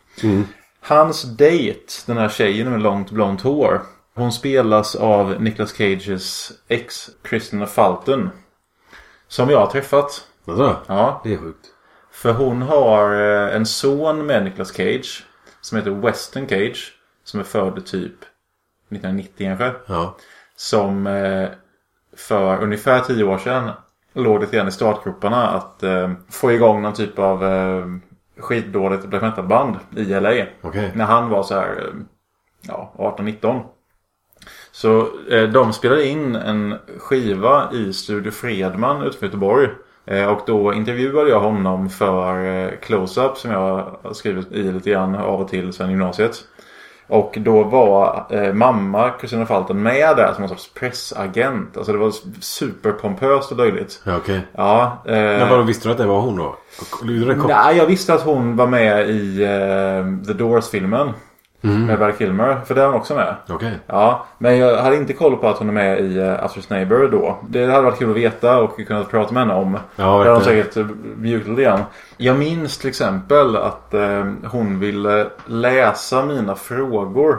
Hans 0.80 1.22
date, 1.22 1.92
den 2.06 2.16
här 2.16 2.28
tjejen 2.28 2.70
med 2.70 2.82
långt 2.82 3.10
blont 3.10 3.40
hår. 3.40 3.80
Hon 4.14 4.32
spelas 4.32 4.94
av 4.94 5.42
Nicolas 5.42 5.72
Cages 5.72 6.52
ex 6.68 7.10
Christina 7.28 7.66
Fulton. 7.66 8.30
Som 9.28 9.50
jag 9.50 9.58
har 9.58 9.66
träffat. 9.66 10.28
Alltså, 10.46 10.76
Ja, 10.86 11.20
det 11.24 11.34
är 11.34 11.38
sjukt. 11.38 11.66
för 12.10 12.32
hon 12.32 12.62
har 12.62 13.12
eh, 13.14 13.56
en 13.56 13.66
son 13.66 14.26
med 14.26 14.44
Nicolas 14.44 14.72
Cage. 14.72 15.24
Som 15.60 15.78
heter 15.78 15.90
Weston 15.90 16.48
Cage. 16.48 16.92
Som 17.24 17.40
är 17.40 17.44
född 17.44 17.86
typ 17.86 18.14
1990 18.90 19.32
kanske. 19.46 19.72
Ja. 19.86 20.16
Som 20.56 21.06
eh, 21.06 21.48
för 22.16 22.62
ungefär 22.62 23.00
tio 23.00 23.24
år 23.24 23.38
sedan 23.38 23.70
låg 24.12 24.40
lite 24.40 24.56
grann 24.56 24.68
i 24.68 24.72
startgroparna 24.72 25.48
att 25.48 25.82
eh, 25.82 26.12
få 26.30 26.52
igång 26.52 26.82
någon 26.82 26.94
typ 26.94 27.18
av 27.18 27.42
skitdåligt 28.38 29.04
black 29.06 29.22
metal-band 29.22 29.76
i 29.96 30.04
LA. 30.04 30.46
Okej. 30.60 30.92
När 30.94 31.04
han 31.04 31.28
var 31.28 31.42
så 31.42 31.54
här 31.54 31.92
ja, 32.60 32.92
18-19. 33.18 33.60
Så 34.72 35.06
eh, 35.30 35.42
de 35.42 35.72
spelade 35.72 36.06
in 36.06 36.34
en 36.36 36.74
skiva 36.98 37.68
i 37.72 37.92
Studio 37.92 38.30
Fredman 38.30 39.02
utanför 39.02 39.26
Göteborg. 39.26 39.68
Eh, 40.06 40.26
Och 40.26 40.40
då 40.46 40.72
intervjuade 40.74 41.30
jag 41.30 41.40
honom 41.40 41.90
för 41.90 42.44
eh, 42.64 42.70
Close-Up 42.82 43.36
som 43.36 43.50
jag 43.50 43.96
har 44.02 44.12
skrivit 44.12 44.52
i 44.52 44.62
lite 44.72 44.90
grann 44.90 45.14
av 45.14 45.40
och 45.40 45.48
till 45.48 45.72
sen 45.72 45.90
gymnasiet. 45.90 46.44
Och 47.06 47.34
då 47.38 47.62
var 47.62 48.26
eh, 48.30 48.52
mamma 48.52 49.10
Kristina 49.10 49.46
Falten 49.46 49.82
med 49.82 50.16
där 50.16 50.32
som 50.34 50.42
en 50.42 50.48
sorts 50.48 50.70
pressagent. 50.74 51.76
Alltså 51.76 51.92
det 51.92 51.98
var 51.98 52.12
superpompöst 52.40 53.50
och 53.52 53.58
löjligt. 53.58 54.00
Ja, 54.04 54.16
okej. 54.16 54.40
Ja, 54.52 55.02
eh, 55.06 55.12
Men 55.14 55.48
vadå, 55.48 55.62
visste 55.62 55.88
du 55.88 55.92
att 55.92 55.98
det 55.98 56.06
var 56.06 56.20
hon 56.20 56.36
då? 56.36 56.56
Nej, 57.48 57.76
jag 57.76 57.86
visste 57.86 58.14
att 58.14 58.22
hon 58.22 58.56
var 58.56 58.66
med 58.66 59.10
i 59.10 59.42
eh, 59.42 60.26
The 60.26 60.32
Doors-filmen. 60.32 61.10
Med 61.64 61.98
Val 61.98 62.12
Kilmer. 62.12 62.60
För 62.66 62.74
där 62.74 62.82
är 62.82 62.86
hon 62.86 62.94
också 62.94 63.14
med. 63.14 63.34
Okej. 63.48 63.78
Ja, 63.86 64.26
men 64.38 64.58
jag 64.58 64.82
hade 64.82 64.96
inte 64.96 65.12
koll 65.12 65.36
på 65.36 65.48
att 65.48 65.58
hon 65.58 65.68
är 65.68 65.72
med 65.72 66.00
i 66.00 66.18
uh, 66.18 66.24
Aster's 66.44 66.66
Neighbor 66.68 67.08
då. 67.12 67.38
Det 67.48 67.66
hade 67.66 67.82
varit 67.82 67.98
kul 67.98 68.10
att 68.10 68.16
veta 68.16 68.58
och 68.60 68.76
kunna 68.86 69.04
prata 69.04 69.32
med 69.34 69.42
henne 69.42 69.54
om. 69.54 69.78
Ja, 69.96 70.04
det 70.04 70.10
hade 70.18 70.30
hon 70.30 70.44
säkert 70.44 70.76
eh, 70.76 70.86
bjudit 71.16 71.48
lite 71.48 71.62
grann. 71.62 71.80
Jag 72.16 72.38
minns 72.38 72.78
till 72.78 72.88
exempel 72.88 73.56
att 73.56 73.94
eh, 73.94 74.24
hon 74.50 74.78
ville 74.80 75.26
läsa 75.46 76.24
mina 76.24 76.54
frågor 76.54 77.38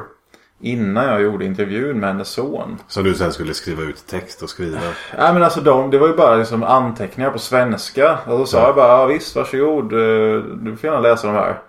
innan 0.62 1.06
jag 1.06 1.22
gjorde 1.22 1.46
intervjun 1.46 2.00
med 2.00 2.10
hennes 2.10 2.28
son. 2.28 2.78
Som 2.88 3.04
du 3.04 3.14
sen 3.14 3.32
skulle 3.32 3.54
skriva 3.54 3.82
ut 3.84 4.08
text 4.08 4.42
och 4.42 4.50
skriva. 4.50 4.78
Nej 5.18 5.34
men 5.34 5.44
alltså 5.44 5.62
de, 5.62 5.90
det 5.92 5.98
var 5.98 6.08
ju 6.08 6.14
bara 6.16 6.36
liksom 6.36 6.64
anteckningar 6.64 7.30
på 7.32 7.40
svenska. 7.40 8.18
Och 8.28 8.38
då 8.38 8.46
sa 8.46 8.58
Ja. 8.58 8.66
jag 8.66 8.76
bara, 8.76 8.88
ja, 8.88 9.06
visst 9.06 9.36
varsågod. 9.36 9.94
eh, 9.94 10.00
Du 10.44 10.76
får 10.78 10.88
gärna 10.90 11.00
läsa 11.00 11.28
de 11.28 11.34
här. 11.36 11.60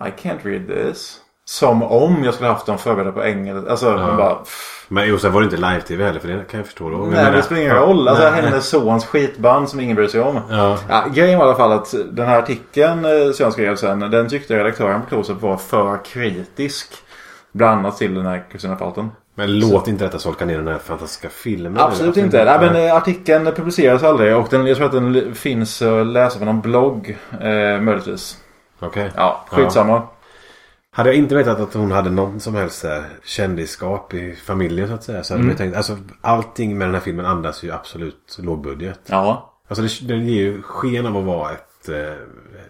I 0.00 0.10
can't 0.22 0.38
read 0.42 0.66
this. 0.68 1.20
Som 1.44 1.82
om 1.82 2.24
jag 2.24 2.34
skulle 2.34 2.48
haft 2.48 2.66
dem 2.66 2.78
förberedda 2.78 3.12
på 3.12 3.24
engelska. 3.24 3.70
Alltså 3.70 3.90
man 3.96 4.16
bara... 4.16 4.34
Pff. 4.34 4.86
Men 4.88 5.18
sen 5.18 5.32
var 5.32 5.40
det 5.40 5.44
inte 5.44 5.56
live-tv 5.56 6.04
heller 6.04 6.20
för 6.20 6.28
det 6.28 6.44
kan 6.50 6.58
jag 6.58 6.66
förstå 6.66 6.90
då. 6.90 6.96
Nej 6.96 7.32
det 7.32 7.42
spelar 7.42 7.62
ingen 7.62 7.76
roll. 7.76 8.08
Alltså 8.08 8.28
hennes 8.28 8.68
sons 8.70 9.06
skitband 9.06 9.68
som 9.68 9.80
ingen 9.80 9.96
bryr 9.96 10.08
sig 10.08 10.20
om. 10.20 10.40
Ja. 10.50 10.78
Ja, 10.88 11.04
grejen 11.14 11.38
var 11.38 11.46
i 11.46 11.48
alla 11.48 11.56
fall 11.56 11.72
att 11.72 11.94
den 12.10 12.26
här 12.26 12.38
artikeln 12.38 13.02
som 13.34 13.44
jag 13.44 13.52
skrev 13.52 13.76
sen. 13.76 14.00
Den 14.00 14.28
tyckte 14.28 14.58
redaktören 14.58 15.00
på 15.02 15.06
Close-Up 15.14 15.40
var 15.40 15.56
för 15.56 16.04
kritisk. 16.04 16.94
Bland 17.52 17.78
annat 17.78 17.98
till 17.98 18.14
den 18.14 18.26
här 18.26 18.44
Kristina 18.50 18.76
Falten. 18.76 19.10
Men 19.34 19.58
låt 19.58 19.88
inte 19.88 20.04
detta 20.04 20.18
solka 20.18 20.44
ner 20.44 20.58
den 20.58 20.68
här 20.68 20.78
fantastiska 20.78 21.28
filmen. 21.28 21.82
Absolut 21.82 22.16
eller? 22.16 22.24
inte. 22.24 22.44
Nej, 22.44 22.58
men 22.60 22.86
eh, 22.86 22.96
artikeln 22.96 23.44
publiceras 23.44 24.02
aldrig 24.02 24.36
och 24.36 24.46
den, 24.50 24.66
jag 24.66 24.76
tror 24.76 24.86
att 24.86 24.92
den 24.92 25.34
finns 25.34 25.82
att 25.82 26.06
läsa 26.06 26.38
på 26.38 26.44
någon 26.44 26.60
blogg. 26.60 27.18
Eh, 27.40 27.80
möjligtvis. 27.80 28.36
Okej. 28.80 29.10
Ja, 29.16 29.44
skitsamma. 29.50 30.02
Hade 30.96 31.08
jag 31.08 31.16
inte 31.16 31.34
vetat 31.34 31.60
att 31.60 31.74
hon 31.74 31.92
hade 31.92 32.10
någon 32.10 32.40
som 32.40 32.54
helst 32.54 32.78
så 32.78 32.88
här, 32.88 33.04
kändisskap 33.24 34.14
i 34.14 34.34
familjen 34.34 34.88
så 34.88 34.94
att 34.94 35.04
säga. 35.04 35.22
Så 35.22 35.34
hade 35.34 35.48
jag 35.48 35.56
tänkt, 35.56 35.76
alltså 35.76 35.98
allting 36.20 36.78
med 36.78 36.88
den 36.88 36.94
här 36.94 37.02
filmen 37.02 37.26
andas 37.26 37.62
ju 37.62 37.72
absolut 37.72 38.38
lågbudget. 38.42 39.00
Ja. 39.06 39.54
Alltså 39.68 39.82
det, 39.82 40.14
den 40.14 40.28
ger 40.28 40.42
ju 40.42 40.62
sken 40.62 41.06
av 41.06 41.16
att 41.16 41.24
vara 41.24 41.52
ett 41.52 41.88
eh, 41.88 42.14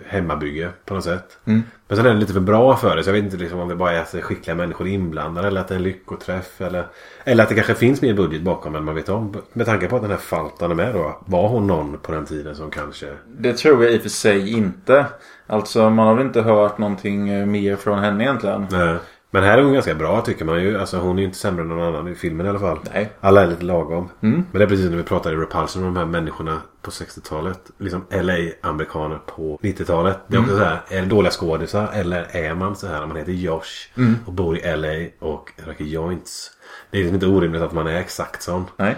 hemmabygge 0.07 0.70
på 0.85 0.95
något 0.95 1.05
sätt. 1.05 1.39
Mm. 1.45 1.62
Men 1.89 1.97
sen 1.97 2.07
är 2.07 2.11
den 2.11 2.20
lite 2.20 2.33
för 2.33 2.41
bra 2.41 2.77
för 2.77 2.97
det. 2.97 3.03
Så 3.03 3.09
jag 3.09 3.14
vet 3.14 3.25
inte 3.25 3.37
liksom 3.37 3.61
om 3.61 3.68
det 3.68 3.77
bara 3.77 3.93
är 3.93 4.16
är 4.16 4.20
skickliga 4.20 4.55
människor 4.55 4.87
inblandade. 4.87 5.49
Eller 5.49 5.61
att 5.61 5.68
det 5.68 5.75
är 5.75 5.77
en 5.77 5.83
lyckoträff. 5.83 6.61
Eller, 6.61 6.87
eller 7.25 7.43
att 7.43 7.49
det 7.49 7.55
kanske 7.55 7.75
finns 7.75 8.03
mer 8.03 8.14
budget 8.14 8.43
bakom 8.43 8.75
än 8.75 8.85
man 8.85 8.95
vet 8.95 9.09
om. 9.09 9.37
Med 9.53 9.66
tanke 9.66 9.87
på 9.87 9.97
att 9.97 10.03
den 10.03 10.11
här 10.11 10.18
Faltan 10.18 10.70
är 10.70 10.75
med 10.75 10.95
då. 10.95 11.20
Var 11.27 11.49
hon 11.49 11.66
någon 11.66 11.99
på 11.99 12.12
den 12.12 12.27
tiden 12.27 12.57
som 12.57 12.70
kanske... 12.70 13.07
Det 13.27 13.53
tror 13.53 13.85
jag 13.85 13.93
i 13.93 13.99
och 13.99 14.03
för 14.03 14.09
sig 14.09 14.53
inte. 14.53 15.07
Alltså 15.47 15.90
man 15.90 16.07
har 16.07 16.14
väl 16.14 16.26
inte 16.26 16.40
hört 16.42 16.78
någonting 16.78 17.28
eh, 17.28 17.47
mer 17.47 17.76
från 17.76 17.99
henne 17.99 18.24
egentligen. 18.24 18.66
Nej. 18.70 18.97
Men 19.30 19.42
här 19.45 19.59
är 19.59 19.62
hon 19.62 19.72
ganska 19.72 19.95
bra 19.95 20.20
tycker 20.20 20.45
man 20.45 20.62
ju. 20.62 20.78
Alltså 20.80 20.99
hon 20.99 21.16
är 21.16 21.20
ju 21.20 21.26
inte 21.26 21.38
sämre 21.38 21.62
än 21.62 21.68
någon 21.68 21.82
annan 21.95 22.09
i 22.09 22.14
filmen 22.14 22.47
i 22.47 22.49
alla 22.49 22.59
fall. 22.59 22.78
Nej. 22.95 23.12
Alla 23.20 23.42
är 23.42 23.47
lite 23.47 23.64
lagom. 23.64 24.09
Mm. 24.20 24.45
Men 24.51 24.59
det 24.59 24.64
är 24.64 24.68
precis 24.68 24.90
när 24.90 24.97
vi 24.97 25.03
pratade 25.03 25.34
i 25.34 25.38
Repulsion 25.38 25.84
om 25.84 25.95
de 25.95 25.99
här 26.01 26.07
människorna 26.07 26.59
på 26.82 26.90
60-talet. 26.90 27.61
Liksom 27.78 28.05
LA-amerikaner 28.11 29.18
på 29.26 29.59
90-talet. 29.62 30.18
Det 30.26 30.34
är 30.36 30.38
Mm. 30.38 30.51
också 30.51 30.59
så 30.59 30.64
här. 30.64 30.80
Är 30.88 31.01
det 31.01 31.07
dåliga 31.07 31.30
skådisar 31.30 31.88
eller 31.95 32.36
är 32.36 32.55
man 32.55 32.76
så 32.76 32.86
här 32.86 33.07
man 33.07 33.16
heter 33.16 33.32
Josh 33.32 33.88
Mm. 33.97 34.14
och 34.26 34.32
bor 34.32 34.59
i 34.59 34.76
LA 34.76 35.26
och 35.28 35.53
röker 35.66 35.84
joints. 35.84 36.51
Det 36.90 36.97
är 36.99 37.01
liksom 37.03 37.14
inte 37.14 37.26
orimligt 37.26 37.62
att 37.62 37.72
man 37.72 37.86
är 37.86 38.01
exakt 38.01 38.42
sån. 38.42 38.64
Nej. 38.76 38.97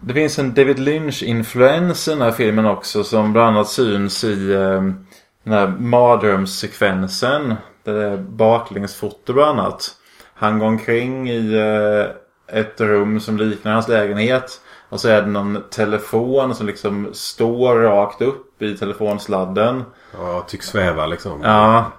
Det 0.00 0.14
finns 0.14 0.38
en 0.38 0.54
David 0.54 0.78
Lynch-influens 0.78 2.08
i 2.08 2.10
den 2.10 2.22
här 2.22 2.30
filmen 2.30 2.66
också 2.66 3.04
som 3.04 3.32
bland 3.32 3.56
annat 3.56 3.68
syns 3.68 4.24
i 4.24 4.52
eh, 4.52 4.82
den 5.44 5.52
här 5.52 5.66
mardrömssekvensen. 5.66 7.54
Där 7.84 7.92
det 7.94 8.04
är 8.04 8.16
baklängsfoto 8.16 9.32
bland 9.32 9.60
annat. 9.60 9.90
Han 10.34 10.58
går 10.58 10.66
omkring 10.66 11.30
i 11.30 11.54
eh, 11.54 12.58
ett 12.58 12.80
rum 12.80 13.20
som 13.20 13.36
liknar 13.36 13.72
hans 13.72 13.88
lägenhet. 13.88 14.60
Och 14.88 15.00
så 15.00 15.08
är 15.08 15.22
det 15.22 15.28
någon 15.28 15.62
telefon 15.70 16.54
som 16.54 16.66
liksom 16.66 17.08
står 17.12 17.74
rakt 17.74 18.22
upp 18.22 18.62
i 18.62 18.76
telefonsladden. 18.76 19.84
Ja, 20.18 20.44
tycks 20.48 20.66
sväva 20.66 21.06
liksom. 21.06 21.40
Ja, 21.42 21.92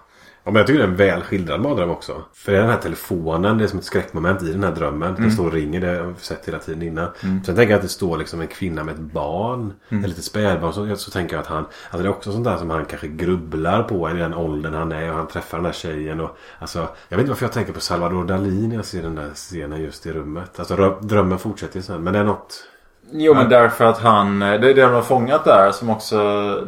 Ja, 0.47 0.51
men 0.51 0.59
jag 0.59 0.67
tycker 0.67 0.79
det 0.79 0.85
är 0.85 0.89
en 0.89 0.95
väl 0.95 1.21
skildrad 1.21 1.61
mardröm 1.61 1.89
också. 1.89 2.21
För 2.33 2.51
det 2.51 2.57
är 2.57 2.61
den 2.61 2.71
här 2.71 2.77
telefonen, 2.77 3.57
det 3.57 3.63
är 3.63 3.67
som 3.67 3.79
ett 3.79 3.85
skräckmoment 3.85 4.43
i 4.43 4.51
den 4.51 4.63
här 4.63 4.71
drömmen. 4.71 5.15
Den 5.15 5.31
står 5.31 5.45
och 5.45 5.53
ringer, 5.53 5.81
det 5.81 5.87
har 5.87 6.05
vi 6.05 6.13
sett 6.17 6.47
hela 6.47 6.59
tiden 6.59 6.81
innan. 6.81 7.07
Sen 7.21 7.55
tänker 7.55 7.69
jag 7.69 7.73
att 7.73 7.81
det 7.81 7.87
står 7.87 8.17
liksom 8.17 8.41
en 8.41 8.47
kvinna 8.47 8.83
med 8.83 8.93
ett 8.95 8.99
barn. 9.01 9.73
Ett 9.89 10.09
litet 10.09 10.23
spädbarn. 10.23 10.73
Så, 10.73 10.95
så 10.95 11.11
tänker 11.11 11.35
jag 11.35 11.41
att 11.41 11.47
han, 11.47 11.57
alltså 11.57 11.97
det 11.97 12.03
är 12.03 12.09
också 12.09 12.31
sånt 12.31 12.45
där 12.45 12.57
som 12.57 12.69
han 12.69 12.85
kanske 12.85 13.07
grubblar 13.07 13.83
på 13.83 14.09
i 14.09 14.13
den 14.13 14.33
åldern 14.33 14.73
han 14.73 14.91
är. 14.91 15.09
Och 15.09 15.15
han 15.17 15.27
träffar 15.27 15.57
den 15.57 15.65
här 15.65 15.73
tjejen. 15.73 16.19
Och, 16.19 16.37
alltså, 16.59 16.79
jag 17.09 17.17
vet 17.17 17.23
inte 17.23 17.31
varför 17.31 17.45
jag 17.45 17.53
tänker 17.53 17.73
på 17.73 17.79
Salvador 17.79 18.23
Dalí 18.25 18.67
när 18.67 18.75
jag 18.75 18.85
ser 18.85 19.01
den 19.01 19.15
där 19.15 19.29
scenen 19.33 19.81
just 19.81 20.05
i 20.05 20.11
rummet. 20.13 20.59
Alltså 20.59 20.75
rö- 20.75 21.01
drömmen 21.01 21.39
fortsätter 21.39 21.75
ju 21.75 21.81
sen. 21.83 22.03
Men 22.03 22.13
det 22.13 22.19
är 22.19 22.23
något... 22.23 22.63
Jo 23.11 23.33
men 23.33 23.49
därför 23.49 23.85
att 23.85 23.97
han, 23.99 24.39
det 24.39 24.45
är 24.45 24.59
det 24.59 24.73
de 24.73 24.93
har 24.93 25.01
fångat 25.01 25.45
där 25.45 25.71
som 25.71 25.89
också 25.89 26.17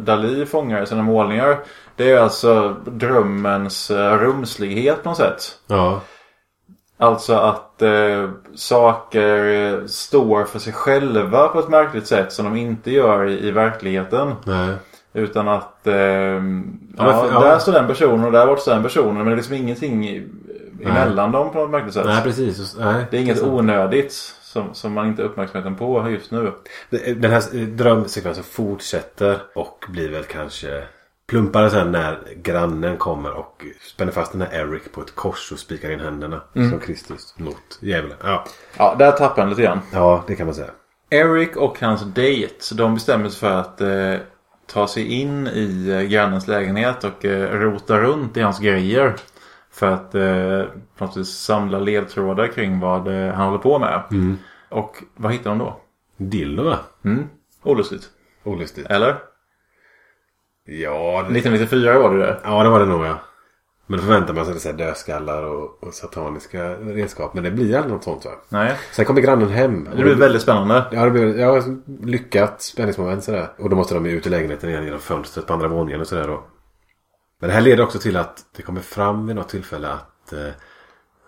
Dalí 0.05 0.45
fångar 0.45 0.83
i 0.83 0.85
sina 0.85 1.03
målningar. 1.03 1.59
Det 1.99 2.11
är 2.11 2.19
alltså 2.19 2.75
drömmens 2.85 3.91
eh, 3.91 4.17
rumslighet 4.17 5.03
på 5.03 5.09
något 5.09 5.17
sätt. 5.17 5.41
Ja. 5.67 6.01
Alltså 6.97 7.33
att 7.33 7.81
eh, 7.81 8.29
saker 8.55 9.45
eh, 9.45 9.85
står 9.85 10.43
för 10.43 10.59
sig 10.59 10.73
själva 10.73 11.47
på 11.47 11.59
ett 11.59 11.69
märkligt 11.69 12.07
sätt 12.07 12.31
som 12.33 12.45
de 12.45 12.55
inte 12.55 12.91
gör 12.91 13.25
i, 13.29 13.47
i 13.47 13.51
verkligheten. 13.51 14.33
Nej. 14.45 14.73
Utan 15.13 15.47
att 15.47 15.87
eh, 15.87 15.95
ja, 15.95 16.39
men 16.39 16.73
för- 16.97 17.29
ja. 17.31 17.39
där 17.39 17.59
står 17.59 17.73
den 17.73 17.87
personen 17.87 18.25
och 18.25 18.31
där 18.31 18.45
borta 18.47 18.61
står 18.61 18.73
den 18.73 18.83
personen. 18.83 19.15
Men 19.15 19.25
det 19.25 19.31
är 19.31 19.35
liksom 19.35 19.55
ingenting 19.55 20.09
i- 20.09 20.27
emellan 20.85 21.31
dem 21.31 21.51
på 21.51 21.59
något 21.59 21.69
märkligt 21.69 21.93
sätt. 21.93 22.05
Nej 22.05 22.23
precis. 22.23 22.77
Nej. 22.79 23.05
Det 23.11 23.17
är 23.17 23.21
inget 23.21 23.43
onödigt 23.43 24.13
som, 24.41 24.73
som 24.73 24.93
man 24.93 25.07
inte 25.07 25.21
har 25.21 25.29
uppmärksamheten 25.29 25.75
på 25.75 26.09
just 26.09 26.31
nu. 26.31 26.51
Den 27.15 27.31
här 27.31 27.65
drömsekvensen 27.65 28.43
fortsätter 28.43 29.37
och 29.55 29.85
blir 29.89 30.09
väl 30.11 30.23
kanske 30.23 30.83
plumpare 31.29 31.69
sen 31.69 31.91
när 31.91 32.19
grannen 32.35 32.97
kommer 32.97 33.31
och 33.31 33.63
spänner 33.81 34.11
fast 34.11 34.31
den 34.31 34.41
här 34.41 34.53
Eric 34.53 34.91
på 34.91 35.01
ett 35.01 35.15
kors 35.15 35.51
och 35.51 35.59
spikar 35.59 35.91
in 35.91 35.99
händerna. 35.99 36.41
Som 36.53 36.79
Kristus 36.79 37.35
mot 37.37 37.77
djävulen. 37.79 38.17
Ja. 38.23 38.45
Ja, 38.77 38.95
där 38.99 39.11
tappar 39.11 39.41
han 39.41 39.49
lite 39.49 39.61
grann. 39.61 39.79
ja, 39.93 40.23
det 40.27 40.35
kan 40.35 40.45
man 40.45 40.55
säga. 40.55 40.71
Eric 41.09 41.55
och 41.55 41.81
hans 41.81 42.01
date, 42.01 42.75
de 42.75 42.93
bestämmer 42.93 43.29
sig 43.29 43.39
för 43.39 43.51
att 43.51 43.81
eh, 43.81 44.15
ta 44.65 44.87
sig 44.87 45.03
in 45.21 45.47
i 45.47 45.89
eh, 45.89 46.01
grannens 46.01 46.47
lägenhet 46.47 47.03
och 47.03 47.25
eh, 47.25 47.51
rota 47.59 47.99
runt 47.99 48.37
i 48.37 48.41
hans 48.41 48.59
grejer. 48.59 49.15
För 49.71 49.87
att 49.87 50.15
eh, 50.15 50.63
på 50.97 51.05
något 51.05 51.17
vis 51.17 51.29
samla 51.29 51.79
ledtrådar 51.79 52.47
kring 52.47 52.79
vad 52.79 53.07
eh, 53.07 53.33
han 53.33 53.45
håller 53.45 53.59
på 53.59 53.79
med. 53.79 54.03
Och 54.69 55.03
vad 55.15 55.31
hittar 55.31 55.49
de 55.49 55.57
då? 55.59 55.79
Dildo 56.17 56.63
va? 56.63 56.77
Mm. 57.05 57.27
Olustigt. 57.63 58.09
Olustigt. 58.43 58.87
Eller? 58.89 59.15
Ja, 60.69 61.25
det... 61.29 61.39
1994 61.39 61.99
var 61.99 62.13
det 62.13 62.25
det. 62.25 62.37
ja, 62.43 62.63
det 62.63 62.69
var 62.69 62.79
det 62.79 62.85
nog 62.85 63.05
ja. 63.05 63.19
Men 63.87 63.99
då 63.99 64.05
förväntar 64.05 64.33
man 64.33 64.45
sig 64.45 64.59
så 64.59 64.69
här 64.69 64.77
dödskallar 64.77 65.43
och, 65.43 65.83
och 65.83 65.93
sataniska 65.93 66.73
redskap. 66.73 67.33
Men 67.33 67.43
det 67.43 67.51
blir 67.51 67.75
aldrig 67.75 67.93
något 67.93 68.03
sånt 68.03 68.25
va? 68.25 68.31
Nej. 68.49 68.75
Sen 68.91 69.05
kommer 69.05 69.21
grannen 69.21 69.49
hem. 69.49 69.83
Det 69.95 70.03
blir 70.03 70.15
väldigt 70.15 70.41
spännande. 70.41 70.85
Ja, 70.91 71.05
det 71.05 71.11
blir 71.11 71.39
ja, 71.39 71.63
lyckat 72.03 72.61
spänningsmoment 72.61 73.23
sådär. 73.23 73.51
Och 73.57 73.69
då 73.69 73.75
måste 73.75 73.93
de 73.93 74.05
ju 74.05 74.11
ut 74.11 74.27
i 74.27 74.29
lägenheten 74.29 74.69
igen 74.69 74.83
genom 74.83 74.99
fönstret 74.99 75.47
på 75.47 75.53
andra 75.53 75.67
våningen 75.67 76.01
och 76.01 76.07
sådär 76.07 76.27
då. 76.27 76.43
Men 77.39 77.47
det 77.47 77.53
här 77.53 77.61
leder 77.61 77.83
också 77.83 77.99
till 77.99 78.17
att 78.17 78.45
det 78.55 78.61
kommer 78.61 78.81
fram 78.81 79.27
vid 79.27 79.35
något 79.35 79.49
tillfälle 79.49 79.89
att 79.89 80.33
eh, 80.33 80.49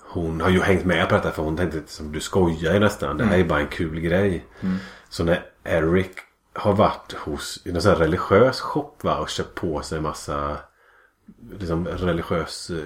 hon 0.09 0.41
har 0.41 0.49
ju 0.49 0.61
hängt 0.61 0.85
med 0.85 1.09
på 1.09 1.15
detta 1.15 1.31
för 1.31 1.43
hon 1.43 1.57
tänkte 1.57 1.81
som 1.85 2.11
du 2.11 2.19
skojar 2.19 2.73
ju 2.73 2.79
nästan. 2.79 3.17
Det 3.17 3.23
här 3.23 3.37
är 3.37 3.43
bara 3.43 3.59
en 3.59 3.67
kul 3.67 3.99
grej. 3.99 4.45
Så 5.09 5.23
när 5.23 5.45
Eric 5.63 6.11
har 6.53 6.73
varit 6.73 7.13
hos 7.13 7.59
någon 7.65 7.81
sån 7.81 7.91
här 7.91 7.99
religiös 7.99 8.59
shop 8.61 8.91
va 9.01 9.15
och 9.17 9.29
köpt 9.29 9.55
på 9.55 9.81
sig 9.81 10.01
massa 10.01 10.57
liksom 11.59 11.87
religiös 11.87 12.69
eh, 12.69 12.77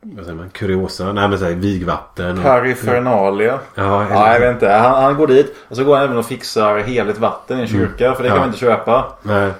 vad 0.00 0.24
säger 0.24 0.36
man, 0.38 0.50
kuriosa. 0.50 1.12
Nej 1.12 1.28
men 1.28 1.38
såhär 1.38 1.52
vigvatten. 1.52 2.38
och- 2.38 2.44
Perifernalia. 2.44 3.58
Ja, 3.74 4.02
eller- 4.04 4.14
Ja, 4.14 4.32
jag 4.32 4.40
vet 4.40 4.54
inte. 4.54 4.68
Han, 4.68 5.02
han 5.04 5.16
går 5.16 5.26
dit 5.26 5.54
och 5.68 5.76
så 5.76 5.84
går 5.84 5.94
han 5.96 6.04
även 6.04 6.16
och 6.18 6.26
fixar 6.26 6.78
heligt 6.78 7.18
vatten 7.18 7.58
i 7.58 7.62
en 7.62 7.68
kyrka. 7.68 8.14
För 8.14 8.22
det 8.22 8.28
kan 8.28 8.36
Ja. 8.36 8.40
man 8.42 8.48
inte 8.48 8.58
köpa. 8.60 9.12
Nej. 9.22 9.50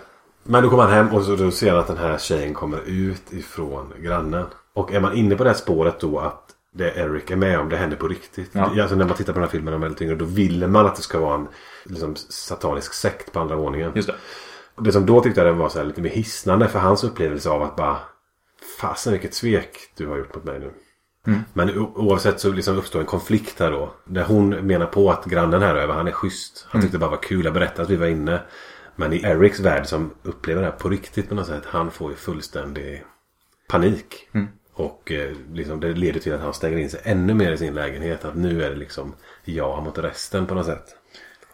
Men 0.43 0.63
då 0.63 0.71
kommer 0.71 0.83
han 0.83 0.93
hem 0.93 1.09
och 1.15 1.23
så 1.23 1.37
då 1.37 1.51
ser 1.51 1.71
han 1.71 1.79
att 1.81 1.87
den 1.87 1.97
här 1.99 2.19
tjejen 2.19 2.55
kommer 2.55 2.79
ut 2.87 3.33
ifrån 3.33 3.93
grannen. 3.99 4.47
Och 4.75 4.93
är 4.93 5.01
man 5.01 5.13
inne 5.13 5.37
på 5.37 5.45
det 5.45 5.51
här 5.51 5.57
spåret 5.57 6.01
då 6.01 6.19
att 6.19 6.48
det 6.79 6.97
Eric 6.97 7.31
är 7.31 7.37
med 7.37 7.59
om 7.61 7.69
det 7.69 7.77
händer 7.77 7.97
på 7.97 8.09
riktigt. 8.09 8.51
Ja. 8.53 8.83
Alltså 8.83 8.97
när 8.97 9.05
man 9.05 9.17
tittar 9.17 9.33
på 9.33 9.39
den 9.39 9.49
här 9.49 9.51
filmen 9.51 9.75
är 9.75 9.79
väldigt 9.79 10.03
yngre 10.03 10.15
då 10.15 10.25
vill 10.25 10.67
man 10.67 10.87
att 10.87 10.97
det 10.97 11.03
ska 11.03 11.19
vara 11.21 11.35
en 11.35 11.49
liksom, 11.85 12.17
satanisk 12.17 12.95
sekt 12.95 13.33
på 13.33 13.41
andra 13.41 13.57
våningen. 13.57 13.93
Just 13.95 14.09
det. 14.09 14.15
Det 14.81 14.93
som 14.93 15.07
då 15.07 15.21
tyckte 15.21 15.41
jag 15.41 15.55
var 15.55 15.69
så 15.69 15.79
här 15.79 15.87
lite 15.87 16.01
mer 16.03 16.11
hisnande 16.11 16.69
för 16.69 16.79
hans 16.79 17.05
upplevelse 17.05 17.51
av 17.51 17.63
att 17.63 17.77
bara 17.77 17.97
Fasen 18.81 19.13
vilket 19.13 19.35
svek 19.35 19.79
du 19.97 20.07
har 20.07 20.17
gjort 20.19 20.35
mot 20.35 20.45
mig 20.45 20.59
nu. 20.61 20.71
Men 21.53 21.79
o- 21.79 21.93
oavsett 21.95 22.41
så 22.41 22.53
liksom 22.53 22.79
uppstår 22.79 23.01
en 23.01 23.07
konflikt 23.07 23.61
här 23.61 23.71
då. 23.71 23.95
Där 24.05 24.25
hon 24.25 24.49
menar 24.51 24.87
på 24.87 25.11
att 25.11 25.25
grannen 25.25 25.63
här 25.63 25.75
över, 25.75 25.95
han 25.95 26.09
är 26.09 26.13
schysst. 26.13 26.67
Han 26.71 26.81
tyckte 26.83 26.97
det 26.97 27.01
bara 27.01 27.11
var 27.11 27.23
kul 27.23 27.47
att 27.47 27.55
berätta 27.55 27.83
att 27.83 27.91
vi 27.91 27.97
var 27.97 28.07
inne. 28.07 28.41
Men 28.97 29.13
i 29.13 29.23
Erics 29.23 29.61
värld 29.61 29.87
som 29.87 30.11
upplever 30.23 30.61
det 30.63 30.69
här 30.69 30.77
på 30.77 30.89
riktigt 30.89 31.29
på 31.29 31.35
något 31.35 31.47
sätt. 31.47 31.63
Han 31.67 31.91
får 31.91 32.11
ju 32.11 32.17
fullständig 32.17 33.05
panik. 33.69 34.29
Och 34.79 35.13
eh, 35.13 35.31
liksom, 35.53 35.81
det 35.81 35.93
leder 35.93 36.21
till 36.21 36.35
att 36.35 36.41
han 36.41 36.55
stänger 36.55 36.79
in 36.79 36.91
sig 36.91 37.01
ännu 37.03 37.35
mer 37.35 37.53
i 37.53 37.59
sin 37.59 37.75
lägenhet. 37.75 38.25
Att 38.25 38.37
nu 38.37 38.65
är 38.65 38.71
det 38.71 38.77
liksom 38.77 39.15
jag 39.45 39.83
mot 39.83 39.99
resten 39.99 40.47
på 40.47 40.55
något 40.55 40.67
sätt. 40.67 40.85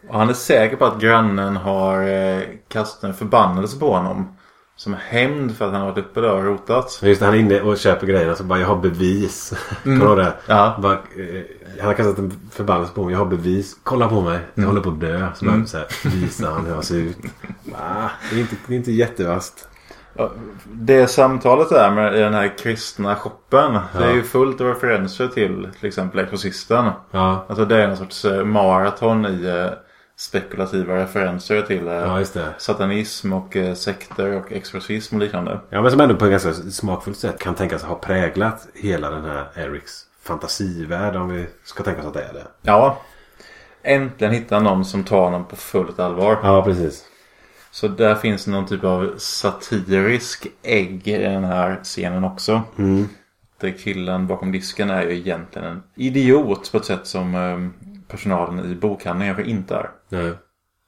Och 0.07 0.19
han 0.19 0.29
är 0.29 0.33
säker 0.33 0.75
på 0.75 0.85
att 0.85 1.01
grannen 1.01 1.55
har 1.57 2.07
eh, 2.07 2.41
kastat 2.67 3.03
en 3.03 3.13
förbannelse 3.13 3.79
på 3.79 3.93
honom. 3.93 4.37
Som 4.75 4.93
hämnd 4.93 5.57
för 5.57 5.65
att 5.65 5.71
han 5.71 5.81
har 5.81 5.89
varit 5.91 6.05
uppe 6.05 6.21
där 6.21 6.33
och 6.33 6.43
rotat. 6.43 6.99
Just 7.03 7.19
det, 7.19 7.25
han 7.25 7.35
är 7.35 7.39
inne 7.39 7.61
och 7.61 7.77
köper 7.77 8.07
grejerna 8.07 8.35
så 8.35 8.43
bara 8.43 8.59
jag 8.59 8.67
har 8.67 8.75
bevis. 8.75 9.53
Kommer 9.83 9.99
du 9.99 10.05
ihåg 10.05 10.17
det? 10.17 10.33
Ja. 10.47 10.77
Bara, 10.81 10.93
eh, 10.93 11.43
han 11.79 11.87
har 11.87 11.93
kastat 11.93 12.17
en 12.17 12.49
förbannelse 12.51 12.93
på 12.93 13.03
mig. 13.03 13.11
Jag 13.11 13.19
har 13.19 13.25
bevis. 13.25 13.77
Kolla 13.83 14.09
på 14.09 14.21
mig. 14.21 14.39
Jag 14.53 14.65
håller 14.65 14.81
på 14.81 14.89
att 14.89 14.99
dö. 14.99 15.29
Så 15.35 15.45
bara 15.45 15.65
så 15.65 15.77
här, 15.77 15.87
visar 16.09 16.51
han 16.51 16.65
hur 16.65 16.73
jag 16.73 16.83
ser 16.83 16.95
ut. 16.95 17.17
Ah, 17.73 18.09
det, 18.29 18.35
är 18.35 18.39
inte, 18.39 18.55
det 18.67 18.73
är 18.73 18.77
inte 18.77 18.91
jättevast. 18.91 19.67
Ja, 20.17 20.31
Det 20.65 21.07
samtalet 21.07 21.69
där 21.69 21.91
med 21.91 22.13
den 22.13 22.33
här 22.33 22.57
kristna 22.57 23.15
shoppen. 23.15 23.79
Det 23.97 24.03
är 24.05 24.13
ju 24.13 24.23
fullt 24.23 24.61
av 24.61 24.67
referenser 24.67 25.27
till 25.27 25.69
till 25.79 25.87
exempel 25.87 26.19
Exorcisten. 26.19 26.85
Ja, 27.11 27.45
Alltså 27.49 27.65
det 27.65 27.75
är 27.83 27.87
en 27.87 27.97
sorts 27.97 28.25
eh, 28.25 28.43
maraton 28.43 29.25
i 29.25 29.45
eh, 29.45 29.77
spekulativa 30.17 30.95
referenser 30.95 31.61
till 31.61 31.87
eh, 31.87 31.93
ja 31.93 32.23
satanism 32.57 33.33
och 33.33 33.57
sekter 33.75 34.31
och 34.37 34.51
exorcism 34.51 35.15
och 35.15 35.21
liknande. 35.21 35.59
Ja 35.69 35.81
men 35.81 35.91
som 35.91 36.01
ändå 36.01 36.15
på 36.15 36.25
ett 36.25 36.31
ganska 36.31 36.53
smakfullt 36.53 37.17
sätt 37.17 37.39
kan 37.39 37.55
tänkas 37.55 37.83
ha 37.83 37.95
präglat 37.95 38.67
hela 38.73 39.09
den 39.09 39.25
här 39.25 39.45
Erics 39.55 40.05
fantasivärld. 40.23 41.15
Om 41.15 41.29
vi 41.29 41.45
ska 41.63 41.83
tänka 41.83 42.01
oss 42.01 42.07
att 42.07 42.13
det 42.13 42.23
är 42.23 42.33
det. 42.33 42.47
Ja. 42.61 42.97
Äntligen 43.83 44.33
hittar 44.33 44.59
någon 44.59 44.85
som 44.85 45.03
tar 45.03 45.21
honom 45.21 45.45
på 45.45 45.55
fullt 45.55 45.99
allvar. 45.99 46.37
Ja 46.43 46.63
precis. 46.63 47.03
Så 47.75 47.87
där 47.87 48.15
finns 48.15 48.47
någon 48.47 48.65
typ 48.65 48.83
av 48.83 49.13
satirisk 49.17 50.47
ägg 50.63 51.07
i 51.07 51.17
den 51.17 51.43
här 51.43 51.79
scenen 51.83 52.23
också. 52.23 52.61
Mm. 52.77 53.07
Där 53.57 53.71
killen 53.71 54.27
bakom 54.27 54.51
disken 54.51 54.89
är 54.89 55.03
ju 55.03 55.15
egentligen 55.15 55.67
en 55.67 55.83
idiot 55.95 56.71
på 56.71 56.77
ett 56.77 56.85
sätt 56.85 57.07
som 57.07 57.35
eh, 57.35 57.85
personalen 58.07 58.71
i 58.71 58.75
bokhandeln 58.75 59.35
kanske 59.35 59.51
inte 59.51 59.75
är. 59.75 59.89
Nej. 60.09 60.33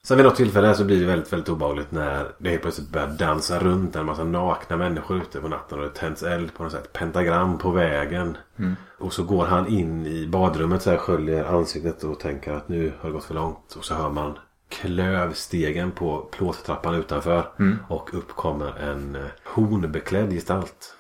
Sen 0.04 0.18
vid 0.18 0.26
något 0.26 0.36
tillfälle 0.36 0.76
så 0.76 0.86
blir 0.86 1.00
det 1.00 1.06
väldigt, 1.06 1.34
väldigt 1.34 1.50
obehagligt 1.50 1.92
när 1.92 2.26
det 2.38 2.50
helt 2.50 2.62
plötsligt 2.62 2.90
börjar 2.90 3.08
dansa 3.08 3.60
runt 3.60 3.96
en 3.96 4.06
massa 4.06 4.24
nakna 4.24 4.78
människor 4.78 5.18
ute 5.18 5.40
på 5.40 5.48
natten 5.48 5.80
och 5.80 5.84
det 5.84 5.94
tänds 5.96 6.24
eld 6.24 6.54
på 6.54 6.64
något 6.64 6.72
sätt. 6.72 6.94
Pentagram 6.94 7.58
på 7.58 7.72
vägen. 7.72 8.38
Och 9.00 9.14
så 9.14 9.24
går 9.24 9.46
han 9.46 9.68
in 9.68 10.06
i 10.06 10.28
badrummet 10.28 10.82
så 10.82 10.90
här 10.90 10.98
sköljer 10.98 11.46
ansiktet 11.46 12.04
och 12.04 12.20
tänker 12.20 12.54
att 12.54 12.70
nu 12.70 12.94
har 13.00 13.10
det 13.10 13.14
gått 13.14 13.24
för 13.24 13.36
långt. 13.36 13.76
Och 13.78 13.86
så 13.86 13.94
hör 13.94 14.10
man 14.10 14.38
klövstegen 14.70 15.92
på 15.92 16.28
plåttrappan 16.32 16.96
utanför. 16.96 17.50
Och 17.88 18.14
upp 18.14 18.36
kommer 18.36 18.80
en 18.80 19.16
eh, 19.16 19.22
hornbeklädd 19.44 20.32
gestalt. 20.32 20.94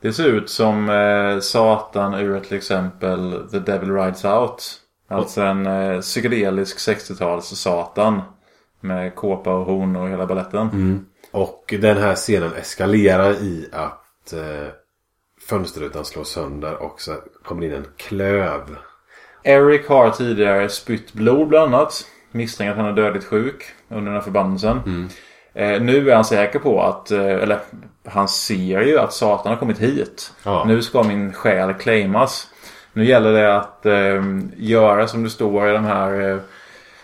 Det 0.00 0.12
ser 0.12 0.26
ut 0.26 0.50
som 0.50 0.90
eh, 0.90 1.40
Satan 1.40 2.14
ur 2.14 2.40
till 2.40 2.56
exempel 2.56 3.48
The 3.50 3.58
Devil 3.58 3.94
Rides 3.94 4.24
Out. 4.24 4.80
Alltså 5.08 5.42
en 5.42 5.66
eh, 5.66 6.00
psykedelisk 6.00 6.78
60-tals 6.78 7.46
Satan. 7.46 8.22
Med 8.80 9.14
kåpa 9.14 9.54
och 9.54 9.66
horn 9.66 9.96
och 9.96 10.08
hela 10.08 10.26
balletten. 10.26 10.68
Och 11.30 11.74
den 11.80 11.96
här 11.96 12.14
scenen 12.14 12.52
eskalerar 12.54 13.32
i 13.32 13.68
att 13.72 14.32
eh, 14.32 14.72
fönsterrutan 15.48 16.04
slås 16.04 16.28
sönder 16.30 16.82
och 16.82 17.00
så 17.00 17.16
kommer 17.44 17.66
in 17.66 17.72
en 17.72 17.86
klöv. 17.96 18.76
Eric 19.42 19.88
har 19.88 20.10
tidigare 20.10 20.68
spytt 20.68 21.12
blod 21.12 21.48
bland 21.48 21.74
annat. 21.74 22.06
Misstänker 22.30 22.70
att 22.70 22.76
han 22.76 22.86
är 22.86 22.92
dödligt 22.92 23.24
sjuk 23.24 23.64
under 23.88 24.04
den 24.04 24.14
här 24.14 24.20
förbannelsen. 24.20 25.08
Eh, 25.54 25.82
nu 25.82 26.10
är 26.10 26.14
han 26.14 26.24
säker 26.24 26.58
på 26.58 26.82
att, 26.82 27.10
eh, 27.10 27.24
eller 27.24 27.58
han 28.04 28.28
ser 28.28 28.80
ju 28.80 28.98
att 28.98 29.12
Satan 29.12 29.52
har 29.52 29.58
kommit 29.58 29.78
hit. 29.78 30.32
Ja. 30.42 30.64
Nu 30.66 30.82
ska 30.82 31.02
min 31.02 31.32
själ 31.32 31.74
claimas. 31.74 32.48
Nu 32.92 33.04
gäller 33.04 33.32
det 33.32 33.56
att 33.56 33.86
eh, 33.86 34.22
göra 34.56 35.08
som 35.08 35.24
det 35.24 35.30
står 35.30 35.68
i 35.68 35.72
de 35.72 35.84
här 35.84 36.30
eh, 36.30 36.38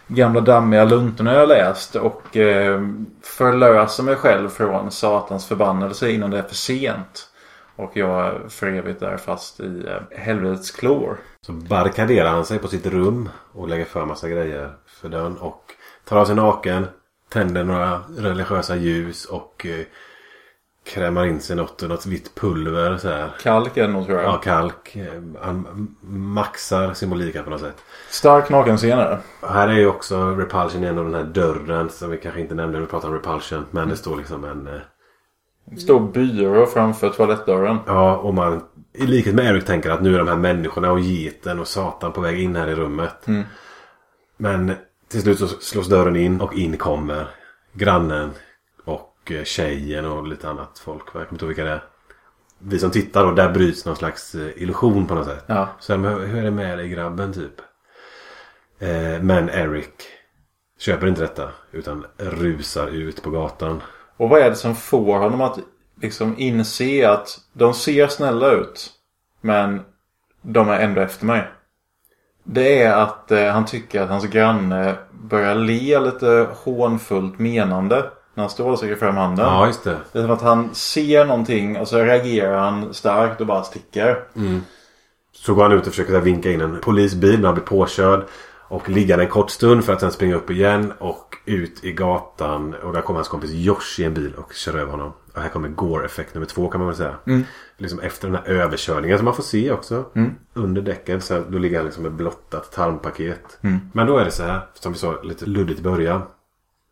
gamla 0.09 0.41
dammiga 0.41 0.85
luntorna 0.85 1.35
jag 1.35 1.49
läst. 1.49 1.97
Och 1.97 2.37
eh, 2.37 2.81
förlösa 3.23 4.03
mig 4.03 4.17
själv 4.17 4.49
från 4.49 4.91
Satans 4.91 5.47
förbannelse 5.47 6.11
innan 6.11 6.31
det 6.31 6.39
är 6.39 6.43
för 6.43 6.55
sent. 6.55 7.29
Och 7.77 7.91
jag 7.95 8.33
för 8.49 8.67
evigt 8.67 9.03
är 9.03 9.17
fast 9.17 9.61
i 9.61 9.85
eh, 9.87 10.19
helvetets 10.19 10.71
klor. 10.71 11.17
Så 11.47 11.53
barrikaderar 11.53 12.31
han 12.31 12.45
sig 12.45 12.59
på 12.59 12.69
sitt 12.69 12.87
rum 12.87 13.29
och 13.53 13.69
lägger 13.69 13.85
för 13.85 14.05
massa 14.05 14.29
grejer 14.29 14.71
för 15.11 15.19
dörren. 15.19 15.37
Och 15.39 15.63
tar 16.05 16.17
av 16.17 16.25
sig 16.25 16.35
naken. 16.35 16.87
Tänder 17.29 17.65
några 17.65 18.01
religiösa 18.19 18.77
ljus 18.77 19.25
och 19.25 19.67
eh, 19.67 19.87
krämar 20.95 21.27
in 21.27 21.41
sig 21.41 21.57
något, 21.57 21.83
något 21.83 22.07
vitt 22.07 22.35
pulver 22.35 22.97
så 22.99 23.09
här. 23.09 23.31
Kalk 23.43 23.77
är 23.77 23.83
det 23.87 23.93
nog 23.93 24.07
tror 24.07 24.19
jag. 24.21 24.27
Ja, 24.33 24.37
kalk. 24.37 24.97
Eh, 24.97 25.23
Han 25.43 25.89
maxar 26.11 26.95
symboliken 26.95 27.45
på 27.45 27.51
något 27.51 27.61
sätt. 27.61 27.77
Stark 28.11 28.51
nakenscener. 28.51 29.19
Och 29.41 29.49
Här 29.49 29.69
är 29.69 29.73
ju 29.73 29.87
också 29.87 30.31
Repulsion 30.31 30.83
igen 30.83 30.99
och 30.99 31.05
den 31.05 31.15
här 31.15 31.25
dörren 31.25 31.91
som 31.91 32.11
vi 32.11 32.17
kanske 32.17 32.41
inte 32.41 32.55
nämnde 32.55 32.79
när 32.79 32.87
vi 32.87 32.91
pratade 32.91 33.13
om 33.17 33.23
Repulsion. 33.23 33.65
Men 33.71 33.89
det 33.89 33.97
står 33.97 34.17
liksom 34.17 34.45
en... 34.45 34.67
eh, 34.67 34.81
Stor 35.79 36.01
byrå 36.13 36.67
framför 36.67 37.11
toalettdörren. 37.11 37.79
Ja, 37.87 38.17
och 38.17 38.35
man 38.35 38.63
i 38.95 39.07
likhet 39.07 39.35
med 39.35 39.45
Eric 39.45 39.65
tänker 39.65 39.91
att 39.91 40.03
nu 40.03 40.15
är 40.15 40.19
de 40.19 40.29
här 40.29 40.37
människorna 40.37 40.93
och 40.93 41.01
geten 41.01 41.61
och 41.61 41.69
Satan 41.69 42.13
på 42.13 42.21
väg 42.21 42.41
in 42.41 42.57
här 42.57 42.69
i 42.69 42.75
rummet. 42.75 43.27
Men 44.37 44.73
till 45.09 45.23
slut 45.23 45.39
så 45.39 45.49
slås 45.49 45.89
dörren 45.89 46.17
in 46.17 46.41
och 46.41 46.55
in 46.55 46.77
kommer 46.77 47.29
grannen 47.73 48.31
och 48.85 49.33
eh, 49.33 49.45
tjejen 49.45 50.05
och 50.05 50.27
lite 50.27 50.49
annat 50.49 50.79
folk. 50.79 51.03
Jag 51.07 51.13
kommer 51.13 51.33
inte 51.33 51.45
ihåg 51.45 51.49
vilka 51.49 51.65
det 51.65 51.71
är. 51.71 51.85
Vi 52.59 52.79
som 52.79 52.91
tittar 52.91 53.25
och 53.25 53.35
där 53.35 53.53
bryts 53.53 53.85
någon 53.85 53.97
slags 53.97 54.35
eh, 54.35 54.63
illusion 54.63 55.07
på 55.07 55.15
något 55.15 55.27
sätt. 55.27 55.45
Ja. 55.47 55.69
Så 55.81 55.97
hur 55.97 56.39
är 56.39 56.43
det 56.43 56.51
med 56.51 56.79
dig 56.79 56.89
grabben 56.89 57.33
typ? 57.33 57.61
Eh, 58.79 59.23
men 59.23 59.51
Eric 59.51 59.93
köper 60.79 61.07
inte 61.07 61.21
detta 61.21 61.51
utan 61.73 62.07
rusar 62.17 62.87
ut 62.87 63.23
på 63.23 63.31
gatan. 63.31 63.83
Och 64.17 64.29
vad 64.29 64.41
är 64.41 64.51
det 64.51 64.57
som 64.57 64.75
får 64.75 65.19
honom 65.19 65.41
att 65.41 65.59
liksom 66.03 66.35
inse 66.39 67.11
att 67.11 67.41
de 67.53 67.75
ser 67.75 68.09
snälla 68.09 68.51
ut. 68.51 68.93
Men 69.41 69.81
de 70.43 70.69
är 70.69 70.81
ändå 70.81 71.01
efter 71.01 71.27
mig. 71.27 71.49
Det 72.49 72.83
är 72.83 72.93
att 72.93 73.31
eh, 73.31 73.47
han 73.47 73.65
tycker 73.65 74.03
att 74.03 74.09
hans 74.09 74.25
granne 74.25 74.95
börjar 75.13 75.55
le 75.55 76.01
lite 76.01 76.47
hånfullt 76.65 77.39
menande. 77.39 78.11
När 78.35 78.43
han 78.43 78.51
står 78.51 78.71
och 78.71 78.79
sträcker 78.79 78.97
fram 78.97 79.17
handen. 79.17 79.45
Ja, 79.47 79.67
just 79.67 79.85
det. 79.85 79.97
Det 80.13 80.19
är 80.19 80.23
som 80.23 80.31
att 80.31 80.43
han 80.43 80.75
ser 80.75 81.25
någonting 81.25 81.79
och 81.79 81.89
så 81.89 81.99
reagerar 81.99 82.59
han 82.59 82.95
starkt 82.95 83.41
och 83.41 83.47
bara 83.47 83.63
sticker. 83.63 84.19
Så 85.33 85.55
går 85.55 85.63
han 85.63 85.73
ut 85.73 85.87
och 85.87 85.93
försöker 85.93 86.21
vinka 86.21 86.51
in 86.51 86.61
en 86.61 86.81
polisbil 86.81 87.35
men 87.35 87.45
han 87.45 87.55
blir 87.55 87.65
påkörd. 87.65 88.25
Och 88.69 88.89
ligger 88.89 89.19
en 89.19 89.29
kort 89.29 89.51
stund 89.51 89.85
för 89.85 89.93
att 89.93 90.01
sen 90.01 90.13
springa 90.13 90.35
upp 90.35 90.51
igen 90.51 90.93
och 90.99 91.37
ut 91.45 91.85
i 91.85 91.93
gatan. 91.93 92.75
Och 92.75 92.93
där 92.93 93.01
kommer 93.01 93.19
hans 93.19 93.29
kompis 93.29 93.51
Josh 93.51 94.01
i 94.01 94.05
en 94.05 94.15
bil 94.15 94.35
och 94.35 94.53
kör 94.53 94.79
över 94.79 94.91
honom. 94.91 95.13
Och 95.35 95.43
här 95.43 95.49
kommer 95.49 95.69
Gore-effekt 95.69 96.35
nummer 96.35 96.47
två 96.47 96.69
kan 96.69 96.81
man 96.81 96.89
väl 96.89 96.97
säga. 96.97 97.15
Liksom 97.77 98.01
efter 98.01 98.29
den 98.29 98.37
här 98.37 98.45
överkörningen 98.45 99.19
som 99.19 99.25
man 99.25 99.35
får 99.35 99.43
se 99.43 99.73
också. 99.73 100.05
Under 100.55 100.83
däcken. 100.83 101.21
Så 101.21 101.35
här, 101.35 101.45
då 101.49 101.59
ligger 101.59 101.77
han 101.77 101.85
liksom 101.85 102.03
med 102.03 102.13
blottat 102.13 102.73
tarmpaket. 102.73 103.59
Men 103.93 104.07
då 104.07 104.19
är 104.19 104.25
det 104.25 104.31
så 104.31 104.43
här, 104.43 104.61
som 104.75 104.93
vi 104.93 104.99
sa 104.99 105.23
lite 105.23 105.47
luddigt 105.47 105.81
i 105.81 105.83
början. 105.83 106.23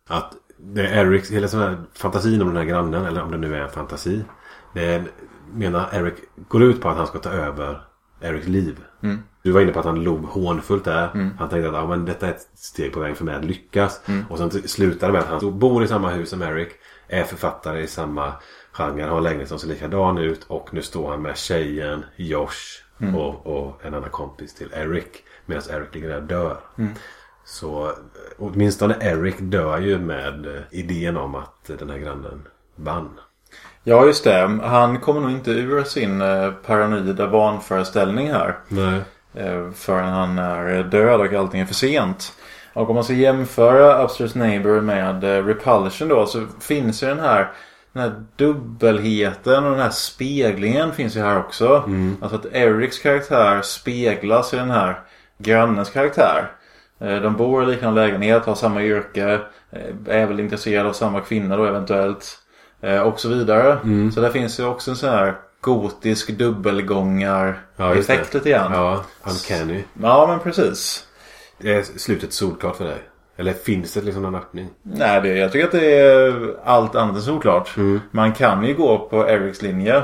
Att 0.09 0.33
det 0.57 0.87
är 0.87 1.05
Erics, 1.05 1.31
hela 1.31 1.47
sån 1.47 1.59
här 1.59 1.77
fantasin 1.93 2.41
om 2.41 2.47
den 2.47 2.57
här 2.57 2.65
grannen. 2.65 3.05
Eller 3.05 3.23
om 3.23 3.31
det 3.31 3.37
nu 3.37 3.55
är 3.55 3.61
en 3.61 3.69
fantasi. 3.69 4.23
Det 4.73 4.85
är, 4.85 5.03
menar 5.53 5.89
Eric 5.93 6.13
går 6.47 6.63
ut 6.63 6.81
på 6.81 6.89
att 6.89 6.97
han 6.97 7.07
ska 7.07 7.19
ta 7.19 7.29
över 7.29 7.81
Erics 8.21 8.47
liv. 8.47 8.79
Du 9.43 9.51
var 9.51 9.61
inne 9.61 9.71
på 9.71 9.79
att 9.79 9.85
han 9.85 10.03
log 10.03 10.23
hånfullt 10.23 10.85
där. 10.85 11.09
Han 11.39 11.49
tänkte 11.49 11.69
att 11.69 11.75
ja, 11.75 11.87
men 11.87 12.05
detta 12.05 12.27
är 12.27 12.31
ett 12.31 12.47
steg 12.55 12.93
på 12.93 12.99
vägen 12.99 13.15
för 13.15 13.25
mig 13.25 13.35
att 13.35 13.45
lyckas. 13.45 14.01
Och 14.29 14.37
sen 14.37 14.49
det 14.49 15.11
med 15.11 15.21
att 15.21 15.41
han 15.41 15.59
bor 15.59 15.83
i 15.83 15.87
samma 15.87 16.09
hus 16.09 16.29
som 16.29 16.41
Eric. 16.41 16.69
Är 17.07 17.23
författare 17.23 17.81
i 17.83 17.87
samma 17.87 18.33
genre. 18.71 19.03
Har 19.03 19.17
en 19.17 19.23
lägenhet 19.23 19.49
som 19.49 19.59
ser 19.59 19.67
likadan 19.67 20.17
ut. 20.17 20.43
Och 20.43 20.73
nu 20.73 20.81
står 20.81 21.09
han 21.09 21.21
med 21.21 21.37
tjejen, 21.37 22.05
Josh 22.15 22.81
och, 23.15 23.47
och 23.47 23.85
en 23.85 23.93
annan 23.93 24.09
kompis 24.09 24.53
till 24.53 24.69
Eric. 24.73 25.07
Medan 25.45 25.63
Eric 25.69 25.95
ligger 25.95 26.09
där 26.09 26.17
och 26.17 26.23
dör. 26.23 26.57
Så 27.45 27.87
eh, 27.87 27.93
åtminstone 28.37 28.97
Eric 29.01 29.35
dör 29.39 29.79
ju 29.79 29.99
med 29.99 30.45
eh, 30.45 30.61
idén 30.71 31.17
om 31.17 31.35
att 31.35 31.69
eh, 31.69 31.77
den 31.77 31.89
här 31.89 31.97
grannen 31.97 32.47
vann. 32.75 33.09
Ja, 33.87 34.05
just 34.05 34.23
det. 34.23 34.59
Han 34.63 34.99
kommer 34.99 35.21
nog 35.21 35.31
inte 35.31 35.51
ur 35.51 35.83
sin 35.83 36.21
eh, 36.21 36.51
paranoida 36.51 37.27
vanföreställning 37.27 38.31
här. 38.31 38.57
Nej. 38.67 39.01
Eh, 39.33 39.71
förrän 39.75 40.09
han 40.09 40.37
är 40.39 40.83
död 40.83 41.21
och 41.21 41.33
allting 41.33 41.61
är 41.61 41.65
för 41.65 41.73
sent. 41.73 42.33
Och 42.73 42.89
om 42.89 42.95
man 42.95 43.03
ska 43.03 43.13
jämföra 43.13 44.03
Upstairs 44.03 44.35
Neighbor 44.35 44.81
med 44.81 45.23
eh, 45.23 45.45
Repulsion 45.45 46.07
då 46.07 46.25
så 46.25 46.45
finns 46.59 47.03
ju 47.03 47.07
den 47.07 47.19
här 47.19 47.51
den 47.93 48.03
här 48.03 48.23
dubbelheten 48.35 49.63
och 49.63 49.71
den 49.71 49.79
här 49.79 49.89
speglingen 49.89 50.91
finns 50.91 51.15
ju 51.15 51.21
här 51.21 51.39
också. 51.39 51.83
Mm. 51.87 52.17
Alltså 52.21 52.37
att 52.37 52.45
Erics 52.45 52.99
karaktär 52.99 53.61
speglas 53.61 54.53
i 54.53 54.57
den 54.57 54.71
här 54.71 54.99
grannens 55.37 55.89
karaktär. 55.89 56.51
De 56.97 57.35
bor 57.35 57.63
i 57.63 57.65
liknande 57.65 58.01
lägenhet, 58.01 58.45
har 58.45 58.55
samma 58.55 58.83
yrke, 58.83 59.39
är 60.07 60.25
väl 60.25 60.39
intresserade 60.39 60.89
av 60.89 60.93
samma 60.93 61.21
kvinna 61.21 61.57
då 61.57 61.65
eventuellt. 61.65 62.44
Eh, 62.81 62.99
Och 62.99 63.19
så 63.19 63.29
vidare. 63.29 63.77
Mm. 63.83 64.11
Så 64.11 64.21
där 64.21 64.29
finns 64.29 64.59
ju 64.59 64.65
också 64.65 64.91
en 64.91 64.97
sån 64.97 65.09
här 65.09 65.35
gotisk 65.61 66.29
dubbelgångar 66.37 67.59
Ja, 67.75 67.93
lite 67.93 68.49
grann. 68.49 68.71
Ja, 68.73 69.03
uncanny. 69.23 69.83
Ja 70.01 70.25
men 70.27 70.39
precis. 70.39 71.07
Är 71.63 71.81
slutet 71.97 72.33
solklart 72.33 72.75
för 72.75 72.85
dig? 72.85 73.01
Eller 73.37 73.53
finns 73.53 73.93
det 73.93 74.01
liksom 74.01 74.23
någon 74.23 74.35
öppning? 74.35 74.69
Nej, 74.83 75.21
det, 75.21 75.27
jag 75.37 75.51
tycker 75.51 75.65
att 75.65 75.71
det 75.71 75.99
är 75.99 76.55
allt 76.63 76.95
annat 76.95 77.15
än 77.15 77.21
såklart. 77.21 77.75
Man 78.11 78.33
kan 78.33 78.63
ju 78.65 78.73
gå 78.73 79.07
på 79.09 79.29
Erics 79.29 79.61
linje. 79.61 80.03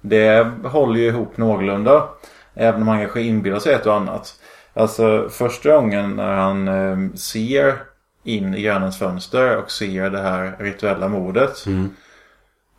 Det 0.00 0.50
håller 0.64 1.00
ju 1.00 1.06
ihop 1.06 1.36
någorlunda. 1.36 2.08
Även 2.54 2.82
om 2.82 2.88
han 2.88 3.00
kanske 3.00 3.20
inbillar 3.20 3.58
sig 3.58 3.74
ett 3.74 3.86
och 3.86 3.94
annat. 3.94 4.34
Alltså 4.74 5.28
första 5.30 5.74
gången 5.74 6.10
när 6.16 6.34
han 6.34 6.68
eh, 6.68 7.14
ser 7.14 7.74
in 8.24 8.54
i 8.54 8.62
grannens 8.62 8.98
fönster 8.98 9.56
och 9.56 9.70
ser 9.70 10.10
det 10.10 10.20
här 10.22 10.56
rituella 10.58 11.08
mordet. 11.08 11.64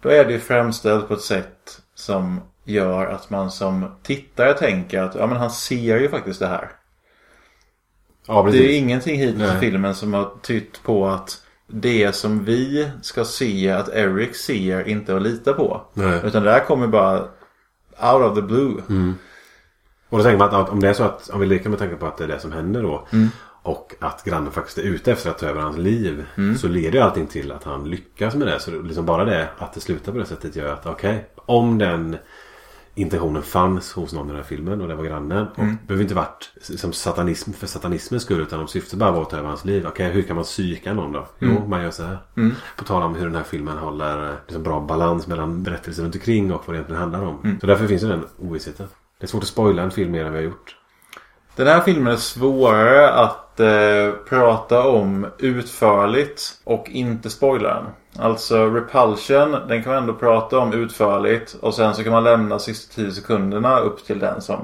Då 0.01 0.09
är 0.09 0.25
det 0.25 0.31
ju 0.31 0.39
framställt 0.39 1.07
på 1.07 1.13
ett 1.13 1.21
sätt 1.21 1.81
som 1.95 2.41
gör 2.63 3.05
att 3.05 3.29
man 3.29 3.51
som 3.51 3.85
tittare 4.03 4.53
tänker 4.53 5.01
att 5.01 5.15
ja, 5.15 5.27
men 5.27 5.37
han 5.37 5.51
ser 5.51 5.99
ju 5.99 6.09
faktiskt 6.09 6.39
det 6.39 6.47
här. 6.47 6.71
Ja, 8.27 8.47
Det 8.51 8.57
är 8.57 8.77
ingenting 8.77 9.19
hittills 9.19 9.53
i 9.53 9.59
filmen 9.59 9.95
som 9.95 10.13
har 10.13 10.31
tytt 10.41 10.83
på 10.83 11.07
att 11.07 11.41
det 11.67 12.15
som 12.15 12.45
vi 12.45 12.91
ska 13.01 13.25
se 13.25 13.71
att 13.71 13.89
Eric 13.89 14.35
ser 14.35 14.87
inte 14.87 15.15
att 15.15 15.21
lita 15.21 15.53
på. 15.53 15.81
Nej. 15.93 16.21
Utan 16.23 16.43
det 16.43 16.51
här 16.51 16.65
kommer 16.65 16.87
bara 16.87 17.19
out 18.13 18.31
of 18.31 18.35
the 18.35 18.41
blue. 18.41 18.81
Och 20.09 20.17
då 20.17 20.23
tänker 20.23 20.37
man 20.37 20.55
att 20.55 20.69
om 20.69 20.79
det 20.79 20.89
är 20.89 20.93
så 20.93 21.03
att 21.03 21.29
om 21.29 21.39
vi 21.39 21.45
leker 21.45 21.69
med 21.69 21.79
tanke 21.79 21.95
på 21.95 22.07
att 22.07 22.17
det 22.17 22.23
är 22.23 22.27
det 22.27 22.39
som 22.39 22.51
händer 22.51 22.83
då. 22.83 23.07
Mm. 23.11 23.29
Och 23.69 23.95
att 23.99 24.23
grannen 24.23 24.51
faktiskt 24.51 24.77
är 24.77 24.81
ute 24.83 25.11
efter 25.11 25.29
att 25.29 25.37
ta 25.37 25.45
över 25.45 25.61
hans 25.61 25.77
liv. 25.77 26.25
Mm. 26.37 26.57
Så 26.57 26.67
leder 26.67 26.91
ju 26.91 26.99
allting 26.99 27.27
till 27.27 27.51
att 27.51 27.63
han 27.63 27.89
lyckas 27.89 28.35
med 28.35 28.47
det. 28.47 28.59
Så 28.59 28.71
det- 28.71 28.81
liksom 28.81 29.05
bara 29.05 29.25
det 29.25 29.47
att 29.57 29.73
det 29.73 29.79
slutar 29.79 30.11
på 30.11 30.17
det 30.17 30.25
sättet 30.25 30.55
gör 30.55 30.73
att 30.73 30.85
okej. 30.85 31.29
om 31.45 31.77
den 31.77 32.17
intentionen 32.95 33.41
fanns 33.43 33.93
hos 33.93 34.13
någon 34.13 34.25
i 34.25 34.27
den 34.27 34.35
här 34.35 34.43
filmen 34.43 34.81
och 34.81 34.87
det 34.87 34.95
var 34.95 35.03
grannen. 35.03 35.47
Och 35.47 35.59
Mm. 35.59 35.77
det 35.81 35.87
behöver 35.87 36.03
inte 36.03 36.15
varit 36.15 36.51
som 36.61 36.93
satanism 36.93 37.51
för 37.51 37.67
satanismens 37.67 38.23
skull. 38.23 38.41
Utan 38.41 38.59
om 38.59 38.67
syftet 38.67 38.99
bara 38.99 39.11
var 39.11 39.21
att 39.21 39.29
ta 39.29 39.37
över 39.37 39.47
hans 39.47 39.65
liv. 39.65 39.85
Okej 39.87 40.11
hur 40.11 40.21
kan 40.21 40.35
man 40.35 40.45
psyka 40.45 40.93
någon 40.93 41.11
då? 41.11 41.27
Jo 41.39 41.49
Mm. 41.49 41.69
man 41.69 41.81
gör 41.83 41.91
så 41.91 42.03
här. 42.03 42.17
På 42.77 42.83
tal 42.83 43.01
om 43.03 43.15
hur 43.15 43.25
den 43.25 43.35
här 43.35 43.43
filmen 43.43 43.77
håller 43.77 44.29
eh, 44.29 44.35
liksom 44.47 44.63
bra 44.63 44.79
balans 44.79 45.27
mellan 45.27 45.63
berättelsen 45.63 46.03
runt 46.05 46.15
omkring 46.15 46.53
och 46.53 46.63
vad 46.65 46.75
det 46.75 46.77
egentligen 46.77 47.01
handlar 47.01 47.21
om. 47.23 47.39
Mm. 47.43 47.59
Så 47.59 47.67
därför 47.67 47.87
finns 47.87 48.03
ju 48.03 48.07
den 48.07 48.25
ovissheten. 48.39 48.87
Det 49.19 49.25
är 49.25 49.27
svårt 49.27 49.43
att 49.43 49.49
spoila 49.49 49.81
en 49.83 49.91
film 49.91 50.11
mer 50.11 50.25
än 50.25 50.31
vi 50.31 50.37
har 50.37 50.45
gjort. 50.45 50.75
Den 51.55 51.67
här 51.67 51.81
filmen 51.81 52.13
är 52.13 52.17
svårare 52.17 53.09
att 53.09 53.48
eh, 53.59 54.11
prata 54.29 54.87
om 54.87 55.27
utförligt 55.37 56.41
och 56.63 56.89
inte 56.89 57.29
spoila 57.29 57.73
den. 57.73 57.85
Alltså 58.23 58.65
Repulsion, 58.65 59.51
den 59.67 59.83
kan 59.83 59.93
man 59.93 60.03
ändå 60.03 60.13
prata 60.13 60.59
om 60.59 60.73
utförligt 60.73 61.53
och 61.53 61.73
sen 61.73 61.95
så 61.95 62.03
kan 62.03 62.11
man 62.11 62.23
lämna 62.23 62.59
sista 62.59 62.95
10 62.95 63.11
sekunderna 63.11 63.79
upp 63.79 64.05
till 64.05 64.19
den 64.19 64.41
som 64.41 64.59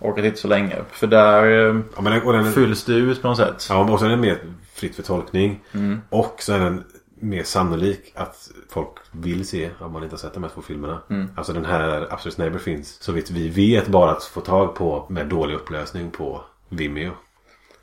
orkar 0.00 0.22
titta 0.22 0.36
så 0.36 0.48
länge. 0.48 0.76
För 0.90 1.06
där 1.06 1.44
eh, 1.44 1.80
Ja, 1.96 2.02
men 2.02 2.12
den, 2.12 2.22
och 2.22 2.32
den 2.32 2.46
är, 2.46 2.50
fylls 2.50 2.84
det 2.84 2.92
ut 2.92 3.22
på 3.22 3.28
något 3.28 3.36
sätt. 3.36 3.66
ja, 3.70 3.92
och 3.92 3.98
så 3.98 4.04
är 4.04 4.08
den 4.10 4.20
mer 4.20 4.38
fritt 4.74 4.96
för 4.96 5.02
tolkning. 5.02 5.60
Mm. 5.72 6.00
Och 6.08 6.36
så 6.38 6.52
är 6.52 6.58
den 6.58 6.84
mer 7.20 7.42
sannolik 7.42 8.12
att 8.14 8.50
folk 8.68 8.90
vill 9.12 9.48
se 9.48 9.70
om 9.78 9.92
man 9.92 10.02
inte 10.02 10.12
har 10.12 10.18
sett 10.18 10.34
de 10.34 10.42
här 10.42 10.50
två 10.50 10.62
filmerna. 10.62 11.02
Mm. 11.10 11.30
Alltså 11.36 11.52
den 11.52 11.64
här 11.64 12.06
Absolute 12.10 12.40
Neighbor 12.42 12.58
finns 12.58 13.02
så 13.02 13.12
vitt 13.12 13.30
vi 13.30 13.48
vet 13.48 13.88
bara 13.88 14.10
att 14.10 14.24
få 14.24 14.40
tag 14.40 14.74
på 14.74 15.06
med 15.08 15.26
dålig 15.26 15.54
upplösning 15.54 16.10
på 16.10 16.42
Vimeo. 16.68 17.12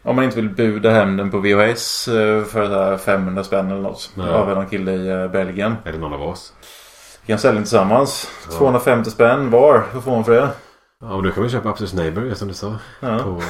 Om 0.03 0.15
man 0.15 0.25
inte 0.25 0.35
vill 0.35 0.49
buda 0.49 0.89
hem 0.91 1.17
den 1.17 1.31
på 1.31 1.39
VHS 1.39 2.07
eh, 2.07 2.43
för 2.43 2.67
så 2.67 2.83
här 2.83 2.97
500 2.97 3.43
spänn 3.43 3.71
eller 3.71 3.81
något. 3.81 4.11
Nej. 4.15 4.29
Av 4.29 4.47
någon 4.47 4.67
kille 4.67 4.91
i 4.91 5.07
eh, 5.09 5.27
Belgien. 5.27 5.75
Är 5.83 5.91
det 5.91 5.97
någon 5.97 6.13
av 6.13 6.21
oss? 6.21 6.53
Vi 7.21 7.27
kan 7.27 7.39
sälja 7.39 7.53
den 7.53 7.63
tillsammans. 7.63 8.27
250 8.57 9.09
spänn 9.11 9.49
var. 9.51 9.83
Hur 9.93 10.01
får 10.01 10.11
man 10.11 10.25
för 10.25 10.31
det? 10.31 10.49
Ja, 11.01 11.13
och 11.13 11.23
då 11.23 11.31
kan 11.31 11.43
vi 11.43 11.49
köpa 11.49 11.69
Absolute 11.69 11.95
Neighbor 11.95 12.33
som 12.33 12.47
du 12.47 12.53
sa. 12.53 12.75
Ja. 12.99 13.19
På... 13.19 13.41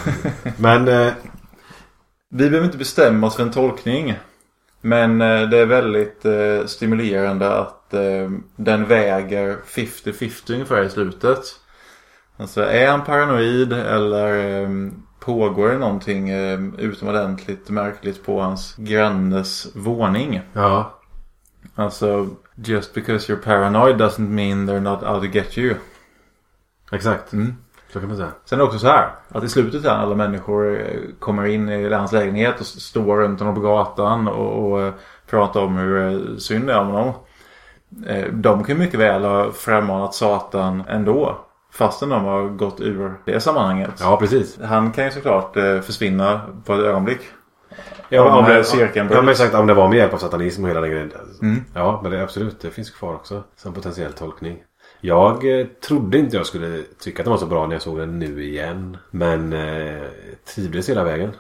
Men 0.57 0.87
eh, 0.87 1.13
Vi 2.29 2.49
behöver 2.49 2.65
inte 2.65 2.77
bestämma 2.77 3.27
oss 3.27 3.35
för 3.35 3.43
en 3.43 3.51
tolkning. 3.51 4.19
Men 4.81 5.21
eh, 5.21 5.49
det 5.49 5.57
är 5.57 5.65
väldigt 5.65 6.25
eh, 6.25 6.65
stimulerande 6.65 7.53
att 7.53 7.93
eh, 7.93 8.29
den 8.55 8.85
väger 8.85 9.57
50-50 9.65 10.53
ungefär 10.53 10.83
i 10.83 10.89
slutet. 10.89 11.39
Alltså 12.37 12.61
är 12.61 12.87
han 12.87 13.03
paranoid 13.03 13.73
eller 13.73 14.61
eh, 14.61 14.69
pågår 15.27 15.69
det 15.69 15.77
någonting 15.77 16.29
eh, 16.29 16.59
utomordentligt 16.77 17.69
märkligt 17.69 18.25
på 18.25 18.41
hans 18.41 18.75
grannes 18.77 19.75
våning? 19.75 20.41
ja. 20.53 20.93
Alltså, 21.75 22.29
just 22.55 22.93
because 22.93 23.33
you're 23.33 23.43
paranoid 23.43 23.97
doesn't 23.97 24.29
mean 24.29 24.69
they're 24.69 24.79
not 24.79 25.03
out 25.03 25.21
to 25.23 25.27
get 25.27 25.57
you. 25.57 25.75
Exakt. 26.91 27.33
Mm. 27.33 27.55
Så 27.93 27.99
kan 27.99 28.07
man 28.07 28.17
säga. 28.17 28.31
Sen 28.45 28.59
är 28.59 28.63
det 28.63 28.67
också 28.67 28.79
så 28.79 28.87
här. 28.87 29.09
Att 29.29 29.43
i 29.43 29.49
slutet 29.49 29.83
här 29.83 29.97
alla 29.97 30.15
människor 30.15 30.79
eh, 30.79 30.99
kommer 31.19 31.45
in 31.45 31.69
i 31.69 31.93
hans 31.93 32.11
lägenhet 32.11 32.59
och 32.59 32.65
står 32.65 33.17
runt 33.17 33.39
honom 33.39 33.55
på 33.55 33.61
gatan 33.61 34.27
och, 34.27 34.71
och 34.71 34.81
eh, 34.81 34.93
pratar 35.29 35.61
om 35.61 35.77
hur 35.77 35.97
eh, 35.97 36.37
synd 36.37 36.67
det 36.67 36.73
är 36.73 36.79
om 36.79 36.87
honom. 36.87 37.13
De 38.31 38.63
kan 38.63 38.77
mycket 38.77 38.99
väl 38.99 39.23
ha 39.23 39.51
frammanat 39.51 40.15
Satan 40.15 40.83
ändå. 40.87 41.46
Fastän 41.71 42.09
de 42.09 42.23
har 42.23 42.49
gått 42.49 42.81
ur 42.81 43.13
det 43.25 43.39
sammanhanget. 43.39 43.91
Ja, 43.99 44.17
precis. 44.17 44.59
Han 44.61 44.91
kan 44.91 45.05
ju 45.05 45.11
såklart 45.11 45.57
eh, 45.57 45.81
försvinna 45.81 46.41
på 46.65 46.73
ett 46.73 46.79
ögonblick. 46.79 47.19
Ja, 48.09 48.31
Om 48.31 48.37
om 48.37 48.45
det 48.45 48.63
cirkeln 48.63 49.09
ja, 49.11 49.21
men 49.21 49.29
exakt. 49.29 49.53
Om 49.53 49.67
det 49.67 49.73
var 49.73 49.87
med 49.87 49.97
hjälp 49.97 50.13
av 50.13 50.17
satanism 50.17 50.63
och 50.63 50.69
hela 50.69 50.81
den 50.81 50.91
grejen. 50.91 51.11
Mm. 51.41 51.63
Ja, 51.73 51.99
men 52.03 52.11
det, 52.11 52.23
absolut. 52.23 52.59
Det 52.59 52.69
finns 52.69 52.89
kvar 52.89 53.13
också. 53.13 53.43
Som 53.55 53.73
potentiell 53.73 54.13
tolkning. 54.13 54.63
Jag 55.01 55.59
eh, 55.59 55.67
trodde 55.87 56.17
inte 56.17 56.37
jag 56.37 56.45
skulle 56.45 56.83
tycka 56.99 57.21
att 57.21 57.25
den 57.25 57.31
var 57.31 57.37
så 57.37 57.45
bra 57.45 57.67
när 57.67 57.75
jag 57.75 57.81
såg 57.81 57.97
den 57.97 58.19
nu 58.19 58.43
igen. 58.43 58.97
Men 59.11 59.53
eh, 59.53 60.03
trivdes 60.55 60.89
hela 60.89 61.03
vägen. 61.03 61.31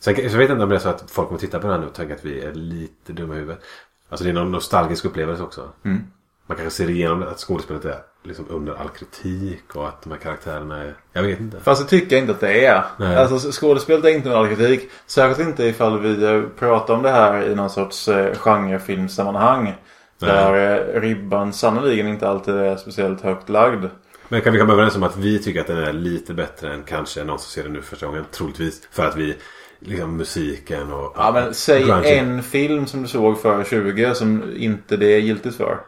Sen, 0.00 0.14
så 0.14 0.22
jag 0.22 0.30
vet 0.30 0.50
inte 0.50 0.62
om 0.62 0.68
det 0.68 0.74
är 0.74 0.78
så 0.80 0.88
att 0.88 1.10
folk 1.10 1.28
kommer 1.28 1.40
titta 1.40 1.58
på 1.58 1.66
den 1.66 1.72
här 1.72 1.80
nu 1.80 1.86
och 1.86 1.94
tänka 1.94 2.14
att 2.14 2.24
vi 2.24 2.40
är 2.40 2.54
lite 2.54 3.12
dumma 3.12 3.34
i 3.34 3.38
huvudet. 3.38 3.64
Alltså 4.08 4.24
det 4.24 4.30
är 4.30 4.34
någon 4.34 4.52
nostalgisk 4.52 5.04
upplevelse 5.04 5.42
också. 5.42 5.68
Mm. 5.84 6.02
Man 6.46 6.56
kanske 6.56 6.76
ser 6.76 6.90
igenom 6.90 7.22
att 7.22 7.38
skådespelet 7.38 7.84
är 7.84 7.98
liksom 8.22 8.46
under 8.48 8.74
all 8.74 8.88
kritik 8.88 9.76
och 9.76 9.88
att 9.88 10.02
de 10.02 10.10
här 10.10 10.18
karaktärerna 10.18 10.84
är... 10.84 10.94
Jag 11.12 11.22
vet 11.22 11.40
inte. 11.40 11.60
Fast 11.60 11.82
det 11.82 11.88
tycker 11.88 12.16
jag 12.16 12.22
inte 12.22 12.32
att 12.32 12.40
det 12.40 12.66
är. 12.66 12.84
Nej. 12.98 13.16
Alltså 13.16 13.52
skådespelet 13.52 14.04
är 14.04 14.08
inte 14.08 14.28
någon 14.28 14.56
kritik. 14.56 14.90
Särskilt 15.06 15.48
inte 15.48 15.64
ifall 15.64 16.00
vi 16.00 16.24
eh, 16.24 16.42
pratar 16.58 16.94
om 16.94 17.02
det 17.02 17.10
här 17.10 17.50
i 17.50 17.54
någon 17.54 17.70
sorts 17.70 18.08
eh, 18.08 18.34
genrefilmsammanhang. 18.34 19.74
Där 20.18 20.54
eh, 20.54 21.00
ribban 21.00 21.52
sannoliken 21.52 22.08
inte 22.08 22.28
alltid 22.28 22.54
är 22.54 22.76
speciellt 22.76 23.20
högt 23.20 23.48
lagd. 23.48 23.84
Men 24.28 24.40
kan 24.40 24.52
vi 24.52 24.58
komma 24.58 24.72
överens 24.72 24.96
om 24.96 25.02
att 25.02 25.16
vi 25.16 25.38
tycker 25.38 25.60
att 25.60 25.66
den 25.66 25.78
är 25.78 25.92
lite 25.92 26.34
bättre 26.34 26.72
än 26.72 26.82
kanske 26.82 27.24
någon 27.24 27.38
som 27.38 27.50
ser 27.50 27.62
den 27.62 27.72
nu 27.72 27.82
första 27.82 28.06
gången? 28.06 28.24
Troligtvis. 28.30 28.88
För 28.90 29.06
att 29.06 29.16
vi, 29.16 29.36
liksom 29.80 30.16
musiken 30.16 30.92
och... 30.92 31.12
Ja 31.16 31.30
men 31.32 31.54
säg 31.54 31.84
grunge. 31.84 32.08
en 32.08 32.42
film 32.42 32.86
som 32.86 33.02
du 33.02 33.08
såg 33.08 33.40
för 33.40 33.64
20 33.64 34.14
som 34.14 34.52
inte 34.56 34.96
det 34.96 35.14
är 35.14 35.18
giltigt 35.18 35.56
för. 35.56 35.78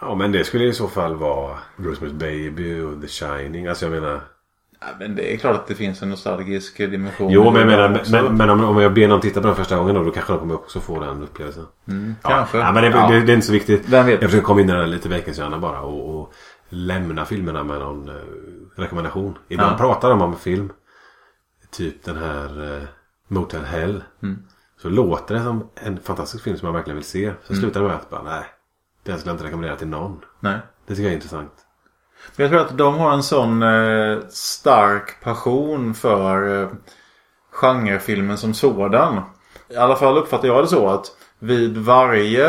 Ja 0.00 0.14
men 0.14 0.32
det 0.32 0.44
skulle 0.44 0.64
i 0.64 0.72
så 0.72 0.88
fall 0.88 1.14
vara 1.16 1.58
Rosemary's 1.76 2.12
Baby 2.18 2.80
och 2.80 3.00
The 3.02 3.08
Shining. 3.08 3.66
Alltså 3.66 3.84
jag 3.84 3.92
menar... 3.92 4.20
Ja, 4.80 4.86
men 4.98 5.14
det 5.16 5.34
är 5.34 5.36
klart 5.36 5.54
att 5.56 5.66
det 5.66 5.74
finns 5.74 6.02
en 6.02 6.08
nostalgisk 6.10 6.76
dimension. 6.78 7.30
Jo 7.32 7.50
men 7.50 7.60
jag 7.60 7.66
menar, 7.66 8.02
men, 8.10 8.36
men 8.36 8.50
om, 8.50 8.64
om 8.64 8.80
jag 8.82 8.94
ber 8.94 9.08
någon 9.08 9.20
titta 9.20 9.40
på 9.40 9.46
den 9.46 9.56
första 9.56 9.76
gången 9.76 9.94
då, 9.94 10.02
då 10.04 10.10
kanske 10.10 10.32
de 10.32 10.38
kommer 10.38 10.54
också 10.54 10.80
få 10.80 11.00
den 11.00 11.22
upplevelsen. 11.22 11.66
Mm, 11.88 12.14
Ja, 12.22 12.28
Kanske. 12.30 12.58
Ja, 12.58 12.72
men 12.72 12.82
det, 12.82 12.88
Ja. 12.90 13.08
det, 13.10 13.20
det 13.20 13.32
är 13.32 13.34
inte 13.34 13.46
så 13.46 13.52
viktigt. 13.52 13.88
Vem 13.88 14.06
vet? 14.06 14.22
Jag 14.22 14.30
försöker 14.30 14.46
komma 14.46 14.60
in 14.60 14.68
i 14.70 14.72
den 14.72 14.90
lite 14.90 15.08
veckorshjärna 15.08 15.58
bara 15.58 15.80
och, 15.80 16.20
och 16.20 16.32
lämna 16.68 17.24
filmerna 17.24 17.64
med 17.64 17.78
någon 17.80 18.08
eh, 18.08 18.14
rekommendation. 18.76 19.38
Ibland 19.48 19.72
Ja. 19.72 19.78
pratar 19.78 20.10
de 20.10 20.22
om 20.22 20.32
en 20.32 20.38
film. 20.38 20.72
Typ 21.70 22.04
den 22.04 22.16
här 22.16 22.76
eh, 22.76 22.82
Motel 23.28 23.64
Hell. 23.64 24.02
Mm. 24.22 24.38
Så 24.82 24.88
låter 24.88 25.34
det 25.34 25.42
som 25.42 25.68
en 25.74 25.98
fantastisk 26.00 26.44
film 26.44 26.56
som 26.56 26.66
man 26.66 26.74
verkligen 26.74 26.96
vill 26.96 27.04
se. 27.04 27.24
Mm. 27.24 27.36
Så 27.44 27.54
slutar 27.54 27.80
det 27.80 27.86
med 27.86 27.96
att 27.96 28.10
bara 28.10 28.22
nej. 28.22 28.42
Den 29.04 29.18
skulle 29.18 29.30
jag 29.30 29.34
inte 29.34 29.44
rekommendera 29.44 29.76
till 29.76 29.88
någon. 29.88 30.20
Nej. 30.40 30.58
Det 30.86 30.94
tycker 30.94 31.02
jag 31.02 31.10
är 31.10 31.16
intressant. 31.16 31.52
Men 32.36 32.44
jag 32.44 32.50
tror 32.50 32.60
att 32.60 32.78
de 32.78 32.94
har 32.98 33.12
en 33.12 33.22
sån 33.22 33.62
eh, 33.62 34.18
stark 34.28 35.20
passion 35.22 35.94
för 35.94 36.62
eh, 36.62 36.68
genrefilmen 37.50 38.38
som 38.38 38.54
sådan. 38.54 39.20
I 39.68 39.76
alla 39.76 39.96
fall 39.96 40.18
uppfattar 40.18 40.48
jag 40.48 40.64
det 40.64 40.68
så 40.68 40.88
att 40.88 41.06
vid 41.38 41.76
varje 41.76 42.48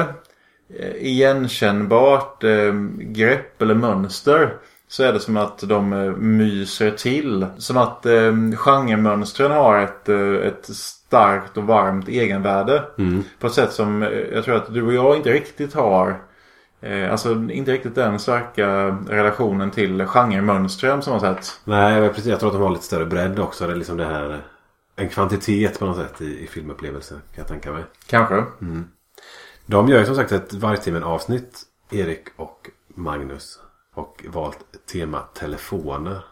eh, 0.80 0.95
igenkännbart 0.95 2.44
eh, 2.44 2.73
grepp 2.98 3.61
eller 3.61 3.76
mönster 3.76 4.57
så 4.88 5.03
är 5.03 5.14
det 5.14 5.19
som 5.19 5.38
att 5.38 5.60
de 5.60 5.94
eh, 5.94 6.11
myser 6.11 6.91
till. 6.91 7.45
Som 7.57 7.77
att 7.77 8.06
eh, 8.06 8.34
genremönstren 8.56 9.52
har 9.52 9.80
ett, 9.80 10.10
ett 10.10 10.76
starkt 10.76 11.57
och 11.57 11.64
varmt 11.64 12.07
egenvärde. 12.07 12.84
Mm. 12.98 13.23
På 13.40 13.48
ett 13.48 13.53
sätt 13.53 13.72
som 13.72 14.02
jag 14.34 14.45
tror 14.45 14.56
att 14.56 14.73
du 14.73 14.84
och 14.84 14.94
jag 14.94 15.15
inte 15.15 15.32
riktigt 15.32 15.73
har. 15.73 16.22
Eh, 16.86 17.12
alltså 17.12 17.34
inte 17.34 17.72
riktigt 17.72 17.95
den 17.95 18.20
starka 18.20 18.68
relationen 19.10 19.72
till 19.72 20.06
genremönstren 20.06 21.02
som 21.02 21.14
har 21.14 21.20
sett. 21.20 21.60
Nej, 21.64 22.10
precis. 22.10 22.26
Jag 22.26 22.40
tror 22.40 22.49
att 22.49 22.56
de 22.56 22.62
har 22.62 22.70
lite 22.70 22.84
större 22.84 23.06
bredd 23.06 23.40
också. 23.40 23.68
Det 23.68 23.74
är 23.74 23.78
liksom 23.78 23.98
det 23.98 24.06
här. 24.06 24.41
En 24.95 25.10
kvantitet 25.10 25.80
på 25.80 25.86
något 25.86 25.98
sätt 25.98 26.22
i, 26.22 26.44
i 26.44 26.48
filmupplevelsen. 26.48 27.18
Kan 27.18 27.41
jag 27.41 27.48
tänka 27.48 27.72
mig. 27.72 27.84
Kanske. 28.07 28.44
De 29.66 29.88
gör 29.88 29.99
ju 29.99 30.06
som 30.06 30.16
sagt 30.16 30.32
ett 30.32 30.53
vargtimmen 30.53 31.03
avsnitt. 31.03 31.62
Erik 31.91 32.28
och 32.36 32.70
Magnus. 32.88 33.60
Och 33.94 34.26
valt 34.28 34.60
tema 34.91 35.20
telefoner. 35.20 36.26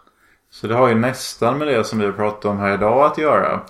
Så 0.52 0.68
det 0.68 0.76
har 0.76 0.88
ju 0.88 0.96
nästan 0.96 1.58
med 1.58 1.68
det 1.68 1.84
som 1.84 2.00
vi 2.00 2.06
har 2.06 2.12
pratat 2.12 2.46
om 2.46 2.58
här 2.58 2.74
idag 2.74 3.06
att 3.06 3.18
göra. 3.18 3.62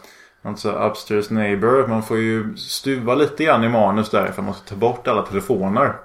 Alltså 0.42 0.72
Upstairs 0.72 1.30
Neighbor. 1.30 1.88
Man 1.88 2.04
får 2.04 2.18
ju 2.18 2.58
stuva 2.58 3.16
lite 3.16 3.44
grann 3.44 3.64
i 3.64 3.70
manus 3.70 4.10
där 4.10 4.32
för 4.32 4.42
man 4.42 4.54
ska 4.54 4.64
ta 4.64 4.76
bort 4.76 5.08
alla 5.08 5.22
telefoner. 5.22 5.96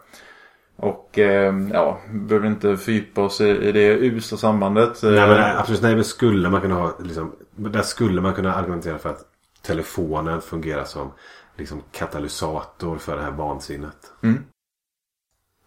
Och 0.81 1.19
eh, 1.19 1.55
ja, 1.73 1.99
behöver 2.11 2.47
inte 2.47 2.77
fördjupa 2.77 3.23
oss 3.23 3.41
i, 3.41 3.49
i 3.49 3.73
det 3.73 3.99
usla 3.99 4.39
sambandet. 4.39 5.03
Nej 5.03 5.13
men 5.13 5.31
Eh, 5.31 5.61
absolut 5.61 5.83
nej, 5.83 5.95
men 5.95 6.05
skulle 6.05 6.49
man 6.51 6.61
kunna 6.61 6.75
ha 6.75 6.93
liksom, 6.99 7.33
Där 7.57 7.83
skulle 7.83 8.21
man 8.21 8.35
kunna 8.35 8.55
argumentera 8.55 8.99
för 8.99 9.09
att 9.11 9.21
telefonen 9.63 10.41
fungerar 10.41 10.85
som 10.85 11.13
liksom 11.57 11.83
katalysator 11.93 12.99
för 12.99 13.17
det 13.17 13.23
här 13.23 13.31
vansinnet. 13.31 13.97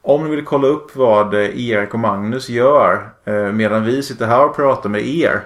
Om 0.02 0.24
ni 0.24 0.30
vill 0.36 0.46
kolla 0.46 0.68
upp 0.68 0.96
vad 0.96 1.34
eh, 1.34 1.70
Erik 1.70 1.94
och 1.94 2.00
Magnus 2.00 2.50
gör 2.50 3.10
eh, 3.26 3.52
medan 3.52 3.86
vi 3.86 4.04
sitter 4.04 4.26
här 4.28 4.46
och 4.46 4.56
pratar 4.56 4.90
med 4.90 5.08
er. 5.08 5.42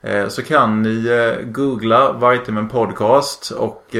eh, 0.00 0.28
Så 0.28 0.42
kan 0.42 0.82
ni 0.82 1.06
eh, 1.08 1.46
googla 1.46 2.12
Vargtimmen 2.12 2.68
Podcast 2.68 3.50
och 3.50 3.94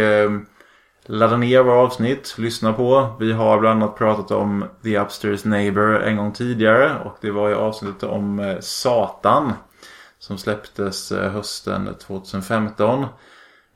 ladda 1.11 1.37
ner 1.37 1.63
våra 1.63 1.79
avsnitt, 1.81 2.35
lyssna 2.39 2.73
på. 2.73 3.17
Vi 3.21 3.33
har 3.33 3.59
bland 3.61 3.83
annat 3.83 3.97
pratat 3.97 4.31
om 4.31 4.65
The 4.83 4.99
Upstairs 4.99 5.45
Neighbor 5.45 6.03
en 6.03 6.17
gång 6.17 6.33
tidigare 6.33 6.99
och 7.05 7.17
det 7.21 7.31
var 7.31 7.51
i 7.51 7.55
avsnittet 7.55 8.03
om 8.03 8.39
eh, 8.39 8.57
Satan. 8.61 9.53
Som 10.19 10.39
släpptes 10.39 11.13
eh, 11.13 11.31
hösten 11.31 11.95
2015. 12.07 13.07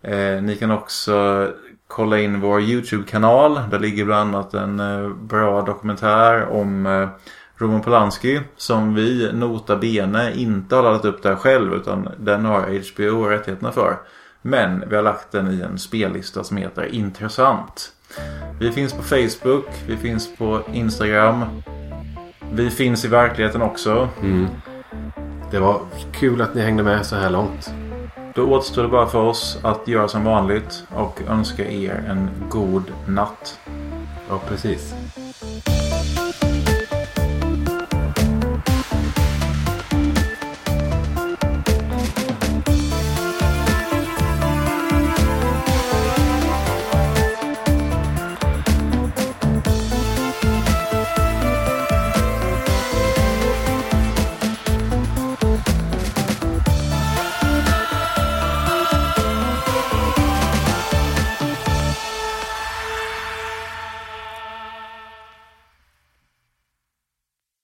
Eh, 0.03 0.43
ni 0.43 0.57
kan 0.57 0.71
också 0.71 1.49
kolla 1.87 2.19
in 2.19 2.41
vår 2.41 2.61
YouTube-kanal. 2.61 3.61
Där 3.71 3.79
ligger 3.79 4.05
bland 4.05 4.35
annat 4.35 4.55
en 4.55 4.81
eh, 4.81 5.09
bra 5.09 5.63
dokumentär 5.63 6.47
om 6.47 6.87
eh, 6.87 7.09
Roman 7.57 7.83
Polanski. 7.83 8.41
Som 8.57 8.95
vi 8.95 9.33
nota 9.33 9.77
bene 9.77 10.33
inte 10.35 10.77
har 10.77 10.83
laddat 10.83 11.05
upp 11.05 11.23
där 11.23 11.37
själv. 11.37 11.75
Utan 11.75 12.09
den 12.19 12.45
har 12.45 12.61
HBO 12.61 13.25
rättigheterna 13.25 13.73
för. 13.73 13.99
Men 14.47 14.85
vi 14.89 14.97
har 14.97 15.03
lagt 15.03 15.33
den 15.33 15.51
i 15.51 15.63
en 15.63 15.79
spellista 15.79 16.45
som 16.45 16.57
heter 16.57 16.95
Intressant. 16.95 17.93
Vi 18.61 18.73
finns 18.73 18.93
på 18.93 19.03
Facebook. 19.03 19.67
Vi 19.87 19.97
finns 19.97 20.37
på 20.37 20.61
Instagram. 20.73 21.45
Vi 22.53 22.71
finns 22.71 23.05
i 23.05 23.09
verkligheten 23.09 23.63
också. 23.63 24.09
Det 25.51 25.59
var 25.59 25.81
kul 26.13 26.43
att 26.43 26.55
ni 26.55 26.63
hängde 26.63 26.83
med 26.83 27.07
så 27.07 27.17
här 27.17 27.31
långt. 27.31 27.71
Då 28.35 28.43
återstår 28.43 28.83
det 28.83 28.89
bara 28.89 29.07
för 29.07 29.23
oss 29.23 29.59
att 29.63 29.89
göra 29.89 30.09
som 30.09 30.25
vanligt 30.25 30.85
och 30.95 31.21
önska 31.29 31.71
er 31.71 32.05
en 32.09 32.31
god 32.51 32.93
natt. 33.07 33.59
Ja 34.29 34.41
precis. 34.49 34.95